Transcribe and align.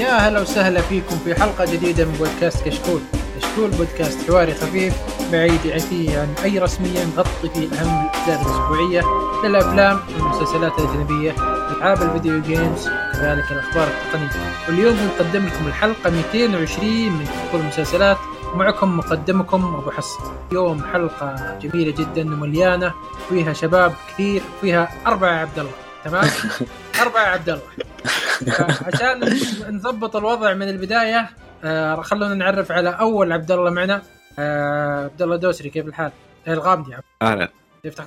يا 0.00 0.28
هلا 0.28 0.40
وسهلا 0.40 0.80
فيكم 0.80 1.18
في 1.24 1.34
حلقة 1.34 1.64
جديدة 1.72 2.04
من 2.04 2.12
بودكاست 2.12 2.64
كشكول. 2.68 3.00
كشكول 3.36 3.70
بودكاست 3.70 4.30
حواري 4.30 4.54
خفيف 4.54 4.94
بعيد 5.32 5.78
فيه 5.78 6.20
عن 6.20 6.28
أي 6.44 6.58
رسمية 6.58 7.04
نغطي 7.04 7.48
فيه 7.54 7.68
أهم 7.68 8.04
الأحداث 8.04 8.46
الأسبوعية 8.46 9.02
للأفلام 9.44 10.00
والمسلسلات 10.14 10.78
الأجنبية 10.78 11.34
ألعاب 11.76 12.02
الفيديو 12.02 12.40
جيمز 12.40 12.88
وكذلك 12.88 13.52
الأخبار 13.52 13.88
التقنية. 13.88 14.52
واليوم 14.68 14.96
نقدم 15.06 15.46
لكم 15.46 15.66
الحلقة 15.66 16.10
220 16.10 17.12
من 17.12 17.24
كشكول 17.24 17.60
المسلسلات 17.60 18.16
معكم 18.54 18.96
مقدمكم 18.96 19.74
أبو 19.74 19.90
حسن. 19.90 20.18
اليوم 20.50 20.82
حلقة 20.92 21.58
جميلة 21.62 21.92
جدا 21.92 22.34
ومليانة 22.34 22.94
فيها 23.28 23.52
شباب 23.52 23.92
كثير 24.08 24.42
فيها 24.60 24.88
أربعة 25.06 25.30
عبد 25.30 25.58
الله. 25.58 25.89
تمام؟ 26.04 26.24
أربعة 27.02 27.22
عبد 27.22 27.48
الله. 27.48 27.62
عشان 28.86 29.20
نضبط 29.74 30.16
الوضع 30.16 30.54
من 30.54 30.68
البداية 30.68 31.30
آه 31.64 32.02
خلونا 32.02 32.34
نعرف 32.34 32.72
على 32.72 32.88
أول 32.88 33.32
عبد 33.32 33.50
الله 33.50 33.70
معنا. 33.70 34.02
آه 34.38 35.04
عبد 35.04 35.22
الله 35.22 35.36
دوسري 35.36 35.70
كيف 35.70 35.86
الحال؟ 35.86 36.12
الغامدي 36.48 36.96
أهلا. 37.22 37.48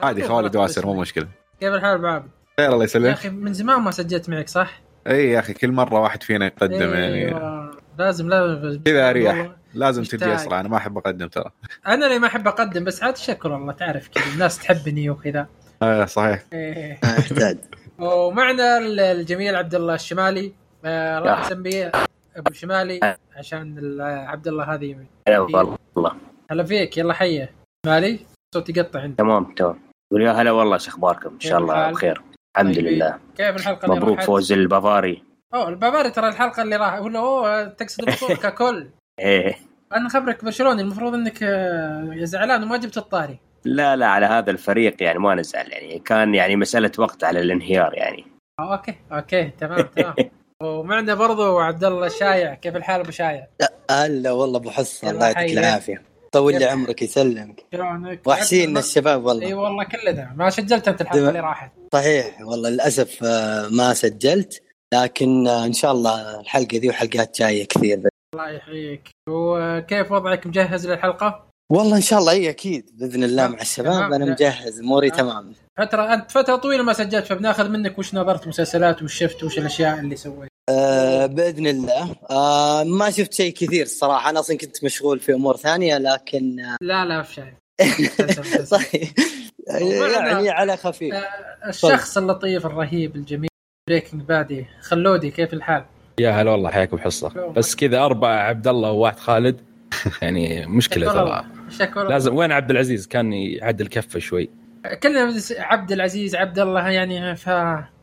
عادي 0.01 0.23
خوالي 0.23 0.49
دواسر 0.49 0.85
مو 0.85 0.93
مشكلة. 1.01 1.27
كيف 1.59 1.73
الحال 1.73 1.93
أبو 1.93 2.07
عابد؟ 2.07 2.29
خير 2.59 2.73
الله 2.73 2.83
يسلمك. 2.83 3.07
يا 3.07 3.13
أخي 3.13 3.29
من 3.29 3.53
زمان 3.53 3.81
ما 3.81 3.91
سجلت 3.91 4.29
معك 4.29 4.49
صح؟ 4.49 4.81
اي 5.07 5.29
يا 5.29 5.39
أخي 5.39 5.53
كل 5.53 5.71
مرة 5.71 5.99
واحد 5.99 6.23
فينا 6.23 6.45
يقدم 6.45 6.93
أيوة. 6.93 6.97
يعني. 6.97 7.71
لازم 7.99 8.29
لازم. 8.29 8.81
كذا 8.85 9.09
أريح. 9.09 9.49
لازم. 9.73 10.03
تجي 10.03 10.35
أسرع 10.35 10.59
أنا 10.59 10.69
ما 10.69 10.77
أحب 10.77 10.97
أقدم 10.97 11.27
ترى. 11.27 11.51
أنا 11.87 12.05
اللي 12.05 12.19
ما 12.19 12.27
أحب 12.27 12.47
أقدم 12.47 12.83
بس 12.83 13.03
عاد 13.03 13.17
شكر 13.17 13.51
والله 13.51 13.73
تعرف 13.73 14.07
كذا 14.07 14.23
الناس 14.33 14.57
تحبني 14.59 15.09
وكذا. 15.09 15.47
آه 15.83 16.05
صحيح. 16.05 16.43
إيه. 16.53 16.99
احتاج 17.19 17.57
ومعنا 18.03 18.77
الجميل 19.11 19.55
عبد 19.55 19.75
الله 19.75 19.93
الشمالي. 19.95 20.53
آه 20.85 21.19
راح 21.19 21.39
اسميه 21.45 21.91
أبو 22.35 22.53
شمالي 22.53 22.99
عشان 23.37 23.77
ال- 23.77 24.01
عبد 24.01 24.47
الله 24.47 24.73
هذه 24.73 24.95
هلا 25.27 25.39
والله. 25.39 26.15
هلا 26.51 26.63
فيك 26.63 26.97
يلا 26.97 27.13
حيه 27.13 27.49
شمالي 27.85 28.19
صوت 28.55 28.69
يقطع 28.77 28.99
عندك. 29.01 29.17
تمام 29.17 29.53
تمام. 29.53 29.79
يقول 30.11 30.21
يا 30.25 30.31
هلا 30.31 30.51
والله 30.51 30.77
شو 30.77 30.91
اخباركم 30.91 31.29
إن 31.33 31.39
شاء 31.39 31.59
الله؟ 31.59 31.91
بخير. 31.91 32.21
الحمد 32.57 32.75
طيب. 32.75 32.85
لله. 32.85 33.19
كيف 33.37 33.55
الحلقة 33.55 33.95
مبروك؟ 33.95 34.21
فوز 34.21 34.51
البافاري. 34.51 35.23
أوه 35.53 35.69
البافاري 35.69 36.09
ترى 36.11 36.27
الحلقة 36.27 36.61
اللي 36.63 36.75
راح 36.75 37.01
ولا 37.01 37.19
اوه 37.19 37.63
تقصد 37.65 38.09
البطوله 38.09 38.35
ككل. 38.49 38.87
إيه. 39.19 39.55
أنا 39.95 40.09
خبرك 40.09 40.45
برشلوني 40.45 40.81
المفروض 40.81 41.13
إنك 41.13 41.43
آه، 41.43 42.15
زعلان 42.23 42.63
وما 42.63 42.77
جبت 42.77 42.97
الطاري. 42.97 43.39
لا 43.65 43.95
لا 43.95 44.07
على 44.07 44.25
هذا 44.25 44.51
الفريق 44.51 45.03
يعني 45.03 45.19
ما 45.19 45.35
نزعل 45.35 45.71
يعني 45.71 45.99
كان 45.99 46.35
يعني 46.35 46.55
مسألة 46.55 46.91
وقت 46.97 47.23
على 47.23 47.39
الانهيار 47.39 47.93
يعني. 47.93 48.25
آه، 48.59 48.73
okay 48.73 48.95
okay 49.11 49.49
تمام 49.59 49.81
تمام. 49.81 50.15
ومعنا 50.63 51.15
برضو 51.15 51.59
عبد 51.59 51.83
الله 51.83 52.07
الشايع 52.07 52.53
كيف 52.53 52.75
الحال 52.75 53.01
أبو 53.01 53.11
شايع؟ 53.11 53.47
هلا 53.91 54.31
والله 54.31 54.59
أبو 54.59 54.69
حسن 54.69 55.07
يلا 55.07 55.15
الله 55.15 55.27
يعطيك. 55.27 55.57
العافية. 55.57 56.01
طول 56.31 56.53
لي. 56.53 56.65
عمرك 56.65 57.01
يسلمك. 57.01 57.65
شلونك؟ 57.73 58.27
وحشينا 58.27 58.79
الشباب 58.79 59.25
والله. 59.25 59.47
إي 59.47 59.53
والله 59.53 59.83
كلنا 59.83 60.33
ما 60.35 60.49
سجلت 60.49 60.87
أنت 60.87 61.01
الحلقة 61.01 61.29
اللي 61.29 61.39
راحت. 61.39 61.71
صحيح 61.93 62.41
والله 62.41 62.69
للأسف 62.69 63.23
آه، 63.23 63.67
ما 63.67 63.93
سجلت. 63.93 64.63
لكن 64.93 65.47
آه، 65.47 65.65
إن 65.65 65.73
شاء 65.73 65.91
الله 65.91 66.39
الحلقة 66.39 66.77
ذي 66.77 66.89
وحلقات 66.89 67.39
جاية 67.39 67.67
كثير. 67.67 68.01
الله 68.33 68.49
يحييك. 68.49 69.09
وكيف 69.29 70.11
وضعك؟ 70.11 70.47
مجهز 70.47 70.87
للحلقة؟ 70.87 71.52
والله 71.73 71.95
إن 71.95 72.01
شاء 72.01 72.19
الله 72.19 72.31
إي 72.31 72.49
أكيد 72.49 72.89
بإذن 72.93 73.23
الله. 73.23 73.47
مع 73.47 73.61
الشباب. 73.61 74.13
أنا 74.13 74.25
مجهز 74.25 74.79
أموري 74.79 75.09
تمام. 75.09 75.53
فترة 75.77 76.13
أنت 76.13 76.31
فترة 76.31 76.55
طويلة 76.55 76.83
ما 76.83 76.93
سجلت 76.93 77.25
فبناخذ 77.25 77.69
منك 77.69 77.99
وش 77.99 78.15
نظرت 78.15 78.47
مسلسلات 78.47 79.03
وش 79.03 79.13
شفت 79.13 79.43
وش 79.43 79.57
الأشياء 79.57 79.99
اللي 79.99 80.15
سويت. 80.15 80.49
آه 80.69 81.25
بإذن 81.25 81.67
الله. 81.67 82.15
آه 82.29 82.83
ما 82.83 83.11
شفت 83.11 83.33
شيء 83.33 83.53
كثير 83.53 83.83
الصراحة. 83.83 84.29
أنا 84.29 84.39
أصلا 84.39 84.57
كنت 84.57 84.83
مشغول 84.83 85.19
في 85.19 85.33
أمور 85.33 85.57
ثانية 85.57 85.97
لكن 85.97 86.59
آه 86.59 86.77
لا 86.91 87.05
لا 87.05 87.21
في 87.21 87.33
شيء 87.33 87.53
صحيح 88.63 89.09
يعني 89.67 90.49
على 90.49 90.77
خفيف. 90.77 91.13
آه، 91.13 91.69
الشخص 91.69 92.17
اللطيف 92.17 92.65
الرهيب 92.65 93.15
الجميل 93.15 93.49
Breaking 93.89 94.21
Bad 94.21 94.65
خلودي 94.81 95.31
كيف 95.31 95.53
الحال؟ 95.53 95.85
يا 96.19 96.31
هلا 96.31 96.51
والله 96.51 96.69
حياكم 96.69 96.97
حصه 96.97 97.51
بس 97.55 97.75
كذا 97.75 97.99
اربعه 97.99 98.37
عبد 98.37 98.67
الله 98.67 98.91
وواحد 98.91 99.19
خالد. 99.19 99.61
يعني 100.21 100.65
مشكلة 100.65 101.13
ترى. 101.13 101.45
شكرا. 101.79 102.09
لازم 102.09 102.35
وين 102.35 102.51
عبد 102.51 102.71
العزيز؟ 102.71 103.07
كان 103.07 103.33
يعدل 103.33 103.87
كفه 103.87 104.19
شوي. 104.19 104.49
كلنا 105.03 105.33
عبد 105.57 105.91
العزيز 105.91 106.35
عبد 106.35 106.59
الله 106.59 106.89
يعني 106.89 107.35
ف 107.35 107.49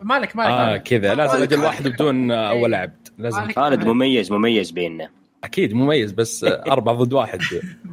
مالك 0.01 0.37
مالك. 0.37 0.51
آه. 0.51 0.77
كذا. 0.77 1.15
لازم 1.15 1.43
أجل 1.43 1.61
واحد 1.61 1.89
بدون 1.89 2.31
إيه. 2.31 2.51
أول 2.51 2.75
عبد. 2.75 3.09
لازم. 3.19 3.53
خالد 3.53 3.85
مميز 3.85 4.33
مميز 4.33 4.71
بيننا. 4.71 5.11
أكيد 5.45 5.75
مميز 5.75 6.13
بس 6.13 6.45
أربعة 6.45 6.95
ضد 6.95 7.13
واحد. 7.13 7.41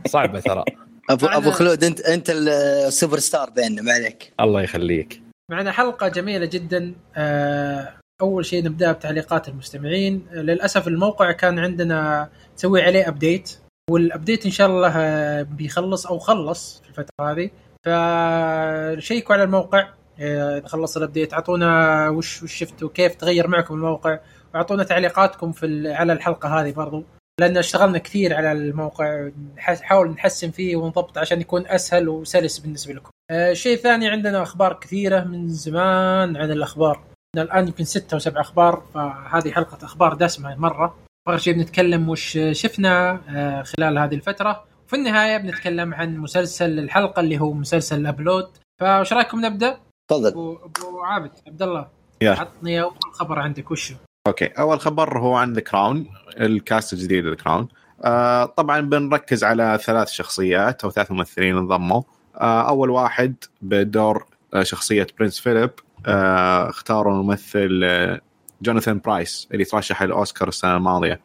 صعبة 0.08 0.40
ترى. 0.40 0.64
ابو 1.10 1.26
أبو 1.26 1.52
خلود 1.52 1.84
انت 1.84 2.02
أنت 2.02 2.30
السوبر 2.30 3.20
ستار 3.20 3.50
بيننا 3.50 3.82
ما 3.82 3.92
عليك. 3.92 4.34
الله 4.40 4.62
يخليك. 4.62 5.22
معنا 5.52 5.72
حلقة 5.72 6.08
جميلة 6.08 6.46
جدا. 6.46 6.94
آه، 7.16 7.94
أول 8.22 8.46
شيء 8.46 8.64
نبدأ 8.64 8.92
بتعليقات 8.92 9.48
المستمعين. 9.50 10.26
آه، 10.32 10.42
للأسف 10.42 10.88
الموقع 10.88 11.32
كان 11.32 11.60
عندنا 11.60 12.30
نسوي 12.56 12.82
عليه 12.82 13.08
update 13.08 13.58
وال 13.90 14.04
update 14.04 14.46
إن 14.46 14.52
شاء 14.52 14.68
الله 14.68 14.92
آه، 14.98 15.42
بيخلص 15.42 16.08
أو 16.08 16.20
خلص 16.20 16.82
في 16.84 16.90
الفترة 16.90 17.32
هذه. 17.32 17.50
فشيكوا 17.86 19.36
على 19.36 19.44
الموقع 19.44 19.88
آه، 20.20 20.58
إذا 20.58 20.68
خلص 20.68 20.98
ال 20.98 21.03
update 21.03 21.34
أعطونا 21.34 22.10
وش 22.10 22.44
وش 22.44 22.54
شفتوا؟ 22.54 22.90
كيف 22.94 23.16
تغير 23.16 23.48
معكم 23.48 23.74
الموقع؟ 23.74 24.20
وأعطونا 24.54 24.84
تعليقاتكم 24.84 25.52
في 25.52 25.94
على 25.94 26.14
الحلقة 26.14 26.62
هذه 26.62 26.72
برضو. 26.72 27.04
لأن 27.40 27.58
اشتغلنا 27.58 27.98
كثير 27.98 28.34
على 28.36 28.52
الموقع 28.52 29.30
نح- 29.58 29.70
نحاول 29.82 30.10
نحسن 30.10 30.52
فيه 30.52 30.76
ونضبط 30.76 31.18
عشان 31.18 31.42
يكون 31.42 31.68
أسهل 31.68 32.10
وسلس 32.10 32.60
بالنسبة 32.60 32.94
لكم. 32.94 33.10
آه، 33.32 33.54
شيء 33.54 33.78
ثاني 33.78 34.10
عندنا 34.10 34.42
أخبار 34.44 34.74
كثيرة 34.74 35.20
من 35.24 35.50
زمان 35.50 36.38
عن 36.38 36.52
الأخبار. 36.52 37.00
الآن 37.38 37.68
يمكن 37.68 37.84
ستة 37.84 38.14
أو 38.16 38.20
سبع 38.20 38.42
أخبار 38.42 38.84
فهذه 38.94 39.52
حلقة 39.52 39.86
أخبار 39.86 40.14
دسمة 40.14 40.56
مرة. 40.56 40.96
أول 41.28 41.42
شيء 41.42 41.54
بنتكلم 41.54 42.10
وش 42.10 42.40
شفنا 42.52 43.22
آه، 43.30 43.64
خلال 43.64 43.98
هذه 43.98 44.16
الفترة. 44.16 44.64
وفي 44.88 44.96
النهاية 44.96 45.38
بنتكلم 45.38 45.94
عن 45.94 46.18
مسلسل 46.18 46.80
الحلقة 46.80 47.20
اللي 47.20 47.40
هو 47.40 47.54
مسلسل 47.54 48.00
ال 48.00 48.07
upload 48.07 48.48
فايش 48.80 49.14
رأيكم 49.14 49.46
نبدأ؟ 49.46 49.80
تفضل. 50.08 50.28
ابو 50.28 51.02
عابد 51.04 51.32
عبد 51.48 51.62
الله. 51.62 51.88
عطني 52.24 52.82
أول 52.82 52.94
خبر 53.14 53.40
عندك 53.40 53.72
وش؟ 53.72 53.92
هو؟ 53.92 53.98
أوكي. 54.28 54.46
أول 54.46 54.80
خبر 54.80 55.20
هو 55.20 55.36
عن 55.36 55.54
The 55.54 55.62
Crown 55.62 56.08
ال 56.40 56.50
cast 56.50 56.94
الجديد 56.94 57.26
The 57.26 57.36
Crown 57.36 57.68
آه 58.04 58.46
طبعا 58.46 58.82
بنركز 58.82 59.44
على 59.44 59.80
ثلاث 59.84 60.10
شخصيات 60.10 60.84
أو 60.84 60.92
ثلاث 60.92 61.12
ممثلين 61.12 61.58
انضموا. 61.58 62.02
آه 62.36 62.70
أول 62.70 62.90
واحد 62.90 63.36
بدور 63.62 64.26
آه 64.54 64.64
شخصية 64.64 65.08
Prince 65.20 65.40
فيليب 65.40 65.72
آه 66.06 66.70
اختاروا 66.70 67.14
الممثل 67.14 67.82
آه 67.84 68.22
جوناثان 68.62 69.00
برايس 69.06 69.48
اللي 69.54 69.66
ترشح 69.66 70.02
الأوسكار 70.02 70.48
السنة 70.48 70.78
الماضية. 70.78 71.20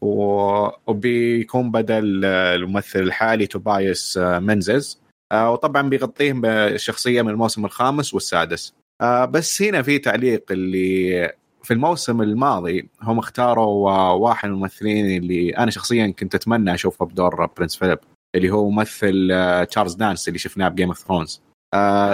و- 0.00 0.68
وبيكون 0.86 1.70
بدل 1.70 2.24
الممثل 2.24 2.98
الحالي 2.98 3.46
توبايس 3.46 4.18
منزيس 4.18 5.00
آه، 5.32 5.50
وطبعا 5.50 5.82
بيغطيهم 5.88 6.40
بشخصية 6.40 7.22
من 7.22 7.28
الموسم 7.28 7.64
الخامس 7.64 8.14
والسادس. 8.14 8.74
آه، 9.00 9.24
بس 9.24 9.62
هنا 9.62 9.82
في 9.82 9.98
تعليق 9.98 10.44
اللي 10.50 11.32
في 11.62 11.74
الموسم 11.74 12.22
الماضي 12.22 12.88
هم 13.02 13.18
اختاروا 13.18 13.90
واحد 14.12 14.48
من 14.48 14.54
الممثلين 14.54 15.22
اللي 15.22 15.50
أنا 15.50 15.70
شخصيا 15.70 16.14
كنت 16.18 16.34
أتمنى 16.34 16.74
أشوفه 16.74 17.06
بدور 17.06 17.46
Prince 17.46 17.76
فيليب 17.76 17.98
اللي 18.34 18.50
هو 18.50 18.70
ممثل 18.70 19.28
آه، 19.32 19.64
تشارلز 19.64 19.94
دانس 19.94 20.28
اللي 20.28 20.38
شفناه 20.38 20.68
ب 20.68 20.72
Game 20.72 20.88
of 20.88 20.98
Thrones 20.98 21.40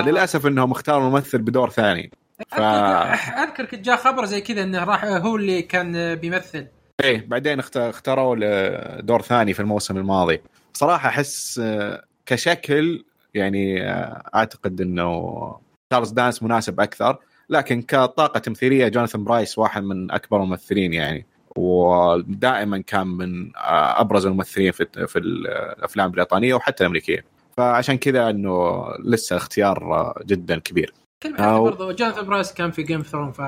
للأسف 0.01 0.47
إنهم 0.47 0.71
اختاروا 0.71 1.11
ممثل 1.11 1.39
بدور 1.39 1.71
ثاني. 1.71 2.11
ف- 2.49 2.61
أذكر 3.39 3.65
كنت 3.65 3.81
جاء 3.81 3.97
خبر 3.97 4.25
زي 4.25 4.41
كذا 4.41 4.63
إنه 4.63 4.85
راح 4.85 5.05
هو 5.05 5.37
اللي 5.37 5.63
كان 5.63 6.15
بيمثل. 6.15 6.67
إيه 7.05 7.27
بعدين 7.29 7.59
اخت- 7.59 7.77
اختاروا 7.77 9.01
دور 9.01 9.23
ثاني 9.23 9.53
في 9.55 9.61
الموسم 9.61 9.97
الماضي. 9.97 10.41
صراحة 10.73 11.09
أحس 11.09 11.61
آه، 11.65 12.05
كشكل 12.27 13.05
يعني 13.35 13.83
آه، 13.91 14.23
أعتقد 14.35 14.81
إنه 14.81 15.57
تشارلز 15.91 16.11
دانس 16.11 16.43
مناسب 16.43 16.81
أكثر 16.81 17.19
لكن 17.51 17.83
كطاقة 17.83 18.39
تمثيلية 18.41 18.89
جوناثان 18.89 19.25
برايس 19.25 19.59
واحد 19.59 19.83
من 19.83 20.11
أكبر 20.11 20.43
الممثلين 20.43 20.93
يعني. 20.93 21.27
ودائما 21.57 22.79
كان 22.79 23.07
من 23.07 23.57
آه، 23.57 24.01
أبرز 24.01 24.27
الممثلين 24.27 24.73
في 24.73 24.87
في 25.07 25.19
الأفلام 25.19 26.07
البريطانية 26.07 26.55
وحتى 26.55 26.83
الأمريكية. 26.85 27.25
فعشان 27.57 27.99
كذا 27.99 28.31
إنه 28.31 28.85
لسه 29.05 29.37
اختيار 29.37 30.13
جدا 30.27 30.59
كبير. 30.59 30.93
كلمة 31.37 31.59
أو- 31.59 31.61
برضو 31.63 31.93
جوناثان 31.93 32.25
برايس 32.27 32.53
كان 32.53 32.71
في 32.71 32.83
Game 32.83 33.03
of 33.03 33.09
Thrones 33.09 33.33
ف 33.33 33.41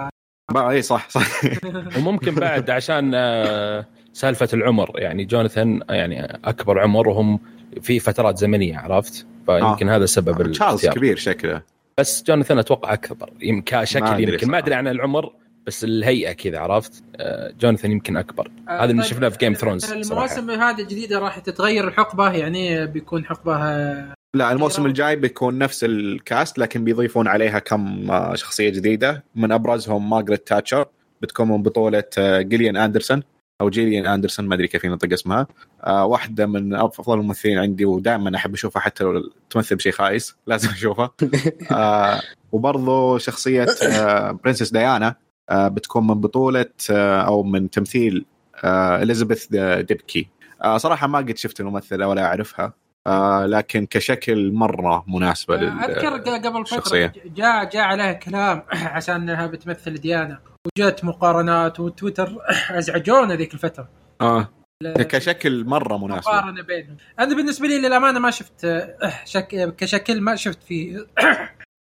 بقى 0.53 0.71
إي 0.71 0.83
صح 0.83 1.09
صح. 1.11 1.27
وممكن 1.99 2.35
بعد 2.35 2.71
عشان 2.71 3.13
آه، 3.15 3.87
سالفة 4.13 4.49
العمر 4.55 4.91
يعني 4.95 5.25
جوناثان 5.25 5.83
يعني 5.91 6.25
أكبر 6.45 6.79
عمر 6.81 7.09
وهم 7.09 7.41
في 7.81 7.99
فترات 7.99 8.39
زمنية 8.39 8.79
عرفت؟ 8.79 9.27
فيمكن 9.47 9.89
هذا 9.89 10.07
سبب 10.07 10.33
تشارلز 10.35 10.61
الاختيار. 10.63 10.95
كبير 10.95 11.17
شكله. 11.17 11.63
بس 11.99 12.25
جوناثان 12.27 12.59
أتوقع 12.59 12.93
أكبر 12.93 13.31
يمكن 13.41 13.77
كشكل 13.81 14.21
يمكن. 14.29 14.51
ما. 14.51 14.59
أدري 14.59 14.75
عن 14.75 14.89
العمر 14.89 15.33
بس 15.67 15.85
الهيئة 15.85 16.33
كذا 16.33 16.59
عرفت؟ 16.59 17.05
آه، 17.17 17.53
جوناثان 17.61 17.93
يمكن 17.93 18.17
أكبر. 18.17 18.51
آه، 18.69 18.73
هذا 18.85 18.91
اللي 18.91 19.03
طيب، 19.03 19.11
شفناه 19.11 19.29
في 19.29 19.39
Game 19.39 19.53
of 19.53 19.60
Thrones 19.60 19.85
صراحة. 19.85 20.01
المواسم 20.03 20.51
هذه 20.51 20.81
الجديدة 20.83 21.19
راح 21.19 21.39
تتغير 21.39 21.89
الحقبة 21.89 22.31
يعني 22.33 22.87
بيكون 22.87 23.25
حقبة 23.25 23.57
آه، 23.57 24.15
لا 24.35 24.53
الموسم. 24.53 24.87
الجاي 24.87 25.17
بيكون 25.17 25.59
نفس 25.59 25.85
ال 25.85 26.00
cast 26.00 26.59
لكن 26.59 26.85
بيضيفون 26.85 27.29
عليها 27.29 27.59
كم 27.59 28.11
آه، 28.11 28.35
شخصية 28.35 28.69
جديدة. 28.71 29.25
من 29.35 29.53
أبرزهم 29.53 30.11
مارغريت 30.11 30.47
تاتشر 30.49 30.87
بتكون 31.23 31.49
من 31.49 31.63
بطولة 31.63 32.05
آه، 32.19 32.41
جيليان 32.41 32.77
أندرسون 32.77 33.23
أو 33.61 33.71
جيليان 33.71 34.07
أندرسون 34.07 34.47
ما 34.49 34.55
أدري 34.55 34.69
كيف 34.69 34.85
ينطق 34.85 35.13
اسمها. 35.13 35.47
آه، 35.85 36.05
واحدة 36.05 36.47
من 36.47 36.75
أفضل 36.75 37.19
الممثلين 37.21 37.59
عندي 37.59 37.85
ودائما 37.85 38.37
أحب 38.37 38.55
أشوفها 38.55 38.81
حتى 38.83 39.05
لو 39.05 39.31
تمثل 39.51 39.77
بشيء 39.77 39.93
خايس 39.93 40.37
لازم 40.47 40.69
أشوفها. 40.69 41.11
آه، 41.73 42.21
وبرضو 42.53 43.19
شخصية 43.19 43.67
آه، 43.83 44.31
Princess 44.31 44.71
ديانا 44.71 45.15
آه، 45.51 45.69
بتكون 45.69 46.07
من 46.07 46.15
بطولة 46.15 46.67
آه، 46.91 47.21
أو 47.21 47.43
من 47.43 47.71
تمثيل 47.71 48.25
آه، 48.65 49.03
إليزابيث 49.03 49.47
ديبكي. 49.81 50.29
آه، 50.65 50.77
صراحة 50.79 51.07
ما 51.07 51.19
قد 51.19 51.37
شفت 51.37 51.61
الممثلة 51.61 52.09
ولا 52.09 52.25
أعرفها. 52.25 52.73
آه 53.07 53.47
لكن 53.47 53.87
كشكل 53.87 54.53
مرة 54.53 55.05
مناسبة 55.09 55.57
لل 55.57 55.69
أذكر 55.79 56.17
قبل 56.49 56.67
فترة. 56.67 57.13
جاء 57.25 57.65
جاء 57.65 57.83
عليها 57.83 58.13
كلام 58.13 58.63
عشان 58.97 59.15
إنها 59.15 59.47
بتمثل 59.47 59.95
ديانا. 59.95 60.39
وجت 60.79 61.05
مقارنات 61.05 61.81
وتويتر 61.81 62.37
أزعجونا 62.79 63.35
ذيك 63.35 63.55
الفترة. 63.55 63.89
آه. 64.21 64.49
كشكل 64.85 65.65
مرة 65.65 65.97
مناسبه 65.99 66.33
مقارنة 66.33 66.63
بينهم. 66.63 66.97
أنا 67.19 67.37
بالنسبة 67.37 67.69
لي 67.69 67.79
للأمانة 67.79 68.19
ما 68.21 68.31
شفت 68.31 68.65
آه، 68.65 68.97
شك... 69.25 69.75
كشكل 69.77 70.21
ما 70.21 70.37
شفت 70.37 70.63
فيه 70.63 71.07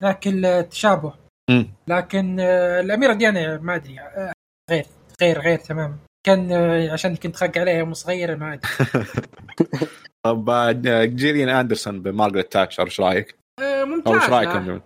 لكن 0.03 0.45
آه، 0.45 0.61
تشابه 0.61 1.13
مم. 1.49 1.67
لكن 1.87 2.37
آه، 2.39 2.79
الأميرة 2.81 3.13
ديانا 3.13 3.57
ما 3.57 3.75
أدري 3.75 3.99
آه، 3.99 4.33
غير 4.71 4.85
غير 5.21 5.39
غير 5.41 5.59
تماما. 5.59 5.97
كان 6.25 6.51
آه، 6.51 6.91
عشان 6.91 7.15
كنت 7.15 7.35
خق 7.35 7.57
عليها 7.57 7.73
يوم 7.77 7.93
صغيره 7.93 8.35
ما 8.35 8.53
أدري. 8.53 8.69
طب 10.25 10.49
آه، 10.49 11.05
جيليان 11.05 11.49
أندرسون 11.49 12.01
بمارغريت 12.01 12.51
تاتشر 12.51 12.85
إيش 12.85 12.99
رأيك؟ 13.01 13.35
آه، 13.59 13.81
أو 13.83 13.85
إيش 13.85 13.89
ممتازة. 13.89 14.27
رايكم؟ 14.27 14.81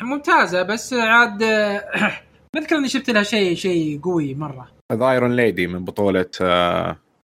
ممتازة 0.10 0.62
بس 0.62 0.92
عاد 0.92 1.42
آه، 1.42 1.84
ما 2.54 2.60
أذكر 2.62 2.76
إني 2.76 2.88
شفت 2.88 3.10
لها 3.10 3.22
شيء 3.22 3.54
شيء 3.54 4.00
قوي 4.00 4.34
مرة. 4.34 4.68
The 4.92 5.10
Iron 5.10 5.36
Lady 5.36 5.66
من 5.66 5.84
بطولة 5.84 6.30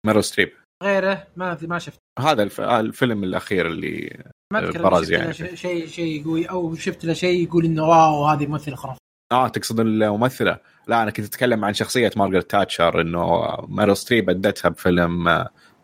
ميرل 0.06 0.24
ستريب 0.24 0.52
غيره؟ 0.82 1.26
ما 1.36 1.58
ما 1.62 1.78
شفت. 1.78 1.98
هذا 2.18 2.42
الف... 2.42 2.60
الفيلم 2.60 3.24
الأخير 3.24 3.66
اللي 3.66 4.22
ما 4.52 4.58
أذكر 4.58 4.82
برز 4.82 5.02
شفت 5.02 5.12
يعني. 5.12 5.56
شيء 5.56 5.86
شيء 5.86 6.24
قوي 6.24 6.50
أو 6.50 6.74
شفت 6.74 7.04
له 7.04 7.12
شيء 7.12 7.42
يقول 7.42 7.64
إنه 7.64 7.88
wow 7.88 8.24
هذه 8.24 8.46
ممثلة 8.46 8.76
خرافية. 8.76 8.98
آه 9.32 9.48
تقصد 9.48 9.80
الممثلة؟ 9.80 10.58
لا 10.86 11.02
أنا 11.02 11.10
كنت 11.10 11.26
أتكلم 11.26 11.64
عن 11.64 11.74
شخصية 11.74 12.10
مارغريت 12.16 12.50
تاتشر 12.50 13.00
إنه 13.00 13.56
ميرل 13.68 13.96
ستريب 13.96 14.30
أدتها 14.30 14.68
بفيلم 14.68 15.28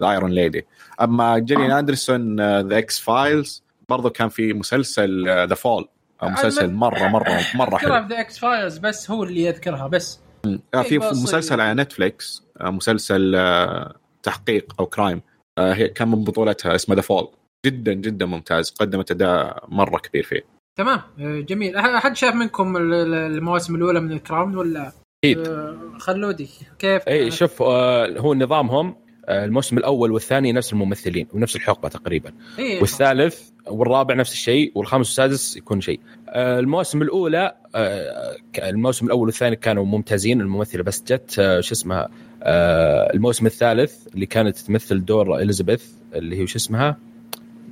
The 0.00 0.10
Iron 0.10 0.30
Lady 0.30 0.66
أما 1.00 1.38
جيليان 1.38 1.70
أندرسون 1.70 2.36
The 2.68 2.78
X-Files 2.78 3.62
برضو 3.88 4.10
كان 4.10 4.28
في 4.28 4.52
مسلسل 4.52 5.24
The 5.48 5.54
Fall 5.54 5.88
مسلسل 6.22 6.72
مره 6.72 7.08
مره 7.08 7.40
مرة 7.54 7.76
حلو. 7.76 8.06
The 8.08 8.20
X-Files 8.20 8.78
بس 8.78 9.10
هو 9.10 9.24
اللي 9.24 9.42
يذكرها 9.42 9.86
بس. 9.86 10.20
آه، 10.74 10.82
في 10.82 10.92
إيه، 10.92 10.98
مسلسل 11.10 11.60
على 11.60 11.82
نتفليكس 11.82 12.42
آه، 12.60 12.70
مسلسل 12.70 13.34
آه، 13.36 13.94
تحقيق 14.22 14.74
أو 14.80 14.86
crime 14.86 15.22
آه، 15.58 15.72
هي 15.74 15.88
كان 15.88 16.08
من 16.08 16.24
بطولتها 16.24 16.74
اسمه 16.74 16.94
The 16.96 17.00
Fall 17.00 17.28
جدا 17.66 17.92
جدا 17.92 18.26
ممتاز 18.26 18.70
قدمت 18.70 19.10
أداء 19.10 19.64
مرة 19.68 19.98
كبير 19.98 20.22
فيه. 20.22 20.40
تمام 20.78 21.00
آه، 21.20 21.40
جميل. 21.40 21.76
أحد 21.76 22.16
شاف 22.16 22.34
منكم 22.34 22.76
ال- 22.76 22.94
ال- 22.94 23.14
المواسم 23.14 23.74
الأولى 23.74 24.00
من 24.00 24.12
الكراون 24.12 24.56
ولا؟ 24.56 24.92
أكيد. 25.24 25.38
آه، 25.48 25.76
خلودي 25.98 26.48
كيف؟ 26.78 27.08
اي 27.08 27.30
شوف 27.30 27.62
آه، 27.62 28.18
هو 28.18 28.34
نظامهم 28.34 28.86
آه، 28.88 29.03
الموسم 29.28 29.78
الأول 29.78 30.12
والثاني 30.12 30.52
نفس 30.52 30.72
الممثلين 30.72 31.26
ونفس 31.32 31.56
الحقبة 31.56 31.88
تقريبا. 31.88 32.32
إيه، 32.58 32.80
والثالث 32.80 33.40
والرابع 33.66 34.14
نفس 34.14 34.32
الشيء 34.32 34.72
والخامس 34.74 35.06
والسادس 35.06 35.56
يكون 35.56 35.80
شيء. 35.80 36.00
آه، 36.28 36.58
المواسم 36.60 37.02
الأولى 37.02 37.54
آه، 37.74 38.36
الموسم 38.58 39.06
الأول 39.06 39.26
والثاني 39.26 39.56
كانوا 39.56 39.84
ممتازين. 39.84 40.40
الممثلة 40.40 40.82
بس 40.82 41.02
جت 41.02 41.38
آه، 41.38 41.60
شو 41.60 41.72
اسمها 41.74 42.08
آه، 42.42 43.12
الموسم 43.14 43.46
الثالث 43.46 44.06
اللي 44.14 44.26
كانت 44.26 44.56
تمثل 44.58 45.04
دور 45.04 45.36
إليزابيث 45.36 45.84
اللي 46.14 46.40
هي 46.40 46.46
شو 46.46 46.56
اسمها؟ 46.56 46.96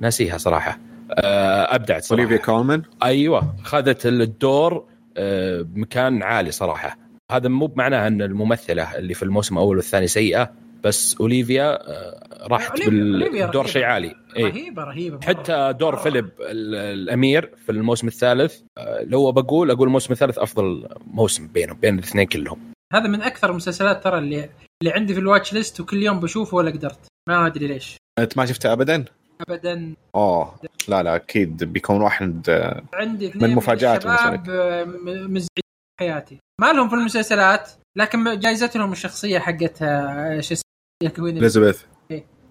ناسيها 0.01 0.37
صراحة. 0.37 0.79
آه، 1.11 1.75
أبدعت 1.75 2.03
صراحة. 2.03 2.23
أوليفيا 2.23 2.45
كولمان؟ 2.45 2.81
أيوه 3.03 3.55
خذت 3.63 4.05
الدور 4.05 4.85
آه، 5.17 5.61
بمكان 5.61 6.23
عالي 6.23 6.51
صراحة. 6.51 6.97
هذا 7.31 7.49
مو 7.49 7.65
بمعناه 7.65 8.07
إن 8.07 8.21
الممثلة 8.21 8.95
اللي 8.97 9.13
في 9.13 9.23
الموسم 9.23 9.57
الأول 9.57 9.75
والثاني 9.77 10.07
سيئة. 10.07 10.51
بس 10.83 11.15
أوليفيا 11.21 11.89
آه، 11.91 12.47
راحت 12.47 12.81
بالدور. 12.89 13.67
شيء 13.67 13.83
عالي. 13.83 14.15
اي 14.37 14.43
رهيبة 14.43 14.83
رهيبة 14.83 15.15
مرة. 15.17 15.25
حتى 15.25 15.73
دور 15.79 15.95
فيليب 15.97 16.29
ال- 16.39 16.75
الأمير 16.75 17.51
في 17.65 17.71
الموسم 17.71 18.07
الثالث 18.07 18.61
آه، 18.77 19.03
لو 19.03 19.31
بقول 19.31 19.71
أقول 19.71 19.87
الموسم 19.87 20.13
الثالث 20.13 20.37
أفضل 20.39 20.87
موسم 21.07 21.47
بينهم 21.47 21.77
بين 21.79 21.93
الاثنين 21.99 22.25
كلهم. 22.27 22.59
هذا 22.93 23.07
من 23.07 23.21
أكثر 23.21 23.49
المسلسلات 23.51 24.03
ترى 24.03 24.17
اللي 24.17 24.49
اللي 24.83 24.93
عندي 24.93 25.13
في 25.13 25.19
الواتش 25.19 25.53
ليست 25.53 25.79
وكل 25.79 26.03
يوم 26.03 26.19
بشوفه 26.19 26.57
ولا 26.57 26.71
قدرت. 26.71 26.99
ما 27.29 27.47
أدري 27.47 27.67
ليش. 27.67 27.97
أنت 28.19 28.37
ما 28.37 28.45
شفتها 28.45 28.73
ابدا؟ 28.73 29.05
ابدا. 29.49 29.93
أوه. 30.15 30.55
لا 30.87 31.03
لا 31.03 31.15
أكيد 31.15 31.63
بيكون 31.63 32.01
واحد 32.01 32.49
آه، 32.49 32.83
عندي 32.93 33.27
اثنين 33.27 33.49
من 33.49 33.55
مفاجآت 33.55 34.05
الشباب 34.05 34.49
آه، 34.49 34.83
م- 34.83 34.93
مزعجين 35.33 35.47
في 35.57 35.99
حياتي. 35.99 36.37
ما 36.61 36.73
لهم 36.73 36.89
في 36.89 36.95
المسلسلات 36.95 37.71
لكن 37.97 38.39
جائزتهم 38.39 38.91
الشخصية 38.91 39.39
حقتها 39.39 40.27
آه، 40.37 40.39
شو 40.41 40.53
اسمه 40.53 40.62
كوين 41.09 41.37
اليزابيث 41.37 41.81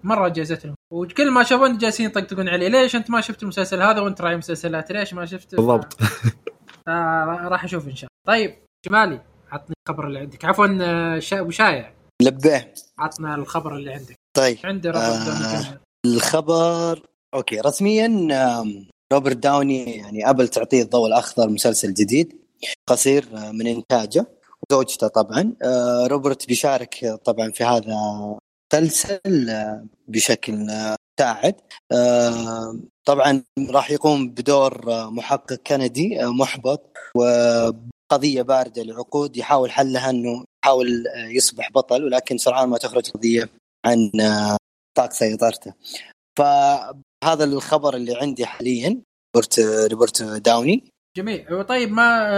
مرة 0.03 0.27
جائزتهم 0.27 0.75
وكل 0.93 1.31
ما 1.31 1.43
شافون 1.43 1.77
جالسين 1.77 2.05
يطقطقون 2.05 2.49
عليه 2.49 2.67
ليش 2.67 2.95
أنت 2.95 3.09
ما 3.09 3.21
شفت 3.21 3.43
المسلسل 3.43 3.81
هذا 3.81 4.01
وأنت 4.01 4.21
راعي 4.21 4.37
مسلسلات؟ 4.37 4.91
ليش 4.91 5.13
ما 5.13 5.25
شفت؟ 5.25 5.55
بالضبط. 5.55 5.97
آه 6.87 7.47
راح 7.47 7.63
أشوف 7.63 7.87
إن 7.87 7.95
شاء 7.95 8.09
الله. 8.27 8.37
طيب 8.37 8.55
جمالي 8.85 9.21
عطني 9.51 9.75
الخبر 9.87 10.07
اللي 10.07 10.19
عندك. 10.19 10.45
عفوا 10.45 10.77
آه، 10.81 11.19
شا... 11.19 11.41
وشايع. 11.41 11.93
لبيه 12.21 12.73
عطنا 12.99 13.35
الخبر 13.35 13.75
اللي 13.75 13.93
عندك. 13.93 14.15
طيب. 14.37 14.57
عندي 14.63 14.89
روبرت 14.89 15.03
آه. 15.03 15.79
الخبر 16.05 17.01
okay 17.33 17.59
رسميا 17.59 18.27
روبرت 19.13 19.37
داوني 19.37 19.97
يعني 19.97 20.29
أبل 20.29 20.47
تعطيه 20.47 20.81
الضوء 20.81 21.07
الأخضر 21.07 21.49
مسلسل 21.49 21.93
جديد 21.93 22.41
قصير 22.89 23.25
آه، 23.35 23.51
من 23.51 23.67
إنتاجه 23.67 24.25
وزوجته 24.69 25.07
طبعا. 25.07 25.53
آه، 25.63 26.07
روبرت 26.07 26.47
بيشارك 26.47 27.19
طبعا 27.25 27.51
في 27.51 27.63
هذا 27.63 27.95
المسلسل 28.73 29.49
آه، 29.49 29.85
بشكل 30.07 30.53
مساعد 30.53 31.55
آه، 31.91 32.79
طبعا 33.05 33.43
راح 33.69 33.91
يقوم 33.91 34.29
بدور 34.29 34.93
آه، 34.93 35.09
محقق 35.09 35.53
كندي 35.53 36.17
محبط 36.21 36.97
وقضية 37.15 38.41
باردة 38.41 38.83
لعقود. 38.83 39.37
يحاول 39.37 39.71
حلها 39.71 40.09
إنه 40.09 40.43
يحاول 40.63 41.03
يصبح 41.15 41.71
بطل 41.71 42.03
ولكن 42.03 42.37
سرعان 42.37 42.69
ما 42.69 42.77
تخرج 42.77 43.11
قضية 43.11 43.49
عن 43.85 44.11
نطاق 44.15 45.11
سيطرته. 45.11 45.73
فهذا 46.39 47.43
الخبر 47.43 47.95
اللي 47.95 48.15
عندي 48.15 48.45
حاليا 48.45 49.01
روبرت 49.35 49.59
روبرت 49.91 50.23
داوني. 50.23 50.83
جميل. 51.17 51.65
طيب 51.65 51.91
ما 51.91 52.29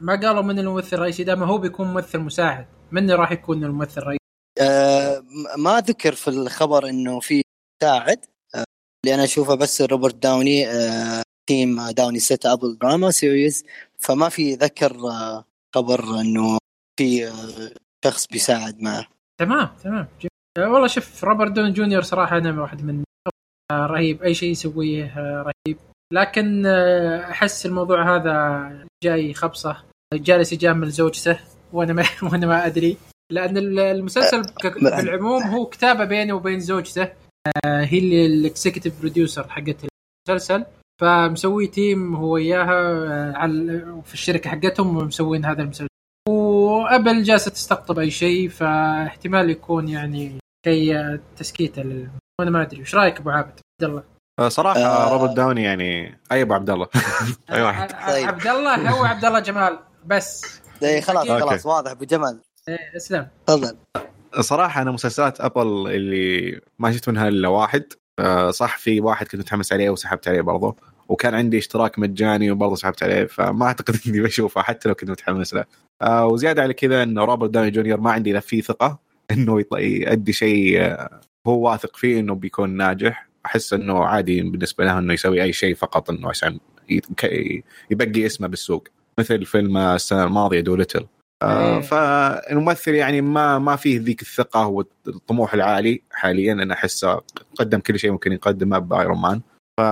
ما 0.00 0.20
قالوا 0.20 0.42
من 0.42 0.58
الممثل 0.58 0.96
الرئيسي؟ 0.96 1.24
دام 1.24 1.42
هو 1.42 1.58
بيكون 1.58 1.86
ممثل 1.86 2.18
مساعد 2.18 2.66
من 2.92 3.10
راح 3.10 3.32
يكون 3.32 3.64
الممثل 3.64 4.02
الرئيسي؟ 4.02 4.21
آه، 4.60 5.24
ما 5.56 5.80
ذكر 5.80 6.14
في 6.14 6.28
الخبر 6.28 6.88
إنه 6.88 7.20
في 7.20 7.42
مساعد 7.82 8.26
آه، 8.54 8.64
اللي 9.04 9.14
أنا 9.14 9.24
أشوفه 9.24 9.54
بس 9.54 9.82
روبرت 9.82 10.14
داوني 10.14 10.68
آه، 10.68 11.22
Team 11.48 11.90
Downey 11.90 12.18
set 12.18 12.46
Apple 12.46 12.78
drama 12.78 13.10
series 13.10 13.64
فما 13.98 14.28
في 14.28 14.54
ذكر 14.54 14.96
آه، 15.10 15.44
خبر 15.74 16.20
إنه 16.20 16.58
في 17.00 17.26
آه، 17.28 17.70
شخص 18.04 18.26
بيساعد 18.26 18.80
معه. 18.80 19.06
تمام 19.40 19.68
تمام. 19.82 20.08
والله 20.58 20.86
شوف 20.86 21.24
روبرت 21.24 21.52
داوني 21.52 21.72
جونيور 21.72 22.02
صراحة 22.02 22.38
أنا 22.38 22.60
واحد 22.62 22.82
من 22.84 23.04
رهيب. 23.72 24.22
أي 24.22 24.34
شيء 24.34 24.50
يسويه 24.50 25.04
آه، 25.18 25.42
رهيب. 25.66 25.78
لكن 26.12 26.66
آه، 26.66 27.30
أحس 27.30 27.66
الموضوع 27.66 28.16
هذا 28.16 28.86
جاي 29.04 29.34
خبصة. 29.34 29.76
جالس 30.14 30.52
يجامل 30.52 30.90
زوجته 30.90 31.38
وأنا 31.72 31.92
ما 31.92 32.04
وأنا 32.32 32.46
ما 32.46 32.66
أدري. 32.66 32.96
لأن 33.32 33.56
ال- 33.56 33.78
المسلسل 33.78 34.42
بالعموم 34.82 35.42
هو 35.42 35.66
كتابة 35.66 36.04
بينه 36.04 36.34
وبين 36.34 36.60
زوجته. 36.60 37.02
آه، 37.02 37.84
هي 37.84 37.98
اللي 37.98 38.26
ال 38.26 38.33
executive 38.33 39.00
producer 39.00 39.48
حقت 39.48 39.76
المسلسل. 40.28 40.64
فمسوي 41.00 41.66
team 41.66 42.16
هو 42.16 42.32
وياها 42.32 42.72
آه، 42.72 43.32
على 43.36 43.84
في 44.04 44.14
الشركة 44.14 44.50
حقتهم 44.50 44.96
مسوين 44.96 45.44
هذا 45.44 45.62
المسلسل. 45.62 45.88
وأبل 46.28 47.22
جالسة 47.22 47.50
تستقطب 47.50 47.98
أي 47.98 48.10
شيء 48.10 48.48
فاحتمال 48.48 49.50
يكون 49.50 49.88
يعني 49.88 50.38
شيء 50.66 51.18
تسكيتة 51.36 51.82
لل... 51.82 52.10
وأنا 52.40 52.50
ما 52.50 52.62
أدري. 52.62 52.80
إيش 52.80 52.94
رأيك 52.94 53.18
أبو 53.18 53.30
عابد؟ 53.30 53.60
عبد 53.82 53.90
الله. 53.90 54.02
صراحة 54.48 54.80
آه. 54.80 55.12
روبرت 55.12 55.36
داوني 55.36 55.62
يعني 55.62 56.18
أي 56.32 56.42
أبو 56.42 56.54
عبد 56.54 56.70
الله. 56.70 56.86
أي 57.52 57.62
واحد. 57.62 57.90
طيب. 58.06 58.28
عبد 58.28 58.46
الله 58.46 58.90
هو 58.90 59.04
عبد 59.04 59.24
الله 59.24 59.40
جمال. 59.40 59.78
بس. 60.06 60.60
إيه، 60.82 61.00
خلاص. 61.00 61.26
خلاص 61.28 61.66
واضح. 61.66 61.90
أبو 61.90 62.04
جمال. 62.04 62.38
إيه، 62.68 62.96
اسلم 62.96 63.26
تفضل. 63.46 63.76
صراحة 64.40 64.82
أنا 64.82 64.90
مسلسلات 64.90 65.40
أبل 65.40 65.62
اللي 65.90 66.60
ما 66.78 66.92
شفت 66.92 67.08
منها 67.08 67.28
إلا 67.28 67.48
واحد. 67.48 67.84
آه، 68.18 68.50
صح 68.50 68.78
في 68.78 69.00
واحد 69.00 69.26
كنت 69.26 69.40
متحمس 69.40 69.72
عليه 69.72 69.90
وسحبت 69.90 70.28
عليه 70.28 70.40
برضه. 70.40 70.76
وكان 71.08 71.34
عندي 71.34 71.58
اشتراك 71.58 71.98
مجاني 71.98 72.50
وبرضه 72.50 72.74
سحبت 72.74 73.02
عليه 73.02 73.24
فما 73.26 73.66
أعتقد 73.66 73.94
إني 74.06 74.20
بشوفه 74.20 74.62
حتى 74.62 74.88
لو 74.88 74.94
كنت 74.94 75.10
متحمس 75.10 75.54
له. 75.54 75.64
آه، 76.02 76.26
وزيادة 76.26 76.62
على 76.62 76.74
كذا 76.74 77.02
انه 77.02 77.24
روبرت 77.24 77.50
داوني 77.50 77.70
جونيور 77.70 78.00
ما 78.00 78.10
عندي 78.12 78.32
لا 78.32 78.40
فيه 78.40 78.60
ثقة 78.60 78.98
إنه 79.32 79.62
يط- 79.62 79.76
يؤدي 79.78 80.32
شيء 80.32 80.80
آه، 80.82 81.20
هو 81.46 81.68
واثق 81.70 81.96
فيه 81.96 82.20
إنه 82.20 82.34
بيكون 82.34 82.70
ناجح. 82.76 83.28
أحس 83.46 83.72
إنه 83.72 84.04
عادي 84.04 84.42
بالنسبة 84.42 84.84
له 84.84 84.98
إنه 84.98 85.12
يسوي 85.12 85.42
أي 85.42 85.52
شيء 85.52 85.74
فقط 85.74 86.10
إنه 86.10 86.28
عشان 86.28 86.58
يبقي 87.90 88.26
اسمه 88.26 88.46
بالسوق. 88.48 88.88
مثل 89.18 89.44
فيلم 89.44 89.76
السنة 89.76 90.24
الماضية 90.24 90.60
دوليتل 90.60 91.06
آه، 91.42 91.76
إيه. 91.76 91.80
فالممثل 91.80 92.94
يعني 92.94 93.20
ما 93.20 93.58
ما 93.58 93.76
فيه 93.76 94.00
ذيك 94.00 94.22
الثقة 94.22 94.66
والطموح 94.66 95.54
العالي 95.54 96.02
حاليا 96.10 96.52
أنا 96.52 96.74
أحسه 96.74 97.20
قدم 97.54 97.78
كل 97.78 97.98
شيء 97.98 98.10
ممكن 98.10 98.32
يقدمه 98.32 98.78
ب 98.78 98.86
Iron 98.86 99.18
Man 99.20 99.40
ف 99.80 99.82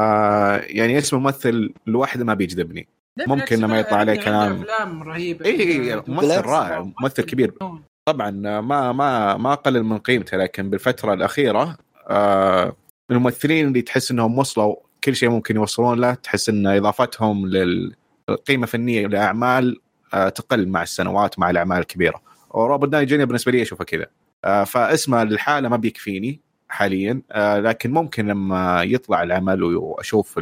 يعني 0.70 0.98
اسم 0.98 1.16
الممثل 1.16 1.72
لوحده 1.86 2.24
ما 2.24 2.34
بيجذبني 2.34 2.88
ممكن 3.26 3.60
لما 3.60 3.78
يطلع 3.78 3.98
عليه 3.98 4.14
كلام. 4.14 4.52
أفلام 4.52 5.02
رهيبة 5.02 5.44
اي 5.46 5.60
إي، 5.60 5.96
ممثل 5.96 6.28
بالعكس. 6.28 6.48
رائع 6.48 6.90
ممثل 7.00 7.22
كبير 7.22 7.54
طبعا 8.08 8.30
ما 8.60 8.92
ما 8.92 9.36
ما 9.36 9.52
أقلل 9.52 9.84
من 9.84 9.98
قيمته 9.98 10.36
لكن 10.36 10.70
بالفترة 10.70 11.14
الأخيرة 11.14 11.76
آه 12.08 12.76
الممثلين 13.10 13.68
اللي 13.68 13.82
تحس 13.82 14.10
إنهم 14.10 14.38
وصلوا 14.38 14.76
كل 15.04 15.16
شيء 15.16 15.28
ممكن 15.28 15.56
يوصلون 15.56 16.00
له 16.00 16.14
تحس 16.14 16.48
إن 16.48 16.66
إضافتهم 16.66 17.46
للقيمة 17.46 18.64
الفنيه 18.64 19.06
لأعمال 19.06 19.80
تقل 20.10 20.68
مع 20.68 20.82
السنوات 20.82 21.38
مع 21.38 21.50
الأعمال 21.50 21.78
الكبيرة. 21.78 22.22
وروبرت 22.50 22.90
داوني 22.90 23.06
جونيور 23.06 23.26
بالنسبة 23.26 23.52
لي 23.52 23.62
أشوفه 23.62 23.84
كذا. 23.84 24.06
آه 24.44 24.64
فاسمه 24.64 25.24
للحالة 25.24 25.68
ما 25.68 25.76
بيكفيني 25.76 26.40
حاليا. 26.68 27.22
آه 27.32 27.58
لكن 27.58 27.90
ممكن 27.90 28.26
لما 28.26 28.82
يطلع 28.82 29.22
العمل 29.22 29.62
وأشوف 29.62 30.40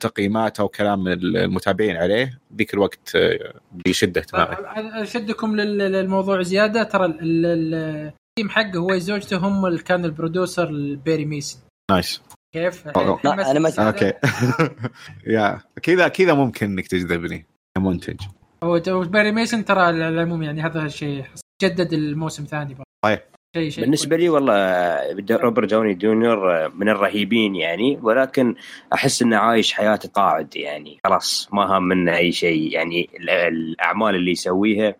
تقييماته 0.00 0.64
وكلام 0.64 1.08
المتابعين 1.08 1.96
عليه 1.96 2.38
ذيك 2.56 2.74
الوقت 2.74 3.16
آه، 3.16 3.52
بيشد 3.72 4.18
اهتمامي 4.18 4.56
أشدكم 5.02 5.56
لل- 5.56 5.78
للموضوع 5.78 6.42
زيادة. 6.42 6.82
ترى 6.82 7.04
ال- 7.06 7.46
ال- 7.46 7.74
ال 8.38 8.40
team 8.40 8.50
حقه 8.50 8.78
هو 8.78 8.98
زوجته 8.98 9.36
هم 9.36 9.66
اللي 9.66 9.78
كان 9.78 10.04
ال 10.04 10.11
producer 10.11 10.68
ال 10.68 10.79
بيري 10.79 11.24
ميسن. 11.24 11.58
nice. 11.90 12.22
كيف؟ 12.54 12.86
ما- 12.86 12.92
okay. 13.78 14.12
يا 15.26 15.60
كذا 15.82 16.08
كذا 16.08 16.34
ممكن 16.34 16.66
إنك 16.66 16.86
تجذبني. 16.86 17.46
كمنتج 17.76 18.20
هو 18.64 18.80
بيري 19.04 19.32
ميسن 19.32 19.64
ترى 19.64 19.80
على 19.80 20.08
العموم 20.08 20.42
يعني 20.42 20.62
هذا 20.62 20.82
الشيء 20.82 21.24
جدد 21.62 21.92
الموسم 21.92 22.44
ثاني 22.44 22.74
برضه. 22.74 22.84
طيب. 23.04 23.18
شيء 23.56 23.70
شيء 23.70 23.84
بالنسبة 23.84 24.16
لي 24.16 24.28
والله 24.28 24.56
روبرت 25.30 25.70
داوني 25.70 25.94
جونيور 25.94 26.68
من 26.74 26.88
الرهيبين 26.88 27.54
يعني 27.56 27.98
ولكن 28.02 28.54
أحس 28.94 29.22
إنه 29.22 29.36
عايش 29.36 29.72
حياه 29.72 29.96
تقاعد 29.96 30.56
يعني 30.56 30.98
خلاص 31.06 31.48
ما 31.52 31.78
هم 31.78 31.82
منه 31.88 32.16
أي 32.16 32.32
شيء 32.32 32.72
يعني 32.72 33.10
ال- 33.20 33.30
الأعمال 33.30 34.14
اللي 34.14 34.30
يسويها 34.30 34.94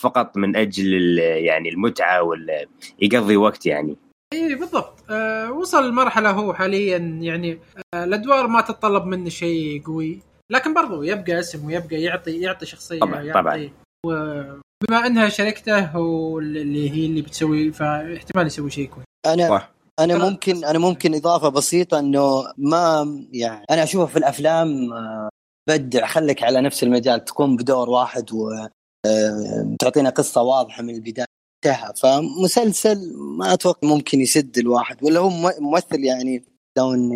فقط 0.00 0.36
من 0.36 0.56
أجل 0.56 0.94
ال- 0.94 1.18
يعني 1.44 1.68
المتعة 1.68 2.22
ولا 2.22 2.66
يقضي 3.02 3.36
وقت 3.36 3.66
يعني. 3.66 3.96
إي 4.32 4.54
بالضبط. 4.54 5.04
آه 5.10 5.52
وصل 5.52 5.88
لمرحلة 5.90 6.30
هو 6.30 6.54
حاليا 6.54 6.98
يعني 7.20 7.58
آه 7.94 8.04
الأدوار 8.04 8.46
ما 8.46 8.60
تتطلب 8.60 9.06
منه 9.06 9.28
شيء 9.28 9.82
قوي. 9.86 10.20
لكن 10.52 10.74
برضو 10.74 11.02
يبقى 11.02 11.40
اسم 11.40 11.66
ويبقى 11.66 12.02
يعطي 12.02 12.40
يعطي 12.40 12.66
شخصية 12.66 13.00
طبعاً، 13.00 13.22
يعطي 13.22 13.40
طبعاً. 13.40 13.70
وبما 14.06 15.06
انها 15.06 15.28
شركته 15.28 15.96
واللي 15.98 16.90
هي 16.90 17.06
اللي 17.06 17.22
بتسوي 17.22 17.72
فاحتمال 17.72 18.46
يسوي 18.46 18.70
شيء 18.70 18.86
كويس 18.86 19.06
أنا 19.26 19.48
صح. 19.48 19.72
أنا 20.00 20.18
ممكن 20.30 20.64
أنا 20.64 20.78
ممكن 20.78 21.14
إضافة 21.14 21.48
بسيطة 21.48 21.98
إنه 21.98 22.44
ما 22.58 23.06
يعني 23.32 23.64
أنا 23.70 23.82
أشوفه 23.82 24.06
في 24.06 24.16
الأفلام 24.18 24.92
آه، 24.92 25.28
بدع 25.68 26.06
خليك 26.06 26.42
على 26.42 26.60
نفس 26.60 26.82
المجال 26.82 27.24
تقوم 27.24 27.56
بدور 27.56 27.90
واحد 27.90 28.30
وتعطينا 28.32 30.10
قصة 30.10 30.42
واضحة 30.42 30.82
من 30.82 30.94
البداية 30.94 31.26
انتهى 31.66 31.92
فمسلسل 32.02 33.12
ما 33.16 33.52
أتوقع 33.52 33.88
ممكن 33.88 34.20
يسد 34.20 34.58
الواحد 34.58 35.04
ولا 35.04 35.20
هو 35.20 35.28
مم- 35.30 35.52
ممثل 35.60 36.04
يعني 36.04 36.44
داون 36.76 37.10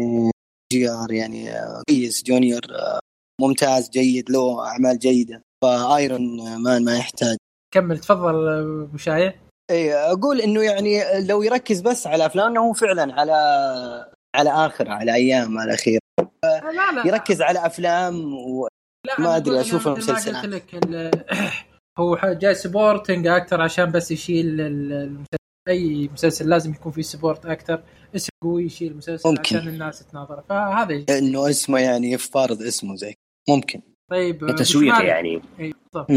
جي 0.72 0.90
آر 0.90 1.12
يعني 1.12 1.50
آه، 1.50 1.82
كويس 1.88 2.22
جونيور 2.24 2.60
آه، 2.70 2.98
ممتاز 3.40 3.90
جيد 3.90 4.30
له 4.30 4.66
أعمال 4.66 4.98
جيدة. 4.98 5.42
فايرون 5.64 6.56
مان 6.62 6.84
ما 6.84 6.96
يحتاج. 6.96 7.36
كمل 7.74 7.98
تفضل 7.98 8.48
أبو 8.84 8.96
شايع 8.96 9.34
اي 9.70 9.94
أقول 9.94 10.40
إنه 10.40 10.62
يعني 10.62 11.00
لو 11.26 11.42
يركز 11.42 11.80
بس 11.80 12.06
على 12.06 12.26
افلامه 12.26 12.60
هو 12.60 12.72
فعلا 12.72 13.14
على 13.14 13.32
على 14.36 14.50
آخر 14.50 14.90
على 14.90 15.14
أيام 15.14 15.58
على 15.58 15.68
الأخير. 15.68 16.00
لا 16.44 16.92
لا 16.92 17.06
يركز 17.06 17.42
على 17.42 17.66
أفلام 17.66 18.34
و... 18.34 18.68
لا 19.06 19.20
ما. 19.20 19.34
قلت 19.34 19.48
لك 20.44 20.74
ال- 20.74 21.24
هو 21.98 22.16
جاي 22.24 22.54
supporting 22.54 23.26
أكتر 23.26 23.60
عشان 23.62 23.92
بس 23.92 24.10
يشيل 24.10 24.60
ال- 24.60 24.92
المسلسل 24.92 25.36
أي 25.68 26.10
مسلسل 26.12 26.48
لازم 26.48 26.70
يكون 26.70 26.92
فيه 26.92 27.02
support 27.02 27.46
أكتر. 27.46 27.82
اسم 28.16 28.28
قوي 28.44 28.64
يشيل 28.64 28.92
المسلسل 28.92 29.28
ممكن. 29.28 29.56
عشان 29.56 29.68
الناس 29.68 30.06
تناظره. 30.06 30.44
فهذا. 30.48 31.04
إنه 31.18 31.50
اسمه 31.50 31.78
يعني 31.78 32.12
يفارض 32.12 32.62
اسمه 32.62 32.96
زي 32.96 33.14
ممكن. 33.48 33.80
طيب 34.10 34.46
تسويق. 34.58 35.02
يعني. 35.04 35.42
اي 35.60 35.72
بالضبط. 35.94 36.10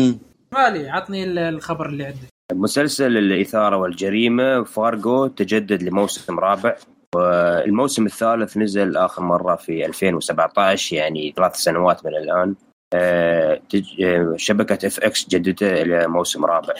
مالي 0.53 0.89
عطني 0.89 1.24
ال- 1.24 1.39
الخبر 1.39 1.86
اللي 1.89 2.03
عندك. 2.05 2.19
مسلسل 2.53 3.17
الإثارة 3.17 3.77
والجريمة 3.77 4.63
فارجو 4.63 5.27
تجدد 5.27 5.83
لموسم 5.83 6.39
رابع 6.39 6.75
والموسم 7.15 8.05
الثالث 8.05 8.57
نزل 8.57 8.98
آخر 8.98 9.24
مرة 9.24 9.55
في 9.55 9.86
2017 9.86 10.95
يعني 10.95 11.33
ثلاث 11.38 11.55
سنوات 11.55 12.05
من 12.05 12.15
الآن. 12.15 12.55
آه، 12.93 13.62
تج- 13.69 14.01
آه، 14.01 14.33
شبكة 14.38 14.88
FX 14.88 15.29
جددته 15.29 15.81
إلى 15.81 16.07
موسم 16.07 16.45
رابع. 16.45 16.74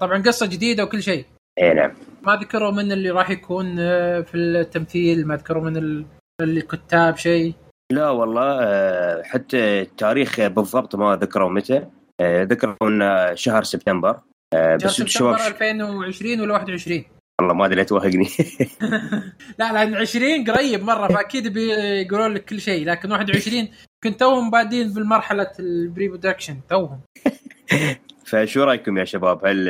طبعا 0.00 0.22
قصة 0.22 0.46
جديدة 0.46 0.84
وكل 0.84 1.02
شيء. 1.02 1.24
اي 1.58 1.74
نعم. 1.74 1.92
ما 2.22 2.36
ذكروا 2.36 2.70
من 2.70 2.92
اللي 2.92 3.10
راح 3.10 3.30
يكون 3.30 3.76
آه، 3.78 4.20
في 4.20 4.34
التمثيل 4.36 5.26
ما 5.26 5.36
ذكروا 5.36 5.62
من 5.64 5.76
ال- 5.76 6.04
الكتاب 6.40 7.16
شيء. 7.16 7.54
لا 7.92 8.10
والله 8.10 8.58
آه، 8.62 9.22
حتى 9.22 9.80
التاريخ 9.80 10.40
بالضبط 10.40 10.96
ما 10.96 11.16
ذكروا 11.16 11.50
متى. 11.50 11.84
آه، 12.20 12.42
ذكروا 12.42 12.74
إنه 12.82 13.34
شهر 13.34 13.62
سبتمبر. 13.62 14.20
آه، 14.54 14.76
شهر 14.78 14.88
بس 14.88 14.96
سبتمبر 14.96 15.34
الشباب 15.34 15.34
2020 15.34 16.40
ولا 16.40 16.52
21 16.52 17.04
والله 17.40 17.54
ما 17.54 17.66
أدري 17.66 17.76
لا 17.76 17.82
توهقني. 17.82 18.28
لا 19.58 19.72
لأن 19.72 19.94
20 19.94 20.44
قريب 20.50 20.82
مرة 20.82 21.08
فأكيد 21.08 21.52
بيقولون 21.52 22.34
لك 22.34 22.44
كل 22.44 22.60
شيء 22.60 22.86
لكن 22.86 23.12
21 23.12 23.68
كنت 24.04 24.20
توهم 24.20 24.50
بادين 24.50 24.92
بالمرحله 24.92 25.50
ال 25.58 26.08
pre-production 26.08 26.56
توهم. 26.68 27.00
فشو 28.26 28.64
رأيكم 28.64 28.98
يا 28.98 29.04
شباب؟ 29.04 29.46
هل 29.46 29.68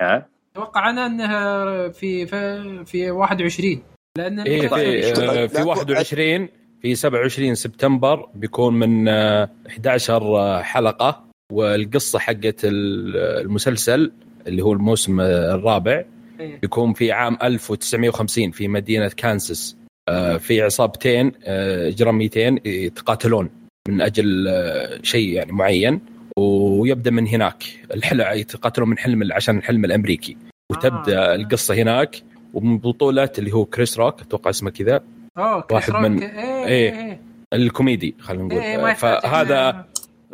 ها؟ 0.00 0.26
أتوقع 0.52 0.90
أنا 0.90 1.06
إنها 1.06 1.88
في 1.88 2.26
في, 2.26 2.84
في 2.84 3.10
21 3.10 3.82
لأن 4.18 4.40
إيه 4.40 4.68
في 4.68 5.48
في 5.48 5.58
لا، 5.58 5.64
21 5.64 6.48
في 6.82 6.94
27 6.94 7.54
سبتمبر 7.54 8.28
بيكون 8.34 8.74
من 8.74 9.08
آه، 9.08 9.48
11 9.68 10.62
حلقة 10.62 11.24
والقصة 11.52 12.18
حقت 12.18 12.64
ال- 12.64 13.16
المسلسل 13.16 14.12
اللي 14.46 14.62
هو 14.62 14.72
الموسم 14.72 15.20
آه، 15.20 15.54
الرابع 15.54 16.04
إيه. 16.40 16.60
بيكون 16.60 16.92
في 16.92 17.12
عام 17.12 17.38
1950 17.42 18.50
في 18.50 18.68
مدينة 18.68 19.08
كانساس 19.16 19.76
آه، 20.08 20.36
في 20.36 20.62
عصابتين 20.62 21.32
آه، 21.44 21.88
إجراميتين 21.88 22.58
يتقاتلون 22.64 23.50
من 23.88 24.00
أجل 24.00 24.48
آه، 24.48 24.98
شيء 25.02 25.28
يعني 25.28 25.52
معين 25.52 26.00
ويبدأ 26.38 27.10
من 27.10 27.26
هناك 27.28 27.64
الحلم 27.94 28.26
يتقاتلون 28.38 28.88
من 28.88 28.98
حلم 28.98 29.32
عشان 29.32 29.58
الحلم 29.58 29.84
الأمريكي 29.84 30.36
وتبدأ 30.72 31.18
آه. 31.32 31.34
القصة 31.34 31.74
هناك 31.74 32.22
ومن 32.54 32.78
بطولة 32.78 33.30
اللي 33.38 33.52
هو 33.52 33.64
كريس 33.64 33.98
روك 33.98 34.20
أتوقع 34.20 34.50
اسمه 34.50 34.70
كذا 34.70 35.00
أوه 35.38 35.64
واحد 35.72 35.92
من-. 35.92 36.22
إيه 36.22 36.66
إيه. 36.66 36.92
إيه 36.92 37.20
الكوميدي 37.52 38.14
خلينا 38.20 38.44
نقول. 38.44 38.60
إيه 38.60 38.76
ما 38.76 38.90
يحتاج 38.90 39.20
فهذا 39.20 39.84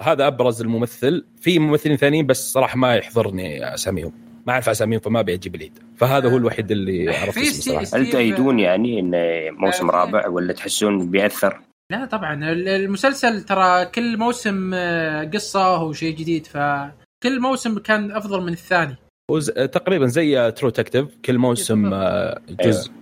هذا 0.00 0.26
أبرز 0.26 0.60
الممثل. 0.60 1.24
في 1.40 1.58
ممثلين 1.58 1.96
ثانيين 1.96 2.26
بس 2.26 2.52
صراحة 2.52 2.76
ما 2.78 2.94
يحضرني 2.94 3.74
أساميهم. 3.74 4.12
ما 4.46 4.52
أعرف 4.52 4.68
أساميهم 4.68 5.00
فما 5.00 5.22
بيجيب 5.22 5.54
العيد 5.54 5.78
فهذا 5.96 6.30
هو 6.30 6.36
الوحيد 6.36 6.70
اللي 6.70 7.16
عرفت 7.16 7.38
اسمه 7.38 7.74
صراحة. 7.84 8.02
هل 8.04 8.10
تأيدون 8.10 8.58
يعني 8.58 9.00
انه 9.00 9.16
موسم 9.50 9.90
آه، 9.90 9.94
رابع 9.94 10.28
ولا 10.28 10.52
تحسون 10.52 11.10
بيأثر؟ 11.10 11.60
لا 11.90 12.04
طبعا. 12.04 12.34
ال- 12.52 12.68
المسلسل 12.68 13.42
ترى 13.42 13.86
كل 13.86 14.16
موسم 14.18 14.70
آه، 14.74 15.24
قصة 15.24 15.82
وشيء 15.82 16.16
جديد 16.16 16.46
فكل 16.46 17.40
موسم 17.40 17.78
كان 17.78 18.10
أفضل 18.10 18.40
من 18.42 18.52
الثاني. 18.52 18.96
تقريبا 19.72 20.06
زي 20.06 20.50
True 20.50 20.70
Detective 20.70 21.06
كل 21.24 21.38
موسم 21.38 21.94
آه، 21.94 22.40
جزء. 22.50 22.90
آه، 22.90 22.94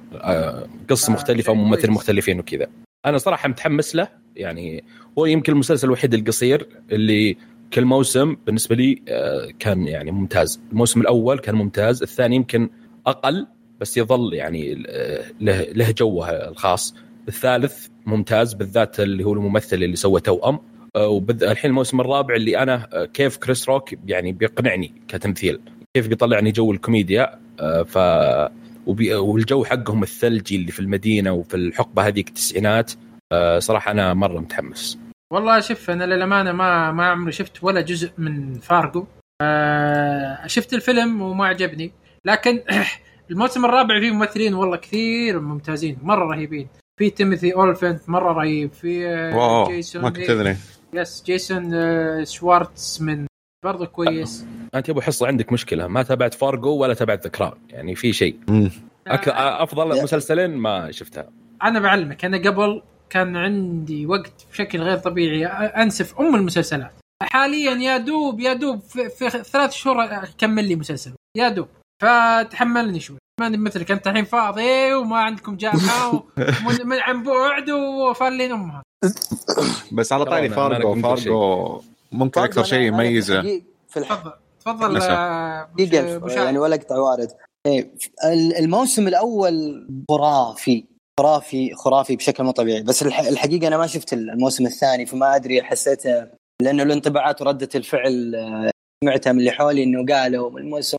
قصة 0.90 1.10
آه، 1.10 1.14
مختلفة 1.14 1.52
شيء 1.52 1.62
وممثل 1.62 1.80
كويس. 1.80 1.96
مختلفين 1.96 2.38
وكذا. 2.38 2.66
أنا 3.06 3.18
صراحة 3.18 3.48
متحمس 3.48 3.94
له 3.94 4.08
يعني 4.36 4.84
هو 5.18 5.26
يمكن 5.26 5.52
المسلسل 5.52 5.86
الوحيد 5.86 6.14
القصير 6.14 6.68
اللي 6.92 7.36
كل 7.72 7.84
موسم 7.84 8.36
بالنسبة 8.46 8.76
لي 8.76 9.02
آه، 9.08 9.48
كان 9.58 9.86
يعني 9.86 10.10
ممتاز. 10.10 10.60
الموسم 10.72 11.00
الأول 11.00 11.38
كان 11.38 11.54
ممتاز 11.54 12.02
الثاني 12.02 12.36
يمكن 12.36 12.70
أقل 13.06 13.46
بس 13.80 13.96
يظل 13.96 14.34
يعني 14.34 14.84
آه، 14.88 15.24
له 15.40 15.60
له 15.62 15.90
جوه 15.90 16.30
الخاص. 16.30 16.94
الثالث 17.28 17.86
ممتاز 18.06 18.54
بالذات 18.54 19.00
اللي 19.00 19.24
هو 19.24 19.32
الممثل 19.32 19.76
اللي 19.76 19.96
سوى 19.96 20.20
توأم. 20.20 20.58
آه، 20.96 21.08
والحين 21.08 21.70
الموسم 21.70 22.00
الرابع 22.00 22.34
اللي 22.34 22.58
أنا 22.58 22.88
آه، 22.92 23.04
كيف 23.04 23.36
كريس 23.36 23.68
روك 23.68 23.94
يعني 24.06 24.32
بيقنعني 24.32 24.92
كتمثيل. 25.08 25.60
كيف 25.96 26.08
بيطلعني 26.08 26.50
جو 26.52 26.72
الكوميديا. 26.72 27.38
آه، 27.60 27.82
ف 27.82 27.98
والجو 28.86 29.64
حقهم 29.64 30.02
الثلجي 30.02 30.56
اللي 30.56 30.72
في 30.72 30.80
المدينة 30.80 31.32
وفي 31.32 31.56
الحقبة 31.56 32.06
هذيك 32.06 32.28
التسعينات 32.28 32.92
آه، 33.32 33.58
صراحة 33.58 33.90
أنا 33.90 34.14
مرة 34.14 34.40
متحمس. 34.40 34.98
والله 35.32 35.60
شوف 35.60 35.90
أنا 35.90 36.04
للأمانة 36.04 36.52
ما 36.52 36.92
ما 36.92 37.06
عمري 37.06 37.32
شفت 37.32 37.64
ولا 37.64 37.80
جزء 37.80 38.10
من 38.18 38.54
فارجو. 38.54 39.06
آه 39.40 40.46
شفت 40.46 40.74
الفيلم 40.74 41.22
وما 41.22 41.46
عجبني. 41.46 41.92
لكن 42.24 42.62
الموسم 43.30 43.64
الرابع 43.64 44.00
فيه 44.00 44.10
ممثلين 44.10 44.54
والله 44.54 44.76
كثير 44.76 45.40
ممتازين 45.40 45.98
مرة 46.02 46.24
رهيبين. 46.24 46.68
في 46.96 47.10
تيموثي 47.10 47.54
اولفنت 47.54 48.08
مرة 48.08 48.32
رهيب 48.32 48.72
في 48.72 49.08
آه، 49.08 49.36
wow 49.36 49.68
جيسون 49.68 50.02
ما 50.02 50.10
كنت 50.10 50.30
ادري 50.30 50.56
yes 50.94 51.22
جيسون 51.26 51.74
آه، 51.74 52.24
شوارتزمن 52.24 53.26
برضه 53.64 53.86
كويس. 53.86 54.46
أنت 54.74 54.88
يا 54.88 54.92
أبو 54.92 55.00
حصة 55.00 55.26
عندك 55.26 55.52
مشكلة 55.52 55.86
ما 55.86 56.02
تابعت 56.02 56.34
فارجو 56.34 56.76
ولا 56.76 56.94
تابعت 56.94 57.22
The 57.24 57.30
Crown 57.30 57.58
يعني 57.70 57.94
في 57.94 58.12
شيء. 58.12 58.38
أك... 59.06 59.28
أفضل 59.28 60.02
مسلسلين 60.02 60.50
ما 60.50 60.90
شفتها. 60.90 61.28
أنا 61.62 61.80
بعلمك 61.80 62.24
أنا 62.24 62.36
قبل 62.36 62.82
كان 63.10 63.36
عندي 63.36 64.06
وقت 64.06 64.46
بشكل 64.52 64.82
غير 64.82 64.98
طبيعي 64.98 65.46
أنسف 65.46 66.20
أم 66.20 66.34
المسلسلات. 66.34 66.92
حاليا 67.22 67.72
يا 67.72 67.96
دوب 67.96 68.40
يا 68.40 68.52
دوب 68.52 68.80
في, 68.80 69.08
في 69.08 69.30
ثلاث 69.30 69.72
شهور 69.72 70.04
اكمل 70.04 70.64
لي 70.68 70.76
مسلسل 70.76 71.12
يا 71.36 71.48
دوب. 71.48 71.68
فتحملني 72.02 73.00
شوي. 73.00 73.18
ماني 73.40 73.56
مثلك 73.56 73.90
أنت 73.90 74.06
الحين 74.06 74.24
فاضي 74.24 74.94
وما 74.94 75.16
عندكم 75.16 75.56
جامعة 75.56 76.12
ومن 76.66 76.86
من 76.86 76.96
عن 77.00 77.22
بعد 77.22 77.70
وفالين 77.70 78.52
أمها. 78.52 78.82
بس 79.92 80.12
على 80.12 80.24
طاري 80.24 80.48
فارجو. 80.48 80.94
فارجو 81.02 81.80
ممكن 82.18 82.40
أكثر 82.40 82.64
شيء 82.64 82.80
يميزه 82.80 83.42
في. 83.42 83.62
تفضل 84.00 84.32
تفضل. 84.60 84.96
آه، 85.12 85.68
يعني. 86.44 86.58
ولا 86.58 86.74
اقطع 86.74 86.96
وارد 86.98 87.28
إيه، 87.66 87.94
ال- 88.24 88.56
الموسم 88.56 89.08
الأول 89.08 89.86
خرافي 90.10 90.84
خرافي 91.20 91.74
خرافي 91.74 92.16
بشكل 92.16 92.44
مو 92.44 92.50
طبيعي 92.50 92.82
بس 92.82 93.02
الح- 93.02 93.20
الحقيقة 93.20 93.66
أنا 93.68 93.76
ما 93.76 93.86
شفت 93.86 94.12
الموسم 94.12 94.66
الثاني 94.66 95.06
فما 95.06 95.36
أدري 95.36 95.62
حسيته 95.62 96.26
لأنه 96.62 96.82
الانطباعات 96.82 97.42
وردة 97.42 97.68
الفعل 97.74 98.34
آه، 98.34 98.70
سمعتها 99.04 99.32
من 99.32 99.38
اللي 99.38 99.50
حولي 99.50 99.82
إنه 99.82 100.06
قالوا 100.14 100.58
الموسم 100.58 100.96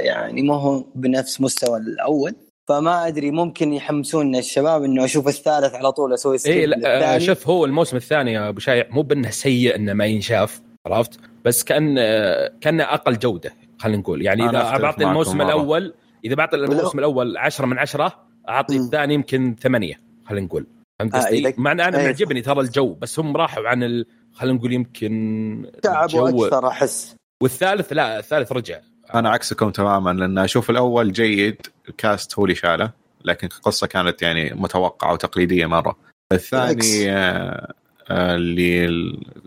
يعني 0.00 0.42
ما 0.42 0.54
هو 0.54 0.84
بنفس 0.94 1.40
مستوى 1.40 1.78
الأول 1.78 2.34
فما 2.68 3.06
أدري 3.06 3.30
ممكن 3.30 3.72
يحمسون 3.72 4.36
الشباب 4.36 4.84
إنه 4.84 5.04
أشوف 5.04 5.28
الثالث 5.28 5.74
على 5.74 5.92
طول 5.92 6.14
أسوي 6.14 6.32
اي 6.34 6.38
سكيب 6.38 6.68
لا 6.68 6.76
آه، 6.76 6.78
للثاني 6.78 7.20
شوف 7.20 7.48
هو 7.48 7.64
الموسم 7.64 7.96
الثاني 7.96 8.32
يا 8.32 8.48
أبو 8.48 8.60
شايع 8.60 8.86
مو 8.90 9.02
بأنه 9.02 9.30
سيء 9.30 9.76
إنه 9.76 9.92
ما 9.92 10.04
ينشاف 10.06 10.60
عرفت 10.86 11.20
بس 11.44 11.64
كأن 11.64 11.96
آه، 11.98 12.52
كان 12.60 12.80
أقل 12.80 13.18
جودة 13.18 13.54
خلينا 13.78 13.98
نقول 13.98 14.22
يعني 14.22 14.50
إذا 14.50 14.78
بعطي 14.78 15.04
الموسم. 15.04 15.40
الأول 15.42 15.94
إذا 16.24 16.34
بعطي 16.34 16.56
الموسم 16.56 16.98
الأول 16.98 17.36
10 17.36 17.66
من 17.66 17.78
10 17.78 18.12
أعطي. 18.48 18.76
الثاني 18.76 19.14
يمكن 19.14 19.56
ثمانية 19.60 20.00
خلينا 20.26 20.46
نقول 20.46 20.66
فهمت 20.98 21.14
آه، 21.14 21.18
قصدي؟ 21.18 21.52
إذا- 21.52 21.58
مع 21.58 21.72
إن 21.72 21.80
أنا 21.80 21.98
إيه. 21.98 22.04
معجبني 22.06 22.42
ترى 22.42 22.60
الجو 22.60 22.94
بس 22.94 23.18
هم 23.18 23.36
راحوا 23.36 23.68
عن 23.68 23.82
ال... 23.82 24.06
خلينا 24.32 24.58
نقول 24.58 24.72
يمكن 24.72 25.70
تعبوا 25.82 26.46
أكثر 26.46 26.68
أحس 26.68 27.16
والثالث 27.42 27.92
لا 27.92 28.18
الثالث 28.18 28.52
رجع 28.52 28.80
أنا 29.14 29.30
عكسكم 29.30 29.70
تماما 29.70 30.10
لأن 30.10 30.38
أشوف 30.38 30.70
الأول 30.70 31.12
جيد 31.12 31.66
الكاست 31.88 32.38
هو 32.38 32.44
اللي 32.44 32.54
شاله 32.54 32.92
لكن 33.24 33.48
القصة 33.56 33.86
كانت 33.86 34.22
يعني 34.22 34.54
متوقعة 34.54 35.12
وتقليدية 35.12 35.66
مرة. 35.66 35.96
الثاني 36.32 37.12
آه، 37.12 37.72
آه، 38.10 38.34
اللي 38.34 38.86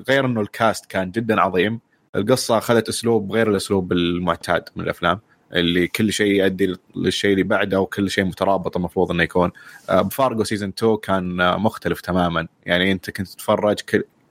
غير 0.10 0.26
إنه 0.26 0.41
الكاست 0.41 0.86
كان 0.86 1.12
جدا 1.12 1.41
عظيم 1.41 1.80
القصة 2.15 2.58
أخذت 2.58 2.89
أسلوب 2.89 3.32
غير 3.32 3.50
الأسلوب 3.50 3.91
المعتاد 3.91 4.69
من 4.76 4.84
الأفلام 4.84 5.19
اللي 5.54 5.88
كل 5.88 6.13
شيء 6.13 6.28
يؤدي 6.28 6.76
للشيء 6.95 7.32
اللي 7.32 7.43
بعده 7.43 7.80
وكل 7.80 8.10
شيء 8.10 8.24
مترابط 8.24 8.78
المفروض 8.78 9.12
إنه 9.12 9.24
يكون. 9.24 9.52
آه، 9.89 10.02
بفارجو 10.02 10.43
سيزون 10.43 10.69
2 10.69 10.97
كان 10.97 11.36
مختلف 11.60 12.02
تماما. 12.02 12.47
يعني 12.65 12.91
أنت 12.91 13.10
كنت 13.10 13.28
تتفرج 13.28 13.80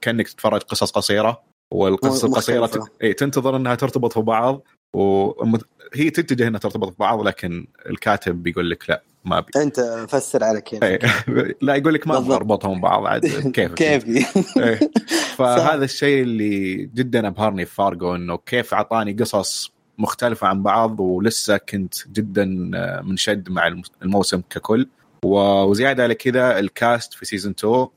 كأنك 0.01 0.27
تتفرج 0.27 0.61
قصص 0.61 0.91
قصيرة 0.91 1.41
والقصص 1.71 2.23
القصيرة 2.23 2.87
إيه، 3.01 3.15
تنتظر 3.15 3.55
إنها 3.55 3.75
ترتبط 3.75 4.13
في 4.13 4.21
بعض 4.21 4.61
وهي 4.93 6.09
تتجه 6.09 6.47
إنها 6.47 6.59
ترتبط 6.59 6.89
في 6.89 6.95
بعض 6.99 7.27
لكن 7.27 7.67
الكاتب 7.89 8.43
بيقول 8.43 8.69
لك 8.69 8.89
لا 8.89 9.01
ما 9.25 9.37
ابي 9.37 9.51
أنت 9.55 10.05
فسر 10.09 10.43
على 10.43 10.61
كيف 10.61 10.83
إيه. 10.83 10.99
لا 11.61 11.75
يقول 11.75 11.93
لك 11.93 12.07
ما 12.07 12.17
أبغى. 12.17 12.35
اربطهم 12.35 12.79
ببعض 12.79 13.05
عاد 13.05 13.25
كيف 13.55 13.73
كيفي 13.73 14.25
إيه. 14.57 14.79
فهذا 15.37 15.85
الشيء 15.85 16.23
اللي 16.23 16.75
جدا 16.95 17.27
أبهرني 17.27 17.65
في 17.65 17.75
فارجو 17.75 18.15
إنه 18.15 18.37
كيف 18.37 18.73
أعطاني 18.73 19.13
قصص 19.13 19.71
مختلفة 19.97 20.47
عن 20.47 20.63
بعض 20.63 20.99
ولسه 20.99 21.57
كنت 21.57 21.93
جدا 22.13 22.71
آه، 22.75 23.01
منشد 23.01 23.49
مع 23.49 23.75
الموسم 24.03 24.41
ككل 24.49 24.87
و- 25.25 25.63
وزيادة 25.63 26.03
على 26.03 26.15
كذا 26.15 26.59
ال 26.59 26.70
cast 26.70 27.13
في 27.13 27.25
season 27.25 27.53
2 27.59 27.87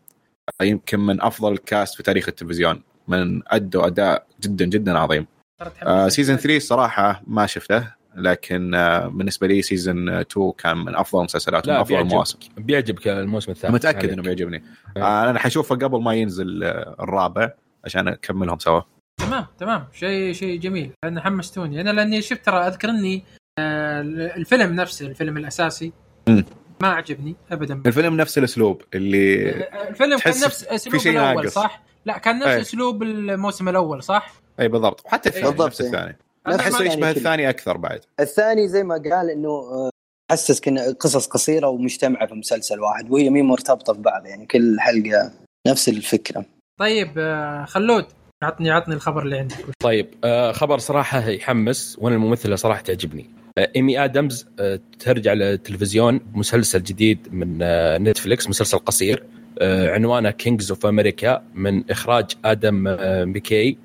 يمكن 0.62 1.00
من 1.00 1.22
أفضل 1.22 1.52
ال 1.52 1.61
cast 1.61 1.94
في 1.96 2.02
تاريخ 2.02 2.28
التلفزيون 2.28 2.82
من 3.08 3.42
أدوا 3.46 3.86
أداء 3.86 4.26
جدا 4.40 4.64
جدا 4.64 4.98
عظيم 4.98 5.26
آه 5.82 6.08
season 6.08 6.36
3 6.36 6.56
الصراحة 6.56 7.22
ما 7.26 7.46
شفته 7.46 7.88
لكن 8.16 8.74
آه 8.74 9.06
بالنسبة 9.06 9.46
لي 9.46 9.62
season 9.62 10.08
2 10.08 10.52
كان 10.58 10.76
من 10.76 10.96
أفضل 10.96 11.18
المسلسلات 11.18 11.66
لا 11.66 11.72
ومن 11.72 11.80
أفضل 11.80 11.94
بيعجبك 11.94 12.10
المواسم 12.12 12.38
بيعجبك 12.56 13.08
الموسم 13.08 13.52
الثالث 13.52 13.74
متأكد 13.74 13.98
عليك. 13.98 14.12
إنه 14.12 14.22
بيعجبني 14.22 14.64
إيه. 14.96 15.02
آه 15.02 15.30
أنا 15.30 15.38
حشوفه 15.38 15.76
قبل 15.76 16.02
ما 16.02 16.14
ينزل 16.14 16.64
آه، 16.64 16.96
الرابع 17.00 17.50
عشان 17.84 18.08
أكملهم 18.08 18.58
سوا 18.58 18.80
تمام 19.20 19.46
تمام 19.58 19.86
شيء 19.92 20.32
شيء 20.32 20.60
جميل 20.60 20.90
لأن 21.04 21.20
حمستوني 21.20 21.80
أنا 21.80 21.90
لأني 21.90 22.22
شفت 22.22 22.44
ترى 22.46 22.56
أذكر 22.66 22.90
إني 22.90 23.24
آه، 23.58 24.00
الفيلم 24.36 24.72
نفسه 24.72 25.06
الفيلم 25.06 25.36
الأساسي 25.36 25.92
مم. 26.28 26.44
ما 26.82 26.88
عجبني 26.88 27.36
ابدا 27.50 27.82
الفيلم 27.86 28.16
نفس 28.16 28.38
الأسلوب 28.38 28.82
اللي 28.94 29.50
الفيلم 29.88 30.18
كان 30.18 30.34
نفس 30.44 30.64
أسلوب 30.64 31.02
شيء 31.02 31.12
الأول 31.12 31.42
ناقص. 31.42 31.54
صح؟ 31.54 31.82
لا 32.04 32.18
كان 32.18 32.38
نفس 32.38 32.48
أي. 32.48 32.60
أسلوب 32.60 33.02
الموسم 33.02 33.68
الأول 33.68 34.02
صح؟ 34.02 34.43
اي 34.60 34.68
بالضبط. 34.68 35.02
وحتى 35.06 35.28
الثاني 35.28 35.46
بالضبط، 35.46 35.66
نفس 35.66 35.80
إيه. 35.80 35.88
الثاني. 35.88 36.16
احسه 36.46 36.76
يعني 36.76 36.88
يشبه 36.88 37.00
كذا. 37.00 37.10
الثاني 37.10 37.50
أكثر 37.50 37.76
بعد. 37.76 38.00
الثاني 38.20 38.68
زي 38.68 38.82
ما 38.82 38.94
قال 38.94 39.30
إنه 39.30 39.48
آه، 39.48 39.90
حسسك 40.32 40.68
ان 40.68 40.78
قصص 40.78 41.26
قصيرة 41.26 41.68
ومجتمعة 41.68 42.26
في 42.26 42.34
مسلسل 42.34 42.80
واحد 42.80 43.10
وهي 43.10 43.30
مين 43.30 43.44
مرتبطة 43.44 43.92
ببعض 43.92 44.26
يعني 44.26 44.46
كل 44.46 44.76
حلقة 44.80 45.32
نفس 45.68 45.88
الفكرة. 45.88 46.44
طيب 46.80 47.12
آه، 47.18 47.64
خلود 47.64 48.04
عطني 48.42 48.70
عطني 48.70 48.94
الخبر 48.94 49.22
اللي 49.22 49.38
عندك. 49.38 49.56
طيب 49.80 50.14
آه 50.24 50.52
خبر 50.52 50.78
صراحة 50.78 51.28
يحمس 51.28 51.96
وأنا 52.00 52.16
الممثلة 52.16 52.56
صراحة 52.56 52.80
تعجبني. 52.80 53.30
إيمي 53.76 54.04
آدمز 54.04 54.46
ترجع 55.00 55.32
للتلفزيون 55.32 56.18
بمسلسل 56.18 56.82
جديد 56.82 57.18
من 57.32 57.58
Netflix 58.08 58.48
مسلسل 58.48 58.78
قصير. 58.78 59.24
عنوانه 59.62 60.30
Kings 60.30 60.70
of 60.70 60.86
America 60.86 61.42
من 61.54 61.90
إخراج 61.90 62.30
آدم 62.44 62.96
مكاي. 63.32 63.78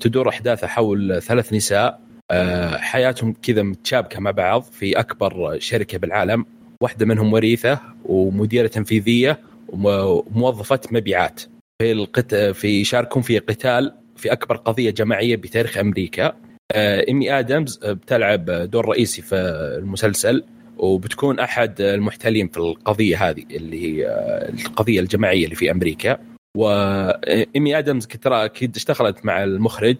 تدور 0.00 0.28
أحداثه 0.28 0.66
حول 0.66 1.22
ثلاث 1.22 1.52
نساء. 1.52 2.00
آه 2.30 2.76
حياتهم 2.76 3.34
كذا 3.42 3.62
متشابكة 3.62 4.20
مع 4.20 4.30
بعض 4.30 4.62
في 4.62 5.00
أكبر 5.00 5.58
شركة 5.58 5.98
بالعالم. 5.98 6.46
واحدة 6.82 7.06
منهم 7.06 7.32
وريثة 7.32 7.80
ومديرة 8.04 8.66
تنفيذية 8.66 9.40
وموظفة 9.68 10.80
مبيعات. 10.90 11.42
في 11.82 11.92
القت... 11.92 12.34
في 12.34 12.80
يشاركون 12.80 13.22
في 13.22 13.38
قتال 13.38 13.92
في 14.16 14.32
أكبر 14.32 14.56
قضية 14.56 14.90
جماعية 14.90 15.36
بتاريخ 15.36 15.78
أمريكا. 15.78 16.32
آه، 16.72 17.04
ايمي 17.08 17.38
آدمز 17.38 17.80
آه، 17.84 17.92
بتلعب 17.92 18.44
دور 18.50 18.88
رئيسي 18.88 19.22
في 19.22 19.36
المسلسل 19.78 20.44
وبتكون 20.78 21.38
أحد 21.38 21.80
المحامين 21.80 22.48
في 22.48 22.56
القضية 22.56 23.28
هذه 23.28 23.44
اللي 23.50 23.82
هي 23.82 24.06
آه، 24.06 24.48
القضية 24.48 25.00
الجماعية 25.00 25.44
اللي 25.44 25.56
في 25.56 25.70
أمريكا. 25.70 26.18
وايمي 26.56 27.78
آدمز 27.78 28.06
ترى 28.06 28.44
أكيد 28.44 28.76
اشتغلت 28.76 29.24
مع 29.24 29.44
المخرج 29.44 29.96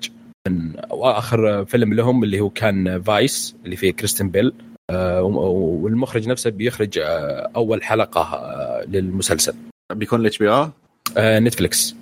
من 0.49 0.73
واخر 0.90 1.64
فيلم 1.64 1.95
لهم 1.95 2.25
اللي 2.25 2.40
هو 2.40 2.51
كان 2.51 3.03
Vice 3.03 3.57
اللي 3.64 3.77
فيه 3.77 3.90
كريستيان 3.92 4.31
بيل. 4.31 4.53
آه، 4.90 5.23
والمخرج 5.23 6.29
نفسه 6.29 6.51
بيخرج 6.51 6.99
آه، 6.99 7.51
أول 7.57 7.83
حلقة 7.83 8.21
آه، 8.21 8.85
للمسلسل. 8.88 9.55
بيكون 9.92 10.21
ال 10.21 10.38
HBO 10.38 10.69
آه، 11.16 11.38
Netflix 11.38 11.95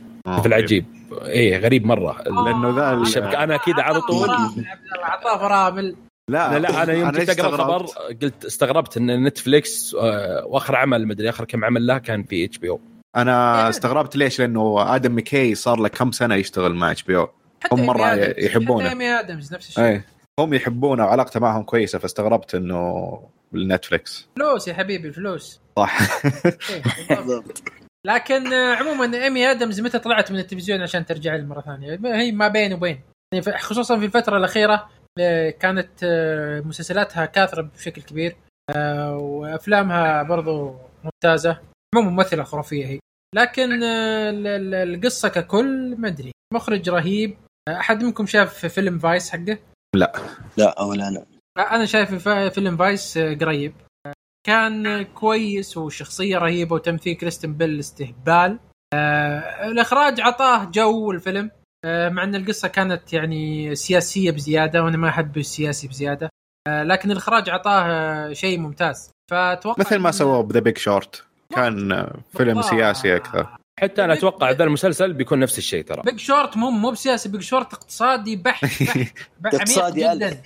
في 0.43 0.47
العجيب 0.47 0.85
إيه 1.25 1.59
غريب 1.59 1.87
مرة. 1.87 2.23
لأنه 2.23 2.77
ذا 2.77 2.93
ال- 2.93 3.03
الشبكه 3.03 3.45
أنا 3.45 3.57
كذا 3.57 3.75
على 3.83 4.01
طول. 4.01 4.29
أعطاه 5.05 5.39
فرامل. 5.39 5.97
لا 6.31 6.53
لا, 6.53 6.59
لا 6.59 6.83
أنا 6.83 6.93
يوم 6.93 7.11
كنت 7.11 7.31
أقرأ. 7.31 7.49
الخبر 7.55 7.87
قلت 8.23 8.45
استغربت 8.45 8.97
إن 8.97 9.25
Netflix 9.25 9.95
آه، 9.95 10.45
وآخر 10.47 10.77
عمل 10.77 11.07
مدري 11.07 11.29
آخر 11.29 11.45
كم 11.45 11.65
عمل 11.65 11.87
له 11.87 11.99
كان 11.99 12.23
في 12.23 12.45
HBO 12.45 12.81
أنا 13.17 13.69
استغربت 13.69 14.17
ليش 14.17 14.41
لأنه 14.41 14.95
آدم 14.95 15.15
مكاي 15.15 15.55
صار 15.55 15.79
له 15.81 15.89
كم 15.89 16.13
سنة 16.13 16.35
يشتغل 16.35 16.75
مع 16.75 16.91
HBO؟ 16.91 17.31
هم 17.73 17.93
آدمز- 17.95 18.39
يحبونه. 18.39 18.91
حتى 18.91 19.05
آدمز 19.05 19.55
نفس 19.55 19.69
الشيء. 19.69 19.85
إيه. 19.85 20.05
هم 20.41 20.55
يحبونه 20.55 21.05
وعلاقته 21.05 21.41
معهم 21.41 21.63
كويسة 21.63 21.99
فاستغربت 21.99 22.55
إنه 22.55 23.21
ال 23.55 23.64
Netflix 23.64 24.29
فلوس 24.37 24.69
يا 24.69 24.75
حبيبي 24.75 25.09
الفلوس 25.09 25.61
صح. 25.79 25.99
إيه،. 27.11 27.43
لكن 28.07 28.53
عموما 28.53 29.25
إيمي 29.25 29.51
آدمز 29.51 29.81
متى 29.81 29.99
طلعت 29.99 30.33
من 30.33 30.39
التلفزيون 30.39 30.83
عشان 30.83 31.07
ترجع 31.07 31.35
لي 31.37 31.43
مرة 31.43 31.61
ثانية؟ 31.61 32.01
هي 32.05 32.33
ما 32.33 32.49
بين 32.49 32.73
وبين. 32.73 33.01
يعني 33.35 33.59
خصوصا 33.59 33.99
في 33.99 34.05
الفترة 34.05 34.37
الأخيرة 34.37 34.89
آه، 35.19 35.51
كانت 35.51 35.91
آه، 36.03 36.61
مسلسلاتها 36.61 37.27
كاثرة 37.27 37.63
بشكل 37.63 38.03
كبير 38.03 38.37
آه، 38.71 39.17
وأفلامها 39.17 40.23
برضو 40.23 40.75
ممتازة. 41.05 41.59
مو 41.95 42.01
ممثلة 42.03 42.43
خرافية 42.43 42.87
هي. 42.87 42.99
لكن 43.35 43.83
آه، 43.83 44.31
ال- 44.31 44.47
ال- 44.47 44.75
القصة 44.95 45.29
ككل 45.29 45.97
ما 45.99 46.09
أدري. 46.09 46.33
مخرج 46.55 46.89
رهيب. 46.91 47.37
آه، 47.69 47.81
أحد 47.81 48.03
منكم 48.03 48.27
شاف 48.27 48.67
فيلم 48.67 48.99
فايس 48.99 49.31
حقه؟ 49.31 49.59
لا. 49.97 50.13
ولا 50.83 51.09
أنا 51.09 51.27
أنا 51.59 51.85
شايف 51.85 52.29
فيلم 52.29 52.77
Vice 52.77 53.17
آه، 53.17 53.35
قريب. 53.35 53.75
آه، 54.07 54.13
كان 54.47 54.87
آه، 54.87 55.03
كويس 55.03 55.77
وشخصية 55.77 56.39
رهيبة 56.39 56.75
وتمثيل 56.75 57.15
كريستن 57.17 57.55
بيل 57.55 57.79
استهبال. 57.79 58.59
آه، 58.95 59.67
الإخراج 59.69 60.21
عطاه 60.21 60.65
جو 60.65 61.11
الفيلم. 61.11 61.51
آه، 61.85 62.09
مع 62.09 62.25
أن 62.25 62.35
القصة 62.35 62.69
كانت 62.69 63.13
يعني 63.13 63.75
سياسية 63.75 64.31
بزيادة 64.31 64.85
وأنا 64.85 64.97
ما 64.97 65.09
أحب 65.09 65.37
السياسي 65.37 65.89
بزيادة. 65.89 66.31
آه، 66.69 66.83
لكن 66.83 67.11
الإخراج 67.11 67.51
عطاه 67.51 67.83
آه، 67.83 68.33
شيء 68.33 68.59
ممتاز. 68.59 69.11
فأتوقع 69.31 69.77
مثل 69.81 69.99
ما 69.99 70.11
إن- 70.11 70.15
سووا 70.15 70.43
ب 70.43 70.47
The 70.47 70.61
Big 70.61 70.79
Short. 70.79 71.25
كان 71.55 72.11
فيلم. 72.37 72.63
سياسي 72.63 73.17
أكثر. 73.17 73.47
حتى 73.81 74.05
أنا 74.05 74.13
أتوقع 74.13 74.51
ذا 74.51 74.65
المسلسل 74.65 75.13
بيكون 75.13 75.39
نفس 75.39 75.59
الشيء 75.59 75.85
ترى. 75.85 76.03
Big 76.03 76.19
Short 76.19 76.57
مو 76.57 76.71
مو 76.71 76.91
بسياسي 76.91 77.29
Big 77.29 77.41
Short 77.41 77.73
اقتصادي 77.73 78.37
بحت 78.37 78.65
اقتصادي 79.47 80.01
جدا. 80.01 80.43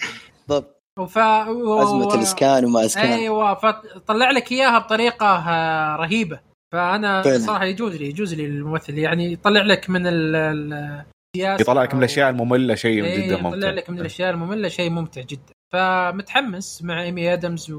بالضبط. 0.48 0.78
وف... 0.98 1.16
و... 1.16 1.82
أزمة 1.82 2.14
الإسكان 2.14 2.64
وما 2.64 2.84
إسكان. 2.84 3.12
أيوه 3.12 3.54
فطلع 3.54 4.30
لك 4.30 4.52
إياها 4.52 4.78
بطريقة 4.78 5.26
آه، 5.26 5.96
رهيبة. 5.96 6.40
فأنا 6.72 7.22
فعلا. 7.22 7.38
صراحة 7.38 7.64
يجوز 7.64 7.94
لي 7.96 8.08
يجوز 8.08 8.34
لي 8.34 8.46
الممثل. 8.46 8.98
يعني 8.98 9.32
يطلع 9.32 9.62
لك 9.62 9.90
من 9.90 10.06
ال- 10.06 10.36
ال- 10.36 11.04
السياسة. 11.36 11.60
يطلع 11.62 11.82
لك 11.82 11.94
من 11.94 12.00
أو- 12.00 12.04
الأشياء 12.04 12.30
المملة 12.30 12.74
شيء 12.74 13.04
إيه، 13.04 13.16
جدا 13.26 13.34
يطلع 13.34 13.50
ممتع. 13.50 13.70
لك 13.70 13.90
من 13.90 14.00
الأشياء 14.00 14.30
المملة 14.30 14.68
شيء 14.68 14.90
ممتع 14.90 15.20
جدا. 15.22 15.52
فمتحمس 15.72 16.82
مع 16.82 17.02
إيمي 17.02 17.32
آدمز 17.32 17.72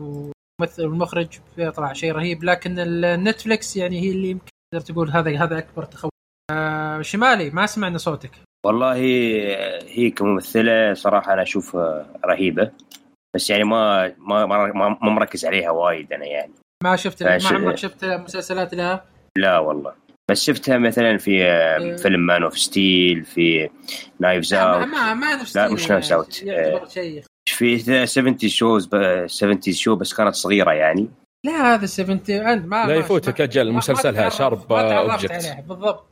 وممثل 0.60 0.84
المخرج 0.84 1.28
بيطلع 1.58 1.94
شيء 1.94 2.12
رهيب 2.12 2.44
لكن 2.44 2.80
ال 2.80 2.92
Netflix 2.92 3.78
يعني 3.78 4.02
هي 4.02 4.12
اللي 4.12 4.30
يمكن 4.30 4.52
تقدر 4.74 4.86
تقول 4.86 5.10
هذا 5.10 5.44
هذا 5.44 5.58
أكبر 5.58 5.86
تخوف. 5.86 6.12
آه 6.52 7.02
شمالي 7.02 7.50
ما 7.50 7.66
سمعنا 7.66 7.98
صوتك. 7.98 8.32
والله 8.66 8.96
هي 8.96 10.10
كممثلة 10.10 10.94
صراحة 10.94 11.34
أنا 11.34 11.42
اشوفها 11.42 12.14
رهيبة 12.26 12.72
بس 13.36 13.50
يعني 13.50 13.64
ما 13.64 14.14
ما 14.18 14.46
ما, 14.46 14.98
ما 15.02 15.10
مركز 15.10 15.46
عليها 15.46 15.72
وايد 15.72 16.14
أنا 16.14 16.26
يعني. 16.26 16.54
ما 16.84 16.96
شفت 16.96 17.22
آه، 17.22 17.40
ما 17.44 17.58
عمرك 17.58 17.78
شفت 17.78 18.06
مسلسلات 18.06 18.74
لها؟ 18.74 19.06
لا 19.38 19.60
والله. 19.60 19.94
بس 20.32 20.44
شفتها 20.44 20.78
مثلا 20.78 21.18
في 21.18 21.44
آه، 21.44 21.78
إيه. 21.78 21.96
فيلم 21.96 22.20
Man 22.20 22.44
of 22.44 22.60
Steel 22.60 23.24
في 23.26 23.70
Knives 24.20 24.54
Out 24.54 24.88
ما, 24.88 25.14
ما 25.14 25.36
نفس 25.36 25.58
لا، 25.58 25.74
مش 25.74 25.92
Knives 25.92 26.12
Out. 26.12 26.44
يعتبر 26.44 26.88
شيء 26.88 27.24
في 27.54 28.06
70 28.06 28.38
shows 28.40 28.90
70 29.26 29.62
show 29.62 29.96
بس 29.96 30.14
كانت 30.14 30.36
صغيرة 30.36 30.72
يعني. 30.72 31.10
لا 31.46 31.74
هذا 31.74 31.86
70 31.86 32.20
أنت 32.30 32.66
ما 32.66 32.88
لا 32.88 32.96
يفوتك 32.96 33.42
أجل 33.42 33.72
مسلسلها 33.72 34.30
Sharp 34.30 34.72
Object. 34.72 35.64
بالضبط. 35.68 36.06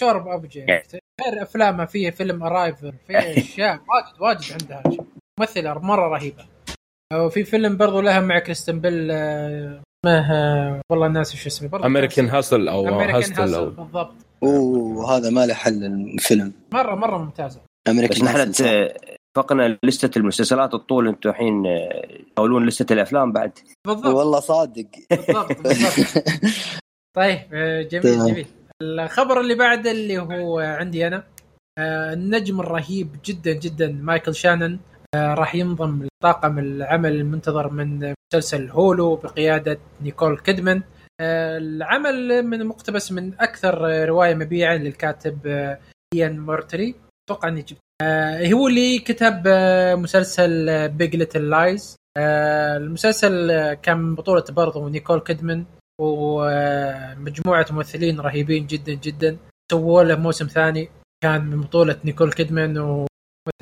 Sharp 0.00 0.28
Object. 0.28 0.68
يعني. 0.68 0.82
غير 1.26 1.42
افلامها 1.42 1.86
في 1.86 2.10
فيلم 2.10 2.42
Arrival 2.42 2.92
في 3.06 3.18
أشياء 3.18 3.72
واجد 3.74 4.20
واجد 4.20 4.52
عندها. 4.52 4.82
ممثلة 5.40 5.78
مرة 5.78 6.08
رهيبة. 6.08 6.44
وفي 7.14 7.44
فيلم 7.44 7.76
برضو 7.76 8.00
لها 8.00 8.20
مع 8.20 8.38
كريستن 8.38 8.80
بيل 8.80 9.08
آه، 9.10 9.82
اسمه 10.06 10.32
آه، 10.32 10.80
والله 10.90 11.08
ناسي 11.08 11.36
شو 11.36 11.46
اسمه 11.46 11.68
برضو 11.68 11.86
American 11.86 12.28
Hustle 12.28 12.68
أو 12.68 12.88
Hustle 12.88 13.54
أو 13.54 13.70
بالضبط. 13.70 14.14
أوه 14.42 15.16
هذا 15.16 15.30
ما 15.30 15.46
له 15.46 15.54
حل 15.54 15.84
الفيلم. 15.84 16.52
مره 16.72 16.94
مرة 16.94 17.18
ممتازة. 17.18 17.60
American 17.88 18.26
Hustle، 18.26 18.92
اتفقنا 19.36 19.78
لستة 19.84 20.18
المسلسلات 20.18 20.74
الطول 20.74 21.08
أنتم 21.08 21.30
الحين 21.30 21.66
آه، 21.66 22.18
تقولون 22.36 22.66
لستة 22.66 22.92
الأفلام 22.92 23.32
بعد. 23.32 23.58
بالضبط. 23.86 24.14
والله 24.14 24.40
صادق. 24.40 24.86
بالضبط 25.10 25.62
بالضبط. 25.62 26.24
طيب 27.16 27.38
آه، 27.52 27.82
جميل. 27.82 28.18
جميل. 28.18 28.46
الخبر 28.82 29.40
اللي 29.40 29.54
بعده 29.54 29.90
اللي 29.90 30.18
هو 30.18 30.58
عندي 30.58 31.06
أنا 31.06 31.24
آه، 31.78 32.12
النجم 32.12 32.60
الرهيب 32.60 33.16
جدا 33.24 33.52
جدا 33.52 33.92
مايكل 34.02 34.34
شانن 34.34 34.78
راح 35.16 35.54
ينضم 35.54 36.06
لطاقم 36.22 36.58
العمل 36.58 37.12
المنتظر 37.12 37.72
من 37.72 38.14
مسلسل 38.32 38.70
Hulu 38.70 39.16
بقيادة 39.16 39.78
نيكول 40.02 40.38
كيدمان. 40.38 40.82
العمل 41.20 42.42
من 42.42 42.66
مقتبس 42.66 43.12
من 43.12 43.34
أكثر 43.40 43.86
آه، 43.90 44.04
رواية 44.04 44.34
مبيعا 44.34 44.76
للكاتب 44.76 45.46
ليان 46.14 46.40
موريارتي. 46.40 46.94
أتوقع 47.28 47.48
أني 47.48 47.62
جبت 47.62 47.80
هو 48.52 48.68
اللي 48.68 48.98
كتب 48.98 49.42
آه، 49.46 49.94
مسلسل 49.94 50.88
Big 50.88 51.16
Little 51.16 51.50
Lies 51.50 51.96
المسلسل 52.76 53.50
آه، 53.50 53.74
كان 53.74 54.14
بطولة 54.14 54.44
برضو 54.50 54.88
نيكول 54.88 55.20
كيدمان 55.20 55.64
ومجموعة 56.00 57.66
ممثلين 57.70 58.20
رهيبين 58.20 58.66
جدا 58.66 58.92
جدا. 58.94 59.36
سووا 59.72 60.02
له 60.02 60.16
موسم 60.16 60.46
ثاني 60.46 60.88
كان 61.24 61.44
من 61.44 61.60
بطولة 61.60 61.96
نيكول 62.04 62.32
كيدمان 62.32 62.78
وممثل 62.78 63.08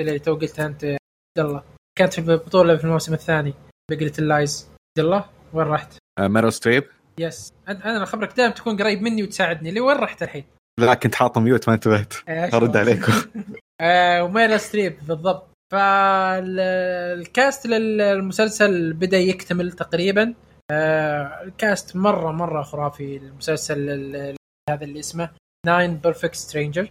اللي 0.00 0.18
تو 0.18 0.34
قلتها 0.34 0.66
أنت 0.66 0.84
عبد 0.84 0.98
الله. 1.46 1.62
كانت 1.98 2.12
في 2.12 2.18
البطولة 2.32 2.76
في 2.76 2.84
الموسم 2.84 3.14
الثاني 3.14 3.54
Big 3.90 3.98
Little 3.98 4.12
Lies 4.18 4.68
عبد 4.98 5.06
الله 5.06 5.24
وين 5.52 5.66
رحت؟ 5.66 5.92
آه، 6.18 6.28
ميرل 6.28 6.52
ستريب. 6.52 6.84
yes 7.20 7.52
أنا- 7.68 7.86
أنا 7.86 8.04
خبرك 8.04 8.36
دائما 8.36 8.52
تكون 8.54 8.76
قريب 8.76 9.02
مني 9.02 9.22
وتساعدني. 9.22 9.68
اللي 9.68 9.80
وين 9.80 9.96
رحت 9.96 10.22
الحين؟ 10.22 10.44
لا 10.80 10.94
كنت 10.94 11.14
حاط 11.14 11.38
mute 11.38 11.68
ما 11.68 11.74
انتبهت. 11.74 12.14
ارد 12.28 12.76
عليكم. 12.82 13.12
آه 13.80 14.22
وميرل 14.24 14.60
ستريب 14.60 14.96
بالضبط. 15.08 15.46
فال 15.72 16.37
cast 16.37 17.66
للمسلسل 17.66 18.92
بدأ 18.92 19.18
يكتمل 19.18 19.72
تقريبا. 19.72 20.34
آه 20.70 21.42
ال 21.44 21.55
cast 21.55 21.96
مرة 21.96 22.32
مرة 22.32 22.62
خرافي 22.62 23.16
المسلسل 23.16 23.78
ال- 23.90 24.16
ال- 24.16 24.36
هذا 24.70 24.84
اللي 24.84 25.00
اسمه 25.00 25.30
Nine 25.66 25.96
Perfect 25.96 26.34
Stranger 26.34 26.90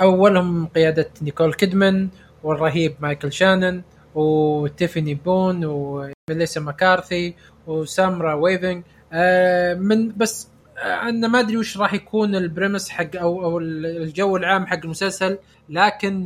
أولهم 0.00 0.66
قيادة 0.66 1.10
نيكول 1.22 1.54
كيدمان 1.54 2.08
والرهيب 2.42 2.94
مايكل 3.00 3.32
شانن 3.32 3.82
وتيفاني 4.14 5.14
بون 5.14 5.64
وميليسا 5.64 6.60
مكارثي 6.60 7.34
وسامرا 7.66 8.34
ويفنج 8.34 8.82
آه 9.12 9.74
من 9.74 10.08
بس 10.16 10.48
أنا 10.82 11.28
ما 11.28 11.40
أدري 11.40 11.56
وش 11.56 11.78
راح 11.78 11.94
يكون 11.94 12.34
ال 12.34 12.41
premise 12.41 12.88
حق 12.88 13.16
أو 13.16 13.44
أو 13.44 13.58
الجو 13.58 14.36
العام 14.36 14.66
حق 14.66 14.78
المسلسل 14.84 15.38
لكن 15.68 16.24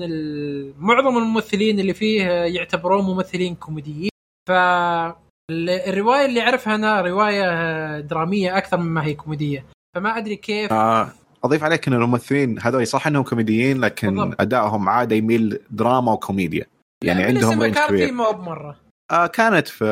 معظم 0.79 1.19
الممثلين 1.19 1.81
اللي 1.81 1.95
فيه 1.95 2.23
يعتبرون 2.29 3.05
ممثلين 3.05 3.55
كوميديين. 3.55 4.11
ف 4.49 4.53
الرواية 5.89 6.27
اللي 6.27 6.41
أعرفها 6.41 6.75
أنا 6.75 7.01
رواية 7.01 8.01
درامية 8.01 8.57
أكثر 8.57 8.77
مما 8.77 9.05
هي 9.05 9.15
كوميدية. 9.15 9.65
فما 9.97 10.19
أدري 10.19 10.37
كيف. 10.37 10.73
آه، 10.73 11.09
أضيف 11.45 11.65
عليك 11.65 11.89
إن 11.89 11.95
الممثلين 11.95 12.59
هذول 12.61 12.87
صح 12.87 13.07
إنهم 13.07 13.23
كوميديين 13.23 13.81
لكن 13.81 14.15
بالضبط. 14.15 14.41
أدائهم 14.41 14.89
عادة 14.89 15.17
يميل 15.17 15.59
دراما 15.71 16.13
وكوميديا. 16.13 16.67
يعني 17.05 17.23
عندهم 17.23 17.63
range 17.63 17.79
كبير. 17.89 18.13
ما 18.13 18.25
هو 18.25 18.33
بمره 18.33 18.77
آه 19.13 19.27
كانت 19.27 19.69
في 19.69 19.85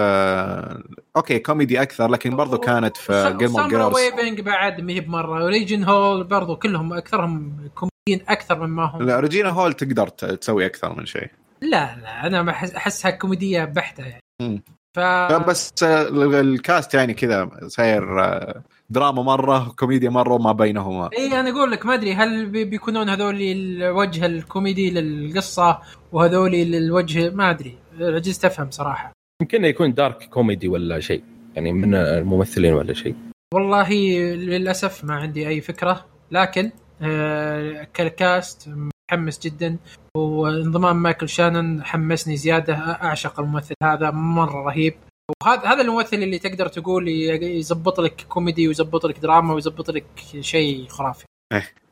okay 1.17 1.39
كوميدي 1.39 1.83
أكثر 1.83 2.09
لكن 2.11 2.37
برضو 2.37 2.59
كانت 2.59 2.97
في 2.97 3.35
Gilmore 3.39 3.63
سامرا 3.63 3.69
Girls 3.69 3.95
ويفنج 3.95 4.41
بعد 4.41 4.81
ما 4.81 4.93
هي 4.93 5.01
بمرة. 5.01 5.45
وريجن 5.45 5.85
هول 5.85 6.25
برضو 6.25 6.57
كلهم 6.57 6.93
أكثرهم 6.93 7.57
كوميديين 7.75 8.29
أكثر 8.29 8.67
مما 8.67 8.85
هم. 8.85 9.03
لا 9.03 9.21
ريجينا 9.21 9.49
هول 9.49 9.73
تقدر 9.73 10.09
تسوي 10.09 10.67
أكثر 10.67 10.99
من 10.99 11.07
شيء. 11.07 11.29
لا 11.63 11.97
لا 12.03 12.27
أنا 12.27 12.51
أحسها 12.51 13.11
كوميدية 13.11 13.65
بحتة 13.65 14.05
يعني. 14.05 14.23
مم. 14.43 14.63
ف 14.97 15.01
بس 15.49 15.71
آه، 15.83 16.09
ال 16.41 16.51
cast 16.51 16.95
يعني 16.95 17.15
كذا 17.15 17.51
صاير 17.67 18.21
آه، 18.25 18.63
دراما 18.91 19.23
مرة 19.23 19.75
كوميديا 19.79 20.11
مرة 20.11 20.33
وما 20.35 20.53
بينهما. 20.53 21.11
إي 21.19 21.41
أنا 21.41 21.51
أقول 21.51 21.71
لك 21.71 21.87
ما 21.87 21.95
أدري 21.95 22.15
هل 22.15 22.47
بي- 22.47 22.65
بيكونون 22.65 23.09
هذول 23.09 23.43
الوجه 23.43 24.27
الكوميدي 24.27 24.91
للقصة 24.91 25.79
وهذول 26.13 26.51
للوجه 26.51 27.31
ما 27.31 27.51
أدري. 27.51 27.79
عجزت 28.01 28.45
افهم 28.45 28.71
صراحة. 28.71 29.13
يمكن 29.43 29.65
يكون 29.65 29.95
dark 29.95 30.29
comedy 30.29 30.69
ولا 30.69 31.01
شيء. 31.01 31.25
يعني 31.55 31.73
من 31.73 31.95
الممثلين 31.95 32.73
ولا 32.73 32.93
شيء. 32.93 33.15
والله 33.55 33.93
للأسف 34.35 35.05
ما 35.05 35.15
عندي 35.15 35.49
أي 35.49 35.61
فكرة. 35.61 36.07
لكن 36.31 36.71
آه 37.03 37.89
كال 37.95 38.19
cast 38.19 38.69
متحمس 38.69 39.39
جدا. 39.39 39.77
وانضمام 40.17 41.03
مايكل 41.03 41.29
شانن 41.29 41.85
حمسني 41.85 42.37
زيادة. 42.37 42.75
أعشق 42.75 43.41
الممثل 43.41 43.75
هذا 43.83 44.11
مرة 44.11 44.65
رهيب. 44.65 44.95
وهذا 45.43 45.69
هذا 45.69 45.83
الممثل 45.83 46.17
اللي 46.17 46.39
تقدر 46.39 46.69
تقول 46.69 47.09
يزبط 47.09 48.01
لك 48.01 48.27
كوميدي 48.29 48.69
ويزبط 48.69 49.07
لك 49.07 49.19
دراما 49.19 49.55
ويزبط 49.55 49.91
لك 49.91 50.05
شيء 50.41 50.87
خرافي. 50.89 51.25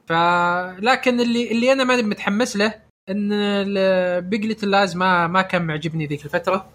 فلكن 0.07 1.21
اللي 1.21 1.51
اللي 1.51 1.73
أنا 1.73 1.85
ماني 1.85 2.03
متحمس 2.03 2.57
له 2.57 2.75
إن 3.11 3.29
Big 4.29 4.47
Little 4.47 4.71
Lies 4.71 4.97
ما 4.97 5.27
ما 5.27 5.42
كان 5.42 5.62
معجبني 5.66 6.07
ذيك 6.07 6.25
الفترة. 6.25 6.71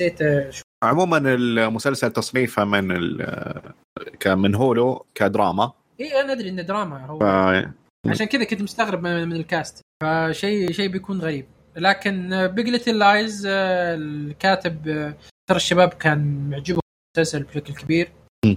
نسيت 0.00 0.18
شو. 0.50 0.62
عموما 0.84 1.18
المسلسل 1.18 2.10
تصنيفه 2.10 2.64
من 2.64 2.92
ال- 2.96 3.72
كان 4.20 4.38
من 4.38 4.54
Hulu 4.54 5.06
كدراما. 5.14 5.72
اي 6.00 6.20
أنا 6.20 6.32
أدري 6.32 6.48
إنه 6.48 6.62
دراما 6.62 7.06
هو. 7.06 7.18
ف- 7.18 8.10
عشان 8.10 8.26
كذا 8.26 8.44
كنت 8.44 8.62
مستغرب 8.62 9.02
من, 9.02 9.28
من 9.28 9.36
ال 9.36 9.43
cast. 9.43 9.80
فشيء 10.02 10.72
شيء 10.72 10.88
بيكون 10.88 11.20
غريب. 11.20 11.46
لكن 11.76 12.46
Big 12.46 12.68
Little 12.68 12.98
Lies 12.98 13.46
الكاتب 13.46 14.88
آه، 14.88 15.14
ترى 15.48 15.56
الشباب 15.56 15.88
كان 15.88 16.50
معجبهم 16.50 16.80
المسلسل 17.16 17.42
بشكل 17.42 17.74
كبير. 17.74 18.10
م. 18.46 18.54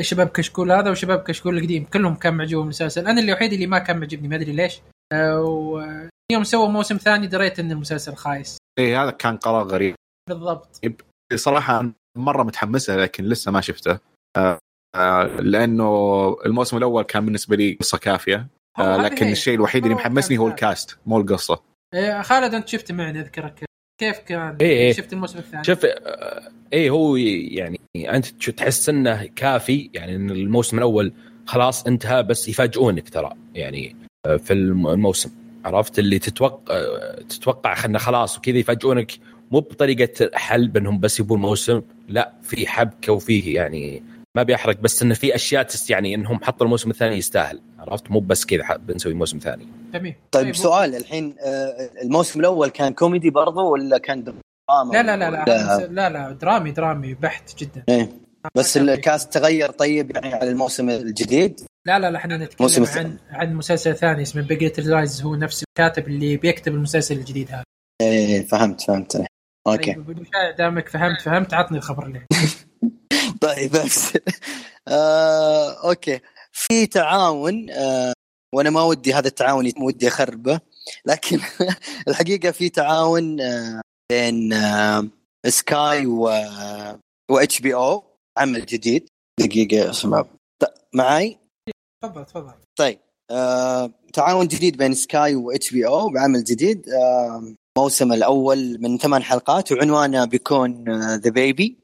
شباب 0.00 0.28
كشكول 0.28 0.72
هذا 0.72 0.90
وشباب 0.90 1.18
كشكول 1.22 1.58
القديم 1.58 1.84
كلهم 1.84 2.14
كان 2.14 2.34
معجبهم 2.34 2.62
المسلسل 2.62 3.06
أنا 3.06 3.20
اللي 3.20 3.32
الوحيد 3.32 3.52
اللي 3.52 3.66
ما 3.66 3.78
كان 3.78 3.98
معجبني 3.98 4.28
ما 4.28 4.36
أدري 4.36 4.52
ليش. 4.52 4.80
ويوم 6.32 6.44
سووا 6.44 6.68
موسم 6.68 6.96
ثاني 6.96 7.26
دريت 7.26 7.58
إن 7.58 7.70
المسلسل 7.72 8.14
خايس. 8.14 8.56
إيه 8.78 9.02
هذا 9.02 9.10
كان 9.10 9.36
قرار 9.36 9.66
غريب. 9.66 9.94
بالضبط. 10.30 10.80
صراحة 11.34 11.90
مرة 12.18 12.42
متحمسة 12.42 12.96
لكن 12.96 13.24
لسه 13.24 13.50
ما 13.52 13.60
شفته. 13.60 13.98
آه، 14.36 14.58
آه، 14.96 15.24
لأنه 15.26 15.86
الموسم 16.46 16.76
الأول 16.76 17.02
كان 17.02 17.24
بالنسبة 17.24 17.56
لي 17.56 17.72
قصة 17.80 17.98
كافية. 17.98 18.46
آه، 18.78 18.96
لكن 18.96 19.26
هي. 19.26 19.32
الشيء 19.32 19.54
الوحيد 19.54 19.82
اللي 19.82 19.94
محمسني 19.94 20.38
هو. 20.38 20.48
الكاست 20.48 20.98
مو 21.06 21.18
القصة. 21.20 21.62
آه، 21.94 22.22
خالد 22.22 22.54
أنت 22.54 22.68
شفت 22.68 22.92
معي 22.92 23.10
أذكرك. 23.10 23.64
كيف 24.00 24.18
كان؟ 24.18 24.56
إيه 24.60 24.68
إيه. 24.68 24.92
شفت 24.92 25.12
الموسم 25.12 25.38
الثاني؟ 25.38 25.64
شوف 25.64 25.84
آه، 25.84 26.52
إيه 26.72 26.90
هو 26.90 27.16
يعني 27.16 27.80
أنت 27.96 28.26
تحس 28.50 28.88
إنه 28.88 29.24
كافي؟ 29.26 29.90
يعني 29.94 30.16
إن 30.16 30.30
الموسم 30.30 30.78
الأول 30.78 31.12
خلاص 31.46 31.86
انتهى 31.86 32.22
بس 32.22 32.48
يفاجئونك 32.48 33.08
ترى. 33.08 33.32
يعني 33.54 33.96
آه، 34.26 34.36
في 34.36 34.52
الم- 34.52 34.86
الموسم. 34.88 35.30
عرفت 35.68 35.98
اللي 35.98 36.18
تتوقع 36.18 36.82
تتوقع 37.28 37.74
خلصنا 37.74 37.98
خلاص 37.98 38.38
وكذا 38.38 38.58
يفاجئونك. 38.58 39.12
مو 39.50 39.60
بطريقة 39.60 40.30
حل 40.34 40.68
بانهم 40.68 41.00
بس 41.00 41.20
يبون 41.20 41.40
موسم 41.40 41.82
لا 42.08 42.32
في 42.42 42.66
حبكة 42.66 43.12
وفيه 43.12 43.54
يعني 43.54 44.02
ما 44.36 44.42
بيحرق 44.42 44.80
بس 44.80 45.02
انه 45.02 45.14
في 45.14 45.34
أشياء 45.34 45.66
يعني 45.88 46.14
إنهم 46.14 46.44
حطوا 46.44 46.66
الموسم 46.66 46.90
الثاني 46.90 47.16
يستاهل 47.16 47.60
عرفت؟ 47.78 48.10
مو 48.10 48.20
بس 48.20 48.44
كذا 48.44 48.76
بنسوي 48.76 49.14
موسم 49.14 49.38
ثاني. 49.38 49.66
جميل. 49.94 50.14
طيب 50.32 50.54
سؤال 50.54 50.94
الحين 50.94 51.34
آه، 51.40 51.90
الموسم 52.02 52.40
الأول 52.40 52.68
كان 52.68 52.92
كوميدي 52.92 53.30
برضه 53.30 53.62
ولا 53.62 53.98
كان 53.98 54.24
دراما 54.24 54.92
لا 54.92 55.02
لا 55.02 55.16
لا 55.16 55.30
لا 55.30 55.86
لا 55.86 56.10
لا 56.10 56.32
درامي 56.32 56.70
درامي 56.70 57.14
بحت 57.14 57.58
جدا. 57.58 57.84
إيه. 57.88 58.12
بس 58.54 58.76
ال 58.76 58.87
cast 58.87 59.32
تغير 59.32 59.70
طيب 59.70 60.10
يعني 60.10 60.34
على 60.34 60.50
الموسم 60.50 60.90
الجديد؟ 60.90 61.60
لا 61.88 61.98
لا 61.98 62.10
لا 62.10 62.18
إحنا 62.18 62.36
نتكلم 62.36 62.86
عن. 62.86 63.18
عن 63.30 63.54
مسلسل 63.54 63.96
ثاني 63.96 64.22
اسمه 64.22 64.42
Big 64.42 64.55
Little 64.55 64.80
Lies 64.80 65.22
هو 65.22 65.34
نفس 65.34 65.64
الكاتب 65.68 66.08
اللي 66.08 66.36
بيكتب 66.36 66.74
المسلسل 66.74 67.16
الجديد 67.18 67.50
هذا. 67.50 67.64
إيه 68.02 68.46
فهمت 68.46 68.80
فهمت. 68.80 69.24
okay. 69.68 69.94
طيب 69.94 70.26
دامك 70.58 70.88
فهمت 70.88 71.20
فهمت 71.20 71.54
عطني 71.54 71.78
الخبر 71.78 72.06
اللي 72.06 72.26
طيب 73.42 73.70
بس. 73.72 74.12
آه، 74.88 75.88
okay. 75.88 76.20
في 76.52 76.86
تعاون 76.86 77.70
آه، 77.70 78.12
وأنا 78.54 78.70
ما 78.70 78.82
ودي 78.82 79.14
هذا 79.14 79.28
التعاون 79.28 79.72
ودي 79.80 80.08
أخربه 80.08 80.60
لكن 81.06 81.40
الحقيقة 82.08 82.50
في 82.50 82.68
تعاون 82.68 83.40
آه، 83.40 83.80
بين 84.12 84.52
آه، 84.52 85.08
سكاي 85.46 86.06
و 86.06 86.22
و 87.30 87.38
HBO 87.38 88.04
عمل 88.38 88.66
جديد. 88.66 89.08
دقيقة 89.40 89.92
ط- 90.62 90.74
معي 90.94 91.38
تفضل 92.02 92.24
تفضل. 92.24 92.52
طيب 92.76 92.98
آه، 93.30 93.90
تعاون 94.12 94.48
جديد 94.48 94.76
بين 94.76 94.94
سكاي 94.94 95.34
و 95.34 95.50
HBO 95.50 96.08
بعمل 96.08 96.44
جديد. 96.44 96.88
آه، 96.88 97.54
الموسم 97.78 98.12
الأول 98.12 98.78
من 98.80 98.98
ثمان 98.98 99.22
حلقات 99.22 99.72
وعنوانه 99.72 100.24
بيكون 100.24 100.84
The 101.16 101.30
Baby 101.30 101.78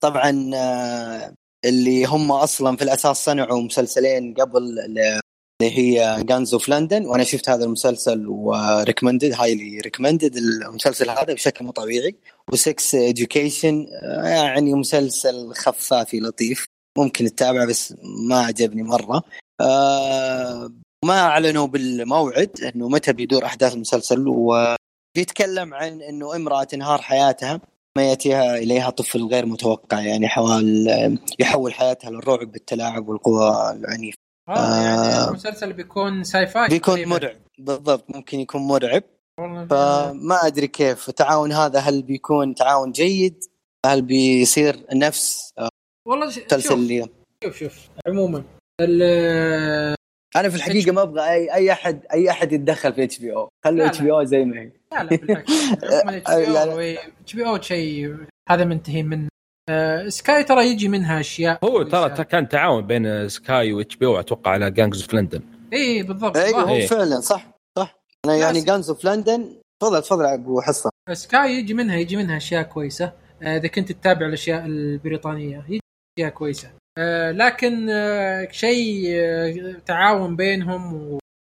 طبعا 0.00 0.50
آه، 0.54 1.34
اللي 1.64 2.04
هم 2.04 2.32
أصلا 2.32 2.76
في 2.76 2.84
الأساس 2.84 3.24
صنعوا 3.24 3.62
مسلسلين 3.62 4.34
قبل 4.34 4.78
اللي 4.78 5.20
هي 5.62 6.16
Gangs 6.24 6.52
of 6.52 6.68
London 6.68 7.06
وأنا 7.06 7.24
شفت 7.24 7.48
هذا 7.48 7.64
المسلسل 7.64 8.26
و 8.28 8.37
recommended 8.37 9.32
highly 9.32 9.80
recommended 9.80 10.36
المسلسل 10.36 11.10
هذا 11.10 11.34
بشكل 11.34 11.64
مو 11.64 11.70
طبيعي. 11.70 12.16
و 12.52 12.62
Sex 12.62 12.94
Education 12.94 13.86
يعني 14.24 14.74
مسلسل 14.74 15.54
خفايفي 15.54 16.20
لطيف. 16.20 16.66
ممكن 16.98 17.24
تتابعه 17.24 17.66
بس 17.66 17.94
ما 18.28 18.40
عجبني 18.40 18.82
مرة 18.82 19.22
آه 19.60 20.72
ما 21.04 21.20
أعلنوا 21.20 21.66
بالموعد 21.66 22.50
إنه 22.60 22.88
متى 22.88 23.12
بيدور 23.12 23.44
أحداث 23.44 23.74
المسلسل 23.74 24.24
وبيتكلم 24.28 25.74
عن 25.74 26.02
إنه 26.02 26.36
امرأة 26.36 26.64
تنهار 26.64 27.02
حياتها 27.02 27.60
ما 27.96 28.08
يأتيها 28.08 28.56
إليها 28.56 28.90
طفل 28.90 29.26
غير 29.26 29.46
متوقع 29.46 30.00
يعني 30.00 30.28
حوال 30.28 30.88
يحول 31.38 31.74
حياتها 31.74 32.10
للرعب 32.10 32.52
بالتلاعب 32.52 33.08
والقوى 33.08 33.72
العنيفة 33.72 34.18
آه 34.48 34.76
يعني 34.76 35.08
آه. 35.08 35.28
المسلسل 35.28 35.72
بيكون 35.72 36.24
sci-fi 36.24 36.68
بيكون. 36.68 37.04
مرعب 37.04 37.36
بالضبط 37.58 38.04
ممكن 38.08 38.40
يكون 38.40 38.62
مرعب 38.62 39.02
فما 39.70 40.46
أدري 40.46 40.66
كيف 40.66 41.08
التعاون 41.08 41.52
هذا 41.52 41.78
هل 41.78 42.02
بيكون 42.02 42.54
تعاون 42.54 42.92
جيد 42.92 43.44
هل 43.86 44.02
بيصير 44.02 44.86
نفس 44.94 45.54
والله 46.10 46.30
ش- 46.30 46.38
المسلسل 46.38 47.08
شوف 47.44 47.56
شوف 47.58 47.78
عموما. 48.08 48.42
ال- 48.80 49.94
أنا 50.36 50.48
في 50.48 50.56
الحقيقة 50.56 50.92
ما 50.92 51.02
أبغى 51.02 51.30
اي 51.30 51.54
أي 51.54 51.72
احد 51.72 52.06
أي 52.12 52.30
أحد 52.30 52.52
يتدخل 52.52 52.92
في 52.92 53.04
اتش 53.04 53.18
بي 53.18 53.32
أو 53.32 53.48
خلوا 53.64 53.86
اتش 53.86 54.00
بي 54.02 54.12
أو 54.12 54.24
زي 54.24 54.44
ما 54.44 54.60
هي. 54.60 54.72
لا 54.92 55.02
لا 55.04 55.16
بالعكس. 55.16 55.52
HBO 57.22 57.60
شيء 57.60 58.16
هذا 58.50 58.64
منتهي 58.64 59.02
من 59.02 59.28
آه 59.70 60.08
سكاي 60.08 60.44
ترى 60.44 60.66
يجي 60.66 60.88
منها 60.88 61.20
أشياء. 61.20 61.58
هو 61.64 61.82
ترى 61.82 62.24
كان 62.24 62.48
تعاون 62.48 62.86
بين 62.86 63.28
سكاي 63.28 63.72
و 63.72 63.96
HBO 63.96 64.20
أتوقع 64.20 64.50
على 64.50 64.70
Gangs 64.70 65.02
في 65.02 65.16
لندن 65.16 65.40
اي 65.72 66.02
بالضبط. 66.02 66.36
أيوه 66.36 66.60
هو 66.62 66.74
إيه. 66.74 66.86
فعلا 66.86 67.20
صح 67.20 67.46
صح. 67.78 67.98
أنا 68.26 68.36
يعني 68.36 68.60
Gangs 68.60 68.90
of 68.90 69.04
London 69.04 69.56
تفضل 69.82 70.02
تفضل 70.02 70.24
أبو 70.24 70.60
حصة. 70.60 70.90
سكاي 71.12 71.50
يجي 71.52 71.74
منها 71.74 71.96
يجي 71.96 72.16
منها 72.16 72.36
أشياء 72.36 72.62
كويسة. 72.62 73.12
آه، 73.42 73.56
إذا 73.56 73.68
كنت 73.68 73.92
تتابع 73.92 74.26
الأشياء 74.26 74.66
البريطانية. 74.66 75.64
اشياء 76.18 76.30
كويسة. 76.30 76.70
آه، 76.98 77.30
لكن 77.30 77.86
آه، 77.90 78.48
شيء 78.50 79.04
آه، 79.14 79.76
تعاون 79.86 80.36
بينهم 80.36 80.94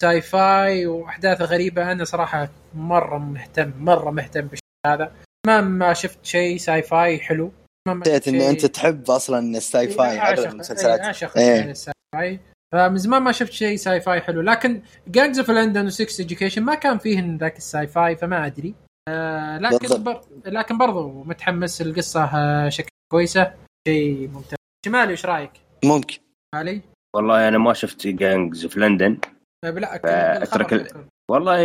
و 0.04 0.22
sci-fi 0.22 0.86
واحداث 0.86 1.42
غريبة 1.42 1.92
أنا 1.92 2.04
صراحة 2.04 2.50
مرة 2.76 3.18
مهتم 3.18 3.72
مرة 3.80 4.12
مهتم 4.12 4.42
بالشيء 4.42 4.66
هذا. 4.88 5.12
ما 5.48 5.62
ما 5.62 5.94
شفت 5.94 6.26
شيء 6.26 6.58
sci-fi 6.58 7.20
حلو. 7.20 7.52
إنه 7.88 8.20
شيء- 8.20 8.50
انت 8.50 8.66
تحب 8.66 9.12
أصلا 9.12 9.58
ال 9.58 9.88
sci-fi 9.88 10.12
إيه، 10.12 10.20
عدد 10.20 10.40
المسلسلات. 10.40 11.00
إيه، 11.00 11.06
اعشق 11.06 11.38
إيه. 11.38 11.56
يعني 11.56 11.72
ال 11.72 11.94
sci-fi. 12.16 12.40
فمن 12.74 12.98
زمان 12.98 13.22
ما 13.22 13.32
شفت 13.32 13.52
شيء 13.52 13.76
sci-fi 13.78 14.22
حلو. 14.22 14.42
لكن 14.42 14.82
Gangs 15.08 15.40
of 15.40 15.52
London 15.52 15.90
و 15.90 16.20
Sex 16.20 16.30
Education 16.30 16.62
ما 16.64 16.76
كان 16.76 16.98
فيهن 16.98 17.38
ذاك 17.38 17.58
ال 17.58 17.88
sci-fi 17.88 18.16
فما 18.16 18.46
أدري. 18.46 18.74
آه 19.10 19.58
لكن. 19.58 20.04
بر... 20.04 20.22
لكن 20.46 20.78
برضو 20.78 21.24
متحمس 21.24 21.82
القصة 21.82 22.24
آه 22.24 22.70
شكل 22.70 22.90
كويسة. 23.12 23.54
شيء 23.90 24.28
ممتاز. 24.34 24.56
شمالي 24.86 25.12
إيش 25.12 25.26
رأيك؟ 25.26 25.52
ممكن. 25.86 26.18
علي؟ 26.56 26.82
والله 27.16 27.48
أنا 27.48 27.58
ما 27.58 27.74
شفت 27.74 28.08
Gangs 28.08 28.66
في 28.66 28.80
لندن. 28.80 29.18
آه، 29.66 29.70
لا 29.70 29.98
فأترك 29.98 30.74
ال- 30.74 31.06
والله 31.32 31.58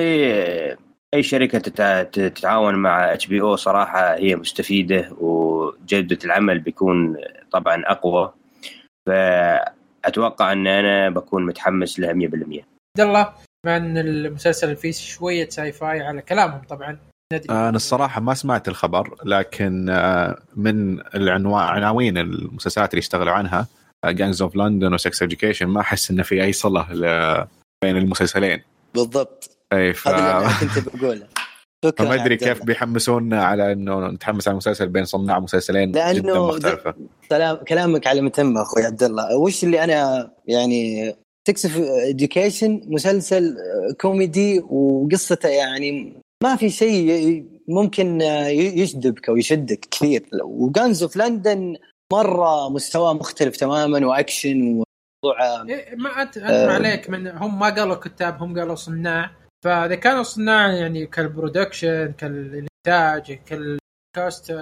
أي 1.14 1.22
شركة 1.22 1.58
تتع- 1.58 2.02
تتعاون 2.02 2.74
مع 2.74 3.12
HBO 3.12 3.56
صراحة 3.56 4.14
هي 4.14 4.36
مستفيدة 4.36 5.12
وجودة 5.12 6.18
العمل 6.24 6.58
بيكون 6.58 7.16
طبعا 7.52 7.82
أقوى. 7.86 8.32
فأتوقع 9.08 10.52
أن 10.52 10.66
أنا 10.66 11.10
بكون 11.10 11.46
متحمس 11.46 12.00
لها 12.00 12.12
100% 12.12 12.62
عبد 12.98 13.00
الله 13.08 13.32
مع 13.66 13.76
ان 13.76 13.98
المسلسل 13.98 14.76
فيه 14.76 14.92
شوية 14.92 15.48
sci-fi 15.48 16.00
على 16.00 16.22
كلامهم 16.22 16.62
طبعا. 16.68 16.98
أنا 17.50 17.76
الصراحة 17.76 18.20
ما 18.20 18.34
سمعت 18.34 18.68
الخبر 18.68 19.16
لكن 19.24 19.90
آه، 19.90 20.38
من 20.56 21.00
العنوان 21.00 21.62
عناوين 21.62 22.18
المسلسلات 22.18 22.90
اللي 22.90 23.00
اشتغلوا 23.00 23.32
عنها 23.32 23.66
Gangs 24.04 24.42
of 24.42 24.56
London 24.56 24.94
و 24.94 25.01
Sex 25.01 25.22
Education 25.22 25.66
ما 25.66 25.80
أحس 25.80 26.10
انه 26.10 26.22
في 26.22 26.44
أي 26.44 26.52
صلة 26.52 26.86
بين 27.84 27.96
المسلسلين. 27.96 28.62
بالضبط. 28.94 29.50
اي 29.72 29.92
ف... 29.94 30.08
هذا 30.08 30.38
اللي 30.62 30.74
كنت 30.74 30.96
بقوله. 30.96 31.26
ما 32.00 32.14
أدري 32.14 32.36
كيف. 32.36 32.64
بيحمسونا 32.64 33.44
على 33.44 33.72
إنه 33.72 34.08
نتحمس 34.08 34.48
على 34.48 34.56
مسلسل 34.56 34.88
بين 34.88 35.04
صناع 35.04 35.38
مسلسلين 35.38 35.92
لأنه 35.92 36.14
جدا 36.14 36.38
مختلفة. 36.38 36.94
كلام 37.30 37.56
كلامك 37.56 38.06
على 38.06 38.20
تم 38.20 38.58
أخوي 38.58 38.84
عبد 38.84 39.02
الله. 39.02 39.36
وش 39.36 39.64
اللي 39.64 39.84
أنا 39.84 40.30
يعني 40.46 41.14
Sex 41.44 41.76
Education 42.08 42.80
مسلسل 42.86 43.56
كوميدي 44.00 44.60
وقصته 44.60 45.48
يعني 45.48 46.20
ما 46.42 46.56
في 46.56 46.70
شيء 46.70 47.44
ممكن 47.68 48.20
يجذبك 48.50 49.28
أو 49.28 49.36
يشدك 49.36 49.80
كثير. 49.90 50.28
و 50.42 50.52
Gangs 50.52 51.02
of 51.02 51.16
London 51.16 51.76
مرة 52.12 52.68
مستوى 52.68 53.14
مختلف 53.14 53.56
تماما 53.56 54.06
وأكشن 54.06 54.56
موضوع 54.58 55.62
إيه 55.68 55.96
ما 55.96 56.22
انت 56.22 56.36
انت 56.36 56.46
آه. 56.50 56.66
ما 56.66 56.72
عليك 56.72 57.10
من 57.10 57.26
هم 57.26 57.58
ما 57.58 57.68
قالوا 57.68 57.94
كتاب 57.94 58.42
هم 58.42 58.58
قالوا 58.58 58.74
صناع. 58.74 59.30
فإذا 59.64 59.94
كانوا 59.94 60.22
صناع 60.22 60.72
يعني 60.72 61.06
كال 61.06 61.24
production 61.24 62.12
كالإنتاج 62.18 63.38
كال 63.46 63.82
cast 63.82 64.54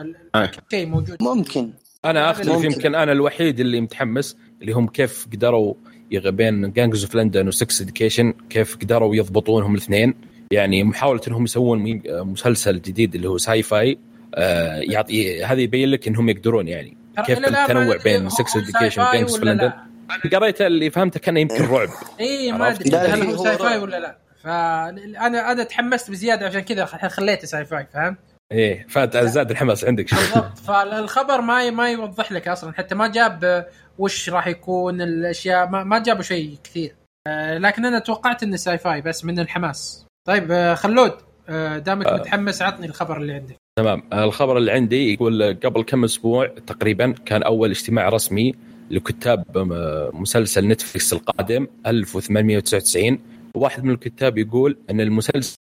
شيء 0.71 0.87
موجود. 0.87 1.23
ممكن. 1.23 1.73
أنا 2.05 2.31
اختلف. 2.31 2.65
يمكن 2.65 2.95
أنا 2.95 3.13
الوحيد 3.13 3.61
اللي 3.61 3.81
متحمس 3.81 4.37
اللي 4.61 4.73
هم 4.73 4.87
كيف 4.87 5.27
قدروا 5.33 5.75
بين 6.11 6.73
Gangs 6.73 7.05
of 7.05 7.15
London 7.15 7.49
و 7.49 7.57
Sex 7.57 7.81
Education 7.81 8.35
كيف 8.51 8.77
قدروا 8.77 9.17
يضبطونهم 9.17 9.75
الاثنين. 9.75 10.15
يعني 10.53 10.85
محاولة 10.85 11.21
إنهم 11.29 11.45
يسوون 11.45 12.03
مسلسل 12.07 12.81
جديد 12.81 13.15
اللي 13.15 13.29
هو 13.29 13.39
sci-fi 13.39 13.99
آه 14.35 14.77
يعطي 14.77 15.45
هذا 15.45 15.61
يبين 15.61 15.91
لك 15.91 16.09
إنهم 16.09 16.29
يقدرون 16.29 16.69
يعني 16.69 16.97
كيف 17.27 17.39
التنوع 17.39 17.97
بين 18.05 18.29
Sex 18.29 18.57
Education 18.57 19.03
of 19.03 19.33
ولا 19.33 19.51
لندن 19.51 19.65
لا؟ 19.65 20.39
قريت 20.39 20.61
اللي 20.61 20.91
فهمته 20.91 21.21
كان 21.21 21.37
يمكن 21.37 21.65
رعب 21.65 21.89
اي 22.21 22.53
ما؟ 22.53 22.71
أدري. 22.71 22.97
هل 22.97 23.23
هو 23.23 23.45
sci-fi. 23.45 23.79
ولا 23.79 24.01
لا؟ 24.01 24.19
فانا 24.43 25.53
أنا 25.53 25.63
تحمست 25.63 26.11
بزيادة 26.11 26.47
عشان 26.47 26.61
كذا 26.61 26.85
خ- 26.85 27.07
خليته 27.07 27.47
sci-fi 27.47 27.87
فهمت؟ 27.95 28.19
إيه 28.53 28.87
فزاد 28.89 29.51
الحماس 29.51 29.85
عندك. 29.85 30.09
شوي 30.09 30.19
بالضبط. 30.25 30.59
فالخبر 30.59 31.41
ما 31.41 31.71
ما 31.71 31.91
يوضح 31.91 32.33
لك 32.33 32.49
أصلا. 32.49 32.73
حتى 32.73 32.95
ما 32.95 33.09
جاب 33.09 33.67
وش 33.99 34.31
راح 34.31 34.47
يكون 34.47 35.01
الأشياء 35.03 35.69
ما, 35.69 35.85
ما 35.85 35.99
جابوا 35.99 36.23
شيء 36.23 36.57
كثير. 36.65 36.95
آه، 37.27 37.59
لكن 37.59 37.85
أنا 37.85 37.99
توقعت 37.99 38.43
إنه 38.43 38.57
sci-fi 38.57 39.01
بس 39.01 39.25
من 39.25 39.39
الحماس. 39.41 40.07
طيب 40.29 40.53
آه، 40.53 40.75
خلود 40.75 41.13
آه، 41.49 41.79
دامك 41.79 42.07
آه. 42.07 42.17
متحمس 42.17 42.63
عطني 42.63 42.87
الخبر 42.87 43.17
اللي 43.17 43.33
عندك. 43.33 43.57
تمام. 43.79 44.03
الخبر 44.13 44.59
اللي 44.59 44.73
عندي 44.73 45.13
يقول 45.13 45.55
قبل 45.65 45.83
كم 45.83 46.05
أسبوع 46.05 46.47
تقريبا 46.47 47.15
كان 47.27 47.43
أول 47.43 47.71
اجتماع 47.71 48.09
رسمي 48.09 48.55
لكتاب 48.91 49.45
مسلسل 50.15 50.69
نتفلكس 50.69 51.13
القادم 51.13 51.67
1899 51.87 53.19
وواحد 53.57 53.85
من 53.85 53.91
الكتاب 53.91 54.39
يقول 54.39 54.77
أن 54.91 55.01
المسلسل 55.01 55.57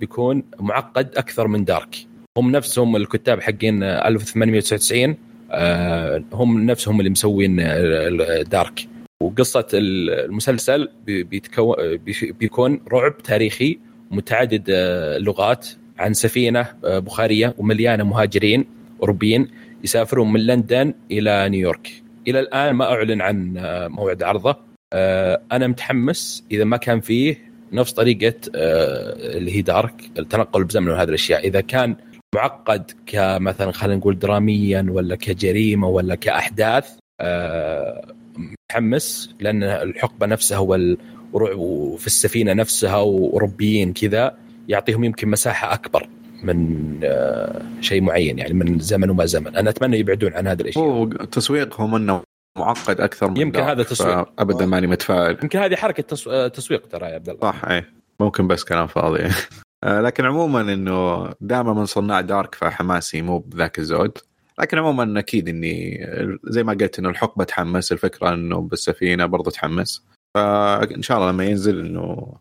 بيكون 0.00 0.42
معقد 0.60 1.16
أكثر 1.16 1.48
من 1.48 1.64
دارك. 1.64 1.96
هم 2.38 2.50
نفسهم 2.50 2.96
الكتاب 2.96 3.40
حقين 3.40 3.82
1899 3.82 5.16
آه، 5.50 6.24
هم 6.32 6.66
نفسهم 6.66 6.98
اللي 7.00 7.10
مسوين 7.10 7.60
آه، 7.60 8.42
دارك. 8.42 8.88
وقصة 9.22 9.66
المسلسل 9.74 10.88
بيكون 12.40 12.80
رعب 12.92 13.18
تاريخي 13.18 13.78
متعدد 14.10 14.64
آه، 14.70 15.16
اللغات 15.16 15.68
عن 15.98 16.14
سفينة 16.14 16.66
آه، 16.84 16.98
بخارية 16.98 17.54
ومليانة 17.58 18.04
مهاجرين 18.04 18.66
أوروبيين 19.00 19.48
يسافرون 19.84 20.32
من 20.32 20.40
لندن 20.40 20.94
إلى 21.10 21.48
نيويورك. 21.48 22.02
إلى 22.28 22.40
الآن 22.40 22.74
ما 22.74 22.84
أعلن 22.84 23.20
عن 23.20 23.58
آه، 23.58 23.88
موعد 23.88 24.22
عرضه. 24.22 24.56
أنا 25.52 25.66
متحمس 25.66 26.44
إذا 26.50 26.64
ما 26.64 26.76
كان 26.76 27.00
فيه 27.00 27.38
نفس 27.72 27.92
طريقة 27.92 28.34
اللي 28.54 29.56
هي 29.56 29.62
دارك 29.62 30.10
التنقل 30.18 30.64
بزمن 30.64 30.88
وهذه 30.88 31.08
الأشياء، 31.08 31.46
إذا 31.46 31.60
كان 31.60 31.96
معقد 32.34 32.90
كمثلا 33.06 33.72
خلينا 33.72 33.96
نقول 33.96 34.18
دراميا 34.18 34.86
ولا 34.90 35.16
كجريمة 35.16 35.88
ولا 35.88 36.14
كأحداث 36.14 36.96
متحمس 38.38 39.34
لأن 39.40 39.62
الحقبة 39.62 40.26
نفسها 40.26 40.58
وفي 41.32 42.06
السفينة 42.06 42.52
نفسها 42.52 42.96
وأوروبيين 42.96 43.92
كذا 43.92 44.36
يعطيهم 44.68 45.04
يمكن 45.04 45.28
مساحة 45.28 45.74
أكبر 45.74 46.08
من 46.42 47.00
آه، 47.04 47.62
شيء 47.80 48.00
معين 48.00 48.38
يعني 48.38 48.54
من 48.54 48.78
زمن 48.78 49.10
وما 49.10 49.26
زمن. 49.26 49.56
أنا 49.56 49.70
أتمنى 49.70 49.98
يبعدون 49.98 50.32
عن 50.34 50.46
هذه 50.46 50.60
الأشياء. 50.60 50.84
هو 50.84 51.06
تسويقهم 51.08 51.94
أنه 51.94 52.22
معقد 52.58 53.00
أكثر 53.00 53.30
من 53.30 53.36
يمكن 53.36 53.60
هذا 53.60 53.82
تسويق. 53.82 54.28
ابدا 54.38 54.66
ماني 54.66 54.86
متفائل. 54.86 55.38
يمكن 55.42 55.58
هذه 55.58 55.74
حركة 55.76 56.02
تسو- 56.02 56.30
آه، 56.30 56.48
تسويق 56.48 56.86
ترى 56.88 57.06
يا 57.08 57.14
عبد 57.14 57.28
الله. 57.28 57.40
صح 57.42 57.64
اي 57.64 57.84
ممكن 58.20 58.48
بس 58.48 58.64
كلام 58.64 58.86
فاضي. 58.86 59.22
آه، 59.84 60.00
لكن 60.00 60.24
عموما 60.24 60.60
إنه 60.60 61.28
دائما 61.40 61.72
من 61.72 61.84
صناع 61.86 62.20
Dark 62.20 62.54
فحماسي 62.54 63.22
مو 63.22 63.38
بذاك 63.38 63.78
الزود. 63.78 64.18
لكن 64.60 64.78
عموما 64.78 65.18
أكيد 65.20 65.48
إني 65.48 66.06
زي 66.44 66.62
ما 66.62 66.72
قلت 66.72 66.98
إنه 66.98 67.08
الحقبة 67.08 67.44
تحمس 67.44 67.92
الفكرة 67.92 68.34
إنه 68.34 68.60
بالسفينة 68.60 69.26
برضو 69.26 69.50
تحمس. 69.50 70.06
فإن 70.34 71.02
شاء 71.02 71.18
الله 71.18 71.30
لما 71.30 71.44
ينزل 71.44 71.80
إنه 71.80 72.34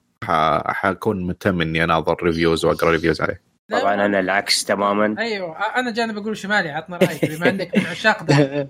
حكون 0.68 1.28
مهتم 1.28 1.62
إني 1.62 1.84
أناظر 1.84 2.24
reviews 2.24 2.66
وأقرأ 2.66 2.92
reviews 2.92 3.22
عليه. 3.22 3.42
طبعا 3.72 4.06
أنا 4.06 4.20
العكس 4.20 4.66
تماما. 4.66 5.16
أيوه 5.20 5.58
أنا 5.76 5.92
جاني 5.92 6.14
بقول 6.14 6.38
شمالي 6.38 6.70
عطنا 6.70 6.98
رأيك 6.98 7.26
بما 7.26 7.50
انك 7.50 7.78
من 7.78 7.86
عشاق 7.86 8.24
ده. 8.24 8.68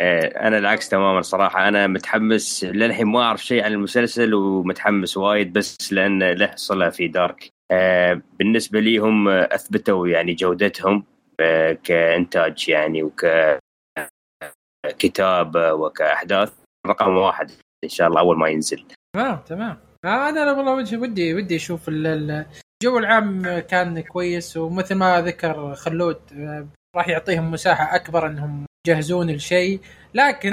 أنا 0.46 0.58
العكس 0.58 0.88
تماما 0.88 1.22
صراحة. 1.22 1.68
أنا 1.68 1.86
متحمس 1.86 2.64
للحين 2.64 3.06
ما 3.06 3.22
أعرف 3.22 3.44
شيء 3.44 3.64
عن 3.64 3.72
المسلسل 3.72 4.34
ومتحمس 4.34 5.16
وايد 5.16 5.52
بس 5.52 5.92
لأن 5.92 6.22
له 6.22 6.50
صلة 6.54 6.90
في 6.90 7.08
دارك. 7.08 7.50
آه، 7.70 8.22
بالنسبة 8.38 8.80
لي 8.80 8.98
هم 8.98 9.28
أثبتوا 9.28 10.08
يعني 10.08 10.34
جودتهم. 10.34 11.04
كإنتاج 11.84 12.68
يعني 12.68 13.02
وككتابه 14.86 15.72
وكأحداث. 15.72 16.52
رقم 16.86 17.16
واحد 17.16 17.50
إن 17.84 17.88
شاء 17.88 18.08
الله 18.08 18.20
أول 18.20 18.38
ما 18.38 18.48
ينزل. 18.48 18.84
تمام 19.16 19.38
تمام. 19.46 19.78
أنا 20.04 20.52
والله 20.52 20.74
ودي 20.74 20.96
ودي 20.96 21.34
ودي 21.34 21.56
أشوف 21.56 21.88
ال- 21.88 22.06
ال- 22.06 22.46
الجو 22.82 22.98
العام 22.98 23.58
كان 23.58 24.00
كويس 24.00 24.56
ومثل 24.56 24.94
ما 24.94 25.20
ذكر 25.20 25.74
خلود 25.74 26.20
آه، 26.32 26.66
راح 26.96 27.08
يعطيهم 27.08 27.50
مساحة 27.50 27.96
أكبر 27.96 28.26
إنهم 28.26 28.66
يجهزون 28.86 29.30
الشيء. 29.30 29.80
لكن 30.14 30.52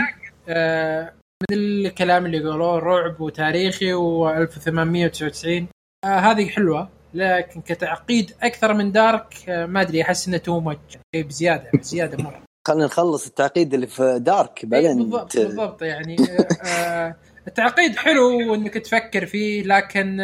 آه، 0.50 1.13
من 1.52 1.58
الكلام 1.58 2.26
اللي 2.26 2.39
قالوه 2.50 2.80
رعب 2.80 3.21
وتاريخي 3.21 3.93
و1899 3.93 5.65
آه 6.06 6.17
هذه 6.19 6.50
حلوة. 6.50 6.89
لكن 7.13 7.62
كتعقيد 7.62 8.32
أكثر 8.41 8.74
من 8.74 8.91
دارك 8.91 9.50
آه 9.50 9.65
ما 9.65 9.82
أدري 9.82 10.02
أحس 10.02 10.28
إنه 10.28 10.38
تو 10.38 10.60
ماتش 10.60 10.98
شيء 11.15 11.24
بزيادة 11.24 11.70
بزيادة 11.74 12.24
مرة. 12.24 12.41
خلينا 12.67 12.86
نخلص 12.86 13.28
التعقيد 13.28 13.74
اللي 13.74 13.88
في 13.88 14.20
دارك 14.20 14.63
إيه 14.63 14.70
بعدين 14.70 14.98
بالضبط 14.98 15.38
بالضبط 15.38 15.82
يعني 15.82 16.15
آه، 16.20 16.67
آه، 16.67 17.15
التعقيد 17.48 17.96
حلو 17.96 18.52
وانك 18.52 18.74
تفكر 18.74 19.26
فيه 19.26 19.63
لكن 19.63 20.17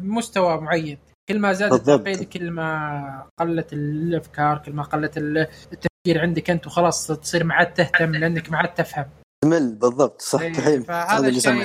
بمستوى 0.00 0.60
معين. 0.60 0.98
كل 1.28 1.38
ما 1.38 1.52
زاد. 1.52 1.72
التعقيد 1.72 2.22
كل 2.22 2.50
ما 2.50 3.26
قلت 3.40 3.72
الأفكار 3.72 4.58
كل 4.58 4.72
ما 4.72 4.82
قلت 4.82 5.18
ال- 5.18 5.46
التفكير 5.72 6.20
عندك 6.22 6.50
أنت 6.50 6.66
وخلاص 6.66 7.06
تصير 7.06 7.44
ما 7.44 7.54
عاد 7.54 7.74
تهتم 7.74 8.14
لأنك 8.14 8.50
ما 8.52 8.58
عاد 8.58 8.74
تفهم. 8.74 9.04
تمل 9.44 9.74
بالضبط 9.74 10.22
صح 10.22 10.40
إيه، 10.40 10.52
فهذا. 10.80 11.28
الشيء 11.28 11.62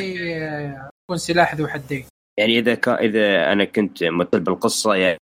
يكون 1.05 1.17
سلاح 1.17 1.55
ذو 1.55 1.67
حدين. 1.67 2.05
يعني 2.41 2.59
إذا 2.59 2.75
كان 2.75 2.95
إذا 2.95 3.51
أنا 3.51 3.65
كنت 3.65 4.03
مطل 4.03 4.39
بالقصة 4.39 4.95
يعني 4.95 5.17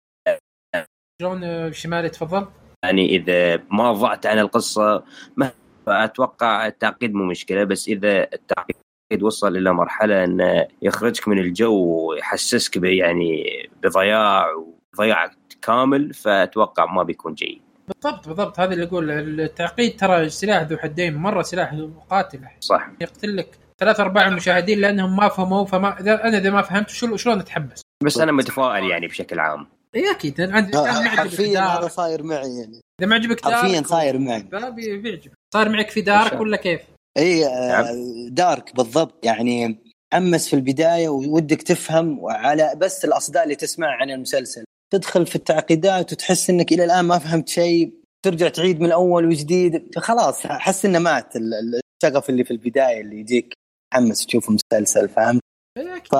شلون 1.22 1.44
آه، 1.44 1.70
شمالي 1.70 2.08
تفضل. 2.08 2.46
يعني 2.84 3.16
إذا 3.16 3.62
ما 3.70 3.92
ضعت 3.92 4.26
عن 4.26 4.38
القصة 4.38 5.04
ما 5.36 5.50
أتوقع 5.88 6.66
التعقيد 6.66 7.14
مو 7.14 7.24
مشكلة 7.24 7.64
بس 7.64 7.88
إذا 7.88 8.22
التعقيد 8.32 9.22
وصل 9.22 9.56
إلى 9.56 9.72
مرحلة 9.72 10.24
انه 10.24 10.66
يخرجك 10.82 11.28
من 11.28 11.38
الجو 11.38 12.08
ويحسسك 12.08 12.76
يعني 12.76 13.44
بضياع 13.82 14.46
وضياع 14.94 15.30
كامل 15.62 16.14
فأتوقع 16.14 16.86
ما 16.86 17.02
بيكون 17.02 17.34
جيد. 17.34 17.62
بالضبط 17.88 18.28
بالضبط. 18.28 18.60
هذا 18.60 18.74
اللي 18.74 18.84
أقول 18.84 19.10
التعقيد 19.40 19.96
ترى 19.96 20.28
سلاح 20.28 20.62
ذو 20.62 20.76
حدين. 20.76 21.14
مرة 21.14 21.42
سلاح 21.42 21.74
قاتل. 22.10 22.40
صح. 22.60 22.90
يقتل 23.00 23.36
لك 23.36 23.63
ثلاث 23.80 24.00
أرباع 24.00 24.28
المشاهدين 24.28 24.80
لأنهم 24.80 25.16
ما 25.16 25.28
فهموا 25.28 25.64
فما 25.64 26.00
إذا 26.00 26.24
أنا 26.24 26.38
إذا 26.38 26.50
ما 26.50 26.62
فهمت 26.62 26.88
شو 26.88 27.16
شلون 27.16 27.40
أتحمس؟ 27.40 27.80
بس 28.04 28.18
أنا 28.18 28.32
متفائل 28.32 28.84
يعني 28.84 29.06
بشكل 29.06 29.38
عام. 29.38 29.66
إي 29.96 30.10
أكيد. 30.10 30.40
أنا 30.40 30.54
عندي 30.56 30.78
حرفيا 31.08 31.60
هذا 31.60 31.88
صاير 31.88 32.22
معي 32.22 32.58
يعني. 32.58 32.80
إذا 33.00 33.08
ما 33.08 33.14
عجبك 33.14 33.42
دارك 33.44 33.54
حرفيا 33.54 33.82
صاير 33.82 34.18
معي. 34.18 34.42
بيعجبك. 34.70 35.32
صار 35.54 35.68
معك 35.68 35.90
في 35.90 36.00
دارك 36.00 36.40
ولا 36.40 36.56
كيف؟ 36.56 36.80
إي 37.18 37.46
آه، 37.46 37.94
دارك 38.28 38.76
بالضبط. 38.76 39.24
يعني 39.24 39.78
حمس 40.14 40.48
في 40.48 40.56
البداية 40.56 41.08
وودك 41.08 41.62
تفهم 41.62 42.18
وعلى 42.18 42.74
بس 42.76 43.04
الأصداء 43.04 43.44
اللي 43.44 43.54
تسمع 43.54 43.86
عن 43.86 44.10
المسلسل. 44.10 44.64
تدخل 44.92 45.26
في 45.26 45.36
التعقيدات 45.36 46.12
وتحس 46.12 46.50
إنك 46.50 46.72
إلى 46.72 46.84
الآن 46.84 47.04
ما 47.04 47.18
فهمت 47.18 47.48
شيء. 47.48 47.92
ترجع 48.24 48.48
تعيد 48.48 48.80
من 48.80 48.92
اول 48.92 49.26
وجديد. 49.26 49.98
خلاص 49.98 50.46
أحس 50.46 50.84
إنه 50.84 50.98
مات 50.98 51.36
ال- 51.36 51.54
ال- 51.54 51.80
الشغف 52.04 52.30
اللي 52.30 52.44
في 52.44 52.50
البداية 52.50 53.00
اللي 53.00 53.16
يجيك. 53.20 53.54
تحمس 53.94 54.26
تشوف 54.26 54.50
مسلسل 54.50 55.08
فهمت 55.08 55.40
إي 55.78 55.96
أكيد، 55.96 56.12
ف. 56.12 56.16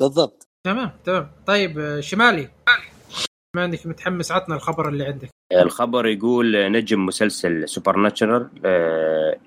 بالضبط 0.00 0.42
تمام 0.66 0.90
تمام. 1.04 1.30
طيب 1.46 1.78
آه، 1.78 2.00
شمالي. 2.00 2.48
ما 3.56 3.62
عندك 3.62 3.86
متحمس؟ 3.86 4.32
عطنا 4.32 4.54
الخبر 4.54 4.88
اللي 4.88 5.04
عندك. 5.04 5.28
الخبر 5.52 6.06
يقول 6.06 6.72
نجم 6.72 7.06
مسلسل 7.06 7.68
Supernatural 7.68 8.50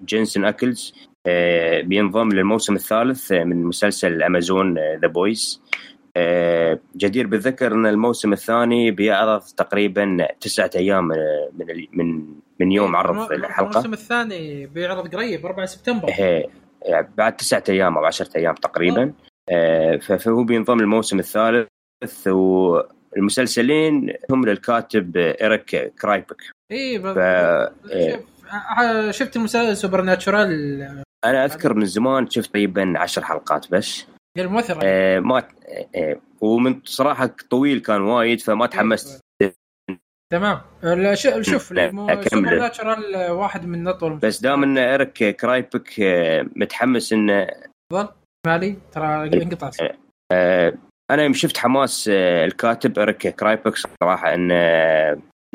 جينسن 0.06 0.46
اكلز 0.46 0.94
آه، 1.28 1.82
بينضم 1.82 2.30
للموسم 2.30 2.76
الثالث 2.76 3.32
من 3.32 3.64
مسلسل 3.66 4.24
امازون 4.24 4.78
The 4.78 5.08
Boys 5.08 5.62
جدير 6.98 7.28
بالذكر 7.28 7.74
إن 7.74 7.86
الموسم 7.86 8.34
الثاني 8.34 8.92
بيعرض 8.92 9.42
تقريبا 9.42 10.28
تسعة 10.42 10.72
أيام 10.76 11.12
آه، 11.12 11.50
من 11.60 11.70
ال- 11.70 11.88
من 11.94 12.26
من 12.60 12.72
يوم 12.72 12.96
عرض 12.96 13.32
الم- 13.32 13.44
الحلقة. 13.46 13.70
الموسم 13.70 13.94
الثاني 13.94 14.66
بيعرض 14.66 15.16
قريب 15.16 15.46
4 15.46 15.66
سبتمبر. 15.66 16.08
إيه، 16.10 16.48
بعد 17.18 17.36
تسعة 17.36 17.64
أيام 17.70 17.98
أو 17.98 18.06
عشرة 18.06 18.38
أيام 18.38 18.56
تقريبا 18.56 19.14
آه، 19.50 19.98
فهو 19.98 20.44
بينضم 20.44 20.80
الموسم 20.80 21.20
الثالث 21.20 22.28
والمسلسلين 22.28 24.14
هم 24.32 24.46
للكاتب 24.46 25.18
Eric 25.18 25.94
Kripke. 26.02 26.42
إي 26.72 27.00
ف... 27.00 27.18
إيه. 27.92 28.26
شفت 29.12 29.36
المسلسل 29.36 29.78
Supernatural 29.78 30.82
أنا 31.26 31.46
أذكر 31.46 31.74
من 31.74 31.86
زمان 31.86 32.30
شفت 32.30 32.54
تقريبا 32.54 32.98
عشر 32.98 33.24
حلقات 33.24 33.72
بس. 33.72 34.06
الممثل 34.38 34.80
آه 34.84 35.20
ما 35.20 35.44
آه 35.96 36.20
ومن 36.42 36.82
صراحة 36.84 37.30
طويل 37.50 37.80
كان 37.80 38.02
وايد 38.02 38.42
فما 38.42 38.66
تحمست. 38.66 39.22
تمام. 40.34 40.62
ش- 41.14 41.50
شوف 41.52 41.74
أكمل. 41.74 42.24
Supernatural 42.30 43.32
واحد 43.32 43.66
من 43.66 43.88
أطول 43.88 44.14
بس 44.14 44.42
دام 44.42 44.64
إن 44.64 44.78
Eric 44.78 45.36
Kripke 45.36 46.00
آه، 46.00 46.46
متحمس 46.56 47.14
انه 47.14 47.48
تفضل. 47.92 48.08
مالي؟ 48.48 48.78
ترى 48.92 49.24
انقطعت 49.44 49.78
آه، 50.32 50.74
أنا 51.12 51.24
يوم 51.24 51.34
شفت 51.34 51.58
حماس 51.58 52.10
آه، 52.14 52.46
الكاتب 52.46 53.00
Eric 53.00 53.28
Kripke 53.28 53.76
صراحة 53.76 54.34
انه 54.34 54.56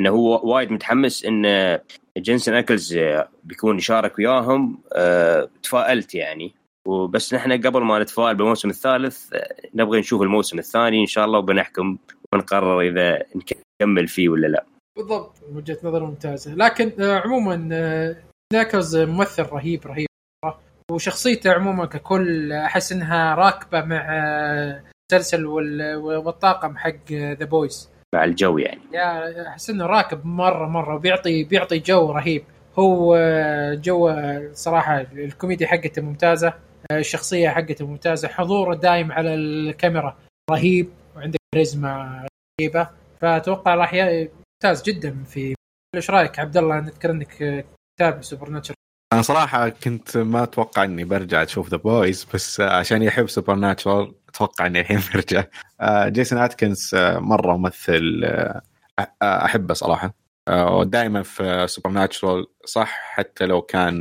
إنه 0.00 0.10
هو 0.10 0.54
وايد 0.54 0.72
متحمس 0.72 1.24
إن 1.24 1.78
Jensen 2.18 2.54
Ackles 2.54 2.96
آه، 2.96 3.28
بيكون 3.44 3.76
يشارك 3.78 4.18
وياهم. 4.18 4.78
آه، 4.92 5.48
تفائلت 5.62 6.14
يعني. 6.14 6.54
وبس 6.88 7.34
نحن 7.34 7.52
قبل 7.66 7.82
ما 7.82 7.98
نتفائل 7.98 8.34
بالموسم 8.36 8.70
الثالث 8.70 9.32
آه، 9.34 9.54
نبغى 9.74 10.00
نشوف 10.00 10.22
الموسم 10.22 10.58
الثاني 10.58 11.00
إن 11.00 11.06
شاء 11.06 11.24
الله 11.24 11.38
وبنحكم 11.38 11.98
ونقرر 12.34 12.80
إذا 12.80 13.22
نكمل 13.82 14.08
فيه 14.08 14.28
ولا 14.28 14.46
لا. 14.46 14.64
بالضبط 14.96 15.42
وجهة 15.52 15.78
نظر 15.84 16.04
ممتازة. 16.04 16.54
لكن 16.54 16.92
آه، 17.02 17.18
عموما 17.18 17.68
آه، 17.72 18.16
Ackles 18.52 18.96
ممثل 18.96 19.42
رهيب 19.42 19.86
رهيب. 19.86 20.08
وشخصيته 20.90 21.52
عموما 21.52 21.86
ككل 21.86 22.52
أحس 22.52 22.92
إنها 22.92 23.34
راكبة 23.34 23.84
مع 23.84 24.06
آه، 24.10 24.82
المسلسل 25.12 25.46
وال- 25.46 25.96
والطاقم 25.96 26.76
حق 26.76 27.12
The 27.12 27.44
Boys 27.44 27.90
مع 28.14 28.24
الجو 28.24 28.58
يعني. 28.58 28.80
يا 28.92 29.48
أحس 29.48 29.70
إنه 29.70 29.86
راكب 29.86 30.26
مرة 30.26 30.66
مرة 30.68 30.94
وبيعطي 30.94 31.44
بيعطي 31.44 31.78
جو 31.78 32.10
رهيب. 32.12 32.44
هو 32.78 33.16
جو 33.74 34.14
صراحة 34.52 35.00
الكوميديا 35.00 35.66
حقته 35.66 36.02
ممتازة 36.02 36.54
الشخصية 36.92 37.48
حقته 37.48 37.86
ممتازة 37.86 38.28
حضوره 38.28 38.74
دايم 38.74 39.12
على 39.12 39.34
الكاميرا 39.34 40.16
رهيب 40.50 40.88
وعنده 41.16 41.38
كاريزما 41.54 42.26
رهيبة. 42.60 42.88
فأتوقع 43.20 43.74
راح 43.74 43.94
ممتاز 43.94 44.82
جدا 44.82 45.24
في 45.24 45.54
إيش 45.94 46.10
رأيك 46.10 46.38
عبد 46.38 46.56
الله؟ 46.56 46.80
نذكر 46.80 47.10
إنك 47.10 47.42
آه، 47.42 47.64
تتابع 47.96 48.20
Supernatural 48.20 48.74
أنا 49.12 49.22
صراحة 49.22 49.68
كنت 49.68 50.16
ما 50.16 50.42
أتوقع 50.42 50.84
إني 50.84 51.04
برجع 51.04 51.42
أشوف 51.42 51.68
The 51.70 51.76
Boys 51.76 52.26
بس 52.34 52.60
آه، 52.60 52.70
عشان 52.78 53.02
أحب 53.02 53.28
Supernatural 53.28 54.14
أتوقع 54.28 54.66
إني 54.66 54.80
الحين 54.80 55.00
برجع. 55.14 55.44
آه، 55.80 56.08
Jensen 56.08 56.38
Ackles 56.38 56.90
آه، 56.94 57.18
مرة 57.18 57.56
ممثل 57.56 58.20
آه، 58.24 58.62
أحبه 59.22 59.74
صراحة. 59.74 60.14
ودائما 60.50 61.22
في 61.22 61.66
Supernatural 61.68 62.46
صح؟ 62.64 63.00
حتى 63.14 63.46
لو 63.46 63.62
كان 63.62 64.00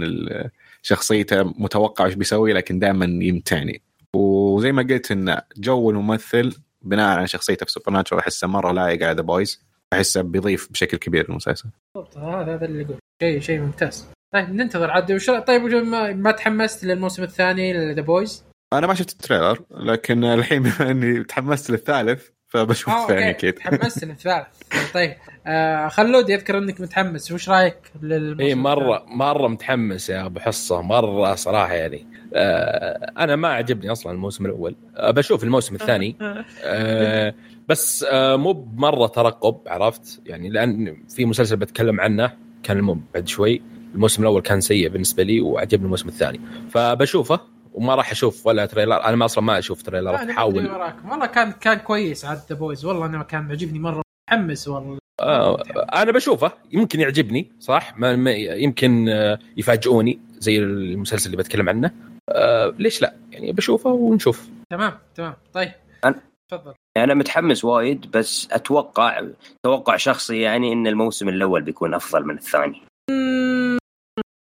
شخصيته 0.81 1.43
متوقع 1.43 2.05
إيش 2.05 2.13
بيسوي 2.13 2.53
لكن 2.53 2.79
دائما 2.79 3.05
يمتعني. 3.05 3.81
وزي 4.15 4.71
ما 4.71 4.81
قلت 4.81 5.11
إن 5.11 5.41
جو 5.57 5.89
الممثل 5.89 6.61
بناء 6.81 7.17
على 7.17 7.27
شخصيته 7.27 7.65
في 7.65 7.71
Supernatural 7.71 8.23
أحسه 8.23 8.47
مرة 8.47 8.71
لايق 8.71 9.03
على 9.03 9.15
The 9.15 9.21
Boys 9.21 9.61
أحسه 9.93 10.21
بيضيف 10.21 10.71
بشكل 10.71 10.97
كبير 10.97 11.29
للمسلسل 11.29 11.69
بالضبط 11.95 12.17
هذا 12.17 12.55
هذا 12.55 12.65
اللي 12.65 12.81
يقول. 12.81 12.97
شيء 13.23 13.39
شيء 13.39 13.59
ممتاز. 13.59 14.07
طيب 14.33 14.49
ننتظر 14.49 14.91
عاد. 14.91 15.11
وش 15.11 15.29
طيب 15.29 15.61
ما, 15.61 16.13
ما 16.13 16.31
تحمست 16.31 16.83
للموسم 16.83 17.23
الثاني 17.23 17.73
ل 17.73 17.80
The 17.80 18.01
Boys 18.01 18.43
أنا 18.73 18.87
ما 18.87 18.93
شفت 18.93 19.11
ال 19.11 19.17
trailer 19.17 19.59
لكن 19.71 20.23
الحين 20.23 20.63
بما 20.63 20.81
إني 20.91 21.23
تحمست 21.23 21.69
للثالث 21.69 22.27
فبشوف 22.47 22.89
آه 22.89 23.03
الثاني 23.03 23.29
أكيد. 23.29 23.53
تحمست 23.53 24.03
للثالث. 24.03 24.47
طيب. 24.93 25.15
آه 25.47 25.87
خلود 25.87 26.29
يذكر 26.29 26.57
انك 26.57 26.81
متحمس. 26.81 27.31
وش 27.31 27.49
رأيك 27.49 27.77
للموسم 28.01 28.41
اي 28.41 28.55
مره 28.55 28.95
الثاني؟ 28.97 29.15
مرة 29.15 29.47
متحمس 29.47 30.09
يا 30.09 30.25
أبو 30.25 30.39
حصة. 30.39 30.81
مرة 30.81 31.35
صراحة 31.35 31.73
يعني 31.73 32.05
آه 32.33 33.11
أنا 33.17 33.35
ما 33.35 33.47
عجبني 33.47 33.91
أصلا 33.91 34.13
الموسم 34.13 34.45
الأول. 34.45 34.75
آه 34.97 35.11
بشوف 35.11 35.43
الموسم 35.43 35.75
الثاني. 35.75 36.15
آه. 36.63 37.33
بس 37.69 38.03
آه 38.11 38.35
مو 38.35 38.51
بمره 38.51 39.07
ترقب 39.07 39.57
عرفت؟ 39.67 40.21
يعني 40.25 40.49
لأن 40.49 41.03
في 41.15 41.25
مسلسل 41.25 41.55
بتكلم 41.55 41.99
عنه 42.01 42.33
كان 42.63 42.77
المهم 42.77 43.01
بعد 43.13 43.27
شوي. 43.27 43.61
الموسم 43.95 44.21
الأول 44.21 44.41
كان 44.41 44.61
سيء 44.61 44.89
بالنسبة 44.89 45.23
لي 45.23 45.41
وعجبني 45.41 45.85
الموسم 45.85 46.07
الثاني. 46.07 46.41
فبشوفه 46.69 47.39
وما 47.73 47.95
راح 47.95 48.11
أشوف 48.11 48.47
ولا 48.47 48.65
trailer. 48.65 49.03
أنا 49.03 49.15
ما 49.15 49.25
أصلا 49.25 49.43
ما 49.43 49.57
أشوف 49.57 49.81
تريلرات 49.81 50.29
أحاول. 50.29 50.67
وراك. 50.71 50.95
والله 51.11 51.25
كان 51.25 51.51
كان 51.51 51.77
كويس 51.77 52.25
عاد 52.25 52.39
The 52.49 52.55
Boys 52.55 52.85
والله 52.85 53.05
أنا 53.05 53.23
كان 53.23 53.43
معجبني 53.43 53.79
مرة. 53.79 54.01
متحمس 54.31 54.67
والله. 54.67 55.06
آه 55.21 55.61
أنا 55.93 56.11
بشوفه. 56.11 56.51
يمكن 56.71 56.99
يعجبني 56.99 57.51
صح؟ 57.59 57.97
ما 57.97 58.15
ما- 58.15 58.31
يمكن 58.35 59.09
آه، 59.09 59.39
يفاجئوني 59.57 60.19
زي 60.37 60.59
المسلسل 60.59 61.25
اللي 61.25 61.37
بتكلم 61.37 61.69
عنه. 61.69 61.91
آه 62.29 62.73
ليش 62.79 63.01
لا؟ 63.01 63.13
يعني 63.31 63.51
بشوفه 63.51 63.89
ونشوف. 63.89 64.47
تمام 64.69 64.97
تمام. 65.15 65.33
طيب. 65.53 65.71
أنا- 66.05 66.13
تفضل. 66.51 66.73
أنا 66.97 67.13
متحمس 67.13 67.65
وايد 67.65 68.11
بس 68.11 68.47
أتوقع 68.51 69.21
توقع 69.65 69.97
شخصي 69.97 70.41
يعني 70.41 70.73
إن 70.73 70.87
الموسم 70.87 71.29
الأول 71.29 71.61
بيكون 71.61 71.93
أفضل 71.93 72.25
من 72.25 72.37
الثاني. 72.37 72.81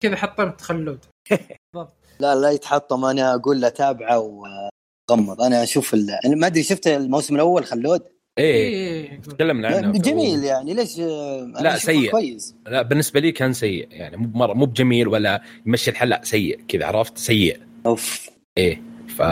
كذا 0.03 0.17
حطمت 0.17 0.61
خلود 0.61 0.99
لا 2.21 2.35
لا 2.35 2.51
يتحطم. 2.51 3.05
أنا 3.05 3.35
أقول 3.35 3.61
له 3.61 3.69
تابعه 3.69 4.19
وغمض. 4.19 5.43
أنا 5.43 5.63
أشوف 5.63 5.95
ال... 5.95 6.11
أنا 6.27 6.37
ما 6.37 6.47
أدري 6.47 6.63
شفت 6.63 6.87
الموسم 6.87 7.35
الأول 7.35 7.65
خلود؟ 7.65 8.03
إيه 8.39 8.55
إيه 8.55 9.21
تكلمنا 9.21 9.69
عنه. 9.69 9.93
جميل 9.93 10.45
يعني 10.45 10.75
ليش؟ 10.75 10.99
لا، 11.61 11.77
سيء. 11.77 12.11
كويس. 12.11 12.55
لا 12.67 12.83
بالنسبة 12.83 13.21
لي 13.21 13.33
كان 13.33 13.53
سيء 13.53 13.89
يعني 13.91 14.17
مو 14.17 14.31
مرة 14.35 14.53
مو 14.53 14.67
بجميل 14.67 15.09
ولا 15.09 15.43
يمشي 15.67 15.91
الحل 15.91 16.09
لا 16.09 16.21
سيء 16.25 16.61
كذا 16.69 16.87
عرفت؟ 16.87 17.19
سيء. 17.19 17.61
أوف. 17.87 18.31
إيه 18.59 18.83
ف 19.17 19.23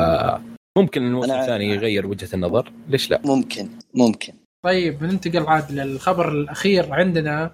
ممكن 0.79 1.03
الموسم 1.03 1.33
الثاني 1.33 1.65
يغير 1.65 2.07
وجهة 2.07 2.29
النظر 2.35 2.73
ليش 2.89 3.11
لا؟ 3.11 3.21
ممكن 3.25 3.69
ممكن. 3.95 4.33
طيب 4.65 5.05
ننتقل 5.05 5.47
عاد 5.47 5.73
للخبر 5.73 6.29
الأخير 6.29 6.93
عندنا. 6.95 7.51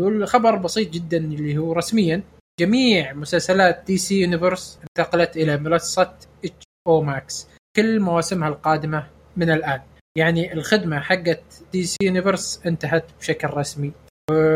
والخبر 0.00 0.56
بسيط 0.56 0.90
جدا 0.90 1.16
اللي 1.16 1.58
هو 1.58 1.72
رسميا 1.72 2.22
جميع 2.60 3.12
مسلسلات 3.12 3.82
DC 3.86 4.20
Universe 4.20 4.78
انتقلت 4.82 5.36
إلى 5.36 5.56
منصة 5.56 6.14
HBO 6.44 6.64
Max 6.88 7.48
كل 7.76 8.00
مواسمها 8.00 8.48
القادمة 8.48 9.06
من 9.36 9.50
الآن. 9.50 9.80
يعني 10.18 10.52
الخدمة 10.52 11.00
حقت 11.00 11.44
DC 11.72 11.96
Universe 12.02 12.60
انتهت 12.66 13.04
بشكل 13.20 13.48
رسمي. 13.48 13.92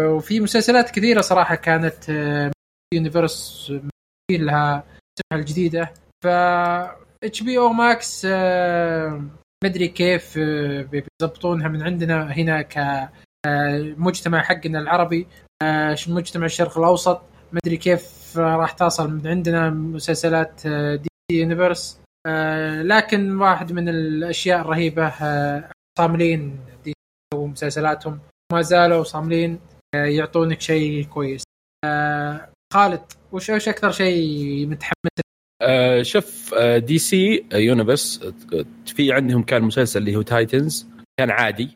وفي 0.08 0.40
مسلسلات 0.40 0.90
كثيرة 0.90 1.20
صراحة 1.20 1.54
كانت 1.54 2.10
آه، 2.10 2.50
Universe 2.94 3.66
في 4.30 4.36
لها 4.36 4.84
سمعة 5.18 5.40
الجديدة. 5.40 5.92
ف 6.24 6.26
HBO 7.24 7.58
Max 7.58 8.26
مدري 9.64 9.88
كيف 9.88 10.38
آه، 10.38 10.82
بيضبطونها 10.82 11.68
من 11.68 11.82
عندنا 11.82 12.32
هنا 12.32 12.62
كمجتمع 12.62 14.42
حقنا 14.42 14.78
العربي. 14.78 15.26
آه، 15.62 15.96
مجتمع 16.08 16.46
الشرق 16.46 16.78
الأوسط؟ 16.78 17.22
مدري 17.52 17.76
كيف 17.76 18.38
آه، 18.38 18.56
راح 18.56 18.72
تصل 18.72 19.10
من 19.10 19.26
عندنا 19.26 19.70
مسلسلات 19.70 20.66
آه، 20.66 20.94
DC 20.96 21.08
Universe 21.32 22.00
آه، 22.26 22.82
لكن 22.82 23.36
واحد 23.36 23.72
من 23.72 23.88
الأشياء 23.88 24.60
الرهيبة 24.60 25.06
آه، 25.06 25.70
صاملين 25.98 26.58
ومسلسلاتهم. 27.34 28.18
ما 28.52 28.62
زالوا 28.62 29.02
صاملين 29.04 29.58
آه، 29.94 30.04
يعطونك 30.04 30.60
شيء 30.60 31.04
كويس. 31.04 31.42
آه، 31.84 32.48
خالد 32.74 33.00
وش 33.32 33.50
وش 33.50 33.68
أكثر 33.68 33.90
شيء 33.90 34.66
متحمس 34.66 35.10
آه 35.62 36.02
شوف 36.02 36.54
آه 36.54 36.78
DC 36.78 37.44
Universe 37.52 38.20
آه، 38.54 38.64
في 38.86 39.12
عندهم 39.12 39.42
كان 39.42 39.62
مسلسل 39.62 40.00
اللي 40.00 40.16
هو 40.16 40.22
Titans 40.22 40.86
كان 41.20 41.30
عادي 41.30 41.68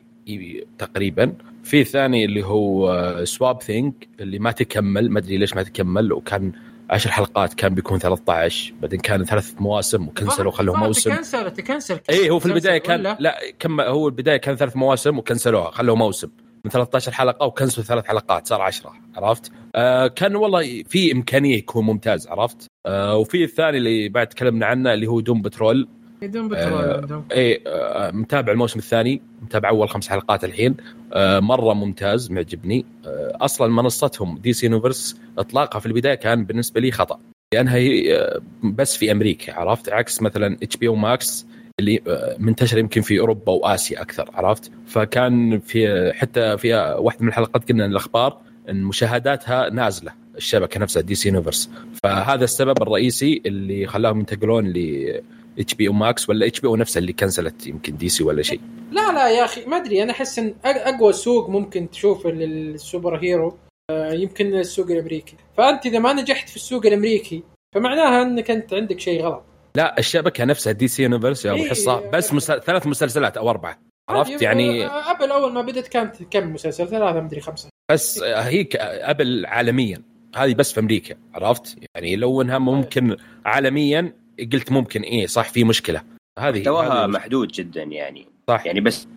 تقريبا. 0.77 1.33
في 1.63 1.83
ثاني 1.83 2.25
اللي 2.25 2.45
هو 2.45 3.25
Swamp 3.25 3.61
Thing 3.61 4.07
اللي 4.19 4.39
ما 4.39 4.51
تكمل 4.51 5.09
ما 5.09 5.19
أدري 5.19 5.37
ليش 5.37 5.55
ما 5.55 5.63
تكمل 5.63 6.13
وكان 6.13 6.51
عشر 6.91 7.11
حلقات 7.11 7.53
كان 7.53 7.75
بيكون 7.75 7.99
13 7.99 8.73
بعدين 8.81 8.99
كان 8.99 9.25
ثلاث 9.25 9.53
مواسم 9.59 10.07
وكنسلوا 10.07 10.51
خلوه 10.51 10.75
موسم 10.77 11.11
تكنسل 11.11 11.51
تكنسل 11.51 11.99
اي 12.09 12.29
هو 12.29 12.39
في 12.39 12.45
البداية 12.45 12.77
كان؟ 12.77 13.15
لا 13.19 13.39
كم 13.59 13.81
هو 13.81 14.07
البداية 14.07 14.37
كان 14.37 14.55
ثلاث 14.55 14.77
مواسم 14.77 15.17
وكنسلوها 15.17 15.71
خلوه 15.71 15.95
موسم 15.95 16.29
من 16.65 16.71
13 16.71 17.11
حلقة 17.11 17.45
وكنسلوا 17.45 17.85
ثلاث 17.85 18.05
حلقات 18.05 18.47
صار 18.47 18.61
10 18.61 18.93
عرفت؟ 19.15 19.51
آه 19.75 20.07
كان 20.07 20.35
والله 20.35 20.83
في 20.83 21.11
إمكانية 21.11 21.57
يكون 21.57 21.85
ممتاز 21.85 22.27
عرفت؟ 22.27 22.67
آه 22.85 23.17
وفي 23.17 23.43
الثاني 23.43 23.77
اللي 23.77 24.09
بعد 24.09 24.27
تكلمنا 24.27 24.65
عنه 24.65 24.93
اللي 24.93 25.07
هو 25.07 25.19
Doom 25.19 25.41
Patrol 25.41 25.87
Doom 26.21 26.47
Patrol 26.47 26.83
آه، 26.83 26.97
عندهم؟ 27.01 27.25
اي 27.31 27.61
آه 27.67 28.11
متابع 28.11 28.51
الموسم 28.51 28.79
الثاني 28.79 29.21
متابع 29.41 29.69
أول 29.69 29.89
خمس 29.89 30.07
حلقات 30.07 30.43
الحين. 30.43 30.77
آه 31.13 31.39
مرة 31.39 31.73
ممتاز 31.73 32.31
معجبني. 32.31 32.85
آه 33.05 33.37
أصلا 33.41 33.67
منصتهم 33.67 34.37
DC 34.37 34.65
Universe 34.65 35.17
إطلاقها 35.37 35.79
في 35.79 35.85
البداية 35.85 36.15
كان 36.15 36.45
بالنسبة 36.45 36.81
لي 36.81 36.91
خطأ. 36.91 37.19
لأنها 37.53 37.75
هي 37.75 38.17
آه، 38.17 38.41
بس 38.63 38.97
في 38.97 39.11
أمريكا 39.11 39.53
عرفت؟ 39.53 39.89
عكس 39.89 40.21
مثلا 40.21 40.57
HBO 40.63 40.87
Max 40.87 41.45
اللي 41.79 42.01
آه، 42.07 42.35
منتشر 42.39 42.77
يمكن 42.77 43.01
في 43.01 43.19
أوروبا 43.19 43.51
وآسيا 43.51 44.01
أكثر 44.01 44.29
عرفت؟ 44.33 44.71
فكان 44.87 45.59
في 45.59 46.11
حتى 46.15 46.57
في 46.57 46.73
واحدة 46.99 47.21
من 47.21 47.27
الحلقات 47.27 47.69
قلنا 47.69 47.85
الأخبار 47.85 48.37
إن 48.69 48.83
مشاهداتها 48.83 49.69
نازلة 49.69 50.11
الشبكة 50.37 50.79
نفسها 50.79 51.01
DC 51.01 51.29
Universe 51.29 51.69
فهذا 52.03 52.43
السبب 52.43 52.81
الرئيسي 52.81 53.41
اللي 53.45 53.87
خلاهم 53.87 54.19
ينتقلون 54.19 54.67
ل 54.67 55.21
HBO 55.59 55.87
Max 55.87 56.29
ولا 56.29 56.47
HBO 56.47 56.75
نفسها 56.75 56.99
اللي 56.99 57.13
كنسلت 57.13 57.67
يمكن 57.67 57.97
DC 57.97 58.23
ولا 58.23 58.41
شيء. 58.41 58.61
لا 58.91 59.11
لا 59.11 59.29
يا 59.29 59.45
أخي 59.45 59.65
ما 59.65 59.77
أدري. 59.77 60.03
أنا 60.03 60.11
أحس 60.11 60.39
إن 60.39 60.55
أقوى 60.65 61.13
سوق 61.13 61.49
ممكن 61.49 61.89
تشوفه 61.89 62.29
لل 62.29 63.17
superhero 63.17 63.57
آه، 63.91 64.13
يمكن 64.13 64.55
السوق 64.55 64.91
الأمريكي. 64.91 65.35
فأنت 65.57 65.85
إذا 65.85 65.99
ما 65.99 66.13
نجحت 66.13 66.49
في 66.49 66.55
السوق 66.55 66.85
الأمريكي 66.85 67.43
فمعناها 67.75 68.21
إنك 68.21 68.51
أنت 68.51 68.73
عندك 68.73 68.99
شيء 68.99 69.21
غلط. 69.21 69.43
لا 69.75 69.99
الشبكه 69.99 70.45
نفسها 70.45 70.73
DC 70.73 71.03
Universe 71.03 71.45
يا 71.45 71.51
ابو 71.51 71.63
إيه. 71.63 71.69
حصة 71.69 72.09
بس 72.09 72.33
مسل... 72.33 72.61
ثلاث 72.61 72.87
مسلسلات 72.87 73.37
أو 73.37 73.49
أربعة. 73.49 73.79
عرفت؟ 74.09 74.41
يعني 74.41 74.85
Apple 74.85 75.31
أول 75.31 75.53
ما 75.53 75.61
بدت 75.61 75.87
كانت 75.87 76.15
كم 76.31 76.53
مسلسل؟ 76.53 76.87
ثلاثة 76.87 77.21
مدري 77.21 77.41
خمسة. 77.41 77.69
بس 77.91 78.23
هي 78.23 78.67
Apple 78.75 79.45
عالميا. 79.45 80.03
هذه 80.35 80.53
بس 80.53 80.73
في 80.73 80.79
أمريكا 80.79 81.15
عرفت؟ 81.33 81.77
يعني 81.95 82.15
لو 82.15 82.41
إنها 82.41 82.57
ممكن 82.57 83.17
عالميا 83.45 84.13
قلت 84.53 84.71
ممكن 84.71 85.01
إيه 85.01 85.27
صح 85.27 85.49
في 85.49 85.63
مشكلة. 85.63 86.03
هذه 86.39 86.57
محتواها 86.59 87.07
محدود 87.07 87.47
جدا 87.47 87.83
يعني. 87.83 88.27
صح. 88.49 88.65
يعني 88.65 88.81
بس 88.81 89.07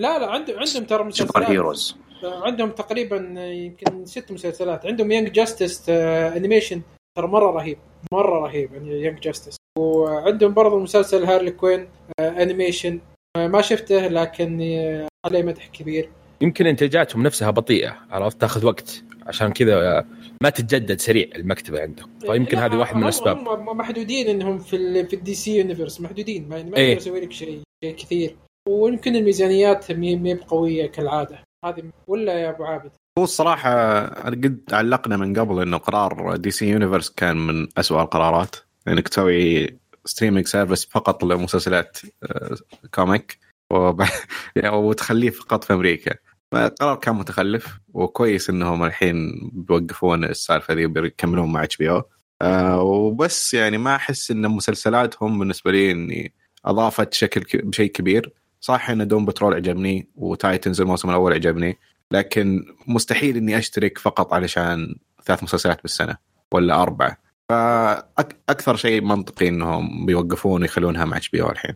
لا 0.00 0.18
لا 0.18 0.30
عندهم 0.30 0.58
عندهم 0.58 0.84
ترى 0.84 0.98
سوبر 0.98 1.04
مسلسلات. 1.04 1.50
heroes 1.50 1.96
عندهم 2.22 2.70
تقريبا 2.70 3.16
يمكن 3.50 4.06
ست 4.06 4.32
مسلسلات. 4.32 4.86
عندهم 4.86 5.12
Young 5.12 5.32
Justice 5.32 5.88
animation 5.88 6.82
ترى 7.18 7.26
مرة 7.26 7.50
رهيب 7.50 7.78
مرة 8.12 8.38
رهيب 8.46 8.74
يعني 8.74 9.00
Young 9.02 9.20
Justice 9.20 9.56
وعندهم 9.78 10.54
برضو 10.54 10.78
مسلسل 10.80 11.24
Harley 11.24 11.50
Quinn 11.50 11.88
animation 12.20 13.00
ما 13.36 13.62
شفته 13.62 14.08
لكن 14.08 14.60
آه، 14.62 15.08
عليه 15.26 15.42
مدح 15.42 15.66
كبير. 15.66 16.10
يمكن 16.40 16.66
إنتاجاتهم 16.66 17.22
نفسها 17.22 17.50
بطيئة 17.50 17.96
عرفت؟ 18.10 18.40
تاخذ 18.40 18.66
وقت. 18.66 19.02
عشان 19.26 19.52
كذا 19.52 20.06
ما 20.42 20.50
تتجدد 20.50 21.00
سريع 21.00 21.28
المكتبة 21.36 21.80
عندهم 21.80 22.18
فيمكن 22.20 22.58
لا، 22.58 22.66
هذه 22.66 22.76
واحد 22.76 22.96
من 22.96 23.02
الأسباب. 23.02 23.48
هم 23.48 23.76
محدودين 23.76 24.28
إنهم 24.28 24.58
في 24.58 24.76
ال 24.76 25.06
في 25.06 25.16
ال 25.16 25.34
DC 25.34 25.58
Universe 25.58 26.00
محدودين 26.00 26.48
ما 26.48 26.62
ما 26.62 26.76
إيه. 26.76 26.88
يقدر 26.88 27.00
يسوي 27.00 27.20
لك 27.20 27.32
شيء 27.32 27.60
شيء 27.84 27.96
كثير. 27.96 28.36
ويمكن 28.68 29.16
الميزانيات 29.16 29.92
مي 29.92 30.16
مي 30.16 30.34
بقوية 30.34 30.86
كالعادة. 30.86 31.38
هذه 31.64 31.82
ولا 32.06 32.32
يا 32.32 32.50
أبو 32.50 32.64
عابد؟ 32.64 32.90
هو 33.18 33.24
الصراحة 33.24 33.70
أنا 33.98 34.36
قد 34.36 34.60
علقنا 34.72 35.16
من 35.16 35.38
قبل 35.38 35.62
إنه 35.62 35.76
قرار 35.76 36.36
DC 36.36 36.68
Universe 36.68 37.10
كان 37.10 37.36
من 37.36 37.68
أسوأ 37.78 38.02
القرارات. 38.02 38.56
إنك 38.88 39.08
تسوي 39.08 39.76
streaming 40.04 40.46
service 40.46 40.84
فقط 40.84 41.24
لمسلسلات 41.24 41.98
آه، 42.22 42.56
comic 42.94 43.38
وب... 43.72 44.02
يعني 44.56 44.76
وتخليه 44.76 45.30
فقط 45.30 45.64
في 45.64 45.72
أمريكا. 45.72 46.14
قرار 46.54 46.96
كان 46.96 47.14
متخلف 47.14 47.78
وكويس 47.88 48.50
إنهم 48.50 48.84
الحين 48.84 49.50
بيوقفون 49.52 50.24
السالفة 50.24 50.74
ذي 50.74 50.86
وبيكملون 50.86 51.52
مع 51.52 51.64
HBO 51.64 52.02
وبس 52.42 53.54
يعني 53.54 53.78
ما 53.78 53.94
أحس 53.96 54.30
إن 54.30 54.48
مسلسلاتهم 54.48 55.38
بالنسبة 55.38 55.72
لي 55.72 55.90
إني 55.90 56.32
أضافت 56.64 57.14
بشكل. 57.14 57.60
بشيء 57.60 57.90
كبير. 57.90 58.32
صح 58.60 58.90
إن 58.90 59.08
Doom 59.08 59.24
Patrol 59.24 59.54
عجبني 59.54 60.08
و 60.16 60.25
Titans 60.25 60.80
الموسم 60.80 61.10
الأول 61.10 61.32
عجبني 61.32 61.78
لكن 62.10 62.64
مستحيل 62.86 63.36
إني 63.36 63.58
أشترك 63.58 63.98
فقط 63.98 64.34
علشان 64.34 64.94
ثلاث 65.24 65.42
مسلسلات 65.42 65.82
بالسنة 65.82 66.16
ولا 66.52 66.82
أربعة. 66.82 67.16
فاكثر 67.48 68.76
شيء 68.76 69.00
منطقي 69.00 69.48
إنهم 69.48 70.06
بيوقفون 70.06 70.62
ويخلونها 70.62 71.04
مع 71.04 71.16
HBO 71.16 71.50
الحين. 71.50 71.74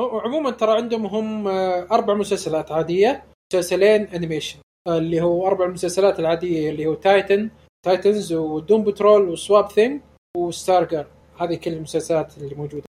هو 0.00 0.20
عموما 0.20 0.50
ترى 0.50 0.76
عندهم 0.76 1.06
هم 1.06 1.48
آه، 1.48 1.86
أربع 1.92 2.14
مسلسلات 2.14 2.72
عادية. 2.72 3.24
مسلسلين 3.58 4.02
animation 4.06 4.58
اللي 4.88 5.20
هو 5.20 5.46
أربع 5.46 5.66
مسلسلات 5.66 6.20
العادية 6.20 6.70
اللي 6.70 6.86
هو 6.86 6.94
Titan 6.94 7.50
Titans 7.86 8.32
و 8.32 8.42
Doom 8.42 8.84
Patrol 8.84 9.28
و 9.28 9.35
Swamp 9.35 9.70
Thing 9.70 10.00
و 10.36 10.84
Stargirl 10.84 11.06
هذه 11.40 11.54
كل 11.54 11.72
المسلسلات 11.72 12.38
اللي 12.38 12.54
موجودة. 12.54 12.84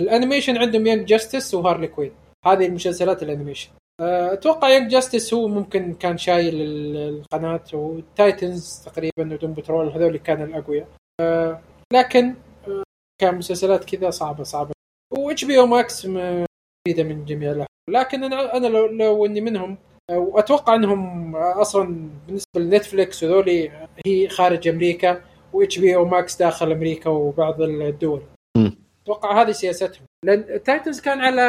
ال 0.00 0.06
animation 0.06 0.56
عندهم 0.56 0.86
Young 0.86 1.06
Justice 1.08 1.54
و 1.54 1.59
Harley 1.59 1.86
Quinn 1.88 2.12
هذه 2.46 2.66
المسلسلات 2.66 3.22
ال 3.22 3.27
animation 3.27 3.70
آه، 4.00 4.32
أتوقع 4.32 4.68
Young 4.68 4.90
Justice 4.90 5.34
هو 5.34 5.48
ممكن 5.48 5.94
كان 5.94 6.18
شايل 6.18 6.54
ال- 6.62 6.96
القناة 6.96 7.64
وال 7.72 8.00
Titans 8.00 8.82
تقريبا 8.86 9.34
و 9.34 9.38
Doom 9.38 9.52
Patrol 9.52 9.88
هذول 9.88 10.16
كانوا 10.16 10.46
الأقوياء. 10.46 10.88
آه، 11.20 11.60
لكن 11.92 12.34
آه، 12.68 12.82
كان 13.20 13.34
مسلسلات 13.38 13.84
كذا 13.84 14.10
صعبة 14.10 14.44
صعبة. 14.44 14.72
و 15.12 15.44
HBO 15.44 15.58
Max 15.58 16.06
مفيدة 16.06 17.02
من 17.02 17.24
جميع 17.24 17.66
لكن 17.90 18.24
أنا 18.24 18.56
أنا 18.56 18.66
لو, 18.66 18.86
لو 18.86 19.26
إني 19.26 19.40
منهم 19.40 19.78
وأتوقع 20.10 20.74
إنهم 20.74 21.36
أصلا 21.36 22.08
بالنسبة 22.26 22.60
ل 22.60 22.68
Netflix 22.68 23.22
وذولي 23.22 23.70
هي 24.06 24.28
خارج 24.28 24.68
أمريكا 24.68 25.20
و 25.52 25.78
HBO 25.78 25.96
Max 25.96 26.36
داخل 26.36 26.72
أمريكا 26.72 27.10
وبعض 27.10 27.60
الدول. 27.62 28.22
أتوقع 29.04 29.42
هذه 29.42 29.50
سياستهم. 29.52 30.02
لأن 30.24 30.62
Titans 30.62 31.00
كان 31.00 31.20
على 31.20 31.42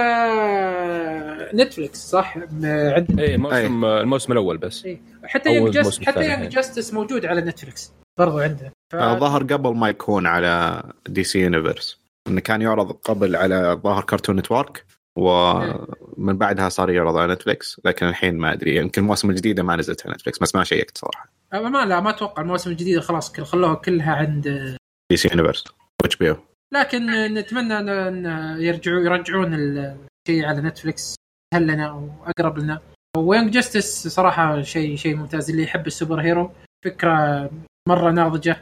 Netflix 1.53 1.97
صح؟ 2.09 2.37
م- 2.37 2.41
عند 2.65 3.19
إيه 3.19 3.35
الموسم 3.35 3.85
الموسم 3.85 4.31
الأول 4.31 4.57
بس. 4.57 4.85
إيه. 4.85 5.01
حتى 5.23 5.49
أول 5.49 5.57
Young 5.57 5.69
Justice 5.73 5.85
موسم 5.99 6.03
حتى 6.11 6.23
Young 6.25 6.41
إيه. 6.41 6.49
Justice 6.49 6.93
موجود 6.93 7.25
على 7.25 7.41
Netflix 7.41 7.93
برضو 8.19 8.39
عنده. 8.39 8.73
ف... 8.91 8.95
آه، 8.95 9.19
ظهر 9.19 9.43
قبل 9.43 9.75
ما 9.75 9.89
يكون 9.89 10.27
على 10.27 10.83
DC 11.07 11.39
Universe. 11.39 11.99
إنه 12.27 12.41
كان 12.41 12.61
يعرض 12.61 12.91
قبل 12.91 13.35
على 13.35 13.79
ظهر 13.83 14.03
Cartoon 14.03 14.35
Network. 14.35 14.85
ومن 15.19 16.37
بعدها 16.37 16.69
صار 16.69 16.89
يعرض 16.89 17.17
على 17.17 17.33
Netflix 17.33 17.81
لكن 17.85 18.07
الحين 18.07 18.37
ما 18.37 18.53
أدري 18.53 18.75
يمكن 18.75 19.01
المواسم 19.01 19.29
الجديده 19.29 19.63
ما 19.63 19.75
نزلت 19.75 20.05
على 20.05 20.15
Netflix 20.15 20.39
بس 20.39 20.55
ما 20.55 20.63
شيكت 20.63 20.97
صراحة. 20.97 21.29
ما 21.53 21.85
لا 21.85 21.99
ما 21.99 22.09
أتوقع 22.09 22.41
المواسم 22.41 22.71
الجديده 22.71 23.01
خلاص 23.01 23.31
كل- 23.31 23.45
خلوها 23.45 23.73
كلها 23.75 24.15
عند 24.15 24.75
DC 25.11 25.29
Universe 25.31 25.63
HBO 26.05 26.35
لكن 26.73 27.05
نتمنى 27.33 27.77
ان 27.79 28.25
يرجعوا 28.61 28.99
يرجعون 28.99 29.53
الشيء 29.53 30.45
على 30.45 30.61
Netflix 30.61 31.15
سهل 31.53 31.67
لنا 31.67 31.91
واقرب 31.91 32.57
لنا. 32.57 32.79
و 33.17 33.23
Young 33.23 33.51
Justice 33.53 34.07
صراحة 34.07 34.61
شيء 34.61 34.95
شيء 34.95 35.15
ممتاز 35.15 35.49
اللي 35.49 35.63
يحب 35.63 35.87
ال 35.87 36.21
superhero 36.21 36.51
فكرة 36.85 37.49
مرة 37.87 38.11
ناضجة 38.11 38.61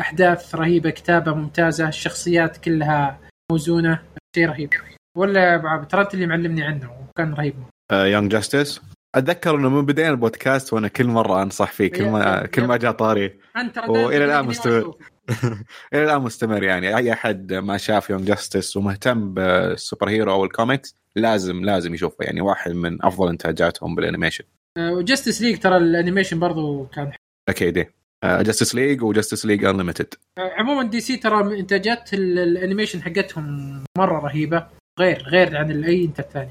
أحداث 0.00 0.54
رهيبة 0.54 0.90
كتابة 0.90 1.34
ممتازة 1.34 1.88
الشخصيات 1.88 2.56
كلها 2.56 3.18
موزونة 3.52 4.02
شيء 4.36 4.48
رهيب. 4.48 4.70
ولا 5.16 5.86
ترى 5.90 6.00
أنت 6.02 6.14
اللي 6.14 6.26
معلمني 6.26 6.62
عنه 6.62 6.90
وكان 7.10 7.34
رهيب. 7.34 7.54
Young 7.92 8.30
Justice 8.32 8.80
أتذكر 9.14 9.56
إنه 9.56 9.68
من 9.68 9.86
بدينا 9.86 10.10
البودكاست 10.10 10.72
وأنا 10.72 10.88
كل 10.88 11.06
مرة 11.06 11.42
أنصح 11.42 11.72
فيه 11.72 11.88
كل 11.90 12.08
ما 12.08 12.46
كل 12.46 12.64
ما. 12.64 12.76
جاء 12.76 12.92
طاري. 12.92 13.28
دايماً 13.28 13.38
الآن 13.56 13.72
تلاقيني 13.72 14.48
مستمر. 14.48 14.94
إلى 15.94 16.04
الآن 16.04 16.22
مستمر 16.22 16.62
يعني. 16.62 16.96
أي 16.96 17.12
أحد 17.12 17.52
ما 17.52 17.76
شاف 17.76 18.10
Young 18.10 18.24
Justice 18.24 18.76
ومهتم 18.76 19.34
بال 19.34 20.08
superhero 20.08 20.32
أو 20.32 20.44
الكوميكس 20.44 20.96
لازم 21.16 21.64
لازم 21.64 21.94
يشوفه. 21.94 22.16
يعني 22.24 22.40
واحد 22.40 22.70
من 22.72 23.04
أفضل 23.04 23.28
إنتاجاتهم 23.28 23.94
بال 23.94 24.02
animation. 24.02 24.44
أه، 24.78 24.92
و 24.92 24.98
Justice 24.98 25.42
League 25.42 25.58
ترى 25.58 25.76
ال 25.76 25.82
animation 25.82 26.38
برضو 26.38 26.86
كان 26.86 27.12
أكيد 27.48 27.86
Justice 28.24 28.74
League 28.74 29.02
و 29.02 29.08
Justice 29.08 29.46
League 29.46 29.64
Unlimited 29.64 30.14
عموما 30.38 30.82
DC 30.82 31.16
ترى 31.16 31.60
إنتاجات 31.60 32.14
ال- 32.14 32.38
ال 32.38 32.44
animation 32.44 33.02
حقتهم 33.02 33.84
مرة 33.98 34.18
رهيبة. 34.18 34.66
غير 35.00 35.22
غير 35.22 35.56
عن 35.56 35.84
أي 35.84 36.04
إنتاج 36.04 36.24
ثاني. 36.26 36.50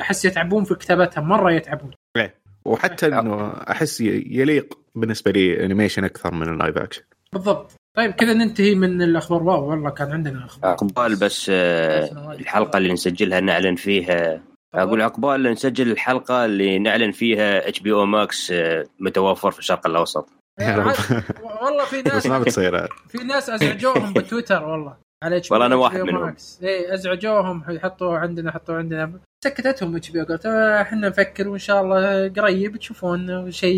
أحس 0.00 0.24
يتعبون 0.24 0.64
في 0.64 0.74
كتابتها 0.74 1.20
مرة 1.20 1.52
يتعبون. 1.52 1.90
وحتى 2.64 3.06
إنه 3.06 3.48
أحس 3.48 4.00
يليق 4.00 4.78
بالنسبة 4.94 5.30
لي 5.30 5.64
animation 5.64 6.04
أكثر 6.04 6.34
من 6.34 6.48
ال 6.48 6.54
live 6.54 6.78
action 6.78 7.02
بالضبط. 7.32 7.72
طيب 7.96 8.10
كذا 8.12 8.32
ننتهي 8.32 8.74
من 8.74 9.02
الأخبار. 9.02 9.42
wow 9.42 9.70
والله 9.70 9.90
كان 9.90 10.12
عندنا 10.12 10.44
أخبار. 10.44 10.70
عقبال 10.70 11.16
بس 11.16 11.50
آه، 11.54 12.32
الحلقة 12.32 12.76
اللي 12.76 12.92
نسجلها 12.92 13.40
نعلن 13.40 13.74
فيها. 13.76 14.42
أقول 14.74 15.02
عقبال 15.02 15.42
نسجل 15.42 15.90
الحلقة 15.90 16.44
اللي 16.44 16.78
نعلن 16.78 17.12
فيها 17.12 17.68
HBO 17.68 17.92
Max 17.92 18.52
متوفر 19.00 19.50
في 19.50 19.58
الشرق 19.58 19.86
الأوسط. 19.86 20.28
والله 20.60 21.84
في 21.84 22.02
بس 22.02 22.12
ناس 22.12 22.26
ما 22.26 22.38
بتصير. 22.38 22.88
في 23.08 23.18
ناس 23.18 23.50
أزعجوهم 23.50 24.12
بتويتر 24.16 24.64
والله. 24.64 24.96
على 25.24 25.36
H 25.36 25.52
والله 25.52 25.66
أنا 25.66 25.74
واحد 25.74 26.00
منهم. 26.00 26.34
اي 26.62 26.94
أزعجوهم 26.94 27.64
يحطوا 27.68 28.18
عندنا 28.18 28.52
حطوا 28.52 28.74
عندنا. 28.74 29.12
سكتتهم 29.44 29.96
HB 29.96 30.20
قلت 30.22 30.46
إحنا 30.46 31.08
نفكر 31.08 31.48
وإن 31.48 31.58
شاء 31.58 31.82
الله 31.82 32.28
قريب 32.28 32.76
تشوفون 32.76 33.50
شيء 33.50 33.76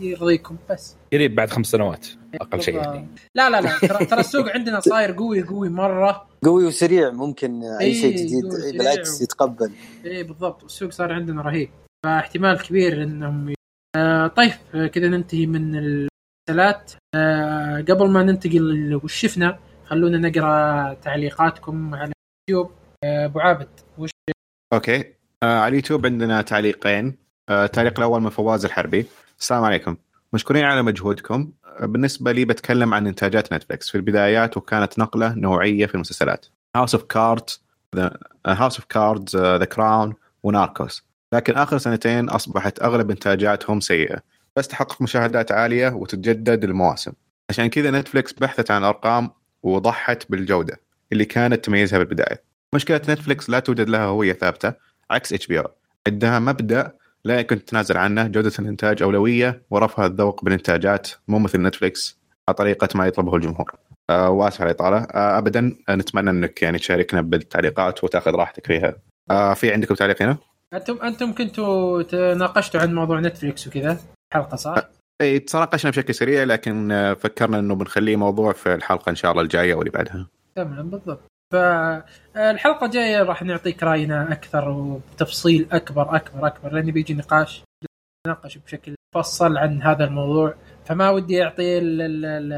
يرضيكم. 0.00 0.56
بس. 0.70 0.96
قريب 1.12 1.34
بعد 1.34 1.50
خمس 1.50 1.66
سنوات 1.66 2.06
أقل 2.34 2.62
شيء 2.62 2.74
يعني. 2.76 3.08
لا 3.34 3.50
لا 3.50 3.60
لا. 3.60 3.78
ترى 3.78 4.06
ترى 4.06 4.20
السوق 4.20 4.48
عندنا 4.48 4.80
صاير 4.80 5.12
قوي 5.12 5.42
قوي 5.42 5.68
مرة. 5.68 6.26
قوي 6.44 6.66
وسريع 6.66 7.10
ممكن 7.10 7.62
أي 7.62 7.86
إيه، 7.86 7.94
شيء 8.00 8.16
جديد 8.16 8.44
بالعكس 8.78 9.22
يتقبل. 9.22 9.72
اي 10.04 10.22
بالضبط. 10.22 10.64
السوق 10.64 10.90
صار 10.90 11.12
عندنا 11.12 11.42
رهيب. 11.42 11.70
فاحتمال 12.04 12.58
كبير 12.62 13.02
إنهم 13.02 13.48
ي- 13.48 13.54
آه 13.96 14.26
طيب 14.26 14.52
كذا 14.86 15.08
ننتهي 15.08 15.46
من 15.46 15.76
المسلسلات. 15.76 16.92
آه، 17.14 17.80
قبل 17.80 18.10
ما 18.10 18.22
ننتقل 18.22 19.00
وش 19.04 19.14
شفنا 19.14 19.58
خلونا 19.92 20.18
نقرأ 20.18 20.94
تعليقاتكم 20.94 21.94
على 21.94 22.12
اليوتيوب. 22.48 22.72
آه، 23.04 23.24
أبو 23.24 23.40
عابد 23.40 23.68
وش 23.98 24.10
okay. 24.72 25.04
آه 25.42 25.58
على 25.58 25.68
اليوتيوب 25.68 26.06
عندنا 26.06 26.42
تعليقين. 26.42 27.16
آه 27.48 27.64
التعليق 27.64 27.98
الأول 27.98 28.22
من 28.22 28.30
فواز 28.30 28.64
الحربي. 28.64 29.06
السلام 29.40 29.64
عليكم. 29.64 29.96
مشكورين 30.32 30.64
على 30.64 30.82
مجهودكم. 30.82 31.52
آه، 31.64 31.86
بالنسبة 31.86 32.32
لي 32.32 32.44
بتكلم 32.44 32.94
عن 32.94 33.06
إنتاجات 33.06 33.52
Netflix 33.52 33.90
في 33.90 33.94
البدايات 33.94 34.56
وكانت 34.56 34.98
نقلة 34.98 35.34
نوعية 35.34 35.86
في 35.86 35.94
المسلسلات. 35.94 36.46
House 36.76 36.94
of 36.94 37.04
Cards 37.04 37.62
House 38.46 38.76
of 38.76 38.84
Cards 38.84 39.36
The 39.36 39.64
Crown 39.64 40.14
و 40.42 40.51
Narcos 40.51 41.06
لكن 41.34 41.54
آخر 41.54 41.78
سنتين 41.78 42.28
أصبحت 42.28 42.82
أغلب 42.82 43.10
إنتاجاتهم 43.10 43.80
سيئة. 43.80 44.22
بس 44.56 44.68
تحقق 44.68 45.02
مشاهدات 45.02 45.52
عالية 45.52 45.88
وتتجدد 45.88 46.64
المواسم. 46.64 47.12
عشان 47.50 47.66
كذا 47.66 47.90
Netflix 47.90 48.32
بحثت 48.32 48.70
عن 48.70 48.84
أرقام 48.84 49.30
وضحت 49.62 50.30
بالجودة 50.30 50.80
اللي 51.12 51.24
كانت 51.24 51.64
تميزها 51.64 51.98
بالبداية. 51.98 52.42
مشكلة 52.74 52.96
نتفلكس 52.96 53.50
لا 53.50 53.58
توجد 53.58 53.88
لها 53.88 54.04
هوية 54.04 54.32
ثابتة 54.32 54.72
عكس 55.10 55.32
HB 55.32 55.62
عندها 56.06 56.38
مبدأ 56.38 56.92
لا 57.24 57.40
يمكن 57.40 57.64
تتنازل 57.64 57.96
عنه 57.96 58.26
جودة 58.26 58.52
الإنتاج 58.58 59.02
أولوية 59.02 59.62
ورفع 59.70 60.06
الذوق 60.06 60.44
بالإنتاجات 60.44 61.10
مو 61.28 61.38
مثل 61.38 61.62
Netflix 61.62 62.18
على 62.48 62.54
طريقة 62.54 62.88
ما 62.94 63.06
يطلبه 63.06 63.36
الجمهور. 63.36 63.72
آه 64.10 64.30
واسف 64.30 64.60
على 64.60 64.70
الاطاله 64.70 64.96
آه 64.98 65.38
ابدا 65.38 65.76
آه 65.88 65.94
نتمنى 65.94 66.30
إنك 66.30 66.62
يعني 66.62 66.78
تشاركنا 66.78 67.20
بالتعليقات 67.20 68.04
وتأخذ 68.04 68.30
راحتك 68.30 68.66
فيها. 68.66 68.96
آه 69.30 69.54
في 69.54 69.72
عندكم 69.72 69.94
تعليق 69.94 70.22
هنا؟ 70.22 70.36
أنتم 70.74 70.98
أنتم 71.02 71.32
كنتوا 71.34 72.02
تناقشتوا 72.02 72.80
عن 72.80 72.94
موضوع 72.94 73.20
نتفليكس 73.20 73.66
وكذا 73.66 73.98
حلقة 74.34 74.56
صح؟ 74.56 74.74
اي 75.22 75.38
تناقشنا 75.38 75.90
بشكل 75.90 76.14
سريع 76.14 76.44
لكن 76.44 76.92
آه، 76.92 77.14
فكرنا 77.14 77.58
إنه 77.58 77.74
بنخليه 77.74 78.16
موضوع 78.16 78.52
في 78.52 78.74
الحلقة 78.74 79.10
إن 79.10 79.14
شاء 79.14 79.30
الله 79.30 79.42
الجاية 79.42 79.74
واللي 79.74 79.90
بعدها. 79.90 80.28
تمام 80.54 80.90
بالضبط. 80.90 81.20
فالحلقه 81.52 82.86
الجاية 82.86 83.22
راح 83.22 83.42
نعطيك 83.42 83.82
رأينا 83.82 84.32
أكثر 84.32 84.68
وبتفصيل 84.68 85.66
أكبر 85.72 86.16
أكبر 86.16 86.46
أكبر 86.46 86.72
لأن 86.72 86.90
بيجي 86.90 87.14
نقاش 87.14 87.64
نتناقش 88.26 88.58
بشكل 88.58 88.94
مفصل 89.16 89.56
عن 89.56 89.82
هذا 89.82 90.04
الموضوع. 90.04 90.54
فما 90.84 91.10
ودي 91.10 91.44
أعطي 91.44 91.78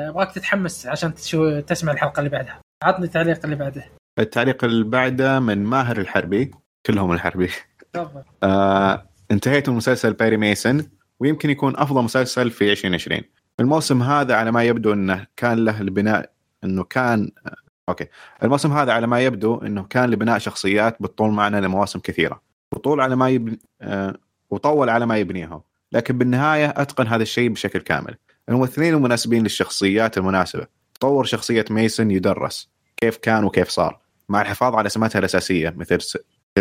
أبغاك 0.09 0.33
تتحمس 0.33 0.87
عشان 0.87 1.15
تشو 1.15 1.61
تسمع 1.61 1.93
الحلقة 1.93 2.19
اللي 2.19 2.31
بعدها. 2.31 2.61
عطني 2.85 3.05
التعليق 3.05 3.41
اللي 3.45 3.57
بعده. 3.57 3.85
التعليق 4.19 4.65
اللي 4.65 4.85
بعده 4.85 5.41
من 5.41 5.65
ماهر 5.65 5.99
الحربي 5.99 6.51
كلهم 6.87 7.13
الحربي. 7.13 7.51
تفضل. 7.93 8.23
آه 8.43 9.09
انتهيت 9.31 9.69
من 9.69 9.77
مسلسل 9.77 10.13
Perry 10.13 10.37
Mason. 10.37 10.87
ويمكن 11.25 11.51
يكون 11.51 11.77
أفضل 11.77 12.03
مسلسل 12.03 12.51
في 12.51 12.73
2020 12.73 13.21
الموسم 13.61 14.03
هذا 14.03 14.35
على 14.35 14.53
ما 14.53 14.65
يبدو 14.65 14.93
إنه 14.93 15.27
كان 15.37 15.65
له 15.65 15.81
البناء 15.81 16.31
إنه 16.65 16.85
كان 16.85 17.31
آه، 17.47 17.55
okay. 17.89 18.07
الموسم 18.43 18.73
هذا 18.73 18.93
على 18.93 19.07
ما 19.07 19.21
يبدو 19.21 19.59
إنه 19.59 19.83
كان 19.83 20.11
لبناء 20.11 20.39
شخصيات 20.39 20.97
بتطول 21.03 21.31
معنا 21.31 21.61
لمواسم 21.61 21.99
كثيرة. 21.99 22.41
وطول 22.73 23.01
على 23.01 23.17
ما 23.17 23.29
يبني 23.29 23.59
آه 23.83 24.15
وطول 24.51 24.89
على 24.91 25.07
ما 25.07 25.17
يبنيها. 25.17 25.63
لكن 25.93 26.19
بالنهاية 26.19 26.75
أتقن 26.77 27.07
هذا 27.07 27.23
الشيء 27.23 27.49
بشكل 27.49 27.81
كامل. 27.81 28.15
الممثلين 28.49 28.95
المناسبين 28.95 29.43
للشخصيات 29.43 30.19
المناسبة. 30.19 30.67
تطور 30.95 31.25
شخصية 31.25 31.65
ميسن 31.71 32.11
يدرس 32.11 32.71
كيف 32.97 33.17
كان 33.17 33.45
وكيف 33.45 33.69
صار. 33.69 33.99
مع 34.29 34.41
الحفاظ 34.43 34.75
على 34.75 34.89
سماتها 34.89 35.19
الأساسية 35.19 35.75
مثل 35.77 35.99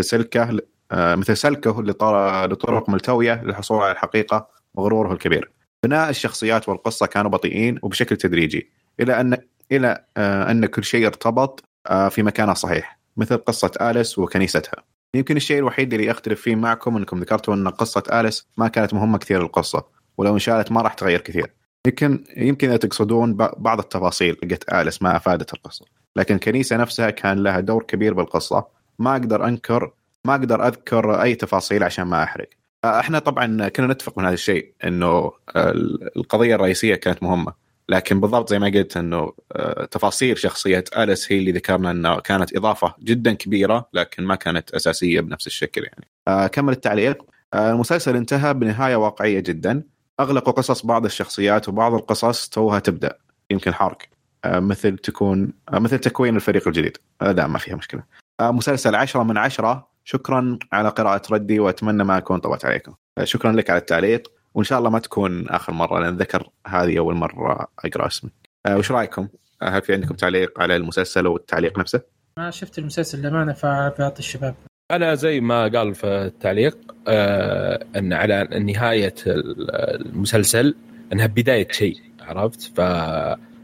سلكه 0.02 0.60
آه، 0.92 1.16
مثل 1.16 1.38
سلكه 1.38 1.84
لطر- 1.84 2.46
لطرق 2.52 2.90
ملتوية 2.90 3.44
للحصول 3.44 3.82
على 3.84 3.92
الحقيقة. 3.92 4.48
وغروره 4.76 5.14
الكبير. 5.14 5.52
بناء 5.84 6.10
الشخصيات 6.10 6.70
والقصة 6.70 7.06
كانوا 7.06 7.32
بطيئين 7.32 7.80
وبشكل 7.82 8.18
تدريجي 8.18 8.70
إلى 9.00 9.22
ان 9.22 9.38
إلى 9.72 10.06
آه، 10.18 10.52
أن 10.52 10.66
كل 10.66 10.84
شيء 10.84 11.08
ارتبط 11.08 11.64
آه، 11.88 12.10
في 12.10 12.24
مكانه 12.24 12.52
الصحيح 12.52 13.00
مثل 13.18 13.38
قصة 13.38 13.72
آليس 13.82 14.20
وكنيستها. 14.20 14.84
يمكن 15.16 15.38
الشيء 15.38 15.60
الوحيد 15.60 15.94
اللي 15.94 16.12
أختلف 16.12 16.42
فيه 16.42 16.56
معكم 16.56 16.98
إنكم 16.98 17.20
ذكرتوا 17.20 17.54
أن 17.54 17.68
قصة 17.68 18.04
آليس 18.14 18.48
ما 18.58 18.68
كانت 18.68 18.94
مهمة 18.94 19.18
كثير 19.18 19.42
للقصة 19.42 19.86
ولو 20.18 20.34
انشالت 20.34 20.72
ما 20.72 20.82
راح 20.82 20.94
تغير 20.94 21.22
كثير. 21.22 21.54
يمكن 21.88 22.24
يمكن 22.38 22.68
إذا 22.68 22.78
تقصدون 22.78 23.34
بعض 23.38 23.80
التفاصيل 23.80 24.38
لقيت 24.44 24.74
آليس 24.74 25.02
ما 25.02 25.16
أفادت 25.16 25.54
القصة. 25.54 25.86
لكن 26.16 26.36
الكنيسه 26.36 26.78
نفسها 26.78 27.10
كان 27.10 27.44
لها 27.44 27.60
دور 27.60 27.84
كبير 27.84 28.14
بالقصة 28.14 28.66
ما 29.00 29.12
أقدر 29.12 29.48
أنكر 29.48 29.92
ما 30.26 30.36
أقدر 30.36 30.68
أذكر 30.68 31.22
أي 31.22 31.36
تفاصيل 31.36 31.84
عشان 31.84 32.04
ما 32.04 32.24
أحرق 32.24 32.48
آه، 32.48 32.63
إحنا 32.86 33.20
طبعا 33.20 33.68
كنا 33.70 33.88
نتفق 33.88 34.18
من 34.20 34.26
هذا 34.26 34.34
الشيء 34.34 34.74
إنه 34.84 35.32
آه، 35.56 35.72
القضية 36.16 36.56
الرئيسية 36.56 36.96
كانت 36.96 37.24
مهمة. 37.24 37.54
لكن 37.90 38.20
بالضبط 38.20 38.50
زي 38.50 38.60
ما 38.60 38.68
قلت 38.68 38.98
إنه 38.98 39.34
آه، 39.52 39.86
تفاصيل 39.86 40.38
شخصية 40.38 40.84
أليس 40.98 41.32
هي 41.32 41.38
اللي 41.38 41.52
ذكرنا 41.52 41.92
انه 41.92 42.20
كانت 42.20 42.56
إضافة 42.56 42.94
جدا 43.00 43.34
كبيرة 43.34 43.90
لكن 43.94 44.24
ما 44.24 44.36
كانت 44.36 44.72
أساسية 44.72 45.22
بنفس 45.22 45.48
الشكل 45.48 45.84
يعني. 45.84 46.08
آه، 46.28 46.48
كمل 46.48 46.74
التعليق. 46.74 47.24
المسلسل 47.56 48.16
انتهى 48.16 48.54
بنهاية 48.54 48.96
واقعية 48.96 49.40
جدا. 49.40 49.84
أغلقوا 50.20 50.54
قصص 50.54 50.86
بعض 50.86 51.06
الشخصيات 51.06 51.70
وبعض 51.70 51.94
القصص 51.94 52.50
توها 52.50 52.80
تبدأ. 52.80 53.18
يمكن 53.52 53.74
حرق. 53.74 53.98
مثل 54.46 54.98
تكون 54.98 55.54
مثل 55.72 56.00
تكوين 56.00 56.36
الفريق 56.36 56.68
الجديد. 56.68 56.98
لا 57.22 57.48
ما 57.48 57.60
فيها 57.60 57.76
مشكلة. 57.76 58.04
مسلسل 58.42 58.96
عشرة 58.96 59.24
من 59.24 59.38
عشرة 59.38 59.93
شكرا 60.04 60.60
على 60.72 60.90
قراءة 60.90 61.22
ردي 61.32 61.60
وأتمنى 61.60 62.04
ما 62.04 62.18
أكون 62.18 62.40
طولت 62.40 62.66
عليكم 62.66 62.94
شكرا 63.24 63.52
لك 63.52 63.70
على 63.70 63.80
التعليق 63.80 64.32
وإن 64.54 64.64
شاء 64.64 64.80
الله 64.80 64.90
ما 64.90 65.00
تكون 65.00 65.50
آخر 65.50 65.74
مرة 65.74 66.00
لأن 66.00 66.18
ذكر 66.18 66.50
هذه 66.68 66.98
أول 66.98 67.16
مرة 67.16 67.68
أقرأ 67.86 68.08
اسمك 68.08 68.32
آه، 68.66 68.78
وش 68.78 68.92
رأيكم؟ 68.92 69.28
آه، 69.62 69.70
هل 69.70 69.82
في 69.82 69.94
عندكم 69.94 70.16
تعليق 70.16 70.62
على 70.62 70.76
المسلسل 70.76 71.28
والتعليق 71.28 71.80
نفسه؟ 71.80 72.02
ما 72.38 72.52
شفت 72.52 72.80
المسلسل 72.80 73.20
للأمانة 73.20 73.54
فبعطي 73.54 74.20
الشباب 74.20 74.56
أنا 74.92 75.16
زي 75.16 75.40
ما 75.40 75.68
قال 75.68 75.96
في 75.96 76.08
التعليق 76.08 76.96
آه 77.08 77.86
إن 77.96 78.14
على 78.14 78.48
نهاية 78.60 79.16
المسلسل 79.28 80.76
إنها 81.14 81.26
بداية 81.26 81.68
شيء 81.72 81.96
عرفت 82.22 82.62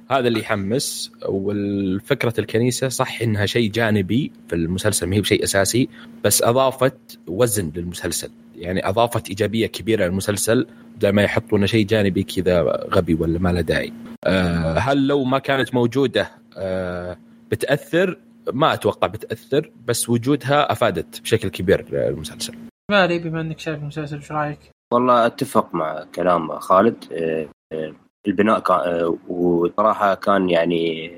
فهذا 0.09 0.27
اللي 0.27 0.39
يحمس 0.39 1.11
والفكرة 1.25 2.33
الكنيسة 2.39 2.87
صح 2.87 3.21
إنها 3.21 3.45
شيء 3.45 3.71
جانبي 3.71 4.31
في 4.47 4.55
المسلسل 4.55 5.07
ما 5.07 5.15
هي 5.15 5.21
بشيء 5.21 5.43
أساسي 5.43 5.89
بس 6.23 6.43
أضافت 6.43 7.19
وزن 7.27 7.71
للمسلسل. 7.75 8.31
يعني 8.55 8.89
أضافت 8.89 9.29
إيجابية 9.29 9.67
كبيرة 9.67 10.05
للمسلسل 10.05 10.67
بدل 10.95 11.09
ما 11.09 11.23
يحطون 11.23 11.67
شيء 11.67 11.85
جانبي 11.85 12.23
كذا 12.23 12.61
غبي 12.93 13.13
ولا 13.13 13.39
ما 13.39 13.49
له 13.49 13.61
داعي. 13.61 13.93
آه 14.23 14.77
هل 14.77 15.07
لو 15.07 15.23
ما 15.23 15.39
كانت 15.39 15.73
موجودة 15.73 16.31
آه 16.57 17.17
بتأثر؟ 17.51 18.19
ما 18.53 18.73
أتوقع 18.73 19.07
بتأثر 19.07 19.71
بس 19.85 20.09
وجودها 20.09 20.71
أفادت 20.71 21.21
بشكل 21.21 21.49
كبير 21.49 21.85
المسلسل. 22.09 22.53
مالي 22.91 23.19
بما 23.19 23.41
إنك 23.41 23.59
شايف 23.59 23.79
المسلسل 23.79 24.15
إيش 24.15 24.31
رأيك؟ 24.31 24.59
والله 24.93 25.25
أتفق 25.25 25.75
مع 25.75 26.05
كلام 26.15 26.59
خالد. 26.59 27.03
آه، 27.11 27.47
آه، 27.73 27.93
البناء 28.27 28.59
كان 28.59 28.77
آه، 28.77 29.17
وصراحة 29.27 30.13
كان 30.15 30.49
يعني 30.49 31.11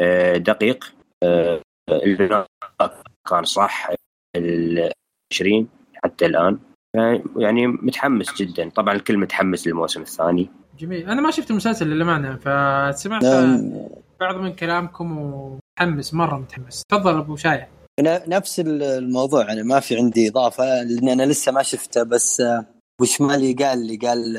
آه، 0.00 0.36
دقيق. 0.36 0.94
آه، 1.22 1.60
البناء 1.90 2.46
كان 3.30 3.44
صح. 3.44 3.90
ال 4.36 4.90
20 5.32 5.68
حتى 6.04 6.26
الآن. 6.26 6.58
يعني 7.36 7.66
متحمس 7.66 8.34
جدا. 8.42 8.70
طبعا 8.70 8.94
الكل 8.94 9.18
متحمس 9.18 9.66
للموسم 9.66 10.00
الثاني. 10.02 10.50
جميل. 10.78 11.10
أنا 11.10 11.20
ما 11.20 11.30
شفت 11.30 11.50
المسلسل 11.50 11.86
للامانه 11.86 12.36
فسمعت 12.36 13.24
نعم. 13.24 13.72
بعض 14.20 14.36
من 14.36 14.52
كلامكم 14.52 15.18
ومتحمس 15.18 16.14
مرة 16.14 16.38
متحمس. 16.38 16.82
تفضل 16.88 17.18
أبو 17.18 17.36
شايع. 17.36 17.68
ن- 18.00 18.30
نفس 18.30 18.60
الموضوع 18.60 19.52
أنا 19.52 19.62
ما 19.62 19.80
في 19.80 19.96
عندي 19.96 20.28
إضافة 20.28 20.82
لأن 20.82 21.08
أنا 21.08 21.22
لسه 21.22 21.52
ما 21.52 21.62
شفته 21.62 22.02
بس 22.02 22.42
وش 23.00 23.20
مالي 23.20 23.52
قال 23.52 23.86
لي؟ 23.86 23.96
قال 23.96 24.38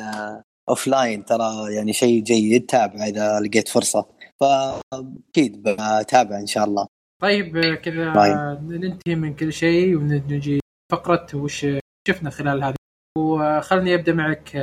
offline 0.69 1.25
ترى 1.25 1.73
يعني 1.73 1.93
شيء 1.93 2.23
جيد 2.23 2.65
تابع 2.65 3.05
إذا 3.05 3.39
لقيت 3.39 3.67
فرصة. 3.67 4.05
فأكيد 4.41 5.63
بتابع 5.63 6.39
إن 6.39 6.47
شاء 6.47 6.65
الله. 6.65 6.87
طيب 7.21 7.75
كذا 7.75 8.13
طيب. 8.13 8.71
ننتهي 8.71 9.15
من 9.15 9.33
كل 9.35 9.53
شيء 9.53 9.97
ونجي 9.97 10.59
فقرة 10.91 11.27
وش 11.33 11.67
شفنا 12.07 12.29
خلال 12.29 12.63
هذه. 12.63 12.75
وخلني 13.17 13.95
أبدأ 13.95 14.13
معك 14.13 14.55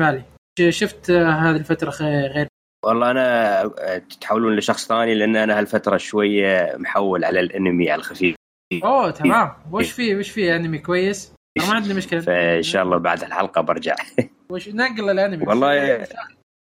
مالي. 0.00 0.24
شفت 0.68 1.10
هذه 1.10 1.56
الفترة 1.56 1.90
غير؟ 2.26 2.48
والله 2.86 3.10
أنا 3.10 3.68
تتحولون 3.98 4.56
لشخص 4.56 4.88
ثاني 4.88 5.14
لأن 5.14 5.36
أنا 5.36 5.58
هالفترة 5.58 5.96
شوية 5.96 6.76
محول 6.76 7.24
على 7.24 7.40
الأنمي 7.40 7.90
على 7.90 7.98
الخفيف. 7.98 8.36
أوه 8.84 9.10
تمام. 9.10 9.52
وش 9.72 9.92
في 9.92 10.16
وش 10.16 10.30
في 10.30 10.56
أنمي 10.56 10.78
كويس؟ 10.78 11.32
ما 11.58 11.74
عندي 11.74 11.94
مشكلة. 11.94 12.20
فإن 12.20 12.62
شاء 12.62 12.82
الله 12.82 12.96
بعد 12.96 13.22
الحلقة 13.22 13.60
برجع. 13.60 13.94
وش 14.50 14.68
نقل 14.68 15.10
الأنمي؟ 15.10 15.46
والله 15.46 16.06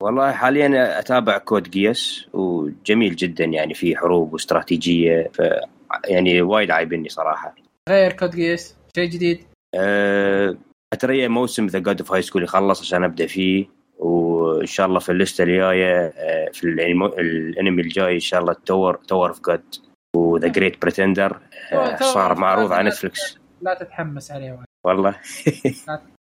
والله 0.04 0.32
حاليا 0.32 1.00
أتابع 1.00 1.38
كود 1.38 1.70
جياس 1.70 2.26
وجميل 2.34 3.16
جدا 3.16 3.46
يعني 3.46 3.74
في 3.74 3.96
حروب 3.98 4.34
واستراتيجية 4.34 5.32
ف 5.34 5.42
يعني 6.08 6.42
وايد 6.42 6.72
عايبني 6.72 7.10
صراحة. 7.10 7.56
غير 7.90 8.14
Code 8.14 8.32
Geass؟ 8.32 8.76
شيء 8.96 9.10
جديد؟ 9.10 9.40
أه 9.76 10.58
أتريا 10.94 11.28
موسم 11.28 11.66
The 11.68 11.80
God 11.80 12.00
of 12.02 12.12
High 12.12 12.22
School 12.22 12.44
يخلص 12.44 12.82
عشان 12.82 13.04
أبدأ 13.04 13.28
فيه 13.28 13.66
وإن 14.00 14.66
شاء 14.66 14.86
الله 14.88 15.00
في 15.00 15.12
الليستة 15.12 15.44
الجاية 15.44 16.14
آه، 16.18 16.50
في 16.54 16.62
الأنيمو- 16.62 17.20
الأنمي 17.20 17.82
الجاي 17.82 18.14
إن 18.14 18.20
شاء 18.20 18.42
الله 18.42 18.54
Tower 18.66 18.96
Tower 18.96 19.30
of 19.30 19.42
God 19.42 19.64
و 20.16 20.24
The 20.24 20.48
Great 20.48 20.82
Pretender 20.82 21.40
صار 22.00 22.36
معروض 22.36 22.72
على 22.72 22.90
نتفلكس 22.90 23.38
لا 23.62 23.74
تتحمس 23.74 24.32
عليه. 24.32 24.60
والله. 24.86 25.16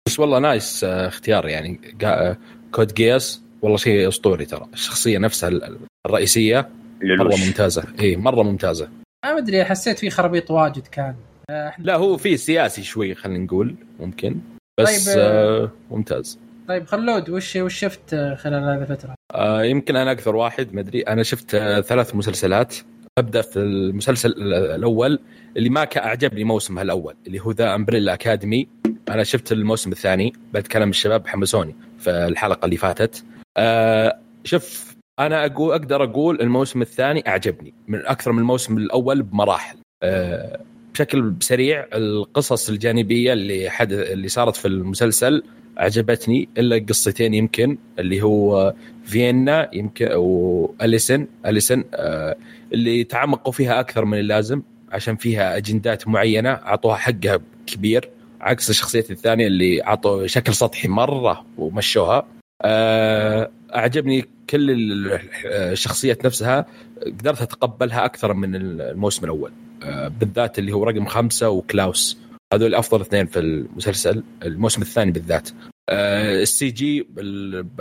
بس 0.08 0.20
والله 0.20 0.38
nice 0.38 0.84
آه، 0.84 1.08
اختيار 1.08 1.48
يعني. 1.48 1.80
آه، 2.04 2.36
Code 2.72 2.94
Geass 2.94 3.42
والله 3.62 3.76
شيء 3.76 4.08
اسطوري 4.08 4.44
ترى. 4.44 4.66
الشخصية 4.72 5.18
نفسها 5.18 5.48
ال- 5.48 5.78
الرئيسية 6.06 6.68
مرة 7.02 7.36
ممتازة. 7.46 7.84
إي 8.00 8.16
مرة 8.16 8.42
ممتازة. 8.42 8.88
ما 9.24 9.38
أدري 9.38 9.64
حسيت 9.64 9.98
في 9.98 10.10
خرابيط 10.10 10.50
واجد 10.50 10.86
كان. 10.86 11.14
آه، 11.50 11.72
لا 11.78 11.96
هو 11.96 12.16
في 12.16 12.36
سياسي 12.36 12.82
شوي 12.82 13.14
خلينا 13.14 13.44
نقول 13.44 13.74
ممكن. 14.00 14.40
بس 14.80 15.08
طيب، 15.08 15.18
آه، 15.18 15.70
ممتاز. 15.90 16.38
طيب 16.68 16.86
خلود 16.86 17.30
وش 17.30 17.56
وش 17.56 17.74
شفت 17.78 18.14
خلال 18.14 18.64
هذه 18.64 18.82
الفترة؟ 18.82 19.14
آه 19.34 19.64
يمكن 19.64 19.96
أنا 19.96 20.12
أكثر 20.12 20.36
واحد 20.36 20.74
ما 20.74 20.80
أدري. 20.80 21.00
أنا 21.02 21.22
شفت 21.22 21.54
آه 21.54 21.80
ثلاث 21.80 22.14
مسلسلات. 22.14 22.74
أبدأ 23.18 23.42
في 23.42 23.58
المسلسل 23.58 24.30
ال- 24.30 24.54
الأول. 24.54 25.18
اللي 25.56 25.68
ما 25.68 25.88
اعجبني 25.96 26.44
موسمها 26.44 26.82
الأول 26.82 27.14
اللي 27.26 27.40
هو 27.40 27.50
ذا 27.50 27.74
أمبريلا 27.74 28.14
أكاديمي. 28.14 28.68
أنا 29.08 29.24
شفت 29.24 29.52
الموسم 29.52 29.92
الثاني 29.92 30.32
بتكلم 30.54 30.90
الشباب 30.90 31.26
حمسوني 31.26 31.74
في 31.98 32.10
الحلقة 32.10 32.64
اللي 32.64 32.76
فاتت. 32.76 33.24
آه 33.56 34.18
شوف 34.44 34.94
أنا 35.18 35.46
أقول 35.46 35.72
أقدر 35.72 36.04
أقول 36.04 36.40
الموسم 36.40 36.82
الثاني 36.82 37.28
أعجبني 37.28 37.74
من 37.88 38.06
أكثر 38.06 38.32
من 38.32 38.38
الموسم 38.38 38.76
الأول 38.76 39.22
بمراحل. 39.22 39.76
آه 40.02 40.60
بشكل 40.94 41.34
سريع 41.40 41.86
القصص 41.94 42.68
الجانبية 42.68 43.32
اللي 43.32 43.70
حدث 43.70 44.10
اللي 44.10 44.28
صارت 44.28 44.56
في 44.56 44.68
المسلسل 44.68 45.42
عجبتني 45.76 46.48
إلا 46.58 46.86
قصتين 46.88 47.34
يمكن 47.34 47.78
اللي 47.98 48.22
هو 48.22 48.74
فيينا 49.04 49.70
يمكن 49.72 50.08
وأليسن. 50.12 51.26
أليسن 51.46 51.84
آه 51.94 52.36
اللي 52.72 53.04
تعمقوا 53.04 53.52
فيها 53.52 53.80
أكثر 53.80 54.04
من 54.04 54.18
اللازم. 54.18 54.62
عشان 54.94 55.16
فيها 55.16 55.56
أجندات 55.56 56.08
معينة 56.08 56.50
أعطوها 56.50 56.96
حقها 56.96 57.38
كبير 57.66 58.10
عكس 58.40 58.70
الشخصية 58.70 59.04
الثانية 59.10 59.46
اللي 59.46 59.84
أعطوا 59.86 60.26
شكل 60.26 60.54
سطحي 60.54 60.88
مرة 60.88 61.44
ومشوها. 61.58 62.26
آه 62.62 63.50
أعجبني 63.74 64.24
كل 64.50 64.70
ال- 64.70 65.20
الشخصيات 65.44 66.24
نفسها 66.26 66.66
قدرت 67.06 67.42
أتقبلها 67.42 68.04
أكثر 68.04 68.34
من 68.34 68.56
الموسم 68.56 69.24
الأول. 69.24 69.52
آه 69.82 70.08
بالذات 70.08 70.58
اللي 70.58 70.72
هو 70.72 70.84
رقم 70.84 71.04
خمسة 71.06 71.48
وكلاوس. 71.48 72.18
هذول 72.52 72.74
أفضل 72.74 73.00
اثنين 73.00 73.26
في 73.26 73.38
المسلسل 73.38 74.22
الموسم 74.42 74.82
الثاني 74.82 75.10
بالذات. 75.10 75.50
آه، 75.88 76.42
السي 76.42 76.70
جي 76.70 77.06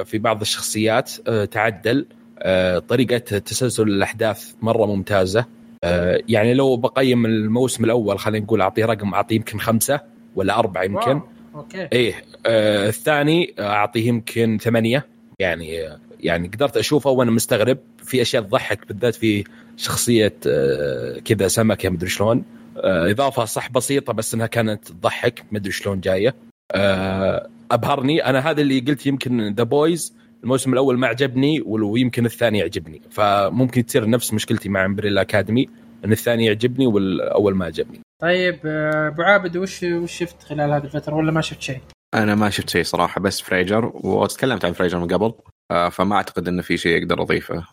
في 0.06 0.18
بعض 0.18 0.42
الشخصيات 0.42 1.12
آه، 1.28 1.46
تعدل. 1.46 2.06
آه، 2.40 2.80
طريقة 2.80 3.18
تسلسل 3.18 3.84
الأحداث 3.84 4.54
مرة 4.62 4.86
ممتازة. 4.86 5.46
آه، 5.84 6.20
يعني 6.30 6.54
لو 6.54 6.78
بقيم 6.78 7.26
الموسم 7.26 7.86
الأول 7.86 8.20
خلينا 8.20 8.46
نقول 8.46 8.62
اعطيه 8.62 8.86
رقم 8.86 9.14
اعطيه 9.14 9.36
يمكن 9.36 9.60
خمسة 9.60 10.02
ولا 10.36 10.60
أربعة 10.60 10.84
يمكن. 10.84 11.12
واو، 11.12 11.22
أوكي. 11.56 11.88
إيه 11.94 12.14
آه 12.46 12.88
الثاني 12.88 13.54
اعطيه 13.60 14.08
يمكن 14.08 14.58
ثمانية. 14.62 15.06
يعني 15.40 15.90
يعني 16.20 16.48
قدرت 16.48 16.78
أشوفه 16.78 17.10
وأنا 17.10 17.32
مستغرب. 17.32 17.78
في 18.04 18.22
أشياء 18.22 18.44
تضحك 18.44 18.88
بالذات 18.88 19.16
في 19.16 19.44
شخصية 19.78 20.36
آه 20.48 21.20
كذا 21.20 21.48
سمكة 21.48 21.90
مدري 21.90 22.10
شلون. 22.10 22.44
آه 22.78 23.12
إضافة 23.12 23.46
صح 23.46 23.72
بسيطة 23.72 24.14
بس 24.14 24.34
إنها 24.34 24.48
كانت 24.48 24.88
تضحك 24.88 25.44
مدري 25.52 25.72
شلون 25.72 26.00
جاية. 26.00 26.36
آه 26.72 27.48
أبهرني. 27.72 28.26
أنا 28.26 28.40
هذا 28.40 28.62
اللي 28.62 28.80
قلت 28.80 29.06
يمكن 29.06 29.54
The 29.54 29.64
Boys 29.64 30.14
الموسم 30.44 30.74
الأول 30.74 31.00
ما 31.00 31.08
عجبني 31.08 31.62
ويمكن 31.66 32.26
الثاني 32.26 32.60
يعجبني. 32.60 33.02
فممكن 33.10 33.86
تصير 33.86 34.10
نفس 34.10 34.34
مشكلتي 34.34 34.70
مع 34.70 34.86
Umbrella 34.86 35.22
Academy 35.22 35.70
إن 36.06 36.12
الثاني 36.12 36.46
يعجبني 36.46 36.88
والأول 36.88 37.56
ما 37.56 37.66
عجبني. 37.66 38.00
طيب 38.22 38.60
آه، 38.66 39.08
أبو 39.08 39.22
عابد 39.22 39.58
وش 39.58 39.84
وش 39.84 40.18
شفت 40.18 40.44
خلال 40.44 40.72
هذه 40.72 40.84
الفترة؟ 40.84 41.16
ولا 41.16 41.32
ما 41.32 41.42
شفت 41.42 41.62
شيء؟ 41.62 41.80
أنا 42.14 42.36
ما 42.36 42.50
شفت 42.50 42.70
شيء 42.70 42.84
صراحة 42.84 43.22
بس 43.22 43.42
فريجر 43.42 43.92
وتكلمت 43.94 44.66
عن 44.66 44.74
فريجر 44.74 45.00
من 45.00 45.08
قبل 45.08 45.34
آه، 45.72 45.90
فما 45.90 46.16
أعتقد 46.16 46.48
انه 46.48 46.62
في 46.62 46.78
شيء 46.78 47.04
أقدر 47.04 47.22
أضيفه. 47.22 47.64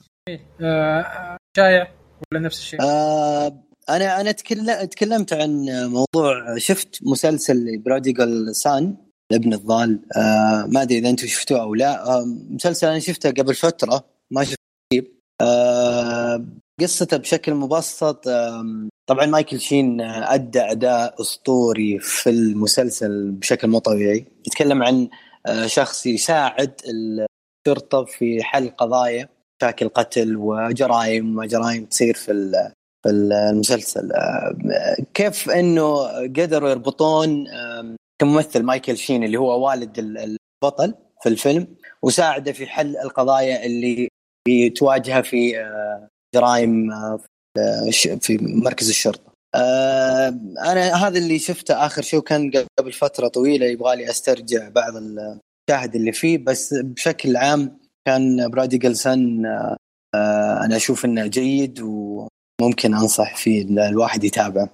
آه، 0.61 1.37
شايع 1.57 1.89
ولا 2.33 2.41
نفس 2.41 2.59
الشيء؟ 2.59 2.83
آه 2.83 3.65
أنا 3.91 4.21
أنا 4.21 4.33
تكلم 4.33 4.85
تكلمت 4.85 5.33
عن 5.33 5.67
موضوع 5.69 6.59
شفت 6.59 6.99
مسلسل 7.03 7.79
Prodigal 7.79 8.55
Son؟ 8.55 8.97
الابن 9.31 9.53
الضال. 9.53 10.01
آه 10.17 10.67
ما 10.69 10.83
أدري 10.83 10.99
إذا 10.99 11.11
أنتم 11.11 11.27
شفتوه 11.27 11.61
أو 11.61 11.75
لا. 11.75 12.07
آه 12.07 12.25
مسلسل 12.51 12.87
أنا 12.87 12.99
شفته 12.99 13.31
قبل 13.31 13.55
فترة 13.55 14.05
ما 14.31 14.45
شفته. 14.45 15.11
آه 15.41 16.45
قصته 16.81 17.17
بشكل 17.17 17.55
مبسط. 17.55 18.29
آه 18.29 18.89
طبعا 19.07 19.27
مايكل 19.27 19.61
شين 19.61 20.01
آه، 20.01 20.35
أدى 20.35 20.61
أداء 20.61 21.21
أسطوري 21.21 21.99
في 21.99 22.31
المسلسل 22.31 23.31
بشكل 23.31 23.69
مو 23.69 23.79
طبيعي. 23.79 24.25
يتكلم 24.47 24.83
عن 24.83 25.09
آه 25.47 25.67
شخص 25.67 26.07
يساعد 26.07 26.73
الشرطة 26.89 28.05
في 28.05 28.43
حل 28.43 28.69
قضايا 28.69 29.29
مشاكل 29.63 29.89
قتل 29.89 30.37
وجرائم 30.37 31.39
وجرائم 31.39 31.85
تصير 31.85 32.15
في 32.15 32.53
في 33.03 33.11
المسلسل. 33.11 34.13
آه، 34.13 34.97
كيف 35.15 35.51
إنه 35.51 36.05
قدروا 36.23 36.71
يربطون 36.71 37.47
كممثل 38.21 38.63
مايكل 38.63 38.97
شين 38.99 39.25
اللي 39.25 39.37
هو 39.39 39.67
والد 39.69 39.99
ال- 39.99 40.37
البطل 40.65 40.95
في 41.23 41.29
الفيلم 41.29 41.67
وساعده 42.03 42.53
في 42.53 42.67
حل 42.67 42.97
القضايا 42.97 43.67
اللي 43.67 44.09
بتواجهها 44.49 45.23
في 45.23 45.61
آه، 45.61 46.09
جرائم 46.35 46.93
آه، 46.93 47.21
في- 47.93 48.13
آه، 48.13 48.17
في 48.17 48.39
مركز 48.41 48.89
الشرطة. 48.89 49.31
أنا 50.59 50.95
هذا 51.07 51.19
اللي 51.19 51.39
شفته 51.39 51.87
آخر 51.87 52.03
شيء 52.03 52.19
وكان 52.19 52.51
قبل 52.79 52.93
فترة 52.93 53.29
طويلة 53.29 53.67
يبغى 53.67 53.97
لي 53.97 54.11
أسترجع 54.11 54.69
بعض 54.69 54.97
المشاهد 54.97 55.95
اللي 55.95 56.13
فيه 56.13 56.39
بس 56.39 56.75
بشكل 56.75 57.37
عام 57.37 57.79
كان 58.07 58.51
برادي 58.51 58.79
آه، 60.15 60.65
أنا 60.65 60.77
أشوف 60.77 61.05
إنه 61.05 61.27
جيد 61.27 61.81
وممكن 61.81 62.95
أنصح 62.95 63.37
فيه 63.37 63.63
الواحد 63.89 64.25
يتابعه. 64.25 64.69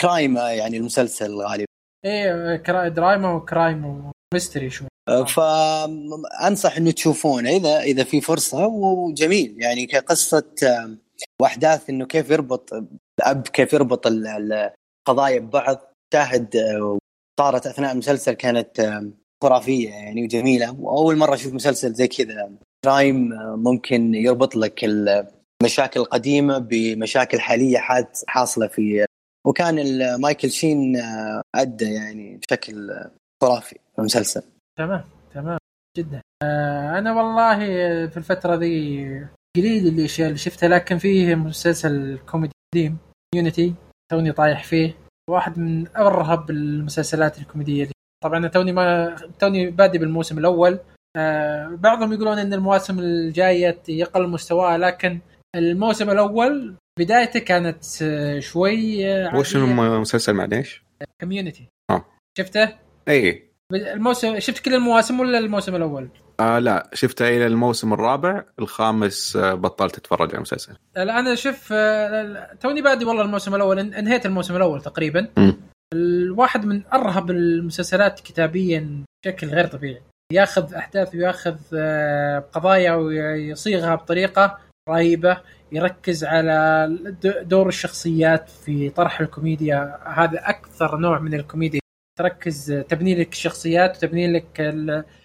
كرايم 0.00 0.36
يعني 0.36 0.76
المسلسل 0.76 1.34
غالبا 1.34 1.69
إيه 2.04 2.88
drama 2.88 3.32
و 3.32 3.45
crime 3.45 4.10
و 4.34 4.38
mystery 4.38 4.70
شوي. 4.70 4.88
فانصح 5.28 6.76
إنه 6.76 6.90
تشوفونه 6.90 7.50
اذا 7.50 7.80
إذا 7.80 8.04
في 8.04 8.20
فرصة 8.20 8.66
وجميل. 8.66 9.56
يعني 9.58 9.86
كقصة 9.86 10.50
آم، 10.62 10.98
وأحداث 11.42 11.90
إنه 11.90 12.06
كيف 12.06 12.30
يربط 12.30 12.70
الأب 13.20 13.48
كيف 13.48 13.72
يربط 13.72 14.06
ال- 14.06 14.26
ال- 14.26 14.70
القضايا 15.08 15.40
ببعض. 15.40 15.78
شاهد 16.14 16.56
آه، 16.56 16.98
صارت 17.40 17.66
أثناء 17.66 17.92
المسلسل 17.92 18.32
كانت 18.32 19.00
خرافية 19.42 19.90
يعني 19.90 20.24
وجميلة. 20.24 20.76
وأول 20.80 21.16
مرة 21.16 21.34
أشوف 21.34 21.52
مسلسل 21.54 21.92
زي 21.92 22.08
كذا. 22.08 22.50
crime 22.84 23.28
ممكن 23.56 24.14
يربط 24.14 24.56
لك 24.56 24.84
المشاكل 24.84 26.00
القديمه 26.00 26.58
بمشاكل 26.58 27.40
حالية 27.40 27.78
حاصلة 28.26 28.66
في 28.66 29.06
وكان 29.46 29.76
مايكل 30.20 30.50
شين 30.50 30.96
آه، 30.96 31.42
أدى 31.54 31.94
يعني 31.94 32.36
بشكل 32.36 32.90
خرافي 33.42 33.76
في 33.92 33.98
المسلسل. 33.98 34.42
تمام 34.78 35.04
تمام. 35.34 35.58
جدا. 35.98 36.20
آه 36.42 36.98
أنا 36.98 37.12
والله 37.12 37.58
في 38.06 38.16
الفترة 38.16 38.54
ذي 38.54 39.26
قليل 39.56 39.86
الاشياء 39.86 40.28
اللي 40.28 40.38
شفتها 40.38 40.68
لكن 40.68 40.98
فيه 40.98 41.34
مسلسل 41.34 42.18
كوميدي 42.30 42.52
قديم 42.74 42.98
Community 43.34 43.74
توني 44.10 44.32
طايح 44.32 44.64
فيه. 44.64 44.96
واحد 45.30 45.58
من 45.58 45.96
أرهب 45.96 46.50
المسلسلات 46.50 47.38
الكوميدية 47.38 47.82
اللي 47.82 47.94
طبعا 48.24 48.48
توني 48.48 48.72
ما 48.72 49.16
توني 49.38 49.70
بادي 49.70 49.98
بالموسم 49.98 50.38
الأول. 50.38 50.78
آه 51.16 51.66
بعضهم 51.66 52.12
يقولون 52.12 52.38
إن 52.38 52.52
المواسم 52.52 52.98
الجاية 52.98 53.82
يقل 53.88 54.28
مستواها 54.28 54.78
لكن 54.78 55.20
الموسم 55.56 56.10
الأول 56.10 56.74
بدايته 57.04 57.40
كانت 57.40 57.84
آه، 58.02 58.38
شوي 58.40 59.06
آه، 59.12 59.36
وش. 59.36 59.56
المسلسل 59.56 60.32
معليش؟ 60.32 60.82
Community 61.20 61.68
آه. 61.90 62.04
شفته؟ 62.38 62.68
اي 63.08 63.42
الموسم 63.72 64.38
شفت 64.38 64.58
كل 64.64 64.74
المواسم 64.74 65.20
ولا 65.20 65.38
الموسم 65.38 65.76
الأول؟ 65.76 66.08
آه 66.40 66.58
لا 66.58 66.90
شفته 66.94 67.28
إلى 67.28 67.46
الموسم 67.46 67.92
الرابع 67.92 68.44
الخامس 68.58 69.36
آه 69.36 69.54
بطلت 69.54 69.98
أتفرج 69.98 70.28
على 70.28 70.36
المسلسل 70.36 70.72
لا 70.96 71.18
أنا 71.18 71.34
شوف 71.34 71.68
آه، 71.72 72.54
توني 72.60 72.82
بادي 72.82 73.04
والله 73.04 73.22
الموسم 73.22 73.54
الأول 73.54 73.76
إن- 73.76 73.96
انهيت 73.96 74.26
الموسم 74.26 74.56
الأول 74.56 74.82
تقريبا 74.82 75.28
مم. 75.36 75.56
الواحد 75.94 76.64
من 76.66 76.82
أرهب 76.92 77.30
المسلسلات 77.30 78.20
كتابيا 78.20 79.04
بشكل 79.24 79.46
غير 79.46 79.66
طبيعي 79.66 80.02
ياخذ 80.32 80.74
أحداث 80.74 81.14
وياخذ 81.14 81.56
قضايا 82.52 82.92
ويصيغها 82.94 83.94
بطريقة 83.94 84.58
رهيبة 84.88 85.40
يركز 85.72 86.24
على 86.24 86.88
دور 87.42 87.68
الشخصيات 87.68 88.48
في 88.48 88.90
طرح 88.90 89.20
الكوميديا. 89.20 89.98
هذا 90.06 90.48
أكثر 90.48 90.96
نوع 90.96 91.18
من 91.18 91.34
الكوميديا. 91.34 91.80
تركز 92.18 92.72
تبني 92.88 93.14
لك 93.14 93.32
الشخصيات 93.32 93.96
وتبني 93.96 94.32
لك 94.32 94.74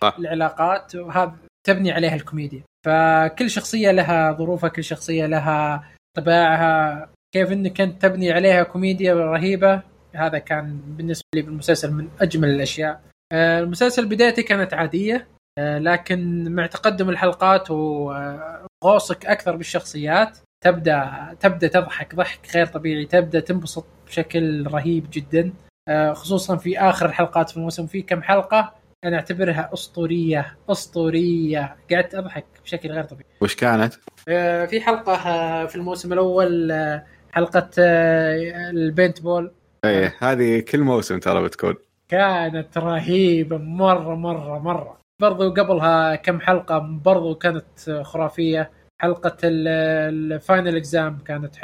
صح. 0.01 0.15
العلاقات 0.19 0.95
وهذا 0.95 1.35
تبني 1.67 1.91
عليها 1.91 2.15
الكوميديا. 2.15 2.63
فكل 2.85 3.49
شخصية 3.49 3.91
لها 3.91 4.31
ظروفها 4.31 4.69
كل 4.69 4.83
شخصية 4.83 5.25
لها 5.25 5.83
طباعها. 6.17 7.09
كيف 7.33 7.51
إنك 7.51 7.81
انت 7.81 8.01
تبني 8.01 8.31
عليها 8.31 8.63
كوميديا 8.63 9.13
رهيبة 9.13 9.81
هذا 10.15 10.37
كان 10.37 10.79
بالنسبة 10.87 11.25
لي 11.35 11.41
بالمسلسل 11.41 11.93
من 11.93 12.09
أجمل 12.21 12.49
الأشياء. 12.49 13.01
آه، 13.31 13.59
المسلسل 13.59 14.05
بدايته 14.05 14.41
كانت 14.41 14.73
عادية. 14.73 15.15
آه، 15.15 15.34
لكن 15.59 16.51
مع 16.55 16.65
تقدم 16.65 17.09
الحلقات 17.09 17.71
وغوصك 17.71 19.25
أكثر 19.25 19.55
بالشخصيات 19.55 20.37
تبدأ 20.63 21.11
تبدأ 21.39 21.67
تضحك 21.67 22.15
ضحك 22.15 22.39
غير 22.55 22.65
طبيعي 22.65 23.05
تبدأ 23.05 23.39
تنبسط 23.39 23.85
بشكل 24.07 24.67
رهيب 24.67 25.07
جدا. 25.11 25.53
آه، 25.87 26.13
خصوصا 26.13 26.55
في 26.57 26.79
آخر 26.79 27.05
الحلقات 27.05 27.49
في 27.49 27.57
الموسم 27.57 27.87
في 27.87 28.01
كم 28.01 28.21
حلقة 28.21 28.73
أنا 29.03 29.15
أعتبرها 29.15 29.69
أسطورية 29.73 30.57
أسطورية. 30.69 31.75
قعدت 31.91 32.15
أضحك 32.15 32.45
بشكل 32.63 32.91
غير 32.91 33.03
طبيعي. 33.03 33.29
وش 33.41 33.55
كانت؟ 33.55 33.93
آه، 34.27 34.65
في 34.65 34.81
حلقة 34.81 35.13
آه، 35.13 35.65
في 35.65 35.75
الموسم 35.75 36.13
الأول 36.13 36.71
آه، 36.71 37.05
حلقة 37.31 37.69
آه، 37.79 38.69
البنت 38.69 39.21
بول. 39.21 39.51
إيه 39.85 40.15
هذه 40.19 40.59
كل 40.59 40.79
موسم 40.79 41.19
ترى 41.19 41.43
بتكون. 41.43 41.75
كانت 42.09 42.77
رهيبة 42.77 43.57
مرة 43.57 44.15
مرة 44.15 44.59
مرة. 44.59 45.04
برضو 45.21 45.49
قبلها 45.53 46.15
كم 46.15 46.39
حلقة 46.39 46.79
برضو 46.79 47.35
كانت 47.35 48.01
خرافية. 48.03 48.71
حلقة 49.01 49.37
ال- 49.43 50.33
ال 50.33 50.40
final 50.40 50.75
exam 50.75 51.17
كانت 51.25 51.55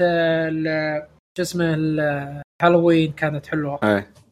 آه، 0.00 0.48
ال- 0.48 1.06
شو 1.36 1.42
اسمه 1.42 1.74
ال- 1.74 2.42
هالوين 2.62 3.12
كانت 3.12 3.46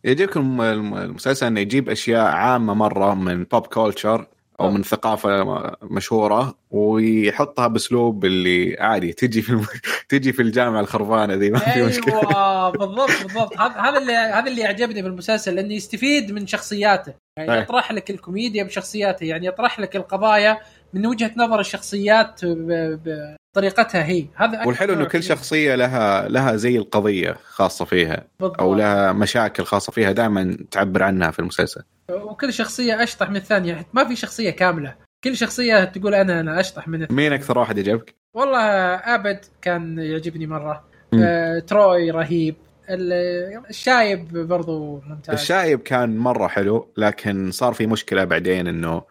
يجيك 0.04 0.36
الم- 0.36 0.60
الم- 0.60 0.96
المسلسل 0.96 1.46
إنه 1.46 1.60
يجيب 1.60 1.88
أشياء 1.88 2.26
عامة 2.26 2.74
مرة 2.74 3.14
من 3.14 3.44
pop 3.44 3.66
culture 3.66 4.26
أو. 4.60 4.70
من 4.70 4.82
ثقافة 4.82 5.44
مشهورة 5.82 6.54
ويحطها 6.70 7.66
باسلوب 7.66 8.24
اللي 8.24 8.76
عادي 8.80 9.12
تجي 9.12 9.42
في 9.42 9.50
الم... 9.50 9.66
تجي 10.08 10.32
في 10.32 10.42
الجامعة 10.42 10.80
الخربانة 10.80 11.34
ذي 11.34 11.50
ما 11.50 11.58
في 11.58 11.82
مشكلة 11.82 12.14
أيوه 12.14 12.70
بالضبط 12.70 13.22
بالضبط 13.22 13.58
هذا 13.58 13.98
اللي 13.98 14.12
هذا 14.12 14.50
اللي 14.50 14.60
يعجبني 14.60 15.02
بالمسلسل 15.02 15.58
انه 15.58 15.74
يستفيد 15.74 16.32
من 16.32 16.46
شخصياته 16.46 17.14
يعني 17.36 17.52
أي. 17.52 17.58
يطرح 17.58 17.92
لك 17.92 18.10
الكوميديا 18.10 18.62
بشخصياته 18.62 19.24
يعني 19.24 19.46
يطرح 19.46 19.80
لك 19.80 19.96
القضايا 19.96 20.60
من 20.94 21.06
وجهة 21.06 21.30
نظر 21.36 21.60
الشخصيات 21.60 22.40
بطريقتها 22.44 24.04
هي 24.04 24.26
هذا 24.34 24.64
والحلو 24.66 24.94
إنه 24.94 25.04
كل 25.04 25.22
شخصية 25.22 25.74
لها 25.74 26.28
لها 26.28 26.56
زي 26.56 26.76
القضية 26.78 27.36
خاصة 27.48 27.84
فيها 27.84 28.24
بالضبط. 28.40 28.60
أو 28.60 28.74
لها 28.74 29.12
مشاكل 29.12 29.64
خاصة 29.64 29.92
فيها 29.92 30.12
دائما 30.12 30.56
تعبر 30.70 31.02
عنها 31.02 31.30
في 31.30 31.38
المسلسل 31.38 31.82
وكل 32.10 32.52
شخصية 32.52 33.02
أشطح 33.02 33.30
من 33.30 33.36
الثانية 33.36 33.86
ما 33.92 34.04
في 34.04 34.16
شخصية 34.16 34.50
كاملة 34.50 34.94
كل 35.24 35.36
شخصية 35.36 35.84
تقول 35.84 36.14
أنا 36.14 36.40
أنا 36.40 36.60
أشطح 36.60 36.88
من 36.88 37.02
الثانية. 37.02 37.22
مين 37.22 37.32
أكثر 37.32 37.58
واحد 37.58 37.78
يعجبك؟ 37.78 38.14
والله 38.34 38.60
أبد 38.94 39.40
كان 39.62 39.98
يعجبني 39.98 40.46
مرة. 40.46 40.84
آه، 41.14 41.58
تروي 41.58 42.10
رهيب 42.10 42.54
ال- 42.90 43.62
الشايب 43.70 44.32
برضو 44.38 45.02
ممتاز 45.06 45.34
الشايب 45.40 45.80
كان 45.80 46.16
مرة 46.16 46.46
حلو 46.48 46.88
لكن 46.96 47.50
صار 47.50 47.72
في 47.72 47.86
مشكلة 47.86 48.24
بعدين 48.24 48.66
إنه. 48.66 49.02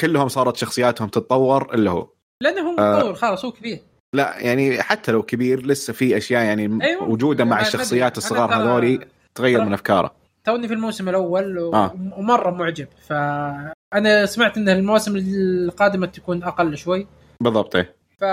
كلهم 0.00 0.28
صارت 0.28 0.56
شخصياتهم 0.56 1.08
تتطور 1.08 1.74
إلا 1.74 1.90
هو 1.90 2.08
لأنه 2.42 2.60
هو 2.60 2.78
آه. 2.78 2.98
مطور 2.98 3.14
خلاص 3.14 3.44
هو 3.44 3.52
كبير 3.52 3.78
لا 4.14 4.36
يعني 4.38 4.82
حتى 4.82 5.12
لو 5.12 5.22
كبير 5.22 5.66
لسه 5.66 5.92
في 5.92 6.16
أشياء 6.16 6.44
يعني 6.44 6.78
أيوة. 6.82 7.08
وجوده 7.08 7.44
مع 7.44 7.60
الشخصيات 7.60 8.18
الصغار 8.18 8.54
هذولي 8.54 9.00
تغير 9.34 9.64
من 9.64 9.72
أفكاره 9.72 10.14
توني 10.44 10.68
في 10.68 10.74
الموسم 10.74 11.08
الأول 11.08 11.58
و... 11.58 11.74
آه. 11.74 11.94
ومرة 12.16 12.50
معجب 12.50 12.88
فانا 13.08 14.26
سمعت 14.26 14.56
إن 14.56 14.68
المواسم 14.68 15.16
القادمة 15.16 16.06
تكون 16.06 16.42
أقل 16.42 16.76
شوي 16.76 17.06
بالضبط 17.40 17.76
إيه. 17.76 17.96
ف 18.18 18.24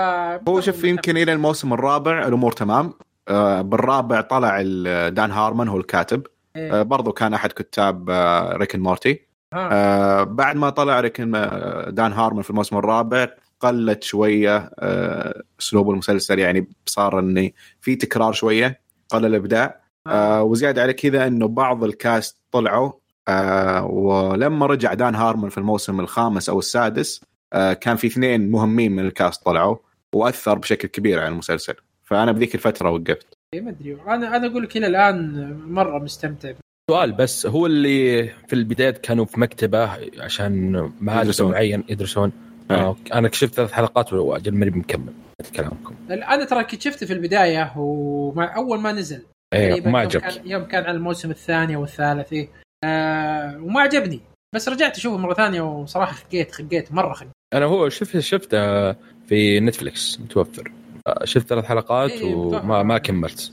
هو 0.48 0.60
شوف 0.60 0.84
يمكن 0.84 1.16
إلى 1.16 1.32
الموسم 1.32 1.72
الرابع 1.72 2.26
الأمور 2.26 2.52
تمام 2.52 2.92
آه، 3.28 3.62
بالرابع 3.62 4.20
طلع 4.20 4.62
دان 5.08 5.30
هارمان 5.30 5.68
هو 5.68 5.76
الكاتب 5.76 6.26
إيه. 6.56 6.80
آه، 6.80 6.82
برضو 6.82 7.12
كان 7.12 7.34
أحد 7.34 7.52
كتاب 7.52 8.10
آه، 8.10 8.56
Rick 8.56 8.70
and 8.70 8.80
Morty. 8.80 9.23
آه، 9.54 10.22
بعد 10.22 10.56
ما 10.56 10.70
طلع 10.70 11.00
Rick 11.00 11.19
and 11.19 11.34
آه، 11.34 11.90
دان 11.90 12.12
هارمان 12.12 12.42
في 12.42 12.50
الموسم 12.50 12.76
الرابع 12.76 13.28
قلت 13.60 14.02
شوية 14.02 14.70
آه، 14.78 15.42
اسلوب 15.60 15.90
المسلسل 15.90 16.38
يعني 16.38 16.68
صار 16.86 17.18
انه 17.18 17.50
في 17.80 17.96
تكرار 17.96 18.32
شوية 18.32 18.80
قل 19.08 19.26
الإبداع. 19.26 19.80
آه، 20.06 20.42
وزيادة 20.42 20.82
على 20.82 20.92
كذا 20.92 21.26
إنه 21.26 21.48
بعض 21.48 21.84
ال 21.84 21.95
cast 21.95 22.38
طلعوا 22.50 22.92
آه، 23.28 23.84
ولما 23.86 24.66
رجع 24.66 24.94
دان 24.94 25.14
هارمون 25.14 25.50
في 25.50 25.58
الموسم 25.58 26.00
الخامس 26.00 26.48
أو 26.48 26.58
السادس 26.58 27.20
آه، 27.52 27.72
كان 27.72 27.96
في 27.96 28.06
اثنين 28.06 28.50
مهمين 28.50 28.92
من 28.92 29.06
الكاست 29.06 29.44
طلعوا 29.44 29.76
وأثر 30.14 30.58
بشكل 30.58 30.88
كبير 30.88 31.18
على 31.18 31.28
المسلسل. 31.28 31.74
فأنا 32.04 32.32
بذيك 32.32 32.54
الفترة 32.54 32.90
وقفت. 32.90 33.38
إيه، 33.54 33.60
ما 33.60 33.70
أدري. 33.70 33.96
أنا 34.06 34.36
أنا 34.36 34.46
أقول 34.46 34.62
لك 34.62 34.76
إلى 34.76 34.86
الآن 34.86 35.52
مرة 35.68 35.98
مستمتع. 35.98 36.52
سؤال 36.90 37.12
بس 37.12 37.46
هو 37.46 37.66
اللي 37.66 38.28
في 38.48 38.52
البداية 38.52 38.90
كانوا 38.90 39.24
في 39.24 39.40
مكتبة 39.40 39.90
عشان 40.22 40.72
مهندس 41.00 41.24
يدرسون. 41.24 41.52
معين 41.52 41.84
يدرسون. 41.88 42.32
إيه. 42.70 42.76
آه، 42.76 42.96
أنا 43.14 43.28
كشفت 43.28 43.54
ثلاث 43.54 43.72
حلقات 43.72 44.12
واجل 44.12 44.54
ماني 44.54 44.70
مكمل. 44.70 45.12
كلامكم 45.56 45.94
أنا 46.10 46.44
ترى 46.44 46.64
كنت 46.64 46.82
شفته 46.82 47.06
في 47.06 47.12
البداية 47.12 47.72
ومع 47.76 48.56
أول 48.56 48.80
ما 48.80 48.92
نزل. 48.92 49.22
إيه 49.54 49.70
تقريباً 49.70 49.90
ما 49.90 49.98
يوم 49.98 50.06
عجبك. 50.08 50.22
كان 50.22 50.48
يوم 50.50 50.64
كان 50.64 50.84
على 50.84 50.96
الموسم 50.96 51.30
الثاني 51.30 51.76
أو 51.76 51.84
الثالث 51.84 52.32
إيه. 52.32 52.48
آه 52.84 53.58
وما 53.62 53.80
عجبني. 53.80 54.20
بس 54.54 54.68
رجعت 54.68 54.96
أشوفه 54.96 55.16
مرة 55.16 55.34
ثانية 55.34 55.60
وصراحة 55.60 56.12
خقيت 56.12 56.52
خقيت 56.52 56.92
مرة 56.92 57.12
خقيت. 57.12 57.30
أنا 57.54 57.64
هو 57.64 57.88
شفت 57.88 58.18
شفته 58.18 58.92
في 59.28 59.60
نتفلكس 59.60 60.20
متوفر. 60.20 60.72
آه، 61.06 61.24
شفت 61.24 61.46
ثلاث 61.46 61.64
حلقات 61.64 62.10
إيه، 62.10 62.34
وما 62.34 62.82
ما 62.82 62.98
كملت. 62.98 63.52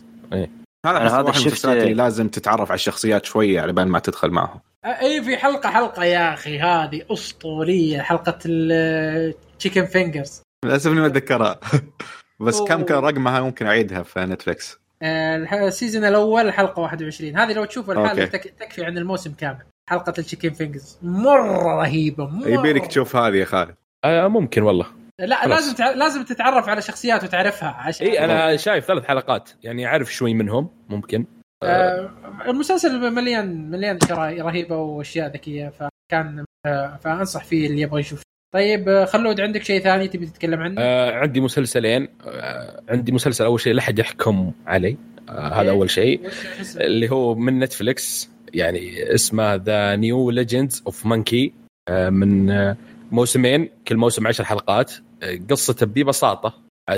هذا 0.86 0.97
أحس 0.97 1.11
هذا 1.13 1.32
شفت- 1.32 1.65
اللي 1.65 1.93
لازم 1.93 2.27
تتعرف 2.27 2.69
على 2.71 2.75
الشخصيات 2.75 3.25
شوية 3.25 3.61
على 3.61 3.73
بال 3.73 3.88
ما 3.88 3.99
تدخل 3.99 4.29
معهم. 4.32 4.59
آه، 4.86 4.88
اي 4.88 5.23
في 5.23 5.38
حلقة 5.38 5.69
حلقة 5.69 6.03
يا 6.03 6.34
أخي 6.34 6.59
هذه 6.59 7.01
أسطورية 7.11 8.01
حلقة 8.01 8.38
ال 8.45 8.63
chicken 8.63 9.86
fingers 9.86 10.41
للأسف 10.65 10.91
إني 10.91 10.99
ما 11.01 11.05
أتذكرها. 11.07 11.59
بس 12.39 12.57
أوه. 12.57 12.67
كم 12.67 12.82
كان 12.84 12.97
رقمها 12.97 13.41
ممكن 13.41 13.65
أعيدها 13.65 14.03
في 14.03 14.19
نتفلكس 14.19 14.77
ال 15.03 15.18
season 15.18 16.05
الأول 16.05 16.47
الحلقة 16.47 16.79
21 16.79 17.38
هذه 17.38 17.53
لو 17.53 17.65
تشوفها 17.65 18.03
الحالة 18.03 18.25
تكفي 18.25 18.86
عن 18.86 18.97
الموسم 18.97 19.32
كامل. 19.34 19.57
حلقة 19.89 20.09
ال 20.17 20.21
chicken 20.21 20.49
fingers 20.49 20.97
مرة 21.01 21.82
رهيبة 21.82 22.25
مرة. 22.27 22.47
يبيلك 22.49 22.88
تشوف 22.88 23.15
هذه 23.15 23.36
يا 23.36 23.45
خالد. 23.45 23.75
آه 24.05 24.27
ممكن 24.27 24.61
والله. 24.61 24.86
لا 25.20 25.36
خلاص. 25.36 25.59
لازم 25.59 25.76
تع... 25.76 25.91
لازم 25.91 26.24
تتعرف 26.24 26.70
على 26.70 26.82
شخصيات 26.82 27.24
وتعرفها. 27.24 27.70
عشان 27.70 28.07
إي 28.07 28.26
أنا 28.26 28.55
شايف 28.57 28.86
ثلاث 28.86 29.05
حلقات 29.05 29.49
يعني 29.64 29.86
أعرف 29.86 30.14
شوي 30.14 30.34
منهم 30.34 30.70
ممكن. 30.89 31.26
آه، 31.64 32.12
المسلسل 32.47 33.14
مليان 33.14 33.70
مليان 33.72 33.99
اشياء 34.03 34.41
رهيبة 34.41 34.78
وأشياء 34.78 35.34
ذكية 35.34 35.70
فكان 35.70 36.45
آه، 36.66 36.99
فأنصح 37.03 37.43
فيه 37.43 37.68
اللي 37.68 37.82
يبغى 37.82 37.99
يشوف. 37.99 38.22
طيب 38.53 38.89
آه، 38.89 39.05
خلود 39.05 39.41
عندك 39.41 39.64
شيء 39.64 39.82
ثاني 39.82 40.07
تبي 40.07 40.26
تتكلم 40.26 40.59
عنه؟ 40.59 40.76
آه 40.82 41.12
عندي 41.12 41.41
مسلسلين. 41.41 42.07
آه 42.26 42.82
عندي 42.89 43.12
مسلسل 43.12 43.45
أول 43.45 43.59
شيء 43.59 43.74
لا 43.74 43.80
أحد 43.80 43.99
يحكم 43.99 44.51
علي 44.68 44.97
آه 45.30 45.62
هذا 45.62 45.70
أول 45.70 45.89
شيء؟ 45.89 46.30
اللي 46.78 47.12
هو 47.12 47.36
من 47.36 47.59
نتفلكس 47.59 48.30
يعني 48.53 49.14
اسمه 49.14 49.55
The 49.55 49.95
New 49.95 50.29
Legends 50.29 50.84
of 50.86 51.05
Monkey 51.05 51.53
من 51.89 52.51
آه، 52.51 52.78
موسمين 53.12 53.70
كل 53.88 53.97
موسم 53.97 54.28
عشر 54.28 54.43
حلقات. 54.43 54.91
قصته 55.49 55.86
ببساطه 55.86 56.53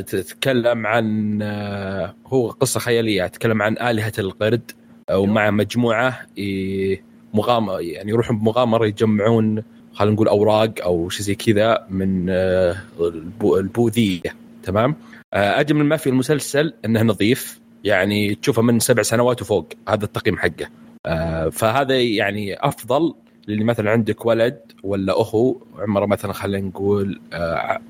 تتكلم 0.08 0.88
عن 0.88 1.40
آه، 1.42 2.16
هو 2.28 2.50
قصة 2.50 2.80
خيالية. 2.80 3.28
تتكلم 3.28 3.62
عن 3.62 3.78
آلهة 3.78 4.14
القرد 4.20 4.72
ومع 5.12 5.52
مجموعة 5.52 6.20
ي- 6.38 7.02
مغامره 7.34 7.82
يعني 7.82 8.12
يروحون 8.12 8.40
بمغامره 8.40 8.86
يجمعون 8.86 9.64
خلينا 9.94 10.14
نقول 10.16 10.28
أوراق 10.28 10.74
أو 10.84 11.10
شيء 11.10 11.22
زي 11.22 11.36
كذا 11.36 11.88
من 11.90 12.30
آه، 12.30 12.76
البو- 13.00 13.58
البوذية. 13.58 14.22
تمام؟ 14.64 14.96
آه، 15.34 15.60
أجمل 15.60 15.86
ما 15.86 15.98
في 15.98 16.10
المسلسل 16.10 16.74
إنه 16.86 17.02
نظيف. 17.02 17.60
يعني 17.84 18.36
تشوفه 18.36 18.62
من 18.62 18.80
سبع 18.80 19.02
سنوات 19.04 19.42
وفوق. 19.42 19.68
هذا 19.90 20.06
التقييم 20.06 20.38
حقه. 20.38 20.70
فهذا 21.50 22.00
يعني 22.02 22.56
أفضل 22.68 23.14
اللي 23.50 23.64
مثلا 23.64 23.92
عندك 23.92 24.26
ولد 24.26 24.72
ولا 24.84 25.22
أخو 25.22 25.62
عمره 25.80 26.06
مثلا 26.06 26.34
خلينا 26.34 26.68
نقول 26.68 27.22
آه، 27.34 27.82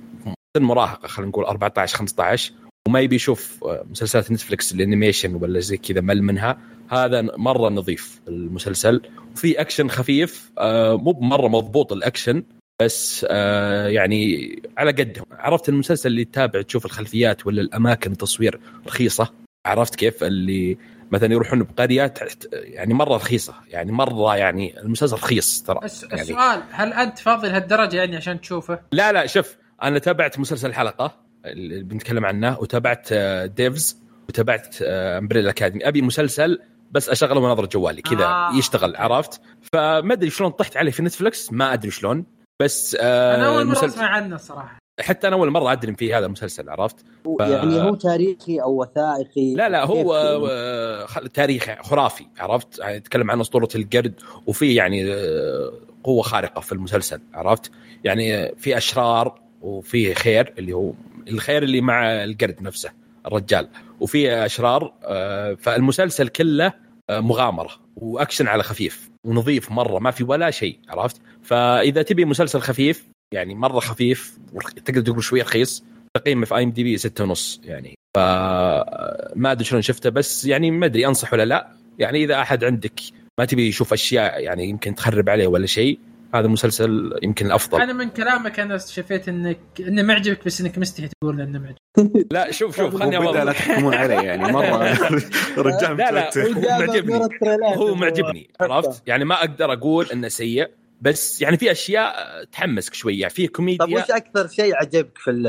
سن 0.58 0.64
مراهقه 0.64 1.08
خلينا 1.08 1.30
نقول 1.30 1.45
14 1.45 1.97
15 1.97 2.54
وما 2.88 2.99
يبي 2.99 3.16
يشوف 3.16 3.64
آه، 3.64 3.86
مسلسلات 3.91 4.32
نتفلكس 4.32 4.74
الـ 4.74 4.80
animation 4.80 5.36
ولا 5.36 5.60
زي 5.60 5.78
كذا 5.78 6.01
مل 6.01 6.22
منها. 6.24 6.58
هذا 6.89 7.22
مرة 7.22 7.70
نظيف 7.70 8.22
المسلسل 8.28 9.01
وفي 9.34 9.62
أكشن 9.62 9.89
خفيف 9.89 10.51
آه، 10.58 10.97
مو 10.97 11.12
بمره 11.12 11.47
مضبوط 11.47 11.93
الأكشن 11.93 12.43
بس 12.82 13.26
آه، 13.30 13.88
يعني 13.88 14.51
على 14.78 14.91
قدهم. 14.91 15.26
عرفت 15.32 15.70
المسلسل 15.70 16.10
اللي 16.10 16.26
تتابع 16.26 16.62
تشوف 16.62 16.86
الخلفيات 16.86 17.47
ولا 17.47 17.62
الأماكن 17.62 18.12
التصوير 18.12 18.60
رخيصة؟ 18.88 19.34
عرفت 19.66 19.95
كيف؟ 19.95 20.24
اللي 20.24 20.78
مثلا 21.12 21.34
يروحون 21.34 21.64
بقرية 21.64 22.14
يعني 22.51 22.93
مرة 22.93 23.16
رخيصة 23.16 23.54
يعني 23.68 23.91
مرة 23.91 24.36
يعني 24.36 24.80
المسلسل 24.82 25.16
رخيص 25.16 25.64
ترى. 25.64 25.80
يعني 26.12 26.22
السؤال 26.22 26.64
هل 26.72 26.93
أنت 26.93 27.20
فاضي 27.20 27.47
لهالدرجة 27.47 27.95
يعني 27.97 28.16
عشان 28.16 28.41
تشوفه؟ 28.41 28.80
لا 28.91 29.12
لا 29.12 29.26
شوف 29.28 29.56
أنا 29.84 29.99
تابعت 29.99 30.39
مسلسل 30.39 30.70
الحلقة 30.70 31.16
اللي 31.45 31.84
بنتكلم 31.84 32.26
عنه 32.26 32.60
وتابعت 32.60 33.08
آه، 33.12 33.45
Devs 33.46 33.98
وتابعت 34.30 34.78
Umbrella 34.82 35.50
Academy 35.50 35.88
أبي 35.88 36.01
مسلسل 36.01 36.60
بس 36.91 37.10
أشغله 37.10 37.39
ونظر 37.39 37.66
جوالي 37.66 38.01
كذا 38.01 38.26
آه. 38.26 38.56
يشتغل 38.56 38.95
عرفت؟ 38.95 39.41
فما 39.74 40.14
أدري 40.14 40.30
شلون 40.30 40.51
طحت 40.51 40.78
عليه 40.78 40.91
في 40.91 41.04
نتفلكس 41.04 41.54
ما 41.54 41.74
أدري 41.74 41.91
شلون. 41.91 42.26
بس 42.62 42.97
آه 42.99 43.36
أنا 43.36 43.47
أول 43.47 43.66
مرة 43.66 43.86
أسمع 43.86 44.06
عنه 44.06 44.36
الصراحه 44.36 44.83
حتى 45.04 45.28
أنا 45.28 45.36
أول 45.36 45.49
مرة 45.49 45.72
أدري 45.72 45.95
في 45.95 46.14
هذا 46.14 46.26
المسلسل 46.26 46.70
عرفت؟ 46.70 46.99
ف- 47.39 47.41
يعني 47.41 47.82
هو 47.82 47.95
تاريخي 47.95 48.60
أو 48.62 48.82
وثائقي 48.82 49.54
لا 49.56 49.70
لا 49.70 49.86
هو 49.86 50.16
يعني؟ 50.16 50.47
آه، 50.51 51.06
خ- 51.06 51.28
تاريخ 51.34 51.70
خرافي 51.82 52.26
عرفت؟ 52.39 52.80
يعني 52.80 52.95
يتكلم 52.97 53.32
عن 53.32 53.39
أسطورة 53.39 53.70
القرد 53.76 54.14
وفي 54.47 54.76
يعني 54.76 55.14
آه، 55.14 55.72
قوة 56.04 56.22
خارقة 56.22 56.62
في 56.62 56.72
المسلسل 56.72 57.22
عرفت؟ 57.34 57.72
يعني 58.04 58.56
في 58.56 58.78
أشرار 58.78 59.39
وفي 59.62 60.14
خير 60.14 60.54
اللي 60.58 60.74
هو 60.74 60.93
الخير 61.28 61.64
اللي 61.64 61.82
مع 61.82 62.24
القرد 62.24 62.62
نفسه 62.62 62.91
الرجال. 63.26 63.68
وفي 63.99 64.45
أشرار 64.45 64.93
آه، 65.04 65.54
فالمسلسل 65.54 66.28
كله 66.28 66.74
مغامرة 67.12 67.70
وأكشن 67.95 68.47
على 68.47 68.64
خفيف 68.64 69.10
ونظيف 69.26 69.72
مرة 69.72 69.99
ما 69.99 70.12
في 70.12 70.24
ولا 70.24 70.51
شيء 70.51 70.80
عرفت؟ 70.89 71.22
فإذا 71.43 72.01
تبي 72.01 72.26
مسلسل 72.26 72.60
خفيف 72.60 73.06
يعني 73.34 73.56
مرة 73.56 73.80
خفيف 73.80 74.38
تقدر 74.86 75.02
تقول 75.02 75.24
شوية 75.24 75.42
رخيص 75.44 75.84
تقييمه 76.14 76.46
في 76.46 76.56
IMDb 76.56 76.98
6.5 76.98 77.60
يعني. 77.64 77.96
فما 78.16 79.52
أدري 79.52 79.64
شلون 79.66 79.82
شفته 79.82 80.10
بس 80.10 80.46
يعني 80.46 80.72
ما 80.72 80.86
أدري 80.86 81.08
أنصح 81.08 81.34
ولا 81.34 81.46
لا. 81.46 81.72
يعني 82.00 82.24
إذا 82.24 82.42
أحد 82.42 82.64
عندك 82.64 83.00
ما 83.40 83.46
تبي 83.46 83.68
يشوف 83.68 83.94
أشياء 83.94 84.42
يعني 84.44 84.70
يمكن 84.70 84.96
تخرب 84.96 85.30
عليه 85.30 85.48
ولا 85.48 85.66
شيء 85.66 86.00
هذا 86.36 86.48
مسلسل 86.48 87.20
يمكن 87.24 87.46
الأفضل. 87.46 87.82
أنا 87.82 87.94
من 87.94 88.10
كلامك 88.10 88.60
أنا 88.60 88.78
شفت 88.78 89.30
إنك 89.30 89.58
إنه 89.80 90.02
معجبك 90.02 90.46
بس 90.46 90.62
إنك 90.62 90.78
مستحي 90.78 91.08
تقول 91.08 91.42
إنه 91.42 91.60
معجب 91.60 91.76
لا 92.32 92.52
شوف 92.52 92.78
شوف 92.78 92.96
خلني 92.96 93.18
وبدأ 93.18 93.44
لا. 93.44 93.52
تحكمون 93.52 93.94
عليه 93.94 94.16
يعني 94.22 94.54
مرة 94.54 94.76
الرجال 95.58 95.98
لا، 95.98 96.12
لا، 96.12 96.28
متوتر. 96.28 96.46
هو 96.46 96.76
معجبني. 96.80 97.76
هو 97.76 97.96
معجبني 97.96 98.50
عرفت؟ 98.62 99.04
يعني 99.08 99.26
ما 99.26 99.36
أقدر 99.36 99.74
أقول 99.74 100.06
إنه 100.14 100.28
سيء. 100.28 100.70
بس 101.04 101.41
يعني 101.41 101.58
في 101.58 101.72
أشياء 101.72 102.43
تحمسك 102.43 102.93
شوية 102.93 103.20
يعني 103.22 103.34
في 103.34 103.47
طب 103.47 103.54
كوميديا 103.54 103.86
وش 104.04 104.12
أكثر 104.12 104.47
شيء 104.47 104.76
عجبك 104.76 105.18
في 105.18 105.32
ال- 105.32 105.47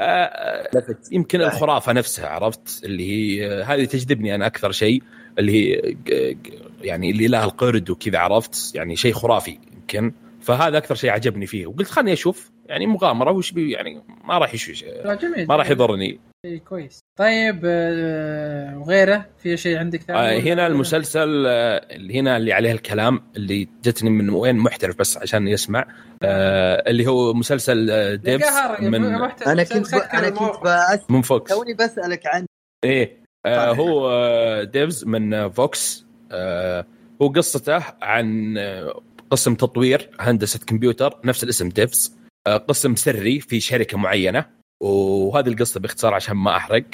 آه، 0.00 0.02
آه، 0.02 0.68
لفت؟ 0.74 1.12
يمكن 1.12 1.38
صحيح. 1.40 1.52
الخرافة 1.54 1.92
نفسها 1.92 2.28
عرفت؟ 2.28 2.84
اللي 2.84 3.10
هي 3.10 3.46
آه، 3.46 3.62
هذه 3.64 3.84
تجذبني 3.84 4.34
أنا 4.34 4.46
أكثر 4.46 4.72
شيء 4.72 5.02
اللي 5.38 5.52
هي 5.52 5.96
يعني 6.82 7.10
اللي 7.10 7.26
له 7.26 7.44
القرد 7.44 7.90
وكذا 7.90 8.18
عرفت؟ 8.18 8.74
يعني 8.74 8.96
شيء 8.96 9.12
خرافي 9.12 9.58
يمكن. 9.72 10.12
فهذا 10.40 10.78
أكثر 10.78 10.94
شيء 10.94 11.10
عجبني 11.10 11.46
فيه. 11.46 11.66
وقلت 11.66 11.88
خلني 11.88 12.12
أشوف 12.12 12.50
يعني 12.66 12.86
مغامرة 12.86 13.30
وش 13.32 13.52
بي 13.52 13.70
يعني 13.72 14.02
ما 14.24 14.38
راح 14.38 14.54
يش 14.54 14.84
لا 14.84 15.14
جميل 15.14 15.46
ما 15.46 15.56
راح 15.56 15.70
يضرني. 15.70 16.20
شيء 16.46 16.58
كويس. 16.58 16.98
طيب 17.18 17.60
آه، 17.64 18.78
وغيره؟ 18.78 19.26
في 19.38 19.56
شيء 19.56 19.78
عندك 19.78 20.02
ثاني؟ 20.02 20.18
آه، 20.18 20.40
هنا 20.40 20.66
المسلسل 20.66 21.46
آه، 21.46 21.86
اللي 21.90 22.20
هنا 22.20 22.36
اللي 22.36 22.52
عليه 22.52 22.72
الكلام 22.72 23.22
اللي 23.36 23.68
جتني 23.84 24.10
من 24.10 24.30
وين؟ 24.30 24.56
محترف 24.56 24.98
بس 24.98 25.16
عشان 25.16 25.48
يسمع. 25.48 25.86
آه، 26.22 26.90
اللي 26.90 27.06
هو 27.06 27.34
مسلسل 27.34 27.90
آه، 27.90 28.14
Devs 28.14 28.46
من 28.80 29.04
أنا 29.04 29.28
كنت 29.64 29.92
أنا 29.94 30.30
كنت. 30.30 30.62
بأس... 30.62 31.00
من 31.10 31.22
FX. 31.22 31.50
توني 31.54 31.74
بسألك 31.74 32.26
عن 32.26 32.46
إيه 32.84 33.22
آه 33.46 33.66
صحيح. 33.66 33.78
هو 33.78 34.10
آه 34.10 34.64
ديفز 34.64 35.04
من 35.04 35.48
FX. 35.50 36.06
آه 36.32 36.86
هو 37.22 37.28
قصته 37.28 37.84
عن 38.02 38.58
قسم 39.30 39.54
تطوير 39.54 40.10
هندسة 40.20 40.60
كمبيوتر 40.66 41.20
نفس 41.24 41.44
الاسم 41.44 41.68
Devs 41.68 42.16
آه 42.46 42.56
قسم 42.56 42.96
سري 42.96 43.40
في 43.40 43.60
شركة 43.60 43.98
معينة. 43.98 44.61
وهذه 44.82 45.48
القصة 45.48 45.80
باختصار 45.80 46.14
عشان 46.14 46.36
ما 46.36 46.56
أحرق. 46.56 46.84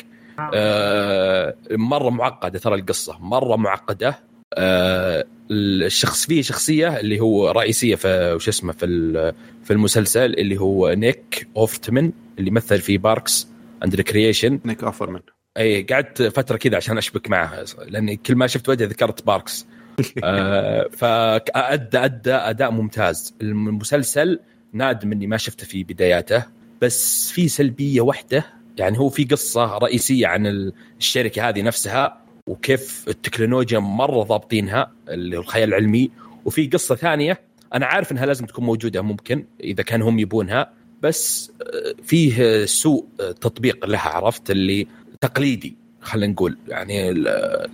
آه 0.54 1.54
مرة 1.70 2.10
معقدة 2.10 2.58
ترى 2.58 2.74
القصة 2.74 3.18
مرة 3.20 3.56
معقدة. 3.56 4.18
آه 4.54 5.24
الشخص 5.50 6.26
فيه 6.26 6.42
شخصية 6.42 7.00
اللي 7.00 7.20
هو 7.20 7.50
رئيسية 7.50 7.94
في 7.94 8.32
وش 8.34 8.48
اسمه 8.48 8.72
في 8.72 8.86
ال- 8.86 9.34
في 9.64 9.72
المسلسل 9.72 10.34
اللي 10.34 10.60
هو 10.60 10.92
نيك 10.92 11.48
أوفتمن 11.56 12.12
اللي 12.38 12.50
مثل 12.50 12.78
في 12.80 12.98
Parks 12.98 13.48
and 13.84 13.94
Recreation 13.94 14.60
نيك 14.64 14.84
اوفرمان 14.84 15.22
اي 15.58 15.82
قعدت 15.82 16.22
فترة 16.22 16.56
كذا 16.56 16.76
عشان 16.76 16.98
أشبك 16.98 17.30
معه 17.30 17.64
لأني 17.88 18.16
كل 18.16 18.36
ما 18.36 18.46
شفت 18.46 18.68
وجهه 18.68 18.86
ذكرت 18.86 19.26
Parks. 19.26 19.66
آه 20.24 20.88
فأدى 20.96 21.98
أدى 21.98 22.32
أداء 22.32 22.70
ممتاز. 22.70 23.34
المسلسل 23.42 24.40
نادم 24.72 25.12
إني 25.12 25.26
ما 25.26 25.36
شفته 25.36 25.66
في 25.66 25.84
بداياته. 25.84 26.44
بس 26.82 27.30
في 27.30 27.48
سلبية 27.48 28.00
واحدة 28.00 28.46
يعني 28.78 28.98
هو 28.98 29.08
في 29.08 29.24
قصة 29.24 29.78
رئيسية 29.78 30.26
عن 30.26 30.46
ال- 30.46 30.72
الشركة 30.98 31.48
هذه 31.48 31.62
نفسها 31.62 32.20
وكيف 32.46 33.04
التكنولوجيا 33.08 33.78
مرة 33.78 34.22
ضابطينها 34.22 34.92
اللي 35.08 35.36
هو 35.36 35.40
الخيال 35.40 35.68
العلمي. 35.68 36.10
وفي 36.44 36.66
قصة 36.66 36.94
ثانية 36.94 37.40
أنا 37.74 37.86
عارف 37.86 38.12
إنها 38.12 38.26
لازم 38.26 38.46
تكون 38.46 38.64
موجودة 38.64 39.02
ممكن 39.02 39.44
إذا 39.60 39.82
كان 39.82 40.02
هم 40.02 40.18
يبونها 40.18 40.72
بس 41.02 41.52
آه، 41.62 41.94
فيه 42.02 42.64
سوء 42.64 43.06
تطبيق 43.40 43.86
لها 43.86 44.00
عرفت؟ 44.08 44.50
اللي 44.50 44.86
تقليدي 45.20 45.76
خلينا 46.00 46.32
نقول. 46.32 46.58
يعني 46.68 47.12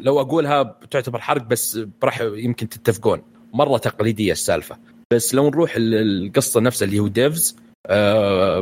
لو 0.00 0.20
أقولها 0.20 0.62
بتعتبر 0.62 1.18
حرق 1.20 1.42
بس 1.42 1.80
راح 2.04 2.20
يمكن 2.20 2.68
تتفقون. 2.68 3.22
مرة 3.52 3.78
تقليدية 3.78 4.32
السالفة. 4.32 4.76
بس 5.12 5.34
لو 5.34 5.50
نروح 5.50 5.76
ال- 5.76 5.94
القصة 6.26 6.60
نفسها 6.60 6.86
اللي 6.86 6.98
هو 6.98 7.08
Devs 7.08 7.56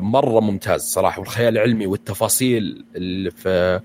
مرة 0.00 0.40
ممتاز 0.40 0.80
صراحة 0.82 1.20
والخيال 1.20 1.54
العلمي 1.54 1.86
والتفاصيل 1.86 2.84
اللي 2.96 3.30
في 3.30 3.80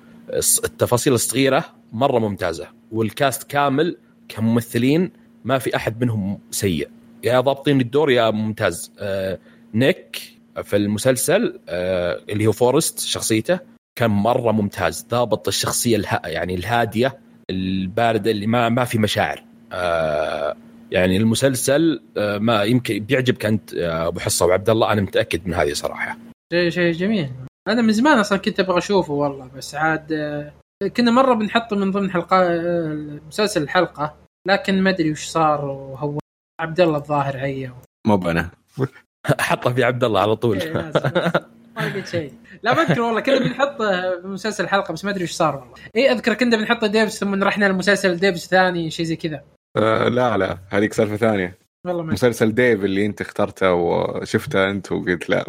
التفاصيل 0.64 1.14
الصغيرة 1.14 1.66
مرة 1.94 2.20
ممتازة 2.20 2.68
وال 2.92 3.09
cast 3.09 3.44
كامل 3.44 3.98
كممثلين 4.30 5.12
ما 5.46 5.58
في 5.58 5.76
أحد 5.76 6.02
منهم 6.02 6.40
سيء. 6.52 6.90
يا 7.24 7.40
ضابطين 7.40 7.82
الدور 7.82 8.12
يا 8.12 8.30
ممتاز. 8.30 8.92
آه، 9.00 9.40
نيك 9.74 10.22
في 10.64 10.76
المسلسل 10.76 11.60
آه، 11.70 12.20
اللي 12.30 12.48
هو 12.48 12.52
فورست 12.52 13.00
شخصيته 13.00 13.60
كان 13.96 14.12
مرة 14.12 14.52
ممتاز. 14.52 15.08
ضابط 15.10 15.48
الشخصية 15.48 15.96
الها 15.96 16.22
يعني 16.26 16.56
الهادية 16.56 17.20
الباردة 17.50 18.32
اللي 18.32 18.48
ما 18.48 18.70
ما 18.70 18.84
في 18.84 18.98
مشاعر. 18.98 19.44
آه 19.72 20.56
يعني 20.92 21.18
المسلسل 21.18 22.02
آه 22.18 22.38
ما 22.38 22.64
يمكن 22.64 23.00
بيعجبك 23.00 23.46
أنت 23.46 23.74
أبو 23.74 24.20
حصة 24.20 24.46
وعبد 24.46 24.70
الله 24.70 24.92
أنا 24.92 25.02
متأكد 25.02 25.48
من 25.48 25.54
هذه 25.54 25.74
صراحة. 25.74 26.18
شيء 26.54 26.70
شيء 26.70 26.92
جميل. 26.92 27.30
أنا 27.68 27.82
من 27.82 27.92
زمان 27.92 28.20
أصلا 28.20 28.38
كنت 28.38 28.60
أبغى 28.60 28.78
أشوفه 28.78 29.14
والله 29.14 29.48
بس 29.56 29.76
عاد 29.76 30.12
آه، 30.12 30.52
كنا 30.98 31.12
مرة 31.12 31.34
بنحطه 31.34 31.76
من 31.76 31.92
ضمن 31.92 32.12
حلقه 32.12 32.38
آه، 32.38 33.20
مسلسل 33.28 33.64
الحلقة 33.64 34.16
لكن 34.48 34.84
ما 34.84 34.90
أدري 34.90 35.12
وش 35.12 35.26
صار 35.28 35.66
وهو 35.66 36.20
عبد 36.62 36.80
الله 36.82 36.98
الظاهر 36.98 37.38
عيه 37.38 37.76
مو 38.08 38.18
بنا. 38.18 38.50
حطه 39.40 39.74
في 39.74 39.84
عبد 39.84 40.04
الله 40.04 40.22
على 40.22 40.36
طول. 40.36 40.62
إيه،. 40.62 40.92
ما 41.78 41.82
لقيت 41.82 42.08
شيء. 42.08 42.34
لا 42.64 42.74
بذكر 42.74 43.02
والله 43.02 43.22
كنا 43.22 43.40
بنحطه 43.40 44.22
في 44.22 44.28
مسلسل 44.28 44.64
الحلقة 44.64 44.92
بس 44.94 45.06
ما 45.06 45.12
أدري 45.12 45.24
وش 45.24 45.32
صار 45.32 45.56
والله. 45.56 45.74
اي 45.96 46.12
أذكر 46.12 46.34
كنا 46.34 46.58
بنحطه 46.58 46.88
Devs 46.88 47.18
ثم 47.18 47.44
رحنا 47.44 47.66
لمسلسل 47.66 48.18
Devs 48.18 48.48
ثاني 48.48 48.92
شيء 48.92 49.06
زي 49.06 49.16
كذا. 49.16 49.44
آه 49.78 50.08
لا 50.08 50.38
لا 50.38 50.58
هذيك 50.70 50.94
سالفة 50.94 51.16
ثانية. 51.16 51.58
والله 51.86 52.04
ما 52.04 52.14
مسلسل 52.14 52.52
Devs 52.52 52.84
اللي 52.84 53.06
أنت 53.06 53.22
اخترته 53.22 53.74
وشفته 53.74 54.70
أنت 54.70 54.92
وقلت 54.92 55.30
لا. 55.30 55.46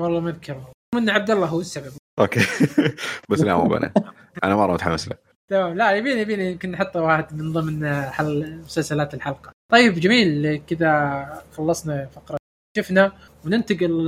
والله 0.00 0.20
ما 0.20 0.30
أذكر. 0.30 0.60
من 0.94 1.10
عبد 1.10 1.30
الله 1.30 1.46
هو 1.46 1.60
السبب. 1.60 1.92
أوكي. 2.18 2.40
بس 3.30 3.40
لا 3.40 3.56
مو 3.56 3.68
بنا. 3.68 3.92
أنا 4.44 4.56
مرة 4.56 4.72
متحمس 4.72 5.08
له. 5.08 5.16
تمام. 5.50 5.76
لا 5.76 5.92
يبيني 5.92 6.20
يبيني. 6.20 6.52
يمكن 6.52 6.70
نحطه 6.70 7.02
واحد 7.02 7.34
من 7.34 7.52
ضمن 7.52 8.02
حل 8.02 8.60
مسلسلات 8.64 9.14
الحلقة. 9.14 9.52
طيب 9.72 9.94
جميل. 9.94 10.62
كذا 10.66 11.42
خلصنا 11.56 12.06
فقرة. 12.06 12.41
شفنا. 12.76 13.12
وننتقل 13.46 14.06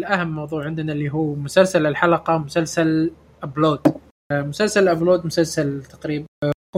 لأهم 0.00 0.34
موضوع 0.34 0.64
عندنا 0.64 0.92
اللي 0.92 1.10
هو 1.12 1.34
مسلسل 1.34 1.86
الحلقة 1.86 2.38
مسلسل 2.38 3.10
Upload. 3.42 3.80
مسلسل 4.32 4.88
Upload 4.88 5.26
مسلسل 5.26 5.82
تقريبا 5.82 6.26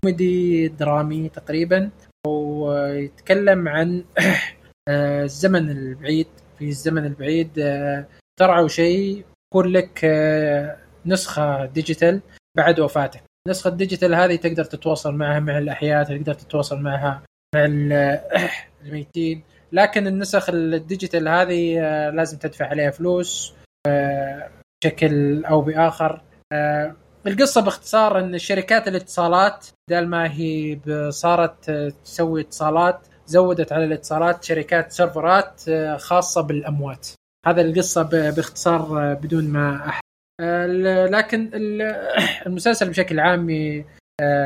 كوميدي 0.00 0.68
درامي 0.68 1.28
تقريبا. 1.28 1.90
ويتكلم 2.26 3.68
عن 3.68 4.04
آه، 4.88 5.24
الزمن 5.24 5.70
البعيد. 5.70 6.26
في 6.58 6.68
الزمن 6.68 7.04
البعيد 7.06 7.58
آه، 7.58 8.06
اخترعوا 8.40 8.68
شيء 8.68 9.24
يكون 9.52 9.66
لك 9.72 10.00
آه، 10.04 10.76
نسخة 11.06 11.66
digital 11.66 12.20
بعد 12.56 12.80
وفاتك 12.80 13.22
النسخه 13.46 13.68
ال 13.68 13.74
digital 13.74 14.14
هذه 14.14 14.36
تقدر 14.36 14.64
تتواصل 14.64 15.14
معها 15.14 15.40
مع 15.40 15.58
الأحياء 15.58 16.04
تقدر 16.04 16.34
تتواصل 16.34 16.80
معها 16.80 17.22
مع 17.54 17.64
ال- 17.64 18.20
الميتين. 18.84 19.42
لكن 19.72 20.06
النسخ 20.06 20.48
ال 20.50 20.60
digital 20.60 21.28
هذه 21.28 21.80
آه، 21.80 22.10
لازم 22.10 22.38
تدفع 22.38 22.66
عليها 22.66 22.90
فلوس 22.90 23.54
آه، 23.86 24.50
بشكل 24.84 25.44
أو 25.44 25.60
بآخر. 25.60 26.22
آه، 26.52 26.94
القصة 27.26 27.60
باختصار 27.60 28.18
إن 28.18 28.38
شركات 28.38 28.88
الاتصالات 28.88 29.66
بدل 29.90 30.06
ما 30.06 30.32
هي 30.32 30.78
صارت 31.10 31.70
تسوي 32.04 32.40
اتصالات 32.40 33.00
زودت 33.26 33.72
على 33.72 33.84
الاتصالات 33.84 34.44
شركات 34.44 34.92
server 34.92 35.52
ات 35.52 35.62
خاصة 35.96 36.40
بالأموات. 36.40 37.08
هذا 37.46 37.60
القصة 37.62 38.02
ب- 38.02 38.34
باختصار 38.34 39.14
بدون 39.14 39.44
ما 39.48 39.88
أح... 39.88 40.00
ال- 40.40 41.12
لكن 41.12 41.50
ال- 41.54 41.82
المسلسل 42.46 42.88
بشكل 42.88 43.20
عام 43.20 43.50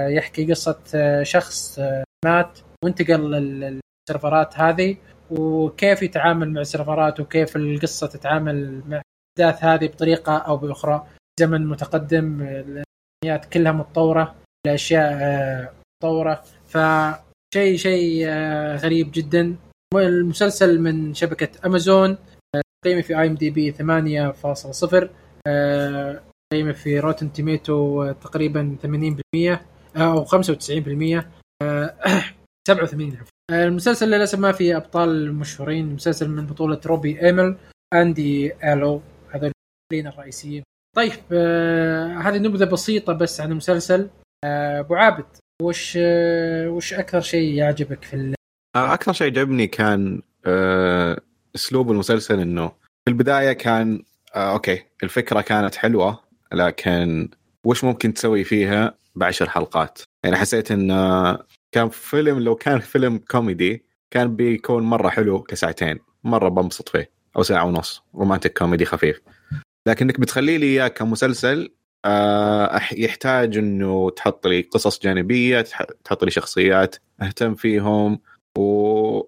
يحكي 0.08 0.54
آه، 0.94 1.22
شخص 1.22 1.80
مات 2.24 2.58
وانتقل 2.84 3.30
لل- 3.30 3.80
لل 4.08 4.20
server 4.20 4.53
ات 4.53 4.58
هذه. 4.58 4.96
وكيف 5.38 6.02
يتعامل 6.02 6.52
مع 6.52 6.60
ال 6.60 6.68
server 6.68 7.13
ات 7.13 7.20
وكيف 7.20 7.56
القصة 7.56 8.06
تتعامل 8.06 8.82
مع 8.88 9.02
الأحداث 9.38 9.64
هذه 9.64 9.86
بطريقة 9.86 10.36
أو 10.36 10.56
بأخرى. 10.56 11.06
زمن 11.40 11.66
متقدم 11.66 12.42
الامكانيات 12.42 13.52
كلها 13.52 13.72
متطورة 13.72 14.34
الأشياء 14.66 15.12
آه، 15.12 15.72
متطورة. 16.02 16.42
فشيء 16.66 17.76
شيء 17.76 18.24
آه، 18.28 18.76
غريب 18.76 19.10
جدا. 19.12 19.56
المسلسل 20.00 20.80
من 20.80 21.14
شبكة 21.14 21.48
أمازون 21.66 22.10
آه، 22.56 22.60
تقييمه 22.84 23.02
في 23.02 23.20
IMDb 23.20 23.72
8.0 23.72 25.08
آه، 25.46 26.22
تقييمه 26.50 26.72
في 26.72 27.00
Rotten 27.00 27.32
Tomatoes 27.32 28.12
تقريبا 28.12 28.76
80% 28.82 29.60
أو 29.96 30.24
95% 30.24 31.24
آه، 31.62 31.94
87 32.68 33.12
عفوا. 33.12 33.41
آه، 33.52 33.64
المسلسل 33.64 34.06
للاسف 34.06 34.38
ما 34.38 34.52
فيه 34.52 34.76
أبطال 34.76 35.34
مشهورين 35.34 35.84
المسلسل 35.88 36.28
من 36.28 36.46
بطولة 36.46 36.80
روبي 36.86 37.22
أميل 37.22 37.56
أندي 37.94 38.52
ألو 38.72 39.02
هذول 39.30 39.52
الرئيسيين. 39.92 40.62
طيب 40.96 41.12
آه 41.32 42.18
هذه 42.18 42.38
نبذة 42.38 42.64
بسيطة 42.64 43.12
بس 43.12 43.40
عن 43.40 43.50
المسلسل. 43.50 44.10
آه، 44.44 44.80
أبو 44.80 44.94
عابد 44.94 45.24
وش 45.62 45.98
آه 46.00 46.68
وش 46.68 46.94
أكثر 46.94 47.20
شيء 47.20 47.54
يعجبك 47.54 48.04
في 48.04 48.16
ال- 48.16 48.34
آه، 48.76 48.94
أكثر 48.94 49.12
شيء 49.12 49.26
عجبني 49.26 49.66
كان 49.66 50.22
آه، 50.46 51.20
أسلوب 51.54 51.90
المسلسل 51.90 52.40
إنه 52.40 52.68
في 52.68 53.08
البداية 53.08 53.52
كان 53.52 54.02
آه، 54.34 54.52
أوكي 54.52 54.82
الفكرة 55.02 55.40
كانت 55.40 55.74
حلوة 55.74 56.20
لكن 56.52 57.28
وش 57.66 57.84
ممكن 57.84 58.14
تسوي 58.14 58.44
فيها 58.44 58.94
بعشر 59.14 59.48
حلقات؟ 59.48 59.98
يعني 60.24 60.36
حسيت 60.36 60.70
إن 60.72 60.90
آه، 60.90 61.46
كان 61.72 61.88
فيلم 61.88 62.38
لو 62.40 62.54
كان 62.54 62.78
فيلم 62.80 63.18
كوميدي 63.18 63.84
كان 64.10 64.36
بيكون 64.36 64.82
مرة 64.82 65.08
حلو 65.08 65.42
كساعتين 65.42 65.98
مرة 66.24 66.48
بنبسط 66.48 66.88
فيه 66.88 67.10
أو 67.36 67.42
ساعة 67.42 67.64
ونص 67.64 68.02
romantic 68.14 68.58
comedy 68.58 68.84
خفيف 68.84 69.20
لكنك 69.86 70.20
بتخلي 70.20 70.58
لي 70.58 70.66
إياه 70.66 70.88
كمسلسل 70.88 71.72
آه، 72.04 72.80
يحتاج 72.92 73.58
إنه 73.58 74.10
تحط 74.10 74.46
لي 74.46 74.60
قصص 74.60 75.02
جانبية 75.02 75.60
تح- 75.60 75.86
تحط 76.04 76.24
لي 76.24 76.30
شخصيات 76.30 76.96
أهتم 77.22 77.54
فيهم 77.54 78.20
و. 78.58 79.20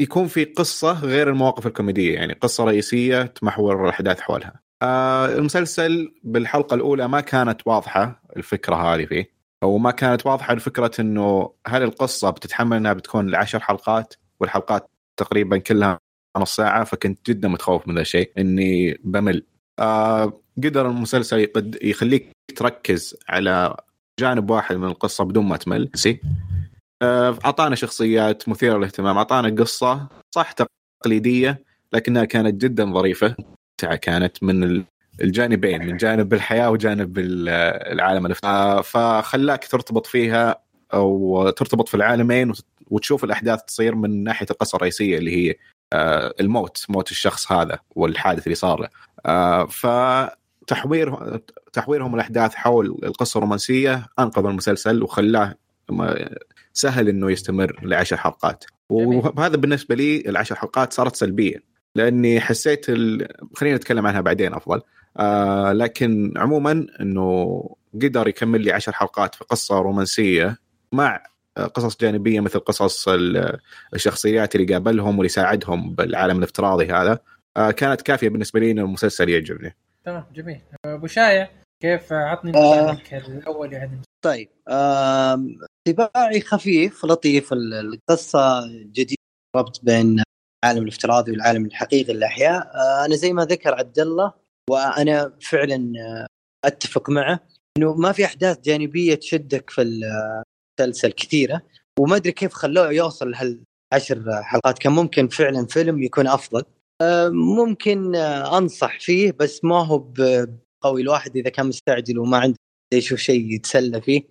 يكون 0.00 0.26
في 0.26 0.44
قصة 0.44 0.92
غير 1.00 1.28
المواقف 1.30 1.66
الكوميدية 1.66 2.14
يعني 2.14 2.32
قصة 2.32 2.64
رئيسية 2.64 3.22
تمحور 3.22 3.84
الأحداث 3.84 4.20
حولها. 4.20 4.60
آه 4.82 5.26
المسلسل 5.26 6.12
بالحلقة 6.24 6.74
الأولى 6.74 7.08
ما 7.08 7.20
كانت 7.20 7.60
واضحة 7.66 8.22
الفكرة 8.36 8.74
هذه 8.74 9.04
فيه 9.04 9.37
أو 9.62 9.78
ما 9.78 9.90
كانت 9.90 10.26
واضحة 10.26 10.52
الفكرة 10.52 10.90
إنه 11.00 11.52
هل 11.66 11.82
القصة 11.82 12.30
بتتحمل 12.30 12.76
إنها 12.76 12.92
بتكون 12.92 13.30
لعشر 13.30 13.60
حلقات 13.60 14.14
والحلقات 14.40 14.90
تقريبا 15.16 15.58
كلها 15.58 15.98
نص 16.36 16.56
ساعة 16.56 16.84
فكنت 16.84 17.30
جدا 17.30 17.48
متخوف 17.48 17.88
من 17.88 17.94
ذا 17.94 18.00
الشيء 18.00 18.32
إني 18.38 19.00
بمل. 19.04 19.46
آه 19.78 20.40
قدر 20.64 20.88
المسلسل. 20.88 21.48
يخليك 21.82 22.30
تركز 22.56 23.16
على 23.28 23.76
جانب 24.20 24.50
واحد 24.50 24.76
من 24.76 24.88
القصة 24.88 25.24
بدون 25.24 25.44
ما 25.44 25.56
تمل 25.56 25.90
سي 25.94 26.20
آه، 27.02 27.38
أعطانا 27.44 27.74
شخصيات 27.74 28.48
مثيرة 28.48 28.76
للاهتمام 28.76 29.16
أعطانا 29.16 29.62
قصة 29.62 30.08
صح 30.34 30.52
تقليدية 31.02 31.64
لكنها 31.92 32.24
كانت 32.24 32.54
جدا 32.62 32.92
ظريفة 32.92 33.36
كانت 34.02 34.42
من 34.42 34.84
الجانبين 35.20 35.86
من 35.86 35.96
جانب 35.96 36.34
الحياة 36.34 36.70
وجانب 36.70 37.18
ال- 37.18 37.48
العالم 37.92 38.26
الافتراضي 38.26 38.82
فخلاك 38.82 39.66
ترتبط 39.66 40.06
فيها 40.06 40.56
أو 40.94 41.50
ترتبط 41.50 41.88
في 41.88 41.94
العالمين 41.94 42.50
وت- 42.50 42.64
وتشوف 42.86 43.24
الأحداث 43.24 43.62
تصير 43.64 43.94
من 43.94 44.24
ناحية 44.24 44.46
القصة 44.50 44.76
الرئيسية 44.76 45.18
اللي 45.18 45.36
هي 45.50 45.54
آه، 45.92 46.34
الموت 46.40 46.84
موت 46.88 47.10
الشخص 47.10 47.52
هذا 47.52 47.78
والحادث 47.90 48.44
اللي 48.46 48.54
صار 48.54 48.80
له. 48.80 48.88
آه، 49.26 49.66
فتحوير 49.66 51.38
تحويرهم 51.72 52.14
الأحداث 52.14 52.54
حول 52.54 52.86
القصة 53.02 53.38
الرومانسية 53.38 54.06
أنقذ 54.18 54.44
المسلسل 54.46 55.02
وخلاه 55.02 55.54
سهل 56.72 57.08
إنه 57.08 57.30
يستمر 57.30 57.80
لعشر 57.82 58.16
حلقات. 58.16 58.64
وهذا 58.88 59.56
بالنسبة 59.56 59.94
لي 59.94 60.20
العشر 60.28 60.54
حلقات 60.54 60.92
صارت 60.92 61.16
سلبية 61.16 61.56
لأني 61.94 62.40
حسيت 62.40 62.86
ال... 62.88 63.28
خلينا 63.56 63.76
نتكلم 63.76 64.06
عنها 64.06 64.20
بعدين 64.20 64.54
أفضل. 64.54 64.80
آه 65.18 65.72
لكن 65.72 66.32
عموما 66.36 66.86
إنه 67.00 67.60
قدر 67.94 68.28
يكمل 68.28 68.60
لي 68.60 68.72
عشر 68.72 68.92
حلقات 68.92 69.34
في 69.34 69.44
قصة 69.44 69.78
رومانسية 69.78 70.56
مع 70.92 71.22
آه، 71.56 71.64
قصص 71.66 71.96
جانبية 72.00 72.40
مثل 72.40 72.58
قصص 72.58 73.08
ال- 73.08 73.58
الشخصيات 73.94 74.54
اللي 74.54 74.72
قابلهم 74.72 75.18
واللي 75.18 75.28
ساعدهم 75.28 75.94
بالعالم 75.94 76.38
الافتراضي 76.38 76.92
هذا. 76.92 77.18
آه 77.56 77.70
كانت 77.70 78.02
كافية 78.02 78.28
بالنسبة 78.28 78.60
لي 78.60 78.70
إن 78.70 78.78
المسلسل 78.78 79.28
يعجبني. 79.28 79.76
تمام 80.04 80.24
جميل. 80.34 80.60
أبو 80.84 81.06
شايع 81.06 81.50
كيف 81.82 82.12
عطني 82.12 82.56
آه. 82.56 82.98
الأول 83.12 83.72
يعني 83.72 84.00
طيب 84.24 84.48
انطباعي 84.68 86.40
خفيف 86.40 87.04
لطيف 87.04 87.52
ال- 87.52 87.74
القصة 87.74 88.66
جديدة 88.72 89.18
ربط 89.56 89.80
بين 89.84 90.22
العالم 90.64 90.82
الافتراضي 90.82 91.32
والعالم 91.32 91.64
الحقيقي 91.64 92.12
للأحياء. 92.12 92.70
آه، 92.74 93.04
أنا 93.04 93.14
زي 93.16 93.32
ما 93.32 93.44
ذكر 93.44 93.74
عبد 93.74 93.98
الله 93.98 94.32
وأنا 94.70 95.32
فعلا 95.42 95.92
آه، 96.00 96.26
أتفق 96.64 97.10
معه 97.10 97.40
إنه 97.78 97.94
ما 97.94 98.12
في 98.12 98.24
أحداث 98.24 98.60
جانبية 98.60 99.14
تشدك 99.14 99.70
في 99.70 99.82
المسلسل 100.80 101.12
كثيرة 101.12 101.62
وما 102.00 102.16
أدري 102.16 102.32
كيف 102.32 102.52
خلوه 102.52 102.92
يوصل 102.92 103.30
لهالعشر 103.30 104.42
حلقات. 104.42 104.78
كان 104.78 104.92
ممكن 104.92 105.28
فعلا 105.28 105.66
فيلم 105.66 106.02
يكون 106.02 106.26
أفضل. 106.26 106.62
آه، 107.02 107.28
ممكن 107.28 108.16
آه، 108.16 108.58
أنصح 108.58 109.00
فيه 109.00 109.32
بس 109.32 109.64
ما 109.64 109.86
هو 109.86 110.12
قوي. 110.84 111.02
الواحد 111.02 111.36
إذا 111.36 111.50
كان 111.50 111.66
مستعجل 111.66 112.18
وما 112.18 112.38
عنده 112.38 112.56
يشوف 112.94 113.18
شيء 113.18 113.54
يتسلى 113.54 114.00
فيه 114.00 114.22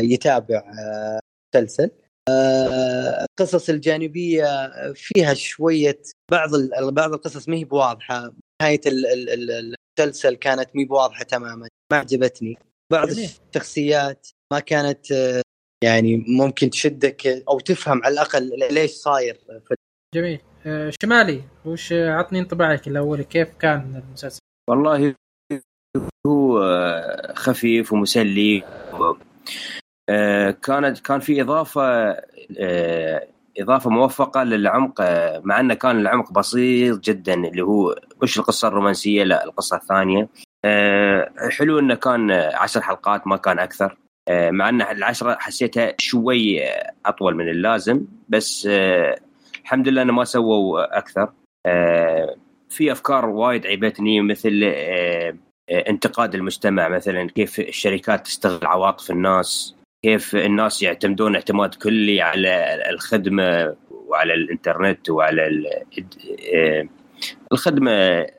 يتابع 0.00 0.62
مسلسل. 1.54 1.90
القصص 2.28 3.68
الجانبية 3.68 4.72
فيها 4.94 5.34
شوية 5.34 6.02
بعض 6.30 6.50
بعض 6.92 7.12
القصص 7.12 7.48
ما 7.48 7.56
هي 7.56 7.64
بواضحة. 7.64 8.32
نهاية 8.64 8.80
ال- 8.86 9.06
ال- 9.06 9.30
ال- 9.30 9.74
المسلسل 9.98 10.34
كانت 10.34 10.76
مي 10.76 10.84
بواضحه 10.84 11.24
تماما 11.24 11.68
ما 11.92 11.98
عجبتني. 11.98 12.58
بعض 12.92 13.08
جميل. 13.10 13.30
الشخصيات 13.48 14.28
ما 14.52 14.60
كانت 14.60 15.10
يعني 15.84 16.24
ممكن 16.28 16.70
تشدك 16.70 17.26
أو 17.26 17.60
تفهم 17.60 18.04
على 18.04 18.12
الأقل 18.12 18.58
ليش 18.74 18.90
صاير 18.90 19.34
في 19.68 19.74
جميل. 20.14 20.40
آه، 20.66 20.92
شمالي 21.02 21.42
وش 21.64 21.92
عطني 21.92 22.38
انطباعك 22.38 22.88
الأول 22.88 23.22
كيف 23.22 23.48
كان 23.58 24.02
المسلسل؟ 24.08 24.38
والله 24.70 25.14
هو 26.26 26.60
خفيف 27.34 27.92
ومسلي 27.92 28.62
و- 28.92 29.16
آه، 30.10 30.50
كانت 30.50 30.98
كان 30.98 31.20
في 31.20 31.40
إضافة 31.42 31.82
آه، 32.58 33.28
إضافة 33.58 33.90
موفقة 33.90 34.42
للعمق 34.42 35.00
مع 35.44 35.60
أنه 35.60 35.74
كان 35.74 35.98
العمق 36.00 36.32
بسيط 36.32 37.04
جدا 37.04 37.34
اللي 37.34 37.62
هو 37.62 37.96
مش 38.22 38.38
القصة 38.38 38.68
الرومانسية 38.68 39.24
لا 39.24 39.44
القصة 39.44 39.76
الثانية. 39.76 40.28
آه، 40.64 41.32
حلو 41.50 41.78
إنه 41.78 41.94
كان 41.94 42.30
عشر 42.30 42.80
حلقات 42.80 43.26
ما 43.26 43.36
كان 43.36 43.58
أكثر. 43.58 43.96
آه، 44.28 44.50
مع 44.50 44.68
أن 44.68 44.82
العشرة 44.82 45.36
حسيتها 45.40 45.94
شوي 45.98 46.60
أطول 47.06 47.36
من 47.36 47.48
اللازم 47.48 48.04
بس 48.28 48.68
آه، 48.70 49.18
الحمد 49.62 49.88
لله 49.88 50.02
إنه 50.02 50.12
ما 50.12 50.24
سووا 50.24 50.98
أكثر. 50.98 51.32
في 52.68 52.92
أفكار 52.92 53.26
وايد 53.26 53.66
عيبتني 53.66 54.20
مثل 54.20 54.74
انتقاد 55.70 56.34
المجتمع 56.34 56.88
مثلا 56.88 57.28
كيف 57.28 57.60
الشركات 57.60 58.24
تستغل 58.24 58.66
عواطف 58.66 59.10
الناس. 59.10 59.74
كيف 60.04 60.36
الناس 60.36 60.82
يعتمدون 60.82 61.34
اعتماد 61.34 61.74
كلي 61.74 62.20
على 62.20 62.82
الخدمة 62.90 63.76
وعلى 63.90 64.34
الإنترنت 64.34 65.10
وعلى 65.10 65.70
آه، 66.54 66.88
الخدمة 67.52 67.92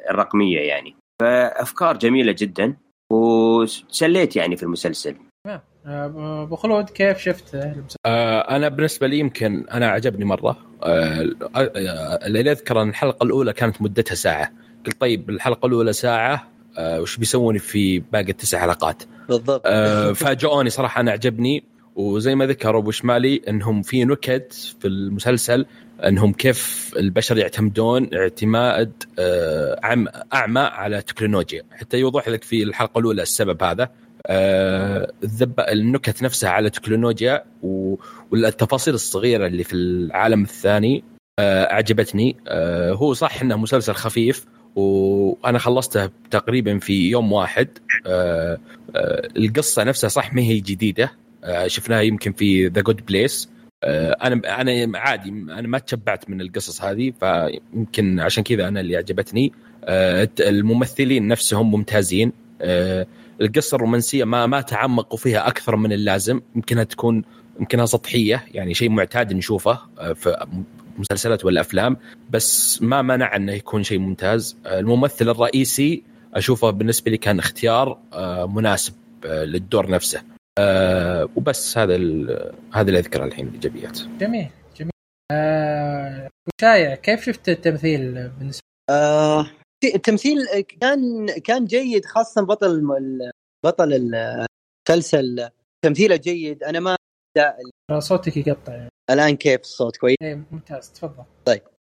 الرقمية 0.10 0.60
يعني. 0.60 0.96
فأفكار 1.22 1.98
جميلة 1.98 2.36
جدا 2.38 2.78
وسليت 3.12 4.36
يعني 4.36 4.58
في 4.58 4.64
المسلسل. 4.64 5.16
آه، 5.48 5.62
أبو 6.44 6.56
خلود 6.56 6.90
كيف 6.90 7.18
شفت 7.18 7.56
المسلسل؟ 7.56 7.98
آه، 8.06 8.56
أنا 8.56 8.68
بالنسبة 8.68 9.08
لي 9.08 9.20
يمكن 9.20 9.66
أنا 9.70 9.88
عجبني 9.88 10.26
مرة. 10.26 10.58
آه، 10.84 11.22
اللي 12.26 12.52
أذكر 12.52 12.82
أن 12.82 12.90
الحلقة 12.90 13.24
الأولى 13.24 13.54
كانت 13.54 13.82
مدتها 13.82 14.16
ساعة. 14.16 14.52
قلت 14.86 15.02
طيب 15.02 15.30
الحلقة 15.30 15.66
الأولى 15.66 15.94
ساعة 15.94 16.55
آه، 16.78 17.02
وش 17.02 17.18
بيسوون 17.18 17.58
في 17.58 18.00
باقي 18.00 18.30
التسع 18.30 18.60
حلقات. 18.60 19.04
بالضبط. 19.30 19.62
آه، 19.66 20.14
فاجئوني 20.14 20.70
صراحة 20.70 21.02
أنا 21.02 21.12
عجبني. 21.12 21.64
وزي 21.96 22.36
ما 22.36 22.46
ذكر 22.46 22.78
أبو 22.78 22.92
شمالي 22.92 23.42
إنهم 23.48 23.82
في 23.82 24.06
نكت 24.06 24.54
في 24.80 24.88
المسلسل 24.88 25.66
إنهم 26.04 26.34
كيف 26.34 26.92
البشر 26.98 27.38
يعتمدون 27.38 28.10
اعتماد 28.14 29.04
آه، 29.20 29.80
عم 29.84 30.08
أعمى 30.34 30.60
على 30.60 31.02
تكنولوجيا. 31.02 31.64
حتى 31.72 31.98
يوضح 31.98 32.28
لك 32.28 32.44
في 32.44 32.64
الحلقة 32.64 33.00
الأولى 33.00 33.22
السبب 33.22 33.64
هذا. 33.64 33.90
آه، 34.28 35.12
النكت 35.60 36.24
نفسها 36.24 36.50
على 36.50 36.70
تكنولوجيا 36.70 37.44
والتفاصيل 38.32 38.94
الصغيرة 38.94 39.48
اللي 39.48 39.64
في 39.64 39.74
العالم 39.74 40.44
الثاني 40.44 41.04
آه، 41.40 41.64
أعجبتني. 41.64 42.38
آه، 42.48 42.92
هو 42.94 43.14
صح 43.14 43.42
إنه 43.42 43.58
مسلسل 43.58 43.94
خفيف 43.94 44.46
وأنا 44.76 45.60
خلصته 45.60 46.10
تقريبا 46.32 46.80
في 46.80 47.10
يوم 47.10 47.32
واحد. 47.32 47.68
آه، 48.06 48.58
آه، 48.96 49.30
القصة 49.38 49.84
نفسها 49.84 50.08
صح 50.08 50.34
ما 50.34 50.42
هي 50.42 50.60
جديدة. 50.60 51.12
آه، 51.44 51.68
شفناها 51.68 52.02
يمكن 52.02 52.32
في 52.32 52.68
ذا 52.68 52.82
جود 52.82 53.06
بليس 53.06 53.50
أنا 53.84 54.62
أنا 54.62 55.00
عادي 55.00 55.30
أنا 55.30 55.68
ما 55.68 55.78
تشبعت 55.80 56.30
من 56.30 56.42
القصص 56.42 56.82
هذه 56.82 57.14
فيمكن 57.20 58.20
عشان 58.20 58.44
كذا 58.44 58.68
أنا 58.68 58.80
اللي 58.80 58.98
عجبتني 58.98 59.52
الممثلين 60.40 61.28
نفسهم 61.28 61.72
ممتازين. 61.72 62.32
القصة 63.42 63.76
الرومانسية 63.76 64.24
ما 64.24 64.46
ما 64.46 64.62
تعمقوا 64.62 65.18
فيها 65.18 65.48
أكثر 65.48 65.76
من 65.76 65.94
اللازم. 65.94 66.42
يمكنها 66.56 66.84
تكون 66.84 67.24
يمكنها 67.60 67.86
سطحية 67.86 68.46
يعني 68.54 68.74
شيء 68.74 68.90
معتاد 68.90 69.34
نشوفه. 69.34 69.80
في 70.16 70.46
مسلسلات 70.98 71.46
ولا 71.46 71.62
افلام 71.62 71.98
بس 72.30 72.82
ما 72.82 73.02
منع 73.02 73.36
إنه 73.36 73.52
يكون 73.52 73.84
شيء 73.84 74.00
ممتاز. 74.00 74.58
الممثل 74.66 75.30
الرئيسي 75.30 76.04
أشوفه 76.34 76.70
بالنسبة 76.70 77.12
لي 77.12 77.18
كان 77.18 77.40
اختيار 77.40 78.00
آه، 78.14 78.46
مناسب 78.48 78.94
آه، 79.26 79.44
للدور 79.44 79.90
نفسه. 79.90 80.22
آه، 80.60 81.30
وبس 81.36 81.78
هذا 81.78 81.96
ال- 81.96 82.54
هذا 82.74 82.88
اللي 82.88 83.00
أذكره 83.00 83.26
الحين 83.26 83.48
الإيجابيات. 83.48 84.00
جميل 84.20 84.48
جميل. 84.78 84.92
آه 85.32 86.30
شايع 86.62 86.96
كيف 86.96 87.26
شفت 87.26 87.50
التمثيل 87.50 88.30
بالنسبة؟ 88.30 88.62
آه 88.90 89.48
التمثيل 89.96 90.38
كان 90.82 91.28
كان 91.44 91.66
جيد 91.66 92.06
خاصة 92.06 92.42
بطل 92.42 92.82
بطل 93.66 93.94
المسلسل 94.90 95.50
تمثيله 95.86 96.16
جيد. 96.16 96.64
أنا 96.64 96.80
ما 96.80 96.96
صوتك 98.00 98.38
يقطع 98.38 98.88
الآن 99.10 99.36
كيف 99.36 99.62
الصوت؟ 99.62 99.98
كويس؟ 99.98 100.16
إيه 100.22 100.46
ممتاز. 100.52 100.92
تفضل. 100.92 101.24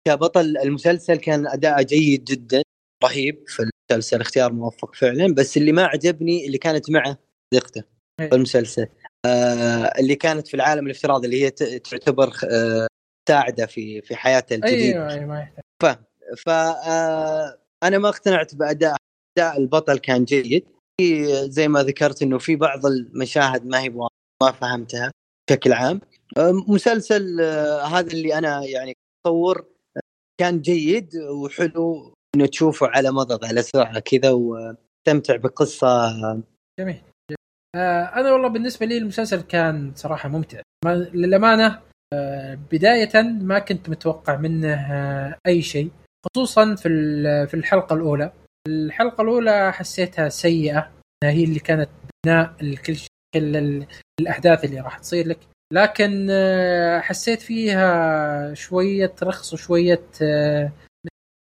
كبطل 0.08 0.58
المسلسل 0.58 1.16
كان 1.16 1.48
اداءه 1.48 1.82
جيد 1.82 2.24
جدا 2.24 2.62
رهيب 3.04 3.44
في 3.48 3.70
المسلسل 3.92 4.22
اختيار 4.22 4.54
موفق 4.54 4.96
فعلا 4.96 5.34
بس 5.34 5.58
اللي 5.58 5.72
ما 5.72 5.86
عجبني 5.86 6.46
اللي 6.46 6.58
كانت 6.58 6.92
معه 6.92 7.18
صديقته 7.54 7.84
إيه. 8.20 8.30
في 8.30 8.36
المسلسل. 8.36 8.88
آه 9.26 9.94
اللي 10.00 10.16
كانت 10.16 10.48
في 10.48 10.54
العالم 10.54 10.86
الافتراضي 10.86 11.26
اللي 11.28 11.44
هي 11.44 11.50
تعتبر 11.80 12.34
آه 12.52 12.88
مساعده 13.30 13.66
في 13.66 14.02
في 14.02 14.16
حياته 14.16 14.56
الجديده 14.56 14.84
أيوه 14.84 15.12
أيوه 15.12 15.26
ما 15.26 15.40
يحتاج. 15.40 15.98
ف 16.38 16.50
آه، 16.50 17.60
أنا 17.84 17.98
ما 17.98 18.10
اقتنعت 18.10 18.56
بأداء 18.56 18.96
أداء 19.38 19.58
البطل 19.58 19.98
كان 19.98 20.24
جيد. 20.24 20.66
في 21.02 21.26
زي 21.50 21.68
ما 21.68 21.84
ذكرت 21.84 22.22
إنه 22.22 22.38
في 22.38 22.56
بعض 22.56 22.86
المشاهد 22.86 23.66
ما 23.66 23.80
هي 23.82 23.90
ما 24.44 24.52
فهمتها. 24.52 25.12
بشكل 25.50 25.74
عام. 25.74 26.02
مسلسل 26.68 27.42
آه، 27.42 27.82
هذا 27.84 28.12
اللي 28.14 28.38
أنا 28.38 28.64
يعني 28.64 28.94
أتصور 29.26 29.66
آه، 29.98 30.02
كان 30.42 30.62
جيد 30.62 31.10
وحلو 31.18 32.14
إنه 32.36 32.46
تشوفه 32.46 32.88
على 32.88 33.12
مضض 33.12 33.46
على 33.46 33.62
سرعه 33.62 34.00
كذا 34.00 34.32
وتستمتع 34.32 35.36
بقصة. 35.36 36.12
جميل 36.80 37.02
آه 37.76 38.04
أنا 38.04 38.34
والله 38.34 38.48
بالنسبة 38.48 38.86
لي 38.86 38.98
المسلسل 38.98 39.42
كان 39.42 39.92
صراحة 39.96 40.30
ممتع. 40.30 40.62
ما 40.86 40.96
للأمانة 40.96 41.82
بداية 42.72 43.22
ما 43.24 43.60
كنت 43.60 43.90
متوقع 43.90 44.36
منه 44.38 44.76
أي 45.48 45.62
شيء 45.62 45.92
خصوصا 46.26 46.76
في 46.76 46.90
في 47.48 47.54
الحلقة 47.54 47.94
الأولى. 47.94 48.32
الحلقة 48.68 49.22
الأولى 49.22 49.74
حسيتها 49.74 50.30
سيئة 50.30 50.92
هي 51.24 51.44
اللي 51.44 51.60
كانت 51.60 51.90
بناء 52.26 52.56
الكل 52.62 52.96
شيء. 52.96 53.08
كل 53.08 53.12
ال- 53.12 53.15
الاحداث 53.36 54.66
اللي 54.66 54.80
راح 54.80 55.00
تصير 55.00 55.28
لك. 55.28 55.40
لكن 55.74 56.28
آه، 56.30 57.00
حسيت 57.00 57.42
فيها 57.42 58.54
شوية 58.54 59.14
رخص 59.24 59.54
وشوية 59.54 60.06
آه، 60.22 60.72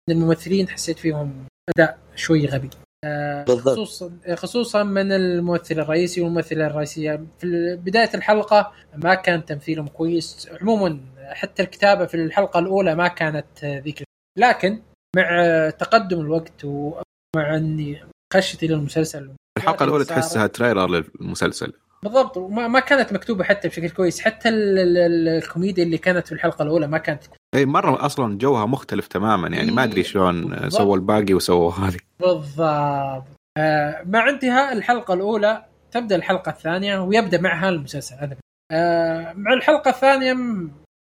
من 0.09 0.15
الممثلين 0.15 0.69
حسيت 0.69 0.99
فيهم 0.99 1.45
أداء 1.77 1.97
شوي 2.15 2.45
غبي. 2.45 2.69
آه، 3.05 3.43
بالضبط. 3.43 3.79
خصوصا 3.79 4.11
خصوصا 4.35 4.83
من 4.83 5.11
الممثل 5.11 5.79
الرئيسي 5.79 6.21
والممثلة 6.21 6.67
الرئيسية. 6.67 7.25
في 7.39 7.75
بداية 7.75 8.09
الحلقة 8.13 8.73
ما 8.95 9.15
كان 9.15 9.45
تمثيلهم 9.45 9.87
كويس. 9.87 10.49
عموما 10.61 10.99
حتى 11.17 11.63
الكتابة 11.63 12.05
في 12.05 12.15
الحلقة 12.15 12.59
الأولى 12.59 12.95
ما 12.95 13.07
كانت 13.07 13.65
ذيك 13.65 14.03
لكن 14.37 14.81
مع 15.15 15.69
تقدم 15.69 16.19
الوقت 16.19 16.65
ومع 16.65 17.55
إني 17.55 18.03
خشتي 18.33 18.67
للمسلسل 18.67 19.31
الحلقة 19.57 19.83
الأولى 19.83 20.05
تحسها 20.05 20.47
تريلر 20.47 20.87
للمسلسل. 20.87 21.73
بالضبط. 22.05 22.37
وما 22.37 22.67
ما 22.67 22.79
كانت 22.79 23.13
مكتوبة 23.13 23.43
حتى 23.43 23.67
بشكل 23.67 23.89
كويس. 23.89 24.19
حتى 24.21 24.49
ال- 24.49 24.79
ال- 24.79 24.97
ال- 24.97 25.27
الكوميديا 25.43 25.83
اللي 25.83 25.97
كانت 25.97 26.27
في 26.27 26.31
الحلقة 26.31 26.63
الأولى 26.63 26.87
ما 26.87 26.97
كانت 26.97 27.23
اي 27.55 27.65
مرة 27.65 28.05
أصلا 28.05 28.37
جوها 28.37 28.65
مختلف 28.65 29.07
تماما. 29.07 29.47
يعني 29.47 29.71
ما 29.71 29.83
أدري 29.83 30.03
شلون 30.03 30.47
بالضبط. 30.47 30.71
سووا 30.71 30.95
الباقي 30.95 31.33
وسووا 31.33 31.71
هذه. 31.71 31.97
بالضبط. 32.19 33.23
آه 33.57 34.03
مع 34.05 34.29
انتهاء 34.29 34.73
الحلقة 34.73 35.13
الأولى 35.13 35.65
تبدأ 35.91 36.15
الحلقة 36.15 36.49
الثانية 36.49 36.99
ويبدأ 36.99 37.41
معها 37.41 37.69
المسلسل 37.69 38.15
هذا 38.15 38.37
آه 38.71 39.33
مع 39.33 39.53
الحلقة 39.53 39.89
الثانية 39.89 40.35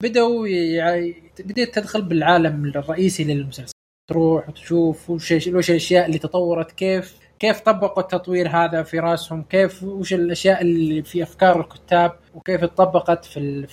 بدأوا 0.03 0.47
يعني 0.47 1.15
بديت 1.39 1.75
تدخل 1.75 2.01
بالعالم 2.01 2.65
الرئيسي 2.65 3.23
للمسلسل. 3.23 3.73
تروح 4.09 4.49
وتشوف 4.49 5.09
وش 5.09 5.31
الأشياء 5.47 6.05
اللي 6.05 6.17
تطورت 6.17 6.71
كيف 6.71 7.15
كيف 7.43 7.59
طبقوا 7.59 8.03
التطوير 8.03 8.47
هذا 8.49 8.83
في 8.83 8.99
راسهم؟ 8.99 9.43
كيف 9.43 9.83
وش 9.83 10.13
الأشياء 10.13 10.61
اللي 10.61 11.03
في 11.03 11.23
أفكار 11.23 11.59
الكتاب؟ 11.59 12.19
وكيف 12.33 12.63
اتطبقت 12.63 13.25
في 13.25 13.67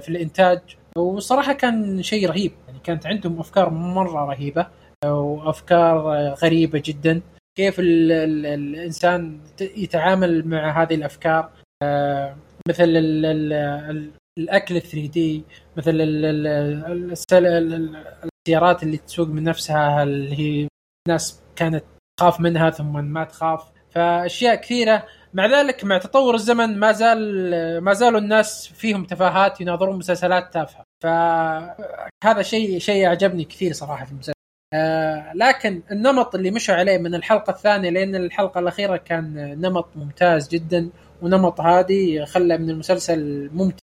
في, 0.00 0.08
الإنتاج؟ 0.08 0.60
وصراحة 0.98 1.52
كان 1.52 2.02
شيء 2.02 2.28
رهيب. 2.28 2.52
يعني 2.66 2.78
كانت 2.78 3.06
عندهم 3.06 3.38
أفكار 3.40 3.70
مرة 3.70 4.24
رهيبة 4.24 4.66
وأفكار 5.04 5.98
غريبة 6.32 6.82
جدا. 6.84 7.20
كيف 7.56 7.80
ال 7.80 8.12
ال 8.12 8.46
الإنسان 8.46 9.40
يتعامل 9.60 10.48
مع 10.48 10.82
هذه 10.82 10.94
الأفكار؟ 10.94 11.50
آه، 11.82 12.36
مثل 12.68 12.84
ال 12.84 13.26
ال 13.26 13.52
ال 13.52 14.10
الأكل 14.38 14.80
3 14.80 15.06
دي 15.06 15.44
مثل 15.76 15.92
السيارات 18.32 18.82
اللي 18.82 18.96
تسوق 18.96 19.28
من 19.28 19.44
نفسها 19.44 20.02
اللي 20.02 20.38
هي 20.38 20.68
الناس 21.08 21.42
كانت 21.56 21.84
تخاف 22.18 22.40
منها 22.40 22.70
ثم 22.70 23.04
ما 23.04 23.24
تخاف. 23.24 23.64
فأشياء 23.90 24.54
كثيرة. 24.54 25.06
مع 25.34 25.46
ذلك 25.46 25.84
مع 25.84 25.98
تطور 25.98 26.34
الزمن 26.34 26.78
ما 26.78 26.92
زال 26.92 27.80
ما 27.80 27.92
زالوا 27.92 28.20
الناس 28.20 28.68
فيهم 28.68 29.04
تفاهات 29.04 29.60
يناظرون 29.60 29.98
مسلسلات 29.98 30.54
تافهة. 30.54 30.84
فهذا 31.02 32.42
شيء 32.42 32.78
شيء 32.78 33.06
أعجبني 33.06 33.44
كثير 33.44 33.72
صراحة 33.72 34.04
في 34.04 34.12
المسلسل. 34.12 34.32
آه 34.74 35.32
لكن 35.34 35.82
النمط 35.90 36.34
اللي 36.34 36.50
مشوا 36.50 36.74
عليه 36.74 36.98
من 36.98 37.14
الحلقة 37.14 37.50
الثانية 37.50 37.90
لأن 37.90 38.14
الحلقة 38.14 38.58
الأخيرة 38.58 38.96
كان 38.96 39.34
نمط 39.60 39.88
ممتاز 39.96 40.48
جدا 40.48 40.90
ونمط 41.22 41.60
هادي 41.60 42.26
خلى 42.26 42.58
من 42.58 42.70
المسلسل 42.70 43.50
ممتع 43.52 43.78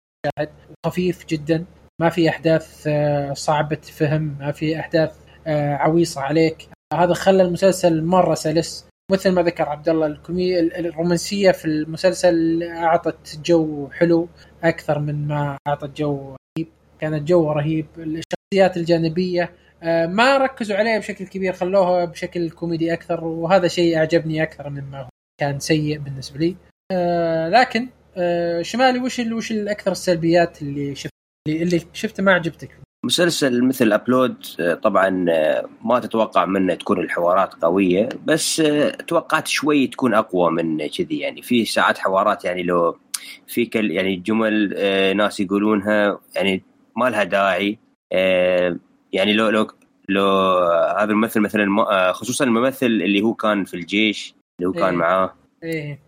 وخفيف 0.86 1.26
جدا. 1.26 1.64
ما 2.00 2.10
في 2.10 2.28
أحداث 2.28 2.84
آه، 2.86 3.32
صعبة 3.32 3.76
فهم 3.76 4.36
ما 4.40 4.52
في 4.52 4.80
أحداث 4.80 5.16
آه، 5.46 5.74
عويصة 5.74 6.20
عليك. 6.20 6.68
هذا 6.92 7.14
خلى 7.14 7.42
المسلسل 7.42 8.04
مرة 8.04 8.34
سلس 8.34 8.86
مثل 9.12 9.30
ما 9.30 9.42
ذكر 9.42 9.68
عبد 9.68 9.88
الله 9.88 10.06
الكومي 10.06 10.60
الرومانسية 10.60 11.50
في 11.50 11.64
المسلسل 11.64 12.62
أعطت 12.62 13.40
جو 13.44 13.88
حلو 13.90 14.28
أكثر 14.64 14.98
من 14.98 15.28
ما 15.28 15.56
أعطت 15.68 15.96
جو 15.96 16.36
رهيب. 16.58 16.68
كانت 17.00 17.28
جو 17.28 17.52
رهيب. 17.52 17.86
الشخصيات 17.98 18.76
الجانبية 18.76 19.52
آه، 19.82 20.06
ما 20.06 20.38
ركزوا 20.38 20.76
عليها 20.76 20.98
بشكل 20.98 21.26
كبير 21.26 21.52
خلوها 21.52 22.04
بشكل 22.04 22.50
كوميدي 22.50 22.92
أكثر 22.92 23.24
وهذا 23.24 23.68
شيء 23.68 23.96
أعجبني 23.96 24.42
أكثر 24.42 24.70
مما 24.70 25.00
هو 25.00 25.08
كان 25.40 25.58
سيء 25.58 25.98
بالنسبة 25.98 26.38
لي. 26.38 26.56
آه، 26.92 27.48
لكن 27.48 27.88
آه، 28.16 28.62
شمالي 28.62 28.98
وش 28.98 29.18
وش 29.18 29.52
الأكثر 29.52 29.92
السلبيات 29.92 30.62
اللي 30.62 30.94
شفت 30.94 31.12
اللي 31.48 31.80
شفته 31.92 32.22
ما 32.22 32.32
عجبتك؟ 32.32 32.70
مسلسل 33.04 33.64
مثل 33.64 33.92
Upload 33.92 34.36
آه، 34.60 34.74
طبعا 34.74 35.26
آه، 35.30 35.68
ما 35.84 36.00
تتوقع 36.00 36.44
منه 36.44 36.74
تكون 36.74 37.00
الحوارات 37.00 37.54
قوية 37.54 38.08
بس 38.24 38.60
آه، 38.60 38.90
توقعت 38.90 39.48
شوي 39.48 39.86
تكون 39.86 40.14
أقوى 40.14 40.50
من 40.50 40.86
كذي 40.86 41.18
يعني. 41.18 41.42
في 41.42 41.64
ساعات 41.64 41.98
حوارات 41.98 42.44
يعني 42.44 42.62
لو 42.62 42.98
في 43.46 43.66
كل 43.66 43.90
يعني 43.90 44.16
جمل 44.16 44.74
ناس 45.16 45.40
يقولونها 45.40 46.20
يعني 46.34 46.62
ما 46.96 47.10
لها 47.10 47.24
داعي 47.24 47.78
يعني 49.12 49.32
لو 49.32 49.48
لو 49.48 49.70
لو 50.08 50.28
هذا 50.98 51.10
الممثل 51.10 51.40
مثلا 51.40 52.12
خصوصا 52.12 52.44
الممثل 52.44 52.86
اللي 52.86 53.22
هو 53.22 53.34
كان 53.34 53.64
في 53.64 53.74
الجيش 53.74 54.34
اللي 54.58 54.68
هو 54.68 54.72
كان 54.72 54.84
إيه. 54.84 54.96
معاه. 54.96 55.34
إيه. 55.62 56.00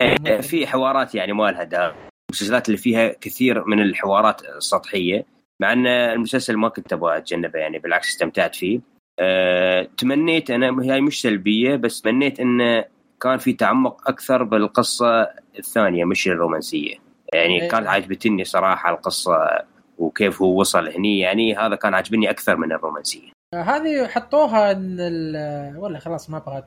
آه، 0.00 0.40
في 0.40 0.66
حوارات 0.66 1.14
يعني 1.14 1.32
ما 1.32 1.50
لها 1.50 1.64
داعي. 1.64 1.94
المسلسلات 2.30 2.68
اللي 2.68 2.78
فيها 2.78 3.12
كثير 3.20 3.64
من 3.64 3.82
الحوارات 3.82 4.42
السطحيه 4.44 5.31
مع 5.62 5.72
أن 5.72 5.86
المسلسل 5.86 6.56
ما 6.56 6.68
كنت 6.68 6.92
أبغى 6.92 7.16
أتجنبه 7.16 7.58
يعني 7.58 7.78
بالعكس 7.78 8.08
استمتعت 8.08 8.54
فيه 8.54 8.80
أه 9.20 9.88
تمنيت 9.98 10.50
أنا 10.50 10.82
هي 10.82 11.00
مش 11.00 11.22
سلبية 11.22 11.76
بس 11.76 12.00
تمنيت 12.00 12.40
انه 12.40 12.84
كان 13.20 13.38
في 13.38 13.52
تعمق 13.52 14.08
أكثر 14.08 14.42
بالقصة 14.42 15.28
الثانية 15.58 16.04
مش 16.04 16.28
الرومانسية 16.28 16.94
يعني 17.34 17.62
إيه. 17.62 17.68
كانت 17.68 17.86
عجبتني 17.86 18.44
صراحة 18.44 18.90
القصة 18.90 19.38
وكيف 19.98 20.42
هو 20.42 20.60
وصل 20.60 20.88
هني 20.88 21.18
يعني 21.18 21.56
هذا 21.56 21.74
كان 21.76 21.94
عجبني 21.94 22.30
أكثر 22.30 22.56
من 22.56 22.72
الرومانسية 22.72 23.28
هذه 23.54 24.06
حطوها 24.06 24.72
إن 24.72 24.96
ال- 25.00 25.76
ولا 25.78 25.98
خلاص 25.98 26.30
ما 26.30 26.36
أبغى. 26.36 26.62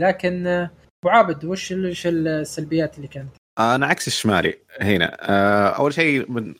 لكن 0.00 0.46
أبو 0.46 1.08
عابد 1.10 1.44
وش 1.44 1.72
ال- 1.72 1.90
وش 1.90 2.06
السلبيات 2.06 2.96
اللي 2.96 3.08
كانت؟ 3.08 3.30
أنا 3.58 3.86
عكس 3.86 4.06
الشمالي 4.06 4.54
هنا 4.80 5.16
آه، 5.20 5.68
أول 5.68 5.92
شيء 5.92 6.30
من 6.30 6.54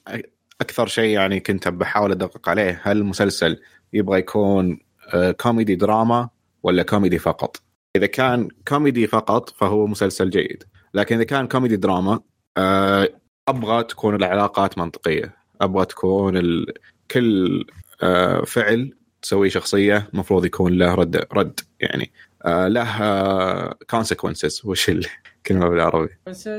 أكثر 0.61 0.87
شيء 0.87 1.15
يعني 1.15 1.41
كنت 1.41 1.69
بحاول 1.69 2.11
أدقق 2.11 2.49
عليه 2.49 2.81
هل 2.83 2.97
المسلسل 2.97 3.61
يبغى 3.93 4.19
يكون 4.19 4.79
آه، 5.15 5.31
كوميدي 5.31 5.75
دراما 5.75 6.29
ولا 6.63 6.83
كوميدي 6.83 7.19
فقط؟ 7.19 7.63
إذا 7.97 8.07
كان 8.07 8.49
كوميدي 8.69 9.07
فقط 9.07 9.51
فهو 9.51 9.87
مسلسل 9.87 10.31
جيد 10.31 10.65
لكن 10.95 11.15
إذا 11.15 11.25
كان 11.25 11.49
كوميدي 11.49 11.77
دراما 11.77 12.21
آه، 12.57 13.09
أبغى 13.49 13.85
تكون 13.85 14.15
العلاقات 14.15 14.79
منطقية 14.79 15.35
أبغى 15.61 15.85
تكون 15.85 16.37
ال... 16.37 16.67
كل 17.11 17.65
آه، 18.03 18.45
فعل 18.45 18.95
تسويه 19.23 19.51
شخصية 19.51 20.09
المفروض 20.15 20.45
يكون 20.45 20.73
له 20.73 20.95
رد 20.95 21.27
رد 21.33 21.61
يعني 21.81 22.13
له 22.47 23.73
consequences 23.91 24.63
وش 24.65 24.91
الكلمة 24.91 25.69
بالعربي؟ 25.69 26.09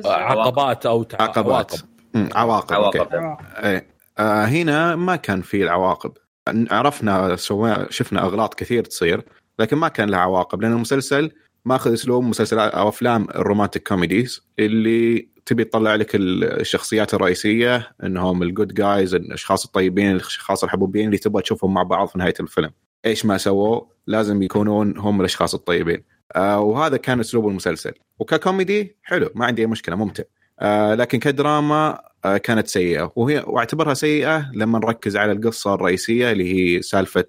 عقبات 0.05 0.85
أو 0.85 1.05
عقبات. 1.19 1.73
عواقب. 2.15 2.73
عواقب. 2.73 2.73
عواقب 2.73 3.83
آه 4.17 4.45
هنا 4.45 4.95
ما 4.95 5.15
كان 5.15 5.41
في 5.41 5.63
العواقب. 5.63 6.11
عرفنا 6.47 7.35
سوى 7.35 7.85
شفنا 7.89 8.21
أغلاط 8.21 8.53
كثير 8.53 8.83
تصير 8.83 9.23
لكن 9.59 9.77
ما 9.77 9.87
كان 9.87 10.09
لها 10.09 10.19
عواقب 10.19 10.61
لأن 10.61 10.71
المسلسل 10.71 11.31
ماخذ 11.65 11.93
أسلوب 11.93 12.23
مسلسلات 12.23 12.71
أو 12.71 12.89
أفلام 12.89 13.27
ال 13.35 13.41
romantic 13.41 13.87
comedies 13.87 14.47
اللي 14.59 15.27
تبي 15.45 15.63
تطلع 15.63 15.95
لك 15.95 16.11
الشخصيات 16.15 17.13
الرئيسية 17.13 17.91
إنهم 18.03 18.43
ال 18.43 18.49
good 18.49 18.73
guys 18.73 19.15
الأشخاص 19.15 19.65
الطيبين 19.65 20.11
الأشخاص 20.11 20.63
الحبوبين 20.63 21.05
اللي 21.05 21.17
تبغى 21.17 21.41
تشوفهم 21.41 21.73
مع 21.73 21.83
بعض 21.83 22.07
في 22.07 22.17
نهاية 22.19 22.33
الفيلم. 22.39 22.71
إيش 23.05 23.25
ما 23.25 23.37
سووا؟ 23.37 23.81
لازم 24.07 24.43
يكونون 24.43 24.97
هم 24.97 25.19
الأشخاص 25.19 25.53
الطيبين. 25.53 26.03
آه 26.35 26.59
وهذا 26.59 26.97
كان 26.97 27.19
أسلوب 27.19 27.47
المسلسل. 27.47 27.93
وككوميدي 28.19 28.97
حلو 29.03 29.29
ما 29.35 29.45
عندي 29.45 29.61
أي 29.61 29.67
مشكلة 29.67 29.95
ممتع. 29.95 30.23
آه 30.59 30.95
لكن 30.95 31.19
كدراما 31.19 31.99
كانت 32.23 32.67
سيئة. 32.67 33.11
وهي 33.15 33.43
واعتبرها 33.47 33.93
سيئة 33.93 34.51
لما 34.53 34.79
نركز 34.79 35.17
على 35.17 35.31
القصة 35.31 35.73
الرئيسية 35.73 36.31
اللي 36.31 36.53
هي 36.53 36.81
سالفة 36.81 37.25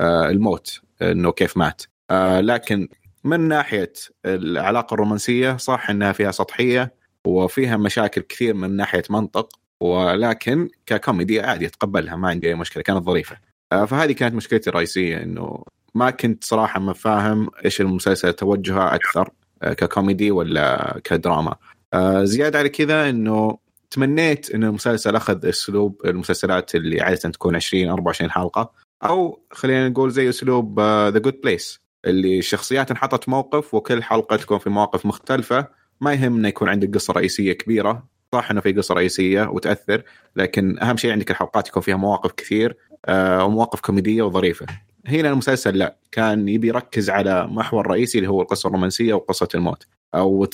آه 0.00 0.30
الموت 0.30 0.80
إنه 1.02 1.32
كيف 1.32 1.56
مات. 1.56 1.82
آه 2.10 2.40
لكن 2.40 2.88
من 3.24 3.40
ناحية 3.40 3.92
العلاقة 4.26 4.94
الرومانسية 4.94 5.56
صح 5.56 5.90
إنها 5.90 6.12
فيها 6.12 6.30
سطحية 6.30 6.94
وفيها 7.26 7.76
مشاكل 7.76 8.20
كثير 8.20 8.54
من 8.54 8.76
ناحية 8.76 9.02
منطق 9.10 9.48
ولكن 9.80 10.68
ككوميدي 10.86 11.40
عادي 11.40 11.66
اتقبلها 11.66 12.16
ما 12.16 12.28
عندي 12.28 12.48
أي 12.48 12.54
مشكلة 12.54 12.82
كانت 12.82 13.04
ظريفة. 13.04 13.36
آه 13.72 13.84
فهذه 13.84 14.12
كانت 14.12 14.34
مشكلتي 14.34 14.70
الرئيسية 14.70 15.22
إنه 15.22 15.64
ما 15.94 16.10
كنت 16.10 16.44
صراحة 16.44 16.80
ما 16.80 16.92
فاهم 16.92 17.50
إيش 17.64 17.80
المسلسل 17.80 18.32
توجهه 18.32 18.94
أكثر 18.94 19.30
آه 19.62 19.72
ككوميدي 19.72 20.30
ولا 20.30 21.00
كدراما. 21.04 21.56
آه 21.94 22.24
زيادة 22.24 22.58
على 22.58 22.68
كذا 22.68 23.08
إنه 23.10 23.58
تمنيت 23.90 24.50
إن 24.50 24.64
المسلسل 24.64 25.16
أخذ 25.16 25.46
أسلوب 25.46 26.00
المسلسلات 26.04 26.74
اللي 26.74 27.00
عادة 27.00 27.16
تكون 27.16 27.56
20 27.56 27.88
24 27.88 28.30
حلقة. 28.30 28.72
أو 29.04 29.42
خلينا 29.52 29.88
نقول 29.88 30.10
زي 30.10 30.28
أسلوب 30.28 30.80
The 30.80 31.18
Good 31.18 31.40
Place 31.40 31.80
اللي 32.04 32.38
الشخصيات 32.38 32.90
انحطت 32.90 33.28
موقف 33.28 33.74
وكل 33.74 34.02
حلقة 34.02 34.36
تكون 34.36 34.58
في 34.58 34.70
مواقف 34.70 35.06
مختلفة. 35.06 35.66
ما 36.00 36.12
يهمنا 36.12 36.48
يكون 36.48 36.68
عندك 36.68 36.94
قصة 36.94 37.12
رئيسية 37.12 37.52
كبيرة. 37.52 38.08
صح 38.32 38.50
إنه 38.50 38.60
في 38.60 38.72
قصة 38.72 38.94
رئيسية 38.94 39.42
وتأثر 39.42 40.02
لكن 40.36 40.78
أهم 40.82 40.96
شيء 40.96 41.12
عندك 41.12 41.30
الحلقات 41.30 41.68
يكون 41.68 41.82
فيها 41.82 41.96
مواقف 41.96 42.32
كثير 42.32 42.76
آه 43.04 43.44
ومواقف 43.44 43.80
كوميدية 43.80 44.22
وظريفة. 44.22 44.66
هنا 45.06 45.30
المسلسل 45.30 45.78
لا 45.78 45.96
كان 46.12 46.48
يبي 46.48 46.68
يركز 46.68 47.10
على 47.10 47.46
محور 47.46 47.86
رئيسي 47.86 48.18
اللي 48.18 48.28
هو 48.28 48.42
القصة 48.42 48.66
الرومانسية 48.66 49.14
وقصة 49.14 49.48
الموت. 49.54 49.86
أو. 50.14 50.46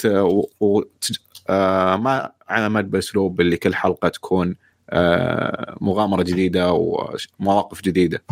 آه 1.49 1.97
ما 1.97 2.33
عمل 2.49 2.83
باسلوب 2.83 3.41
اللي 3.41 3.57
كل 3.57 3.75
حلقة 3.75 4.09
تكون 4.09 4.57
آه 4.91 5.77
مغامرة 5.81 6.23
جديدة 6.23 6.73
ومواقف 6.73 7.83
جديدة. 7.83 8.23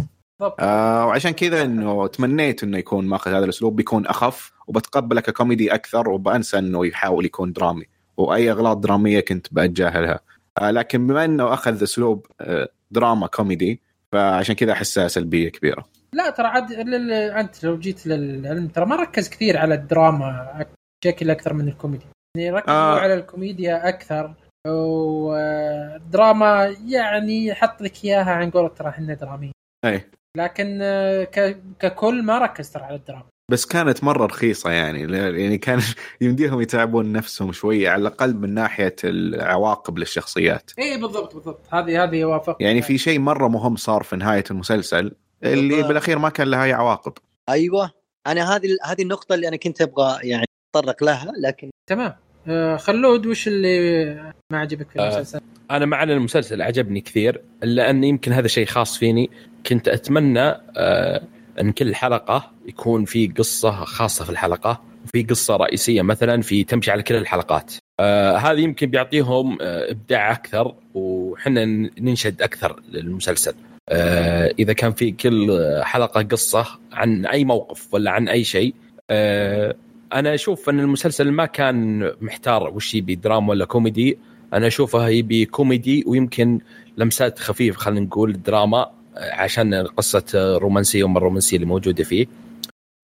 آه 0.60 1.06
وعشان 1.06 1.30
كذا 1.30 1.62
إنه 1.62 2.06
تمنيت 2.06 2.62
إنه 2.62 2.78
يكون 2.78 3.06
ماخذ 3.06 3.30
هذا 3.30 3.44
الأسلوب 3.44 3.76
بيكون 3.76 4.06
أخف 4.06 4.52
وبتقبله 4.66 5.20
ككوميدي 5.20 5.74
أكثر 5.74 6.08
وبأنسى 6.08 6.58
إنه 6.58 6.86
يحاول 6.86 7.24
يكون 7.24 7.52
درامي. 7.52 7.84
وأي 8.16 8.50
أغلاط 8.50 8.76
درامية 8.76 9.20
كنت 9.20 9.46
بتجاهلها 9.52 10.20
آه 10.58 10.70
لكن 10.70 11.06
بما 11.06 11.24
إنه 11.24 11.54
أخذ 11.54 11.82
أسلوب 11.82 12.26
آه 12.40 12.68
دراما 12.90 13.26
كوميدي 13.26 13.80
فعشان 14.12 14.54
كذا 14.54 14.72
أحسها 14.72 15.08
سلبية 15.08 15.48
كبيرة. 15.48 15.84
لا 16.12 16.30
ترى 16.30 16.46
عاد 16.46 16.72
أنت 16.72 17.64
لو 17.64 17.78
جيت 17.78 18.06
للعلم 18.06 18.68
ترى 18.68 18.86
ما 18.86 18.96
ركز 18.96 19.28
كثير 19.28 19.58
على 19.58 19.74
الدراما 19.74 20.66
بشكل 21.02 21.30
أكثر 21.30 21.52
من 21.52 21.68
الكوميدي. 21.68 22.04
ركزوا 22.38 22.74
آه. 22.74 23.00
على 23.00 23.14
الكوميديا 23.14 23.88
أكثر 23.88 24.34
والدراما 24.68 26.76
يعني 26.86 27.54
حط 27.54 27.82
لك 27.82 28.04
إياها 28.04 28.30
عن 28.30 28.50
قولة 28.50 28.68
ترى 28.68 28.88
إحنا 28.88 29.14
دراميين. 29.14 29.52
اي 29.84 30.10
لكن 30.36 30.78
آه، 30.82 31.24
ك- 31.24 31.62
ككل 31.78 32.22
ما 32.22 32.38
ركز 32.38 32.70
ترى 32.70 32.82
على 32.82 32.96
الدراما. 32.96 33.24
بس 33.50 33.66
كانت 33.66 34.04
مرة 34.04 34.26
رخيصة 34.26 34.70
يعني 34.70 35.00
يعني 35.42 35.58
كان 35.58 35.80
يمديهم 36.20 36.60
يتعبون 36.60 37.12
نفسهم 37.12 37.52
شوية 37.52 37.90
على 37.90 38.00
الأقل 38.00 38.34
من 38.36 38.54
ناحية 38.54 38.96
العواقب 39.04 39.98
للشخصيات. 39.98 40.70
اي 40.78 40.98
بالضبط 40.98 41.34
بالضبط. 41.34 41.74
هذه 41.74 42.02
هذه 42.04 42.24
وافق 42.24 42.56
يعني 42.60 42.82
في 42.82 42.98
شيء 42.98 43.18
مرة 43.18 43.48
مهم 43.48 43.76
صار 43.76 44.02
في 44.02 44.16
نهاية 44.16 44.44
المسلسل 44.50 45.14
اللي 45.44 45.68
بالضبط. 45.68 45.88
بالأخير 45.88 46.18
ما 46.18 46.28
كان 46.28 46.48
لها 46.50 46.64
اي 46.64 46.72
عواقب. 46.72 47.12
أيوه. 47.48 47.90
أنا 48.26 48.56
هذه 48.56 48.76
هذه 48.84 49.02
النقطة 49.02 49.34
اللي 49.34 49.48
أنا 49.48 49.56
كنت 49.56 49.82
أبغى 49.82 50.28
يعني 50.28 50.44
أتطرق 50.76 51.04
لها 51.04 51.32
لكن 51.40 51.70
تمام 51.92 52.12
آه، 52.48 52.76
خلود 52.76 53.26
وش 53.26 53.48
اللي 53.48 54.14
ما 54.52 54.58
عجبك 54.58 54.90
في 54.90 54.98
آه. 54.98 55.02
المسلسل؟ 55.04 55.40
أنا 55.70 55.86
مع 55.86 56.02
أن 56.02 56.10
المسلسل 56.10 56.62
عجبني 56.62 57.00
كثير 57.00 57.40
الا 57.62 57.90
ان 57.90 58.04
يمكن 58.04 58.32
هذا 58.32 58.48
شيء 58.48 58.66
خاص 58.66 58.98
فيني 58.98 59.30
كنت 59.66 59.88
أتمنى 59.88 60.60
آه 60.76 61.22
أن 61.60 61.72
كل 61.72 61.94
حلقة 61.94 62.50
يكون 62.66 63.04
في 63.04 63.26
قصة 63.26 63.70
خاصة 63.70 64.24
في 64.24 64.30
الحلقة 64.30 64.82
وفي 65.04 65.22
قصة 65.22 65.56
رئيسية 65.56 66.02
مثلا 66.02 66.42
في 66.42 66.64
تمشي 66.64 66.90
على 66.90 67.02
كل 67.02 67.14
الحلقات 67.14 67.74
آه 68.00 68.36
هذا 68.36 68.58
يمكن 68.58 68.86
بيعطيهم 68.86 69.58
آه 69.60 69.90
إبداع 69.90 70.32
أكثر 70.32 70.74
وحنا 70.94 71.64
ننشد 72.00 72.42
أكثر 72.42 72.80
للمسلسل 72.92 73.54
آه 73.88 74.54
إذا 74.58 74.72
كان 74.72 74.92
في 74.92 75.10
كل 75.10 75.60
حلقة 75.82 76.22
قصة 76.22 76.66
عن 76.92 77.26
أي 77.26 77.44
موقف 77.44 77.94
ولا 77.94 78.10
عن 78.10 78.28
أي 78.28 78.44
شيء 78.44 78.74
آه 79.10 79.74
أنا 80.14 80.34
أشوف 80.34 80.68
أن 80.68 80.80
المسلسل 80.80 81.30
ما 81.30 81.46
كان 81.46 82.10
محتار 82.20 82.74
وش 82.74 82.94
يبي 82.94 83.14
دراما 83.14 83.50
ولا 83.50 83.64
كوميدي. 83.64 84.18
أنا 84.52 84.66
أشوفه 84.66 85.08
يبي 85.08 85.44
كوميدي 85.44 86.04
ويمكن 86.06 86.60
لمسات 86.96 87.38
خفيفه 87.38 87.78
خلينا 87.78 88.00
نقول 88.00 88.42
دراما 88.42 88.90
آه، 89.16 89.34
عشان 89.34 89.74
قصة 89.74 90.24
رومانسية 90.34 91.04
وما 91.04 91.18
الرومانسية 91.18 91.56
اللي 91.56 91.66
موجودة 91.66 92.04
فيه. 92.04 92.26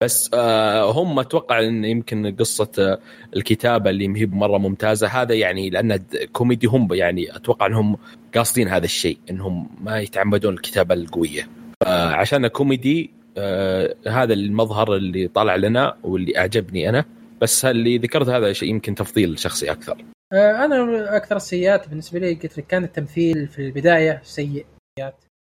بس 0.03 0.29
آه، 0.33 0.91
هم 0.91 1.19
أتوقع 1.19 1.59
أن 1.59 1.85
يمكن 1.85 2.35
قصة 2.35 2.71
آه، 2.79 2.99
الكتابة 3.35 3.89
اللي 3.89 4.07
مهي 4.07 4.25
مرة 4.25 4.57
ممتازة. 4.57 5.07
هذا 5.07 5.35
يعني 5.35 5.69
لأن 5.69 5.97
كوميدي 6.33 6.67
هم 6.67 6.93
يعني 6.93 7.35
أتوقع 7.35 7.65
أنهم 7.65 7.97
قاصدين 8.35 8.67
هذا 8.67 8.85
الشيء 8.85 9.17
أنهم 9.29 9.69
ما 9.81 9.99
يتعمدون 9.99 10.53
الكتابة 10.53 10.95
القوية. 10.95 11.47
عشان 11.87 12.47
كوميدي 12.47 13.18
آه، 13.39 13.95
هذا 14.07 14.33
المظهر 14.33 14.95
اللي 14.95 15.27
طلع 15.27 15.55
لنا 15.55 15.97
واللي 16.03 16.37
أعجبني 16.37 16.89
أنا 16.89 17.05
بس 17.41 17.65
اللي 17.65 17.97
ذكرت 17.97 18.29
هذا 18.29 18.53
شيء 18.53 18.69
يمكن 18.69 18.95
تفضيل 18.95 19.39
شخصي 19.39 19.71
أكثر. 19.71 19.97
آه، 20.33 20.65
أنا 20.65 21.15
أكثر 21.17 21.35
السيئات 21.35 21.89
بالنسبة 21.89 22.19
لي 22.19 22.33
قلت 22.33 22.57
لك 22.57 22.67
كان 22.67 22.83
التمثيل 22.83 23.47
في 23.47 23.59
البداية 23.67 24.21
سيء. 24.23 24.65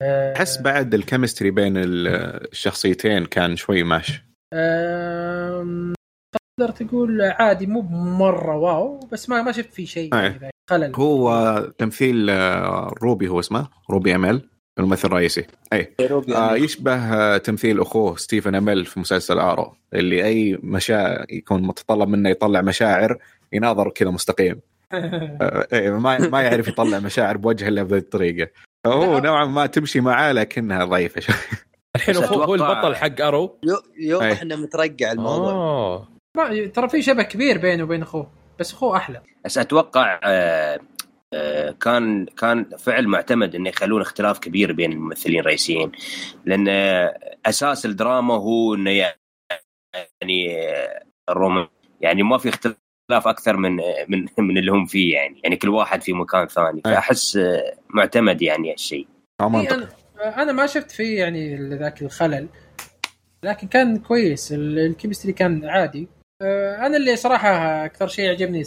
آه، 0.03 0.33
أحس 0.37 0.61
بعد 0.61 0.95
ال 0.95 1.01
chemistry 1.01 1.51
بين 1.51 1.73
الشخصيتين 1.77 3.25
كان 3.27 3.57
شوي 3.57 3.83
ماشي 3.83 4.25
آم، 4.55 5.93
تقدر 6.59 6.73
تقول 6.73 7.23
عادي 7.23 7.67
مو 7.67 7.83
مرة 8.19 8.57
wow 8.57 9.01
بس 9.13 9.29
ما 9.29 9.43
ما 9.43 9.53
شفت 9.53 9.73
فيه 9.73 9.85
شيء 9.87 10.15
أي. 10.15 10.23
يعني 10.23 10.51
خلل. 10.71 10.93
هو 10.97 11.59
تمثيل 11.79 12.31
آه، 12.31 12.95
روبي 13.03 13.29
هو 13.29 13.41
اسمه 13.41 13.69
روبي 13.91 14.15
امل 14.15 14.49
الممثل 14.79 15.09
الرئيسي. 15.09 15.47
أي. 15.73 15.93
آه. 16.35 16.57
يشبه 16.57 16.95
آه 16.95 17.37
تمثيل 17.37 17.81
أخوه 17.81 18.17
ستيفن 18.17 18.55
أميل 18.55 18.85
في 18.85 19.01
مسلسل 19.01 19.39
Arrow 19.39 19.75
اللي 19.95 20.25
أي 20.25 20.59
مشاعر 20.63 21.27
يكون 21.31 21.63
متطلب 21.63 22.09
منه 22.09 22.31
يطلع 22.31 22.61
مشاعر 22.61 23.19
يناظر 23.53 23.89
كذا 23.91 24.11
مستقيم. 24.11 24.61
آه 24.93 25.67
إيه، 25.73 25.91
ما 25.91 26.19
ما 26.29 26.43
يعرف 26.43 26.69
يطلع 26.69 26.99
مشاعر 26.99 27.37
بوجهه 27.37 27.69
إلا 27.69 27.83
بهذه 27.83 28.01
الطريقة. 28.01 28.51
فهو. 28.85 29.19
نوعا 29.19 29.45
ما 29.45 29.67
تمشي 29.67 30.01
معاه 30.01 30.33
لكنها 30.33 30.85
ضعيفة 30.85 31.21
شوي. 31.21 31.35
الحين 31.97 32.17
أخوه 32.17 32.45
هو 32.45 32.55
البطل 32.55 32.97
حق 32.97 33.21
Arrow. 33.21 33.59
يو- 33.65 33.83
يوضح 34.11 34.25
أي. 34.27 34.43
إنه 34.43 34.57
مترقع 34.57 35.13
الموضوع. 35.13 36.09
ما- 36.37 36.67
ترى 36.67 36.89
في 36.89 37.03
شبه 37.03 37.23
كبير 37.23 37.59
بينه 37.59 37.83
وبين 37.85 38.03
أخوه 38.03 38.31
بس 38.61 38.73
أخوه 38.73 38.97
أحلى. 38.97 39.21
بس 39.45 39.59
أتوقع 39.59 40.21
آه، 40.25 40.81
كان 41.81 42.27
كان 42.27 42.65
فعل 42.79 43.09
معتمد 43.09 43.55
إنه 43.55 43.69
يخلون 43.69 44.01
اختلاف 44.01 44.39
كبير 44.39 44.73
بين 44.73 44.93
الممثلين 44.93 45.41
الرئيسيين 45.41 45.93
لأن 46.45 46.69
أساس 47.47 47.87
الدراما 47.87 48.35
هو 48.35 48.75
إنه 48.75 48.91
يعني 48.91 50.57
الرومان 51.29 51.67
يعني 52.01 52.23
ما 52.23 52.39
في 52.39 52.49
اختلاف 52.49 52.77
أكثر 53.11 53.57
من 53.57 53.77
من 54.09 54.27
من 54.39 54.59
اللي 54.59 54.73
هم 54.73 54.87
فيه 54.87 55.15
يعني 55.15 55.41
يعني 55.45 55.57
كل 55.57 55.69
واحد 55.69 56.03
في 56.03 56.13
مكان 56.13 56.47
ثاني. 56.47 56.81
فأحس 56.85 57.39
معتمد 57.89 58.43
يعني 58.43 58.73
هالشيء. 58.73 59.07
أنا 59.73 59.89
أنا 60.43 60.53
ما 60.53 60.67
شفت 60.67 60.91
فيه 60.91 61.19
يعني 61.19 61.69
ذاك 61.69 62.03
الخلل 62.03 62.49
لكن 63.45 63.69
كان 63.69 63.97
كويس. 63.99 64.53
ال- 64.53 64.79
الكيمستري 64.79 65.33
كان 65.33 65.65
عادي. 65.65 66.09
آه، 66.43 66.87
أنا 66.87 66.97
اللي 66.97 67.17
صراحة 67.17 67.49
أكثر 67.85 68.09
شيء 68.09 68.31
عجبني 68.31 68.65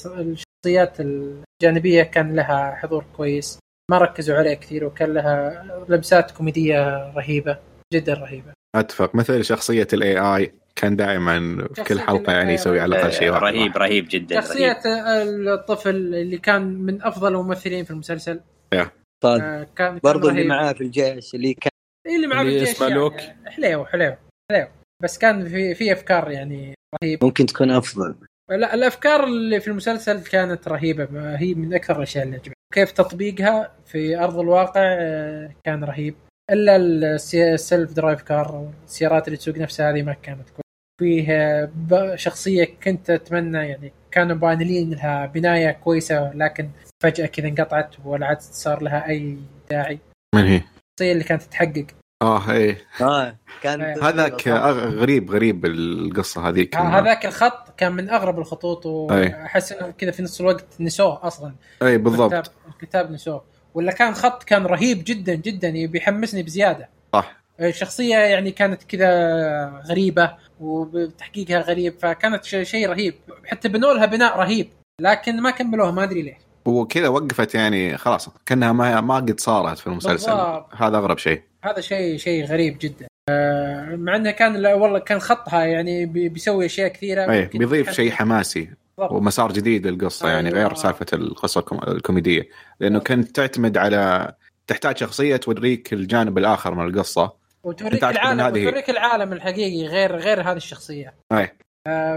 الشخصيات 0.65 0.99
الجانبية 0.99 2.03
كان 2.03 2.35
لها 2.35 2.75
حضور 2.75 3.05
كويس 3.17 3.59
ما 3.91 3.97
ركزوا 3.97 4.35
عليه 4.35 4.53
كثير 4.53 4.85
وكان 4.85 5.13
لها 5.13 5.63
لمسات 5.89 6.31
كوميدية 6.31 7.11
رهيبة 7.15 7.57
جدا 7.93 8.13
رهيبة 8.13 8.53
أتفق 8.75 9.15
مثل 9.15 9.43
شخصية 9.45 9.87
ال 9.93 10.17
AI 10.17 10.53
كان 10.75 10.95
دائما 10.95 11.67
في 11.73 11.83
كل 11.83 11.95
شخصية 11.95 12.05
حلقة 12.05 12.33
يعني 12.33 12.53
يسوي 12.53 12.79
على 12.79 12.95
الأقل 12.95 13.11
شيء 13.13 13.29
واحد. 13.29 13.43
رهيب 13.43 13.77
رهيب 13.77 14.05
جدا 14.09 14.35
رهيب. 14.35 14.45
شخصية 14.47 14.79
الطفل 15.53 15.89
اللي 15.95 16.37
كان 16.37 16.61
من 16.61 17.01
أفضل 17.01 17.33
الممثلين 17.35 17.83
في 17.85 17.91
المسلسل 17.91 18.39
طيب 19.23 19.41
آه، 19.41 19.67
كان 19.75 19.99
برضو 20.03 20.29
اللي 20.29 20.39
رهيب. 20.39 20.49
معاه 20.49 20.73
في 20.73 20.81
الجيش 20.81 21.35
اللي 21.35 21.53
كان 21.53 21.69
إيه 22.07 22.15
اللي 22.15 22.27
معاه 22.27 22.41
اللي 22.41 22.53
بالجيش 22.53 22.69
اسمه 22.75 22.87
يعني 22.87 22.99
لوك. 22.99 23.13
حليو 23.45 23.85
حليو 23.85 24.15
حليو 24.51 24.67
بس 25.03 25.17
كان 25.17 25.49
في 25.49 25.75
في 25.75 25.93
أفكار 25.93 26.31
يعني 26.31 26.75
رهيب 27.03 27.23
ممكن 27.23 27.45
تكون 27.45 27.71
أفضل 27.71 28.15
لا 28.49 28.73
الأفكار 28.73 29.23
اللي 29.23 29.59
في 29.59 29.67
المسلسل 29.67 30.23
كانت 30.23 30.67
رهيبة 30.67 31.35
هي 31.35 31.53
من 31.53 31.73
أكثر 31.73 31.97
الأشياء 31.97 32.23
اللي 32.25 32.35
عجبتني 32.35 32.53
كيف 32.73 32.91
تطبيقها 32.91 33.71
في 33.85 34.19
أرض 34.19 34.39
الواقع 34.39 34.81
آه، 34.85 35.51
كان 35.63 35.83
رهيب. 35.83 36.15
إلا 36.51 36.75
ال 36.75 36.95
se- 36.95 37.53
ال 37.53 37.61
self 37.61 37.93
drive 37.93 38.21
car 38.21 38.71
السيارات 38.85 39.27
اللي 39.27 39.37
تسوق 39.37 39.57
نفسها 39.57 39.91
هذه 39.91 40.01
ما 40.01 40.13
كانت 40.13 40.49
كويسة. 40.49 40.61
فيه 41.01 42.15
شخصية 42.15 42.65
كنت 42.83 43.09
أتمنى 43.09 43.57
يعني 43.57 43.93
كانوا 44.11 44.35
بانلين 44.35 44.93
لها 44.93 45.25
بناية 45.25 45.71
كويسة 45.71 46.33
لكن 46.33 46.69
فجأة 47.03 47.25
كذا 47.25 47.47
انقطعت 47.47 47.95
ولا 48.05 48.25
عاد 48.25 48.41
صار 48.41 48.81
لها 48.83 49.09
أي 49.09 49.37
داعي. 49.69 49.99
من 50.35 50.43
هي؟ 50.43 50.55
الشخصية 50.55 51.11
اللي 51.11 51.23
كانت 51.23 51.43
تحقق 51.43 51.85
آه 52.21 52.51
إيه 52.51 52.77
آه 53.01 53.35
كان 53.61 53.81
آه. 53.81 54.09
هذاك 54.09 54.47
غريب 54.47 55.31
غريب 55.31 55.65
القصة 55.65 56.49
هذيك. 56.49 56.75
ه- 56.75 56.79
هذاك 56.79 57.25
الخط 57.25 57.73
كان 57.77 57.91
من 57.91 58.09
أغرب 58.09 58.39
الخطوط. 58.39 58.85
وأحس 58.85 59.71
إنه 59.71 59.91
كذا 59.91 60.11
في 60.11 60.21
نفس 60.21 60.41
الوقت 60.41 60.65
نسوه 60.79 61.27
أصلا. 61.27 61.55
أي 61.83 61.97
بالضبط. 61.97 62.33
الكتاب 62.33 62.53
الكتاب 62.81 63.11
نسوه. 63.11 63.43
ولا 63.73 63.91
كان 63.91 64.13
خط 64.13 64.43
كان 64.43 64.65
رهيب 64.65 65.03
جدا 65.05 65.35
جدا 65.35 65.85
بيحمسني 65.85 66.43
بزيادة. 66.43 66.89
صح. 67.13 67.35
الشخصيه 67.59 68.15
يعني 68.17 68.51
كانت 68.51 68.83
كذا 68.83 69.09
غريبة 69.89 70.33
وتحقيقها 70.59 71.59
غريب 71.61 71.93
فكانت 71.99 72.43
شيء 72.43 72.63
شيء 72.63 72.89
رهيب. 72.89 73.13
حتى 73.45 73.67
بنوا 73.69 73.93
لها 73.93 74.05
بناء 74.05 74.37
رهيب 74.39 74.69
لكن 75.01 75.41
ما 75.41 75.51
كملوها 75.51 75.91
ما 75.91 76.03
أدري 76.03 76.21
ليش 76.21 76.37
وكذا 76.65 77.07
وقفت 77.07 77.55
يعني 77.55 77.97
خلاص 77.97 78.29
كأنها 78.45 78.71
ما 78.71 79.01
ما 79.01 79.15
قد 79.15 79.39
صارت 79.39 79.77
في 79.79 79.87
المسلسل. 79.87 80.31
بالضبط. 80.31 80.75
هذا 80.75 80.97
أغرب 80.97 81.17
شيء. 81.17 81.41
هذا 81.63 81.81
شيء 81.81 82.17
شيء 82.17 82.45
غريب 82.45 82.77
جدا. 82.81 83.07
آه، 83.29 83.95
مع 83.95 84.15
إنه 84.15 84.31
كان 84.31 84.65
والله 84.65 84.99
كان 84.99 85.19
خطها 85.19 85.63
يعني 85.65 86.05
بي- 86.05 86.29
بيسوي 86.29 86.65
أشياء 86.65 86.87
كثيرة. 86.87 87.25
ممكن 87.27 87.59
بيضيف 87.59 87.91
شيء 87.91 88.11
حماسي 88.11 88.69
بالضبط. 88.97 89.11
ومسار 89.11 89.51
جديد 89.51 89.87
للقصة 89.87 90.29
يعني 90.29 90.49
أيوة. 90.49 90.59
غير 90.59 90.73
سالفة 90.75 91.05
القصة 91.13 91.59
الكوم- 91.59 91.83
الكوميدية. 91.87 92.49
لأنه 92.79 92.99
كانت 92.99 93.35
تعتمد 93.35 93.77
على 93.77 94.31
تحتاج 94.67 94.97
شخصية 94.97 95.35
توريك 95.35 95.93
الجانب 95.93 96.37
الآخر 96.37 96.75
من 96.75 96.85
القصة. 96.85 97.33
وتوريك 97.63 98.03
العالم 98.03 98.39
هذه. 98.41 98.67
وتوريك 98.67 98.89
العالم 98.89 99.33
الحقيقي 99.33 99.87
غير 99.87 100.15
غير 100.15 100.41
هذه 100.41 100.57
الشخصية. 100.57 101.13
اي 101.31 101.37
آه، 101.43 101.51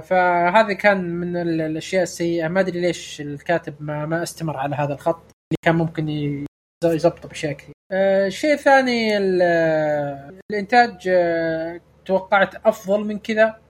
فهذا 0.00 0.72
كان 0.72 1.04
من 1.04 1.36
ال- 1.36 1.60
الأشياء 1.60 2.02
السيئة 2.02 2.48
ما 2.48 2.60
أدري 2.60 2.80
ليش 2.80 3.20
الكاتب 3.20 3.74
ما 3.80 4.06
ما 4.06 4.22
استمر 4.22 4.56
على 4.56 4.76
هذا 4.76 4.94
الخط 4.94 5.16
اللي 5.22 5.58
كان 5.62 5.74
ممكن 5.74 6.08
ي- 6.08 6.46
يزبطه 6.84 7.28
باشياء 7.28 7.52
كثير. 7.52 7.74
آه، 7.92 8.26
الشيء 8.26 8.52
الثاني 8.52 9.18
ال- 9.18 9.40
آه، 9.42 10.32
الإنتاج 10.50 11.08
آه، 11.08 11.80
توقعت 12.04 12.54
أفضل 12.66 13.04
من 13.04 13.18
كذا. 13.18 13.60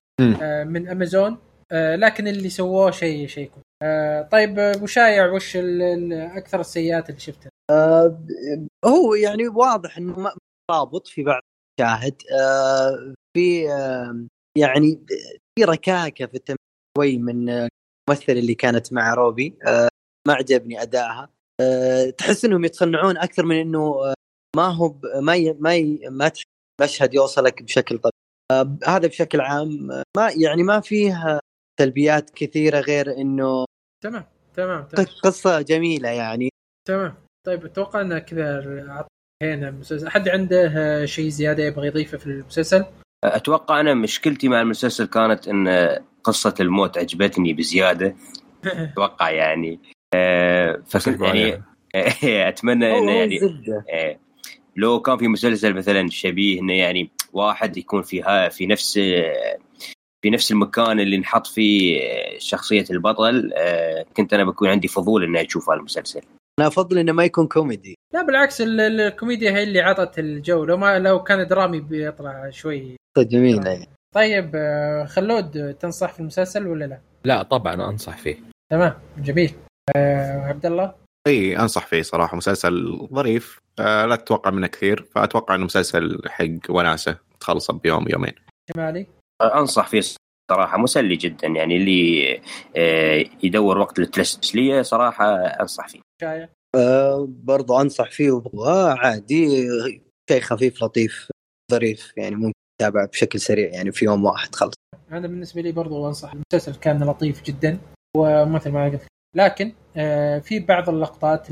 آه، 0.42 0.64
من 0.64 0.88
أمازون 0.88 1.38
آه، 1.72 1.96
لكن 1.96 2.28
اللي 2.28 2.48
سووه 2.48 2.90
شيء 2.90 3.26
شيء 3.26 3.48
كويس. 3.48 3.64
آه، 3.82 4.22
طيب 4.22 4.58
آه، 4.58 4.74
أبو 4.74 4.86
شايع 4.86 5.32
وش 5.32 5.56
أكثر 6.12 6.60
السيئات 6.60 7.08
اللي 7.10 7.20
شفتها؟ 7.20 7.50
آه 7.70 8.18
هو 8.84 9.14
يعني 9.14 9.48
واضح 9.48 9.98
إنه 9.98 10.18
ما 10.20 10.32
رابط 10.70 11.06
في 11.06 11.22
بعض 11.22 11.42
المشاهد 11.80 12.14
آه 12.40 13.14
في 13.36 13.70
آه 13.72 14.26
يعني 14.58 15.00
في 15.58 15.64
ركاكة 15.64 16.26
في 16.26 16.34
التمثيل 16.34 16.56
شوي 16.98 17.18
من 17.18 17.48
الممثله 17.48 18.38
اللي 18.38 18.54
كانت 18.54 18.92
مع 18.92 19.14
روبي. 19.14 19.58
آه 19.66 19.88
ما 20.28 20.34
عجبني 20.34 20.82
أدائها. 20.82 21.30
آه 21.60 22.10
تحس 22.10 22.44
إنهم 22.44 22.64
يتصنعون 22.64 23.16
أكثر 23.18 23.44
من 23.44 23.56
إنه 23.56 23.80
آه 24.04 24.14
ما 24.56 24.66
هو 24.66 24.88
ب- 24.88 25.06
ما 25.22 25.34
ي 25.36 25.52
ما 25.52 25.74
ي 25.74 25.98
ما 26.10 26.30
مشهد 26.82 27.14
يوصلك 27.14 27.62
بشكل 27.62 27.98
طبيعي. 27.98 28.12
آه 28.52 28.78
هذا 28.86 29.06
بشكل 29.08 29.40
عام 29.40 29.90
آه، 29.92 30.02
ما 30.16 30.30
يعني 30.42 30.62
ما 30.62 30.80
فيه 30.80 31.40
سلبيات 31.80 32.30
كثيرة 32.30 32.80
غير 32.80 33.12
إنه 33.12 33.64
تمام 34.04 34.24
تمام 34.54 34.84
تمام. 34.84 35.06
قصة 35.22 35.60
جميلة 35.60 36.08
يعني. 36.08 36.48
تمام. 36.88 37.14
طيب 37.46 37.64
أتوقع 37.64 38.00
ان 38.00 38.18
كذا 38.18 38.60
هنا 39.42 39.68
المسلسل. 39.68 40.06
أحد 40.06 40.28
عنده 40.28 40.72
آه، 40.76 41.04
شيء 41.04 41.28
زيادة 41.28 41.62
يبغى 41.64 41.86
يضيفه 41.86 42.18
في 42.18 42.26
المسلسل؟ 42.26 42.84
أتوقع 43.24 43.80
أنا 43.80 43.94
مشكلتي 43.94 44.48
مع 44.48 44.60
المسلسل 44.60 45.06
كانت 45.06 45.48
إن 45.48 45.96
قصة 46.24 46.54
الموت 46.60 46.98
عجبتني 46.98 47.52
بزيادة. 47.52 48.16
أتوقع 48.64 49.30
يعني 49.30 49.80
آه، 50.14 50.82
فكنت 50.86 51.20
يعني 51.20 51.62
أتمنى 52.48 52.98
إنه 52.98 53.12
يعني 53.12 53.38
آه، 53.90 54.18
لو 54.76 55.00
كان 55.00 55.16
في 55.16 55.28
مسلسل 55.28 55.74
مثلا 55.74 56.08
شبيه 56.10 56.60
إنه 56.60 56.72
يعني 56.72 57.10
واحد 57.32 57.76
يكون 57.76 58.02
في 58.02 58.22
ها 58.22 58.48
في 58.48 58.66
نفس 58.66 58.98
في 60.22 60.30
نفس 60.30 60.52
المكان 60.52 61.00
اللي 61.00 61.18
نحط 61.18 61.46
فيه 61.46 62.00
شخصية 62.38 62.84
البطل 62.90 63.52
آه، 63.56 64.06
كنت 64.16 64.34
أنا 64.34 64.44
بكون 64.44 64.68
عندي 64.68 64.88
فضول 64.88 65.24
إني 65.24 65.46
أشوف 65.46 65.70
هذا 65.70 65.78
المسلسل 65.78 66.20
أنا 66.58 66.66
أفضل 66.66 66.98
إنه 66.98 67.12
ما 67.12 67.24
يكون 67.24 67.46
كوميدي. 67.46 67.94
لا 68.14 68.22
بالعكس 68.22 68.60
ال- 68.60 68.80
ال- 68.80 69.00
الكوميديا 69.00 69.50
هي 69.50 69.62
اللي 69.62 69.80
عطت 69.80 70.18
الجو. 70.18 70.64
لو 70.64 70.76
ما 70.76 70.98
لو 70.98 71.22
كان 71.22 71.46
درامي 71.46 71.80
بيطلع 71.80 72.50
شوي. 72.50 72.96
قصة 73.16 73.28
جميلة. 73.28 73.70
يعني. 73.70 73.88
طيب 74.14 74.52
آه، 74.54 75.04
خلود 75.04 75.74
تنصح 75.74 76.12
في 76.12 76.20
المسلسل 76.20 76.66
ولا 76.66 76.84
لا؟ 76.84 77.00
لا 77.24 77.42
طبعا 77.42 77.74
أنصح 77.74 78.16
فيه. 78.16 78.36
تمام 78.72 78.94
جميل. 79.18 79.54
آه، 79.96 80.40
عبد 80.46 80.66
الله؟ 80.66 80.94
أي 81.26 81.58
أنصح 81.58 81.86
فيه 81.86 82.02
صراحة. 82.02 82.36
مسلسل 82.36 82.98
ظريف. 83.12 83.58
آه 83.78 84.06
لا 84.06 84.16
تتوقع 84.16 84.50
منه 84.50 84.66
كثير. 84.66 85.06
فأتوقع 85.14 85.54
إنه 85.54 85.64
مسلسل 85.64 86.22
حق 86.26 86.70
وناسة 86.70 87.18
تخلصه 87.40 87.74
بيوم 87.74 88.06
يومين. 88.08 88.32
جمالي؟ 88.76 89.06
أنصح 89.42 89.86
فيه 89.86 90.00
صراحة. 90.50 90.78
مسلي 90.78 91.16
جدا 91.16 91.48
يعني 91.48 91.76
اللي 91.76 92.40
آه، 92.76 93.24
يدور 93.42 93.78
وقت 93.78 93.98
للتسلية 93.98 94.82
صراحة 94.82 95.36
أنصح 95.36 95.88
فيه. 95.88 96.00
شايع 96.20 96.48
أه 96.74 97.28
برضو 97.28 97.80
أنصح 97.80 98.10
فيه 98.10 98.30
وابغاه 98.30 98.94
عادي 98.98 99.68
شيء 100.30 100.40
خفيف 100.40 100.82
لطيف 100.82 101.30
ظريف 101.72 102.12
يعني 102.16 102.36
ممكن 102.36 102.52
تتابع 102.80 103.04
بشكل 103.04 103.40
سريع 103.40 103.68
يعني 103.68 103.92
في 103.92 104.04
يوم 104.04 104.24
واحد 104.24 104.54
خلص 104.54 104.74
أنا 105.12 105.26
بالنسبة 105.28 105.60
لي 105.60 105.72
برضو 105.72 106.08
أنصح. 106.08 106.32
المسلسل 106.32 106.74
كان 106.74 107.04
لطيف 107.04 107.42
جدا 107.42 107.78
ومثل 108.16 108.70
ما 108.70 108.84
قلت 108.84 109.02
لكن 109.36 109.72
آه، 109.96 110.38
في 110.38 110.60
بعض 110.60 110.88
اللقطات 110.88 111.46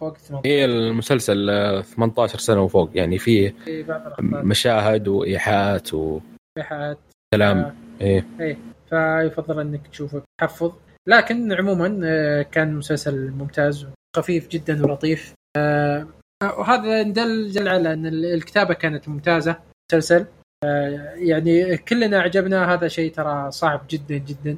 فوق 0.00 0.16
18 0.16 0.40
هي 0.44 0.64
المسلسل 0.64 1.50
آه، 1.50 1.80
18 1.82 2.38
سنة 2.38 2.62
وفوق 2.62 2.90
يعني 2.94 3.18
فيه 3.18 3.54
في 3.64 3.84
مشاهد 4.20 5.08
وإيحاءات 5.08 5.94
وكلام 5.94 6.22
إيحاءات. 6.58 7.74
إيه. 8.00 8.26
إيه 8.40 8.58
فيفضل 8.90 9.60
إنك 9.60 9.86
تشوفه. 9.86 10.22
بتحفظ 10.38 10.72
لكن 11.08 11.52
عموما 11.52 12.00
آه، 12.04 12.42
كان 12.42 12.74
مسلسل 12.74 13.30
ممتاز 13.30 13.86
وخفيف 14.16 14.48
جدا 14.48 14.84
ولطيف. 14.84 15.34
آه، 15.56 16.06
وهذا 16.42 17.02
دل 17.02 17.50
جل 17.50 17.68
على 17.68 17.92
أن 17.92 18.06
الكتابة 18.06 18.74
كانت 18.74 19.08
ممتازة 19.08 19.56
مسلسل. 19.92 20.26
آه، 20.64 21.14
يعني 21.16 21.76
كلنا 21.76 22.20
عجبنا 22.20 22.74
هذا 22.74 22.88
شيء 22.88 23.12
ترى 23.12 23.50
صعب 23.50 23.86
جدا 23.90 24.16
جدا. 24.16 24.56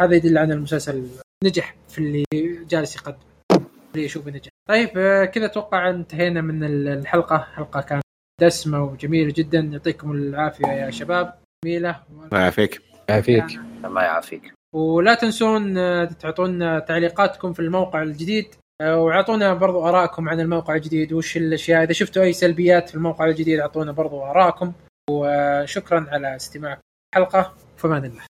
هذا 0.00 0.14
يدل 0.14 0.38
على 0.38 0.54
المسلسل 0.54 1.06
نجح 1.44 1.74
في 1.88 1.98
اللي 1.98 2.24
جالس 2.68 2.96
يقدم 2.96 3.18
اللي 3.94 4.04
يشوفه 4.04 4.30
نجح. 4.30 4.48
طيب 4.68 4.88
كذا 5.24 5.44
أتوقع 5.44 5.90
انتهينا 5.90 6.40
من 6.40 6.64
الحلقة. 6.64 7.38
حلقة 7.38 7.80
كانت 7.80 8.02
دسمة 8.40 8.84
وجميلة 8.84 9.32
جدا. 9.36 9.58
يعطيكم 9.58 10.12
العافية 10.12 10.66
يا 10.66 10.90
شباب. 10.90 11.34
جميلة. 11.64 12.02
الله 12.10 12.38
يعافيك. 12.38 12.82
يعافيك. 13.08 13.44
الله 13.84 14.02
يعافيك. 14.02 14.61
ولا 14.72 15.14
تنسون 15.14 15.78
آه، 15.78 16.04
تعطونا 16.04 16.78
تعليقاتكم 16.78 17.52
في 17.52 17.60
الموقع 17.60 18.02
الجديد 18.02 18.54
آه، 18.80 18.96
واعطونا 18.96 19.54
برضو 19.54 19.88
ارائكم 19.88 20.28
عن 20.28 20.40
الموقع 20.40 20.74
الجديد 20.74 21.12
وش 21.12 21.36
الأشياء. 21.36 21.82
إذا 21.82 21.92
شفتوا 21.92 22.22
أي 22.22 22.32
سلبيات 22.32 22.88
في 22.88 22.94
الموقع 22.94 23.26
الجديد 23.26 23.60
اعطونا 23.60 23.92
برضو 23.92 24.22
ارائكم 24.22 24.72
وشكرا 25.10 26.06
على 26.10 26.36
استماعكم 26.36 26.80
الحلقة. 27.14 27.54
فمان 27.76 28.04
الله. 28.04 28.31